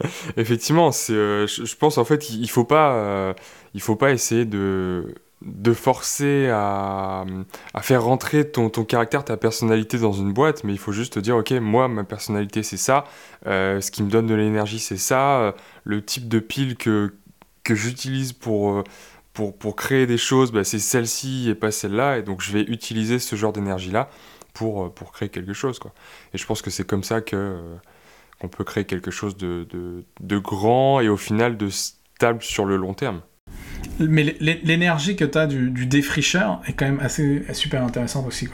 Effectivement, 0.36 0.92
c'est, 0.92 1.12
euh, 1.12 1.46
je, 1.46 1.74
pense 1.74 1.98
en 1.98 2.04
fait 2.04 2.24
faut 2.48 2.64
pas, 2.64 2.92
euh, 2.92 3.34
il 3.74 3.80
faut 3.80 3.96
pas 3.96 4.12
essayer 4.12 4.44
de, 4.44 5.14
de 5.42 5.72
forcer 5.72 6.48
à, 6.52 7.24
à 7.74 7.82
faire 7.82 8.04
rentrer 8.04 8.48
ton, 8.48 8.70
ton, 8.70 8.84
caractère, 8.84 9.24
ta 9.24 9.36
personnalité 9.36 9.98
dans 9.98 10.12
une 10.12 10.32
boîte, 10.32 10.62
mais 10.62 10.72
il 10.72 10.78
faut 10.78 10.92
juste 10.92 11.14
te 11.14 11.18
dire 11.18 11.36
ok, 11.36 11.50
moi 11.60 11.88
ma 11.88 12.04
personnalité 12.04 12.62
c'est 12.62 12.76
ça, 12.76 13.04
ce 13.44 13.90
qui 13.90 14.04
me 14.04 14.08
donne 14.08 14.28
de 14.28 14.34
l'énergie 14.36 14.78
c'est 14.78 14.98
ça, 14.98 15.56
le 15.82 16.04
type 16.04 16.28
de 16.28 16.38
pile 16.38 16.76
que, 16.76 17.12
que 17.64 17.74
j'utilise 17.74 18.32
pour 18.32 18.84
pour, 19.58 19.76
créer 19.76 20.06
des 20.06 20.18
choses, 20.18 20.52
bah, 20.52 20.64
c'est 20.64 20.78
celle-ci 20.78 21.48
et 21.48 21.54
pas 21.54 21.70
celle-là, 21.70 22.18
et 22.18 22.22
donc 22.22 22.40
je 22.42 22.52
vais 22.52 22.62
utiliser 22.62 23.18
ce 23.18 23.36
genre 23.36 23.52
d'énergie-là 23.52 24.08
pour, 24.52 24.84
euh, 24.84 24.88
pour 24.88 25.12
créer 25.12 25.28
quelque 25.28 25.52
chose. 25.52 25.78
Quoi. 25.78 25.92
Et 26.34 26.38
je 26.38 26.46
pense 26.46 26.62
que 26.62 26.70
c'est 26.70 26.86
comme 26.86 27.04
ça 27.04 27.20
que, 27.20 27.36
euh, 27.36 27.76
qu'on 28.40 28.48
peut 28.48 28.64
créer 28.64 28.84
quelque 28.84 29.10
chose 29.10 29.36
de, 29.36 29.66
de, 29.70 30.04
de 30.20 30.38
grand 30.38 31.00
et 31.00 31.08
au 31.08 31.16
final 31.16 31.56
de 31.56 31.68
stable 31.68 32.42
sur 32.42 32.64
le 32.64 32.76
long 32.76 32.94
terme. 32.94 33.20
Mais 34.00 34.36
l'énergie 34.40 35.16
que 35.16 35.24
tu 35.24 35.38
as 35.38 35.48
du, 35.48 35.86
défricheur 35.86 36.60
est 36.68 36.72
quand 36.72 36.84
même 36.84 37.00
assez 37.00 37.42
super 37.52 37.82
intéressante 37.82 38.26
aussi. 38.28 38.48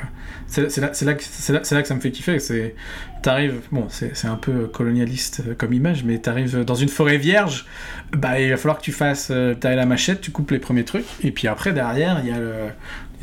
C'est, 0.46 0.62
là, 0.62 0.68
là, 0.78 0.92
là, 1.02 1.60
là, 1.70 1.82
que 1.82 1.88
ça 1.88 1.94
me 1.94 2.00
fait 2.00 2.10
kiffer. 2.10 2.38
C'est, 2.38 2.74
t'arrives, 3.22 3.60
bon, 3.70 3.86
c'est, 3.90 4.24
un 4.24 4.36
peu 4.36 4.68
colonialiste 4.68 5.56
comme 5.58 5.74
image, 5.74 6.02
mais 6.04 6.18
tu 6.18 6.30
arrives 6.30 6.64
dans 6.64 6.74
une 6.74 6.88
forêt 6.88 7.18
vierge, 7.18 7.66
bah, 8.12 8.40
il 8.40 8.50
va 8.50 8.56
falloir 8.56 8.78
que 8.78 8.84
tu 8.84 8.92
fasses, 8.92 9.28
euh, 9.30 9.54
tu 9.54 9.66
la 9.66 9.84
machette, 9.84 10.22
tu 10.22 10.30
coupes 10.30 10.50
les 10.50 10.58
premiers 10.58 10.84
trucs, 10.84 11.06
et 11.22 11.30
puis 11.30 11.46
après, 11.46 11.74
derrière, 11.74 12.20
il 12.24 12.30
y 12.30 12.32
a 12.32 12.38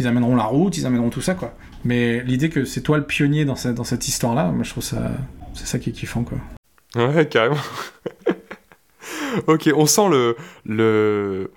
ils 0.01 0.07
amèneront 0.07 0.36
la 0.36 0.43
route, 0.43 0.78
ils 0.78 0.86
amèneront 0.86 1.09
tout 1.09 1.22
ça. 1.22 1.36
quoi. 1.36 1.53
Mais 1.86 2.22
l'idée 2.24 2.49
que 2.49 2.65
c'est 2.65 2.82
toi 2.82 2.97
le 2.97 3.05
pionnier 3.05 3.45
dans 3.45 3.55
cette, 3.55 3.76
dans 3.76 3.84
cette 3.84 4.07
histoire-là, 4.07 4.51
moi 4.51 4.63
je 4.63 4.72
trouve 4.72 4.84
ça, 4.84 5.11
c'est 5.53 5.67
ça 5.67 5.80
qui 5.80 5.89
est 5.89 5.93
kiffant. 5.93 6.24
quoi. 6.24 6.38
Ouais, 6.95 7.28
carrément. 7.28 7.55
ok, 9.47 9.69
on 9.76 9.86
sent 9.86 10.09
le, 10.09 10.36
le 10.65 11.51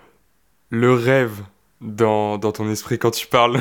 le 0.74 0.92
rêve 0.92 1.42
dans, 1.80 2.38
dans 2.38 2.52
ton 2.52 2.70
esprit 2.70 2.98
quand 2.98 3.10
tu 3.10 3.26
parles. 3.26 3.60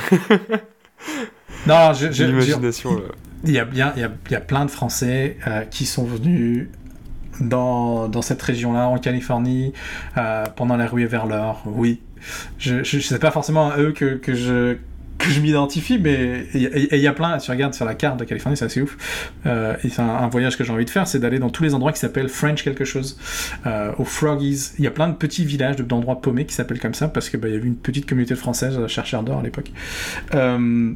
non, 1.67 1.93
j'ai 1.93 2.09
l'imagination. 2.09 3.01
Il 3.43 3.51
y 3.51 3.59
a 3.59 3.65
bien, 3.65 3.93
il 3.95 4.01
y 4.01 4.05
a, 4.05 4.11
il 4.27 4.31
y 4.31 4.35
a 4.35 4.41
plein 4.41 4.65
de 4.65 4.71
Français 4.71 5.37
euh, 5.47 5.63
qui 5.65 5.85
sont 5.85 6.05
venus 6.05 6.69
dans, 7.41 8.07
dans 8.07 8.21
cette 8.21 8.41
région-là, 8.41 8.87
en 8.87 8.97
Californie, 8.97 9.73
euh, 10.17 10.45
pendant 10.55 10.77
la 10.77 10.87
ruée 10.87 11.05
vers 11.05 11.25
l'or. 11.25 11.61
Oui, 11.65 12.01
je, 12.57 12.83
je, 12.83 12.99
sais 12.99 13.19
pas 13.19 13.31
forcément 13.31 13.71
à 13.71 13.79
eux 13.79 13.91
que, 13.91 14.15
que 14.15 14.33
je 14.33 14.77
que 15.17 15.29
je 15.29 15.39
m'identifie, 15.39 15.99
mais 15.99 16.47
il 16.53 16.99
y, 16.99 17.07
a 17.07 17.13
plein, 17.13 17.37
tu 17.37 17.49
regardes 17.49 17.73
sur 17.73 17.85
la 17.85 17.95
carte 17.95 18.19
de 18.19 18.25
Californie, 18.25 18.57
c'est 18.57 18.65
assez 18.65 18.81
ouf. 18.81 18.97
Euh, 19.45 19.75
et 19.83 19.89
c'est 19.89 20.01
un, 20.01 20.27
voyage 20.27 20.57
que 20.57 20.63
j'ai 20.63 20.73
envie 20.73 20.85
de 20.85 20.89
faire, 20.89 21.07
c'est 21.07 21.19
d'aller 21.19 21.39
dans 21.39 21.49
tous 21.49 21.63
les 21.63 21.73
endroits 21.73 21.93
qui 21.93 21.99
s'appellent 21.99 22.29
French 22.29 22.63
quelque 22.63 22.83
chose, 22.83 23.17
euh, 23.65 23.91
au 23.97 24.03
Froggies. 24.03 24.71
Il 24.79 24.83
y 24.83 24.87
a 24.87 24.91
plein 24.91 25.07
de 25.07 25.15
petits 25.15 25.45
villages, 25.45 25.77
d'endroits 25.77 26.19
paumés 26.19 26.45
qui 26.45 26.53
s'appellent 26.53 26.79
comme 26.79 26.93
ça, 26.93 27.07
parce 27.07 27.29
qu'il 27.29 27.39
bah, 27.39 27.47
y 27.47 27.55
avait 27.55 27.67
une 27.67 27.77
petite 27.77 28.05
communauté 28.05 28.35
française 28.35 28.77
à 28.77 28.87
chercheurs 28.87 29.23
d'or 29.23 29.39
à 29.39 29.43
l'époque. 29.43 29.71
Euh, 30.33 30.93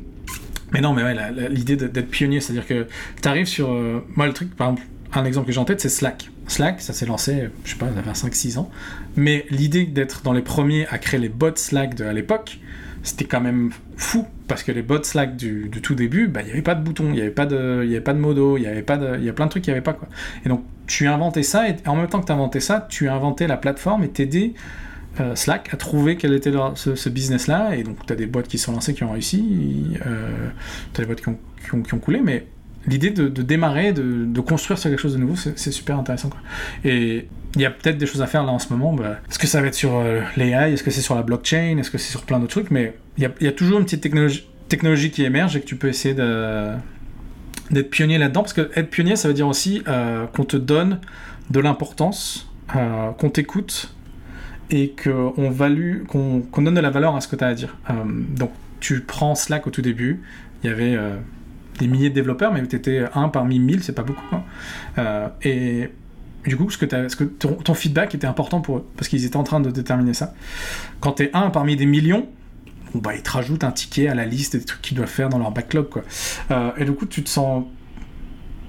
mais 0.71 0.81
non, 0.81 0.93
mais 0.93 1.03
ouais, 1.03 1.15
l'idée 1.49 1.77
d'être 1.77 2.09
pionnier, 2.09 2.41
c'est-à-dire 2.41 2.67
que 2.67 2.87
tu 3.21 3.27
arrives 3.27 3.45
sur. 3.45 3.71
Euh, 3.71 4.03
moi, 4.15 4.27
le 4.27 4.33
truc, 4.33 4.55
par 4.55 4.69
exemple, 4.69 4.87
un 5.13 5.25
exemple 5.25 5.47
que 5.47 5.53
j'ai 5.53 5.59
en 5.59 5.65
tête, 5.65 5.79
c'est 5.79 5.89
Slack. 5.89 6.29
Slack, 6.47 6.81
ça 6.81 6.93
s'est 6.93 7.05
lancé, 7.05 7.49
je 7.63 7.71
sais 7.71 7.77
pas, 7.77 7.87
ça 7.93 8.03
fait 8.03 8.27
5-6 8.27 8.57
ans. 8.57 8.69
Mais 9.15 9.45
l'idée 9.49 9.85
d'être 9.85 10.21
dans 10.23 10.33
les 10.33 10.41
premiers 10.41 10.85
à 10.87 10.97
créer 10.97 11.19
les 11.19 11.29
bots 11.29 11.55
Slack 11.55 11.95
de, 11.95 12.03
à 12.03 12.13
l'époque, 12.13 12.59
c'était 13.03 13.25
quand 13.25 13.41
même 13.41 13.71
fou 13.95 14.25
parce 14.47 14.63
que 14.63 14.71
les 14.71 14.81
bots 14.81 15.03
Slack 15.03 15.35
du, 15.35 15.69
tout 15.81 15.95
début, 15.95 16.27
bah, 16.27 16.41
il 16.41 16.45
n'y 16.45 16.51
avait 16.51 16.61
pas 16.61 16.75
de 16.75 16.83
bouton, 16.83 17.05
il 17.09 17.13
n'y 17.13 17.21
avait 17.21 17.31
pas 17.31 17.45
de, 17.45 17.81
il 17.83 17.89
y 17.89 17.95
avait 17.95 18.03
pas 18.03 18.13
de 18.13 18.19
modo, 18.19 18.57
il 18.57 18.63
y 18.63 18.67
avait 18.67 18.81
pas 18.81 18.97
de, 18.97 19.17
il 19.17 19.23
y 19.23 19.29
a 19.29 19.33
plein 19.33 19.45
de 19.45 19.51
trucs 19.51 19.63
qu'il 19.63 19.73
n'y 19.73 19.77
avait 19.77 19.83
pas 19.83 19.93
quoi. 19.93 20.07
Et 20.45 20.49
donc 20.49 20.63
tu 20.87 21.07
inventé 21.07 21.43
ça 21.43 21.69
et 21.69 21.75
en 21.85 21.95
même 21.95 22.07
temps 22.07 22.21
que 22.21 22.25
tu 22.25 22.31
inventé 22.31 22.59
ça, 22.59 22.85
tu 22.89 23.09
inventé 23.09 23.47
la 23.47 23.57
plateforme 23.57 24.03
et 24.03 24.09
t'aider 24.09 24.53
euh, 25.19 25.35
Slack 25.35 25.73
à 25.73 25.77
trouver 25.77 26.15
quel 26.15 26.33
était 26.33 26.51
ce, 26.75 27.09
business 27.09 27.47
là 27.47 27.75
et 27.75 27.83
donc 27.83 28.05
tu 28.05 28.13
as 28.13 28.15
des 28.15 28.27
boîtes 28.27 28.47
qui 28.47 28.57
sont 28.57 28.71
lancées 28.71 28.93
qui 28.93 29.03
ont 29.03 29.11
réussi, 29.11 29.97
euh, 30.05 30.49
tu 30.93 31.01
as 31.01 31.03
des 31.03 31.07
boîtes 31.07 31.21
qui 31.21 31.29
ont, 31.29 31.37
qui 31.81 31.93
ont, 31.93 31.99
coulé, 31.99 32.21
mais 32.23 32.45
l'idée 32.85 33.09
de, 33.09 33.27
démarrer, 33.27 33.91
de, 33.91 34.25
de, 34.25 34.41
construire 34.41 34.77
sur 34.77 34.89
quelque 34.89 35.01
chose 35.01 35.13
de 35.13 35.19
nouveau, 35.19 35.35
c'est 35.35 35.71
super 35.71 35.99
intéressant. 35.99 36.29
Quoi. 36.29 36.39
Et 36.85 37.27
il 37.57 37.63
y 37.63 37.65
a 37.65 37.71
peut-être 37.71 37.97
des 37.97 38.05
choses 38.05 38.21
à 38.21 38.27
faire 38.27 38.43
là 38.43 38.51
en 38.51 38.59
ce 38.59 38.71
moment. 38.71 38.93
Bah, 38.93 39.17
est-ce 39.29 39.39
que 39.39 39.47
ça 39.47 39.61
va 39.61 39.67
être 39.67 39.75
sur 39.75 39.95
euh, 39.95 40.21
l'AI 40.35 40.73
Est-ce 40.73 40.83
que 40.83 40.91
c'est 40.91 41.01
sur 41.01 41.15
la 41.15 41.23
blockchain 41.23 41.77
Est-ce 41.77 41.89
que 41.89 41.97
c'est 41.97 42.11
sur 42.11 42.21
plein 42.21 42.39
d'autres 42.39 42.51
trucs 42.51 42.71
Mais 42.71 42.95
il 43.17 43.23
y, 43.23 43.47
a, 43.47 43.51
toujours 43.51 43.79
une 43.79 43.85
petite 43.85 44.01
technologie, 44.01 45.11
qui 45.11 45.23
émerge 45.23 45.55
et 45.55 45.61
que 45.61 45.65
tu 45.65 45.75
peux 45.75 45.87
essayer 45.87 46.13
d'être 46.13 47.89
pionnier 47.89 48.19
là-dedans. 48.19 48.43
Parce 48.43 48.53
que 48.53 48.69
être 48.75 48.89
pionnier, 48.89 49.15
ça 49.15 49.27
veut 49.27 49.33
dire 49.33 49.47
aussi 49.47 49.81
euh, 49.87 50.27
qu'on 50.27 50.43
te 50.43 50.57
donne 50.57 50.99
de 51.49 51.59
l'importance, 51.59 52.51
euh, 52.75 53.11
qu'on 53.11 53.29
t'écoute 53.29 53.93
et 54.69 54.93
qu'on 55.01 56.41
qu'on 56.51 56.61
donne 56.61 56.75
de 56.75 56.81
la 56.81 56.89
valeur 56.89 57.15
à 57.15 57.21
ce 57.21 57.27
que 57.27 57.37
tu 57.37 57.43
as 57.43 57.47
à 57.47 57.53
dire. 57.53 57.75
donc 58.35 58.51
tu 58.81 58.99
prends 59.01 59.33
Slack 59.33 59.65
au 59.65 59.71
tout 59.71 59.81
début, 59.81 60.21
il 60.61 60.69
y 60.69 60.73
avait 60.73 60.97
des 61.79 61.87
milliers 61.87 62.09
de 62.09 62.15
développeurs, 62.15 62.53
mais 62.53 62.67
tu 62.67 62.75
étais 62.75 63.05
un 63.15 63.29
parmi 63.29 63.59
mille, 63.59 63.81
c'est 63.81 63.95
pas 63.95 64.03
beaucoup. 64.03 64.35
Hein. 64.97 65.31
et 65.41 65.89
du 66.47 66.57
coup, 66.57 66.69
ce 66.69 66.77
que, 66.77 67.23
ton, 67.25 67.73
feedback 67.73 68.15
était 68.15 68.27
important 68.27 68.61
pour 68.61 68.77
eux, 68.77 68.85
parce 68.95 69.07
qu'ils 69.07 69.25
étaient 69.25 69.37
en 69.37 69.43
train 69.43 69.59
de 69.59 69.69
déterminer 69.69 70.13
ça. 70.13 70.33
Quand 70.99 71.13
tu 71.13 71.23
es 71.23 71.31
un 71.33 71.49
parmi 71.49 71.75
des 71.75 71.85
millions, 71.85 72.27
bah, 72.93 73.15
ils 73.15 73.21
te 73.21 73.31
rajoutent 73.31 73.63
un 73.63 73.71
ticket 73.71 74.07
à 74.07 74.15
la 74.15 74.25
liste 74.25 74.55
des 74.55 74.63
trucs 74.63 74.81
qu'ils 74.81 74.97
doivent 74.97 75.09
faire 75.09 75.29
dans 75.29 75.39
leur 75.39 75.51
backlog. 75.51 75.89
Quoi. 75.89 76.03
Euh, 76.51 76.71
et 76.77 76.85
du 76.85 76.93
coup, 76.93 77.05
tu 77.05 77.23
te 77.23 77.29
sens. 77.29 77.65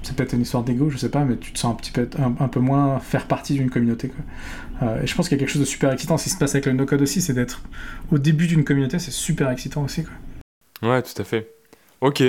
C'est 0.01 0.15
peut-être 0.15 0.33
une 0.33 0.41
histoire 0.41 0.63
d'ego, 0.63 0.89
je 0.89 0.97
sais 0.97 1.09
pas, 1.09 1.25
mais 1.25 1.35
tu 1.35 1.51
te 1.51 1.59
sens 1.59 1.73
un 1.73 1.75
petit 1.75 1.91
peu, 1.91 2.07
un, 2.17 2.47
peu 2.47 2.61
moins 2.61 2.99
faire 2.99 3.27
partie 3.27 3.53
d'une 3.53 3.69
communauté. 3.69 4.11
Euh, 4.81 5.01
et 5.01 5.07
je 5.07 5.13
pense 5.13 5.27
qu'il 5.27 5.37
y 5.37 5.39
a 5.39 5.45
quelque 5.45 5.51
chose 5.51 5.61
de 5.61 5.67
super 5.67 5.91
excitant. 5.91 6.17
Ce 6.17 6.23
qui 6.23 6.29
se 6.29 6.37
passe 6.37 6.55
avec 6.55 6.67
le 6.67 6.71
no-code 6.71 7.01
aussi, 7.01 7.21
c'est 7.21 7.33
d'être 7.33 7.61
au 8.09 8.17
début 8.17 8.47
d'une 8.47 8.63
communauté, 8.63 8.97
c'est 8.97 9.11
super 9.11 9.49
excitant 9.49 9.83
aussi. 9.83 10.05
Quoi. 10.05 10.89
Ouais, 10.89 11.01
tout 11.01 11.21
à 11.21 11.25
fait. 11.25 11.51
Ok. 11.99 12.23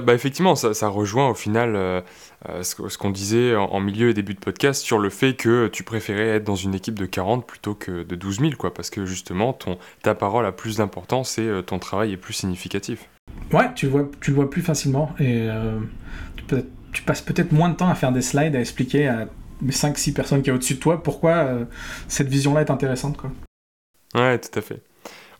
Bah, 0.00 0.14
effectivement, 0.14 0.54
ça, 0.54 0.88
rejoint 0.88 1.28
au 1.28 1.34
final 1.34 1.76
euh, 1.76 2.00
euh, 2.48 2.62
ce, 2.62 2.98
qu'on 2.98 3.10
disait 3.10 3.54
en, 3.56 3.80
milieu 3.80 4.10
et 4.10 4.14
début 4.14 4.34
de 4.34 4.40
podcast 4.40 4.82
sur 4.82 4.98
le 4.98 5.10
fait 5.10 5.34
que 5.34 5.68
tu 5.68 5.82
préférais 5.82 6.28
être 6.28 6.44
dans 6.44 6.56
une 6.56 6.74
équipe 6.74 6.98
de 6.98 7.06
40 7.06 7.46
plutôt 7.46 7.74
que 7.74 8.02
de 8.02 8.14
12 8.14 8.40
000, 8.40 8.52
quoi, 8.58 8.72
parce 8.72 8.90
que 8.90 9.04
justement, 9.04 9.52
ton, 9.52 9.78
ta 10.02 10.14
parole 10.14 10.46
a 10.46 10.52
plus 10.52 10.76
d'importance 10.78 11.38
et 11.38 11.42
euh, 11.42 11.62
ton 11.62 11.78
travail 11.78 12.12
est 12.12 12.16
plus 12.16 12.32
significatif. 12.32 13.08
Ouais, 13.52 13.72
tu 13.74 13.86
le 13.86 13.92
vois, 13.92 14.10
tu 14.20 14.30
le 14.30 14.36
vois 14.36 14.50
plus 14.50 14.62
facilement 14.62 15.14
et 15.20 15.48
tu, 16.36 16.56
tu, 16.92 17.02
passes 17.02 17.20
peut-être 17.20 17.52
moins 17.52 17.68
de 17.68 17.76
temps 17.76 17.88
à 17.88 17.94
faire 17.94 18.12
des 18.12 18.22
slides, 18.22 18.56
à 18.56 18.60
expliquer 18.60 19.08
à 19.08 19.28
les 19.62 19.72
5-6 19.72 20.12
personnes 20.12 20.42
qui 20.42 20.50
sont 20.50 20.56
au-dessus 20.56 20.74
de 20.74 20.80
toi 20.80 21.02
pourquoi 21.02 21.48
cette 22.08 22.28
vision-là 22.28 22.62
est 22.62 22.70
intéressante. 22.70 23.16
Quoi. 23.16 23.30
Ouais, 24.14 24.38
tout 24.38 24.58
à 24.58 24.62
fait. 24.62 24.82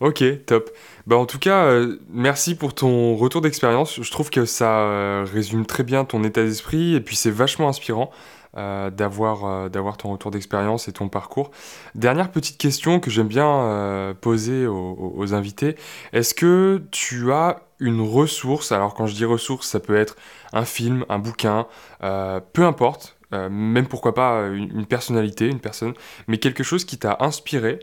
Ok, 0.00 0.24
top. 0.46 0.70
Bah 1.06 1.16
en 1.16 1.26
tout 1.26 1.38
cas, 1.38 1.64
euh, 1.66 1.98
merci 2.08 2.54
pour 2.54 2.74
ton 2.74 3.16
retour 3.16 3.40
d'expérience. 3.40 4.00
Je 4.00 4.10
trouve 4.10 4.30
que 4.30 4.44
ça 4.44 4.80
euh, 4.80 5.26
résume 5.30 5.66
très 5.66 5.84
bien 5.84 6.04
ton 6.04 6.24
état 6.24 6.42
d'esprit 6.42 6.94
et 6.94 7.00
puis 7.00 7.16
c'est 7.16 7.30
vachement 7.30 7.68
inspirant 7.68 8.10
euh, 8.56 8.90
d'avoir 8.90 9.70
d'avoir 9.70 9.96
ton 9.96 10.10
retour 10.12 10.30
d'expérience 10.30 10.88
et 10.88 10.92
ton 10.92 11.08
parcours. 11.08 11.50
Dernière 11.94 12.30
petite 12.30 12.58
question 12.58 13.00
que 13.00 13.10
j'aime 13.10 13.28
bien 13.28 14.14
poser 14.20 14.66
aux, 14.66 15.34
invités. 15.34 15.76
Est-ce 16.12 16.34
que 16.34 16.82
tu 16.90 17.32
as 17.32 17.60
une 17.78 18.00
ressource 18.00 18.72
Alors 18.72 18.94
quand 18.94 19.06
je 19.06 19.14
dis 19.14 19.24
ressource, 19.24 19.68
ça 19.68 19.80
peut 19.80 19.96
être 19.96 20.16
un 20.52 20.64
film, 20.64 21.04
un 21.08 21.18
bouquin, 21.18 21.66
peu 22.00 22.64
importe. 22.64 23.16
même 23.32 23.86
pourquoi 23.88 24.14
pas 24.14 24.48
une 24.48 24.86
personnalité, 24.86 25.46
une 25.46 25.60
personne, 25.60 25.94
mais 26.28 26.38
quelque 26.38 26.62
chose 26.62 26.84
qui 26.84 26.98
t'a 26.98 27.16
inspiré 27.20 27.80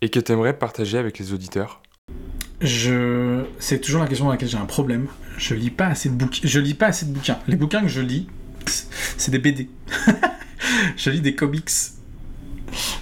et 0.00 0.08
que 0.08 0.20
tu 0.20 0.32
aimerais 0.32 0.58
partager 0.58 0.98
avec 0.98 1.18
les 1.18 1.32
auditeurs 1.32 1.82
je... 2.60 3.44
C'est 3.58 3.80
toujours 3.80 4.00
la 4.00 4.06
question 4.06 4.26
dans 4.26 4.32
laquelle 4.32 4.48
j'ai 4.48 4.56
un 4.56 4.66
problème. 4.66 5.08
Je 5.38 5.54
lis 5.54 5.70
pas 5.70 5.86
assez 5.86 6.08
de 6.08 6.14
bouquins. 6.14 6.40
Je 6.42 6.60
lis 6.60 6.74
pas 6.74 6.86
assez 6.86 7.06
de 7.06 7.12
bouquins. 7.12 7.38
Les 7.48 7.56
bouquins 7.56 7.82
que 7.82 7.88
je 7.88 8.00
lis, 8.00 8.26
c'est 9.18 9.30
des 9.30 9.38
BD. 9.38 9.68
je 10.96 11.10
lis 11.10 11.20
des 11.20 11.34
comics. 11.34 11.70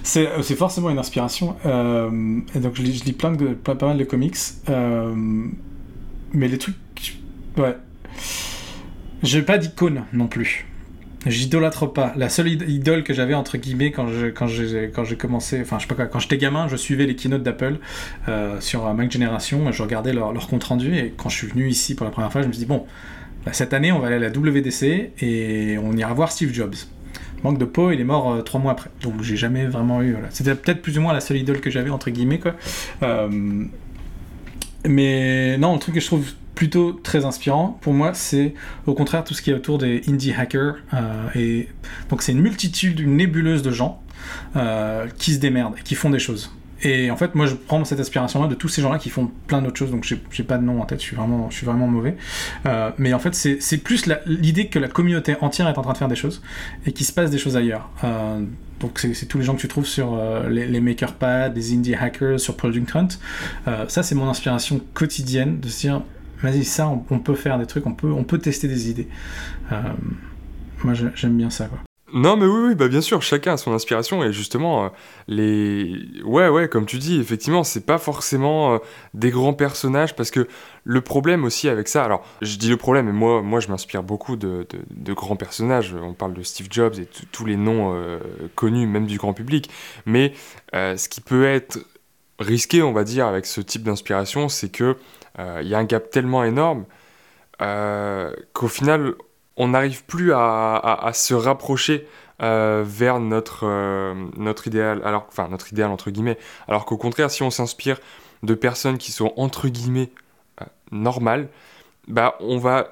C'est 0.03 0.57
forcément 0.57 0.91
une 0.91 0.99
inspiration. 0.99 1.57
Euh, 1.67 2.41
et 2.55 2.59
donc 2.59 2.75
je 2.75 2.83
lis, 2.83 2.99
je 2.99 3.05
lis 3.05 3.13
plein 3.13 3.33
de, 3.33 3.55
pas, 3.55 3.75
pas 3.75 3.87
mal 3.87 3.99
de 3.99 4.05
comics. 4.05 4.37
Euh, 4.69 5.15
mais 6.33 6.49
les 6.49 6.59
trucs... 6.59 6.77
Ouais. 7.57 7.77
J'ai 9.23 9.43
pas 9.43 9.59
d'icône 9.59 10.05
non 10.13 10.27
plus. 10.27 10.67
J'idolâtre 11.27 11.93
pas. 11.93 12.12
La 12.16 12.29
seule 12.29 12.49
idole 12.49 13.03
que 13.03 13.14
j'avais 13.14 13.35
entre 13.35 13.57
guillemets 13.57 13.91
quand 13.91 14.09
j'ai 14.09 14.33
quand 14.33 14.47
quand 14.93 15.18
commencé, 15.18 15.61
enfin 15.62 15.79
je 15.79 15.83
sais 15.83 15.89
pas 15.89 15.95
quoi, 15.95 16.07
quand 16.07 16.18
j'étais 16.18 16.37
gamin, 16.37 16.68
je 16.68 16.77
suivais 16.77 17.07
les 17.07 17.16
keynotes 17.16 17.43
d'Apple 17.43 17.79
euh, 18.29 18.61
sur 18.61 18.93
Mac 18.93 19.11
Generation, 19.11 19.72
je 19.72 19.83
regardais 19.83 20.12
leur, 20.12 20.33
leur, 20.33 20.49
compte 20.49 20.64
rendu 20.64 20.97
et 20.97 21.14
quand 21.16 21.29
je 21.29 21.37
suis 21.37 21.47
venu 21.47 21.68
ici 21.68 21.95
pour 21.95 22.05
la 22.05 22.11
première 22.11 22.31
fois, 22.31 22.43
je 22.43 22.49
me 22.49 22.53
suis 22.53 22.61
dit 22.61 22.66
bon, 22.66 22.85
bah, 23.47 23.53
cette 23.53 23.72
année 23.72 23.91
on 23.93 24.01
va 24.01 24.09
aller 24.09 24.16
à 24.16 24.18
la 24.18 24.29
WDC 24.29 25.12
et 25.20 25.79
on 25.83 25.97
ira 25.97 26.12
voir 26.12 26.31
Steve 26.31 26.53
Jobs. 26.53 26.75
Manque 27.43 27.59
de 27.59 27.66
peau, 27.66 27.91
il 27.91 28.01
est 28.01 28.05
mort 28.05 28.33
euh, 28.33 28.41
trois 28.41 28.61
mois 28.61 28.72
après. 28.72 28.91
Donc 29.03 29.22
j'ai 29.22 29.37
jamais 29.37 29.66
vraiment 29.66 30.03
eu. 30.03 30.16
C'était 30.31 30.55
peut-être 30.55 30.81
plus 30.81 30.97
ou 30.99 31.03
moins 31.03 31.12
la 31.12 31.20
seule 31.20 31.37
idole 31.37 31.61
que 31.61 31.70
j'avais 31.70 31.91
entre 31.91 32.11
guillemets 32.11 32.39
quoi. 32.39 32.55
Euh, 33.03 33.64
mais 34.87 35.57
non, 35.59 35.75
le 35.75 35.79
truc 35.79 35.95
que 35.95 36.01
je 36.01 36.07
trouve 36.07 36.27
plutôt 36.55 36.93
très 36.93 37.25
inspirant 37.25 37.79
pour 37.81 37.93
moi, 37.93 38.15
c'est 38.15 38.55
au 38.87 38.95
contraire 38.95 39.25
tout 39.25 39.35
ce 39.35 39.43
qui 39.43 39.51
est 39.51 39.55
autour 39.55 39.79
des 39.79 40.03
indie 40.09 40.33
hackers. 40.33 40.77
Euh, 40.93 41.29
et 41.35 41.69
donc 42.11 42.23
c'est 42.23 42.33
une 42.33 42.41
multitude, 42.41 43.01
une 43.01 43.17
nébuleuse 43.17 43.63
de 43.63 43.71
gens 43.71 44.03
euh, 44.57 45.07
qui 45.19 45.35
se 45.35 45.39
démerdent 45.39 45.75
et 45.79 45.83
qui 45.83 45.95
font 45.95 46.11
des 46.11 46.19
choses. 46.19 46.51
Et 46.83 47.11
en 47.11 47.17
fait, 47.17 47.35
moi, 47.35 47.47
je 47.47 47.55
prends 47.55 47.83
cette 47.87 48.01
aspiration-là 48.01 48.47
de 48.47 48.55
tous 48.55 48.69
ces 48.69 48.83
gens-là 48.83 48.99
qui 48.99 49.09
font 49.09 49.31
plein 49.47 49.63
d'autres 49.63 49.79
choses. 49.79 49.91
Donc, 49.91 50.05
j'ai 50.05 50.45
pas 50.45 50.59
de 50.59 50.65
nom 50.65 50.83
en 50.83 50.85
tête. 50.85 51.01
Je 51.01 51.07
suis 51.07 51.17
vraiment, 51.17 51.49
je 51.49 51.57
suis 51.57 51.65
vraiment 51.65 51.87
mauvais. 51.87 52.15
Euh, 52.67 52.91
mais 52.99 53.15
en 53.15 53.19
fait, 53.19 53.35
c'est 53.35 53.79
plus 53.79 54.05
l'idée 54.27 54.67
que 54.67 54.79
la 54.79 54.89
communauté 54.89 55.35
entière 55.41 55.67
est 55.69 55.79
en 55.79 55.83
train 55.83 55.95
de 55.95 55.99
faire 55.99 56.09
des 56.09 56.17
choses 56.17 56.43
et 56.85 56.93
qu'il 56.93 57.07
se 57.07 57.13
passe 57.13 57.31
des 57.31 57.39
choses 57.39 57.57
ailleurs. 57.57 57.89
Donc, 58.81 58.99
c'est 58.99 59.25
tous 59.27 59.39
les 59.39 59.45
gens 59.45 59.55
que 59.55 59.63
tu 59.63 59.69
trouves 59.69 59.87
sur 59.87 60.21
les, 60.51 60.67
les 60.67 60.81
MakerPad, 60.81 61.57
les 61.57 61.73
indie 61.73 61.95
hackers, 61.95 62.39
sur 62.39 62.55
Product 62.55 62.95
Hunt. 62.95 63.09
ça, 63.89 64.03
c'est 64.03 64.15
mon 64.15 64.29
inspiration 64.29 64.79
quotidienne 64.93 65.61
de 65.61 65.69
se 65.69 65.81
dire 65.81 66.03
vas-y, 66.43 66.64
ça, 66.64 66.89
on, 66.89 67.18
peut 67.18 67.35
faire 67.35 67.59
des 67.59 67.66
trucs, 67.66 67.87
on 67.87 67.95
peut, 67.95 68.11
on 68.11 68.24
peut 68.24 68.39
tester 68.39 68.68
des 68.68 68.91
idées. 68.91 69.09
Euh, 69.72 69.82
moi, 70.82 70.95
j'aime 70.95 71.37
bien 71.37 71.51
ça. 71.51 71.68
Non, 72.12 72.37
mais 72.37 72.47
oui, 72.47 72.76
bah 72.76 72.87
bien 72.87 73.01
sûr, 73.01 73.22
chacun 73.22 73.55
a 73.55 73.57
son 73.57 73.72
inspiration 73.72 74.22
et 74.22 74.32
justement, 74.32 74.85
euh, 74.85 74.89
les. 75.26 76.01
Ouais, 76.24 76.49
ouais, 76.49 76.68
comme 76.68 76.87
tu 76.87 76.99
dis, 76.99 77.18
effectivement, 77.18 77.64
c'est 77.64 77.85
pas 77.85 77.99
forcément 77.99 78.74
euh, 78.74 78.78
des 79.14 79.30
grands 79.30 79.55
personnages 79.55 80.14
parce 80.14 80.30
que 80.30 80.47
le 80.85 81.01
problème 81.01 81.45
aussi 81.45 81.68
avec 81.68 81.89
ça, 81.89 82.05
alors 82.05 82.24
je 82.41 82.57
dis 82.57 82.68
le 82.68 82.76
problème, 82.76 83.09
et 83.09 83.12
moi, 83.12 83.43
moi 83.43 83.59
je 83.59 83.68
m'inspire 83.68 84.05
beaucoup 84.05 84.37
de, 84.37 84.66
grands 85.09 85.35
personnages, 85.35 85.93
on 86.01 86.12
parle 86.12 86.35
de 86.35 86.43
Steve 86.43 86.68
Jobs 86.70 86.95
et 87.01 87.09
tous 87.32 87.47
les 87.47 87.57
noms 87.57 87.99
connus, 88.55 88.87
même 88.87 89.07
du 89.07 89.18
grand 89.18 89.32
public, 89.32 89.68
mais 90.07 90.35
ce 90.72 91.09
qui 91.09 91.20
peut 91.20 91.47
être 91.47 91.78
risqué, 92.39 92.82
on 92.82 92.93
va 92.93 93.05
dire, 93.05 93.26
avec 93.26 93.47
ce 93.47 93.61
type 93.61 93.82
d'inspiration, 93.82 94.49
c'est 94.49 94.68
que 94.68 94.97
il 95.39 95.66
y 95.66 95.74
a 95.74 95.78
un 95.78 95.85
gap 95.85 96.11
tellement 96.11 96.45
énorme 96.45 96.85
euh, 97.62 98.32
qu'au 98.53 98.68
final, 98.68 99.14
on 99.57 99.68
n'arrive 99.68 100.05
plus 100.05 100.32
à, 100.35 101.11
se 101.14 101.35
rapprocher 101.35 102.07
euh, 102.43 102.82
vers 102.85 103.20
notre, 103.20 103.64
notre 104.37 104.66
idéal, 104.66 105.03
alors, 105.05 105.26
enfin 105.28 105.49
notre 105.49 105.72
idéal 105.72 105.91
entre 105.91 106.11
guillemets, 106.11 106.39
alors 106.68 106.85
qu'au 106.85 106.97
contraire, 106.97 107.30
si 107.30 107.43
on 107.43 107.51
s'inspire 107.51 107.99
de 108.43 108.55
personnes 108.55 108.99
qui 108.99 109.12
sont 109.12 109.32
entre 109.37 109.68
guillemets 109.68 110.11
normales, 110.91 111.49
bah, 112.09 112.37
on 112.41 112.59
va 112.59 112.91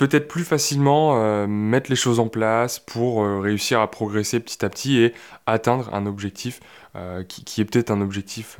peut-être 0.00 0.28
plus 0.28 0.44
facilement 0.44 1.22
euh, 1.22 1.46
mettre 1.46 1.90
les 1.90 1.96
choses 1.96 2.20
en 2.20 2.28
place 2.28 2.78
pour 2.78 3.22
euh, 3.22 3.38
réussir 3.38 3.82
à 3.82 3.90
progresser 3.90 4.40
petit 4.40 4.64
à 4.64 4.70
petit 4.70 4.98
et 4.98 5.12
atteindre 5.44 5.94
un 5.94 6.06
objectif 6.06 6.60
euh, 6.96 7.22
qui, 7.24 7.60
est 7.60 7.64
peut-être 7.64 7.90
un 7.90 8.00
objectif 8.00 8.58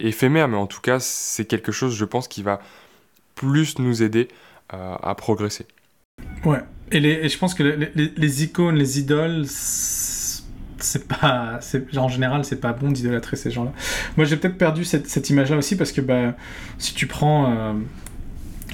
éphémère, 0.00 0.48
mais 0.48 0.56
en 0.56 0.66
tout 0.66 0.80
cas, 0.80 1.00
c'est 1.00 1.44
quelque 1.44 1.72
chose, 1.72 1.94
je 1.94 2.04
pense, 2.04 2.28
qui 2.28 2.42
va 2.42 2.60
plus 3.34 3.78
nous 3.78 4.02
aider 4.02 4.28
à 4.70 5.14
progresser. 5.16 5.66
Ouais, 6.44 6.62
et, 6.92 7.28
je 7.28 7.38
pense 7.38 7.54
que 7.54 7.62
les, 7.62 8.44
icônes, 8.44 8.76
les 8.76 9.00
idoles, 9.00 9.44
c'est 9.46 11.08
pas 11.08 11.58
en 11.96 12.08
général 12.08 12.44
c'est 12.44 12.60
pas 12.60 12.72
bon 12.72 12.90
d'idolâtrer 12.90 13.36
ces 13.36 13.50
gens-là. 13.50 13.72
Moi 14.16 14.26
j'ai 14.26 14.36
peut-être 14.36 14.58
perdu 14.58 14.84
cette, 14.84 15.30
image-là 15.30 15.56
aussi 15.56 15.76
parce 15.76 15.92
que 15.92 16.00
bah, 16.00 16.36
si 16.78 16.94
tu 16.94 17.06
prends 17.06 17.50
euh, 17.50 17.72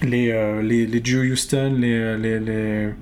les, 0.02 0.86
les, 0.86 1.04
Joe 1.04 1.26
Houston, 1.30 1.80
euh, 1.82 2.18
les, 2.18 2.40
les, 2.40 2.92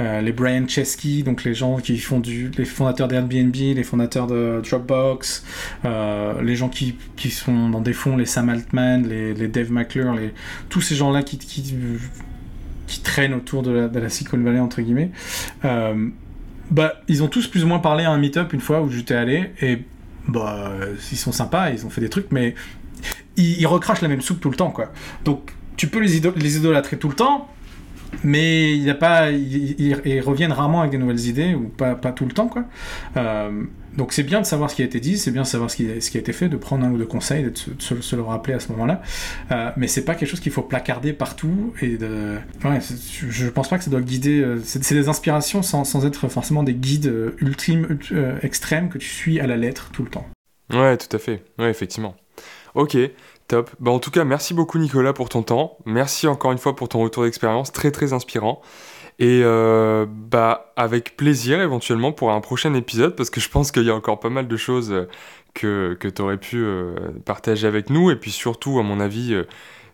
euh, 0.00 0.20
les, 0.20 0.32
Brian 0.32 0.66
Chesky, 0.66 1.22
donc 1.22 1.44
les 1.44 1.54
gens 1.54 1.76
qui 1.76 1.98
font 1.98 2.20
du, 2.20 2.50
les 2.56 2.64
fondateurs 2.64 3.08
d'Airbnb, 3.08 3.54
les 3.54 3.82
fondateurs 3.82 4.26
de 4.26 4.60
Dropbox, 4.68 5.44
les 5.84 6.56
gens 6.56 6.68
qui, 6.68 6.96
qui, 7.16 7.30
sont 7.30 7.70
dans 7.70 7.80
des 7.80 7.92
fonds, 7.92 8.16
les 8.16 8.26
Sam 8.26 8.48
Altman, 8.48 9.06
les, 9.08 9.34
les 9.34 9.48
Dave 9.48 9.70
McClure, 9.70 10.14
les, 10.14 10.32
tous 10.68 10.80
ces 10.80 10.94
gens-là 10.94 11.22
qui, 11.22 11.38
qui, 11.38 11.74
qui, 12.86 13.00
traînent 13.00 13.34
autour 13.34 13.62
de 13.62 13.90
la, 13.92 14.08
Silicon 14.08 14.38
Valley, 14.38 14.60
entre 14.60 14.82
guillemets, 14.82 15.10
bah, 16.70 17.00
ils 17.08 17.22
ont 17.22 17.28
tous 17.28 17.46
plus 17.46 17.64
ou 17.64 17.68
moins 17.68 17.78
parlé 17.78 18.04
à 18.04 18.10
un 18.10 18.18
meet-up 18.18 18.52
une 18.52 18.60
fois 18.60 18.82
où 18.82 18.90
j'étais 18.90 19.14
allé, 19.14 19.50
et 19.60 19.78
bah, 20.28 20.72
ils 21.12 21.18
sont 21.18 21.32
sympas, 21.32 21.70
ils 21.70 21.86
ont 21.86 21.90
fait 21.90 22.00
des 22.00 22.08
trucs, 22.08 22.32
mais 22.32 22.54
ils, 23.36 23.60
ils 23.60 23.66
recrachent 23.66 24.02
la 24.02 24.08
même 24.08 24.20
soupe 24.20 24.40
tout 24.40 24.50
le 24.50 24.56
temps, 24.56 24.70
quoi. 24.70 24.92
Donc, 25.24 25.52
tu 25.76 25.88
peux 25.88 26.00
les, 26.00 26.20
les 26.36 26.56
idolâtrer 26.56 26.98
tout 26.98 27.08
le 27.08 27.14
temps, 27.14 27.48
mais 28.24 28.76
il 28.76 28.88
a 28.90 28.94
pas, 28.94 29.30
ils, 29.30 30.20
reviennent 30.20 30.52
rarement 30.52 30.80
avec 30.80 30.92
des 30.92 30.98
nouvelles 30.98 31.26
idées 31.26 31.54
ou 31.54 31.68
pas, 31.68 31.94
pas 31.94 32.12
tout 32.12 32.24
le 32.24 32.32
temps 32.32 32.48
quoi. 32.48 32.64
Euh, 33.16 33.64
donc 33.96 34.12
c'est 34.12 34.22
bien 34.22 34.40
de 34.40 34.46
savoir 34.46 34.70
ce 34.70 34.76
qui 34.76 34.82
a 34.82 34.84
été 34.84 35.00
dit, 35.00 35.16
c'est 35.16 35.30
bien 35.30 35.42
de 35.42 35.46
savoir 35.46 35.70
ce 35.70 35.76
qui, 35.76 36.00
ce 36.00 36.10
qui, 36.10 36.18
a 36.18 36.20
été 36.20 36.32
fait, 36.32 36.48
de 36.48 36.56
prendre 36.56 36.84
un 36.84 36.90
ou 36.90 36.98
deux 36.98 37.06
conseils, 37.06 37.44
de 37.44 37.52
se, 37.56 38.00
se, 38.00 38.16
le 38.16 38.22
rappeler 38.22 38.54
à 38.54 38.60
ce 38.60 38.70
moment-là. 38.72 39.00
Euh, 39.50 39.70
mais 39.76 39.88
c'est 39.88 40.04
pas 40.04 40.14
quelque 40.14 40.28
chose 40.28 40.40
qu'il 40.40 40.52
faut 40.52 40.62
placarder 40.62 41.12
partout 41.12 41.72
et 41.80 41.96
de. 41.96 42.36
Ouais, 42.64 42.78
je 43.28 43.48
pense 43.48 43.68
pas 43.68 43.78
que 43.78 43.84
ça 43.84 43.90
doit 43.90 44.00
guider. 44.00 44.40
Euh, 44.40 44.60
c'est 44.62 44.94
des 44.94 45.08
inspirations 45.08 45.62
sans, 45.62 45.84
sans, 45.84 46.04
être 46.04 46.28
forcément 46.28 46.62
des 46.62 46.74
guides 46.74 47.06
euh, 47.06 47.36
ultimes, 47.40 47.98
extrêmes 48.42 48.90
que 48.90 48.98
tu 48.98 49.08
suis 49.08 49.40
à 49.40 49.46
la 49.46 49.56
lettre 49.56 49.90
tout 49.92 50.02
le 50.02 50.10
temps. 50.10 50.26
Ouais, 50.72 50.96
tout 50.96 51.14
à 51.14 51.18
fait. 51.18 51.42
Ouais, 51.58 51.70
effectivement. 51.70 52.16
Ok. 52.74 52.98
Top. 53.48 53.70
Bah, 53.78 53.92
en 53.92 53.98
tout 53.98 54.10
cas, 54.10 54.24
merci 54.24 54.54
beaucoup 54.54 54.78
Nicolas 54.78 55.12
pour 55.12 55.28
ton 55.28 55.42
temps. 55.42 55.78
Merci 55.84 56.26
encore 56.26 56.52
une 56.52 56.58
fois 56.58 56.74
pour 56.74 56.88
ton 56.88 57.00
retour 57.00 57.24
d'expérience, 57.24 57.72
très 57.72 57.90
très 57.90 58.12
inspirant. 58.12 58.60
Et 59.18 59.40
euh, 59.44 60.04
bah 60.08 60.72
avec 60.76 61.16
plaisir 61.16 61.62
éventuellement 61.62 62.12
pour 62.12 62.32
un 62.32 62.40
prochain 62.42 62.74
épisode 62.74 63.16
parce 63.16 63.30
que 63.30 63.40
je 63.40 63.48
pense 63.48 63.72
qu'il 63.72 63.84
y 63.84 63.90
a 63.90 63.94
encore 63.94 64.20
pas 64.20 64.28
mal 64.28 64.46
de 64.46 64.56
choses 64.58 64.92
euh, 64.92 65.08
que, 65.54 65.96
que 65.98 66.06
tu 66.06 66.20
aurais 66.20 66.36
pu 66.36 66.58
euh, 66.58 66.94
partager 67.24 67.66
avec 67.66 67.88
nous. 67.88 68.10
Et 68.10 68.16
puis 68.16 68.30
surtout, 68.30 68.78
à 68.78 68.82
mon 68.82 69.00
avis, 69.00 69.34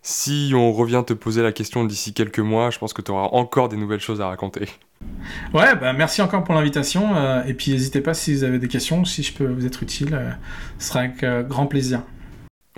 si 0.00 0.52
on 0.56 0.72
revient 0.72 1.04
te 1.06 1.12
poser 1.12 1.42
la 1.42 1.52
question 1.52 1.84
d'ici 1.84 2.14
quelques 2.14 2.40
mois, 2.40 2.70
je 2.70 2.78
pense 2.80 2.92
que 2.92 3.02
tu 3.02 3.12
auras 3.12 3.28
encore 3.32 3.68
des 3.68 3.76
nouvelles 3.76 4.00
choses 4.00 4.20
à 4.20 4.26
raconter. 4.26 4.68
Ouais, 5.52 5.76
bah 5.76 5.92
merci 5.92 6.22
encore 6.22 6.42
pour 6.42 6.54
l'invitation. 6.54 7.44
et 7.44 7.54
puis 7.54 7.72
n'hésitez 7.72 8.00
pas 8.00 8.14
si 8.14 8.34
vous 8.34 8.44
avez 8.44 8.58
des 8.58 8.68
questions, 8.68 9.04
si 9.04 9.22
je 9.22 9.34
peux 9.34 9.46
vous 9.46 9.66
être 9.66 9.82
utile, 9.82 10.18
ce 10.78 10.88
sera 10.88 11.00
avec 11.00 11.24
grand 11.48 11.66
plaisir. 11.66 12.02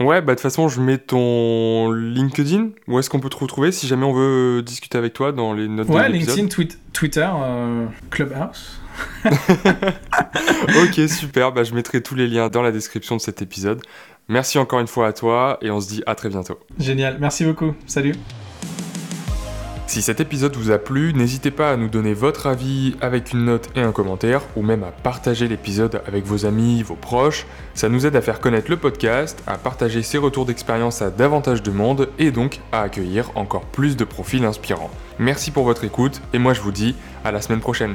Ouais, 0.00 0.20
bah 0.20 0.32
de 0.32 0.36
toute 0.36 0.40
façon, 0.40 0.68
je 0.68 0.80
mets 0.80 0.98
ton 0.98 1.92
LinkedIn. 1.92 2.70
Où 2.88 2.98
est-ce 2.98 3.08
qu'on 3.08 3.20
peut 3.20 3.28
te 3.28 3.36
retrouver 3.36 3.70
si 3.70 3.86
jamais 3.86 4.04
on 4.04 4.12
veut 4.12 4.62
discuter 4.62 4.98
avec 4.98 5.12
toi 5.12 5.30
dans 5.30 5.52
les 5.52 5.68
notes 5.68 5.88
ouais, 5.88 6.08
de 6.08 6.14
LinkedIn, 6.14 6.48
Twitter, 6.92 7.28
euh, 7.32 7.86
Clubhouse. 8.10 8.80
ok, 9.24 11.08
super. 11.08 11.52
Bah, 11.52 11.62
je 11.62 11.74
mettrai 11.74 12.02
tous 12.02 12.16
les 12.16 12.26
liens 12.26 12.48
dans 12.48 12.62
la 12.62 12.72
description 12.72 13.16
de 13.16 13.20
cet 13.20 13.40
épisode. 13.40 13.82
Merci 14.28 14.58
encore 14.58 14.80
une 14.80 14.86
fois 14.86 15.06
à 15.08 15.12
toi 15.12 15.58
et 15.60 15.70
on 15.70 15.80
se 15.80 15.88
dit 15.88 16.02
à 16.06 16.14
très 16.14 16.28
bientôt. 16.28 16.58
Génial, 16.78 17.18
merci 17.20 17.44
beaucoup. 17.44 17.74
Salut. 17.86 18.14
Si 19.86 20.00
cet 20.00 20.18
épisode 20.18 20.56
vous 20.56 20.70
a 20.70 20.78
plu, 20.78 21.12
n'hésitez 21.12 21.50
pas 21.50 21.70
à 21.70 21.76
nous 21.76 21.88
donner 21.88 22.14
votre 22.14 22.46
avis 22.46 22.96
avec 23.02 23.32
une 23.32 23.44
note 23.44 23.68
et 23.76 23.80
un 23.80 23.92
commentaire, 23.92 24.40
ou 24.56 24.62
même 24.62 24.82
à 24.82 24.90
partager 24.90 25.46
l'épisode 25.46 26.00
avec 26.06 26.24
vos 26.24 26.46
amis, 26.46 26.82
vos 26.82 26.94
proches. 26.94 27.46
Ça 27.74 27.90
nous 27.90 28.06
aide 28.06 28.16
à 28.16 28.22
faire 28.22 28.40
connaître 28.40 28.70
le 28.70 28.78
podcast, 28.78 29.42
à 29.46 29.58
partager 29.58 30.02
ses 30.02 30.18
retours 30.18 30.46
d'expérience 30.46 31.02
à 31.02 31.10
davantage 31.10 31.62
de 31.62 31.70
monde, 31.70 32.08
et 32.18 32.30
donc 32.30 32.60
à 32.72 32.80
accueillir 32.80 33.30
encore 33.34 33.66
plus 33.66 33.96
de 33.96 34.04
profils 34.04 34.44
inspirants. 34.44 34.90
Merci 35.18 35.50
pour 35.50 35.64
votre 35.64 35.84
écoute, 35.84 36.22
et 36.32 36.38
moi 36.38 36.54
je 36.54 36.62
vous 36.62 36.72
dis 36.72 36.96
à 37.22 37.30
la 37.30 37.42
semaine 37.42 37.60
prochaine. 37.60 37.94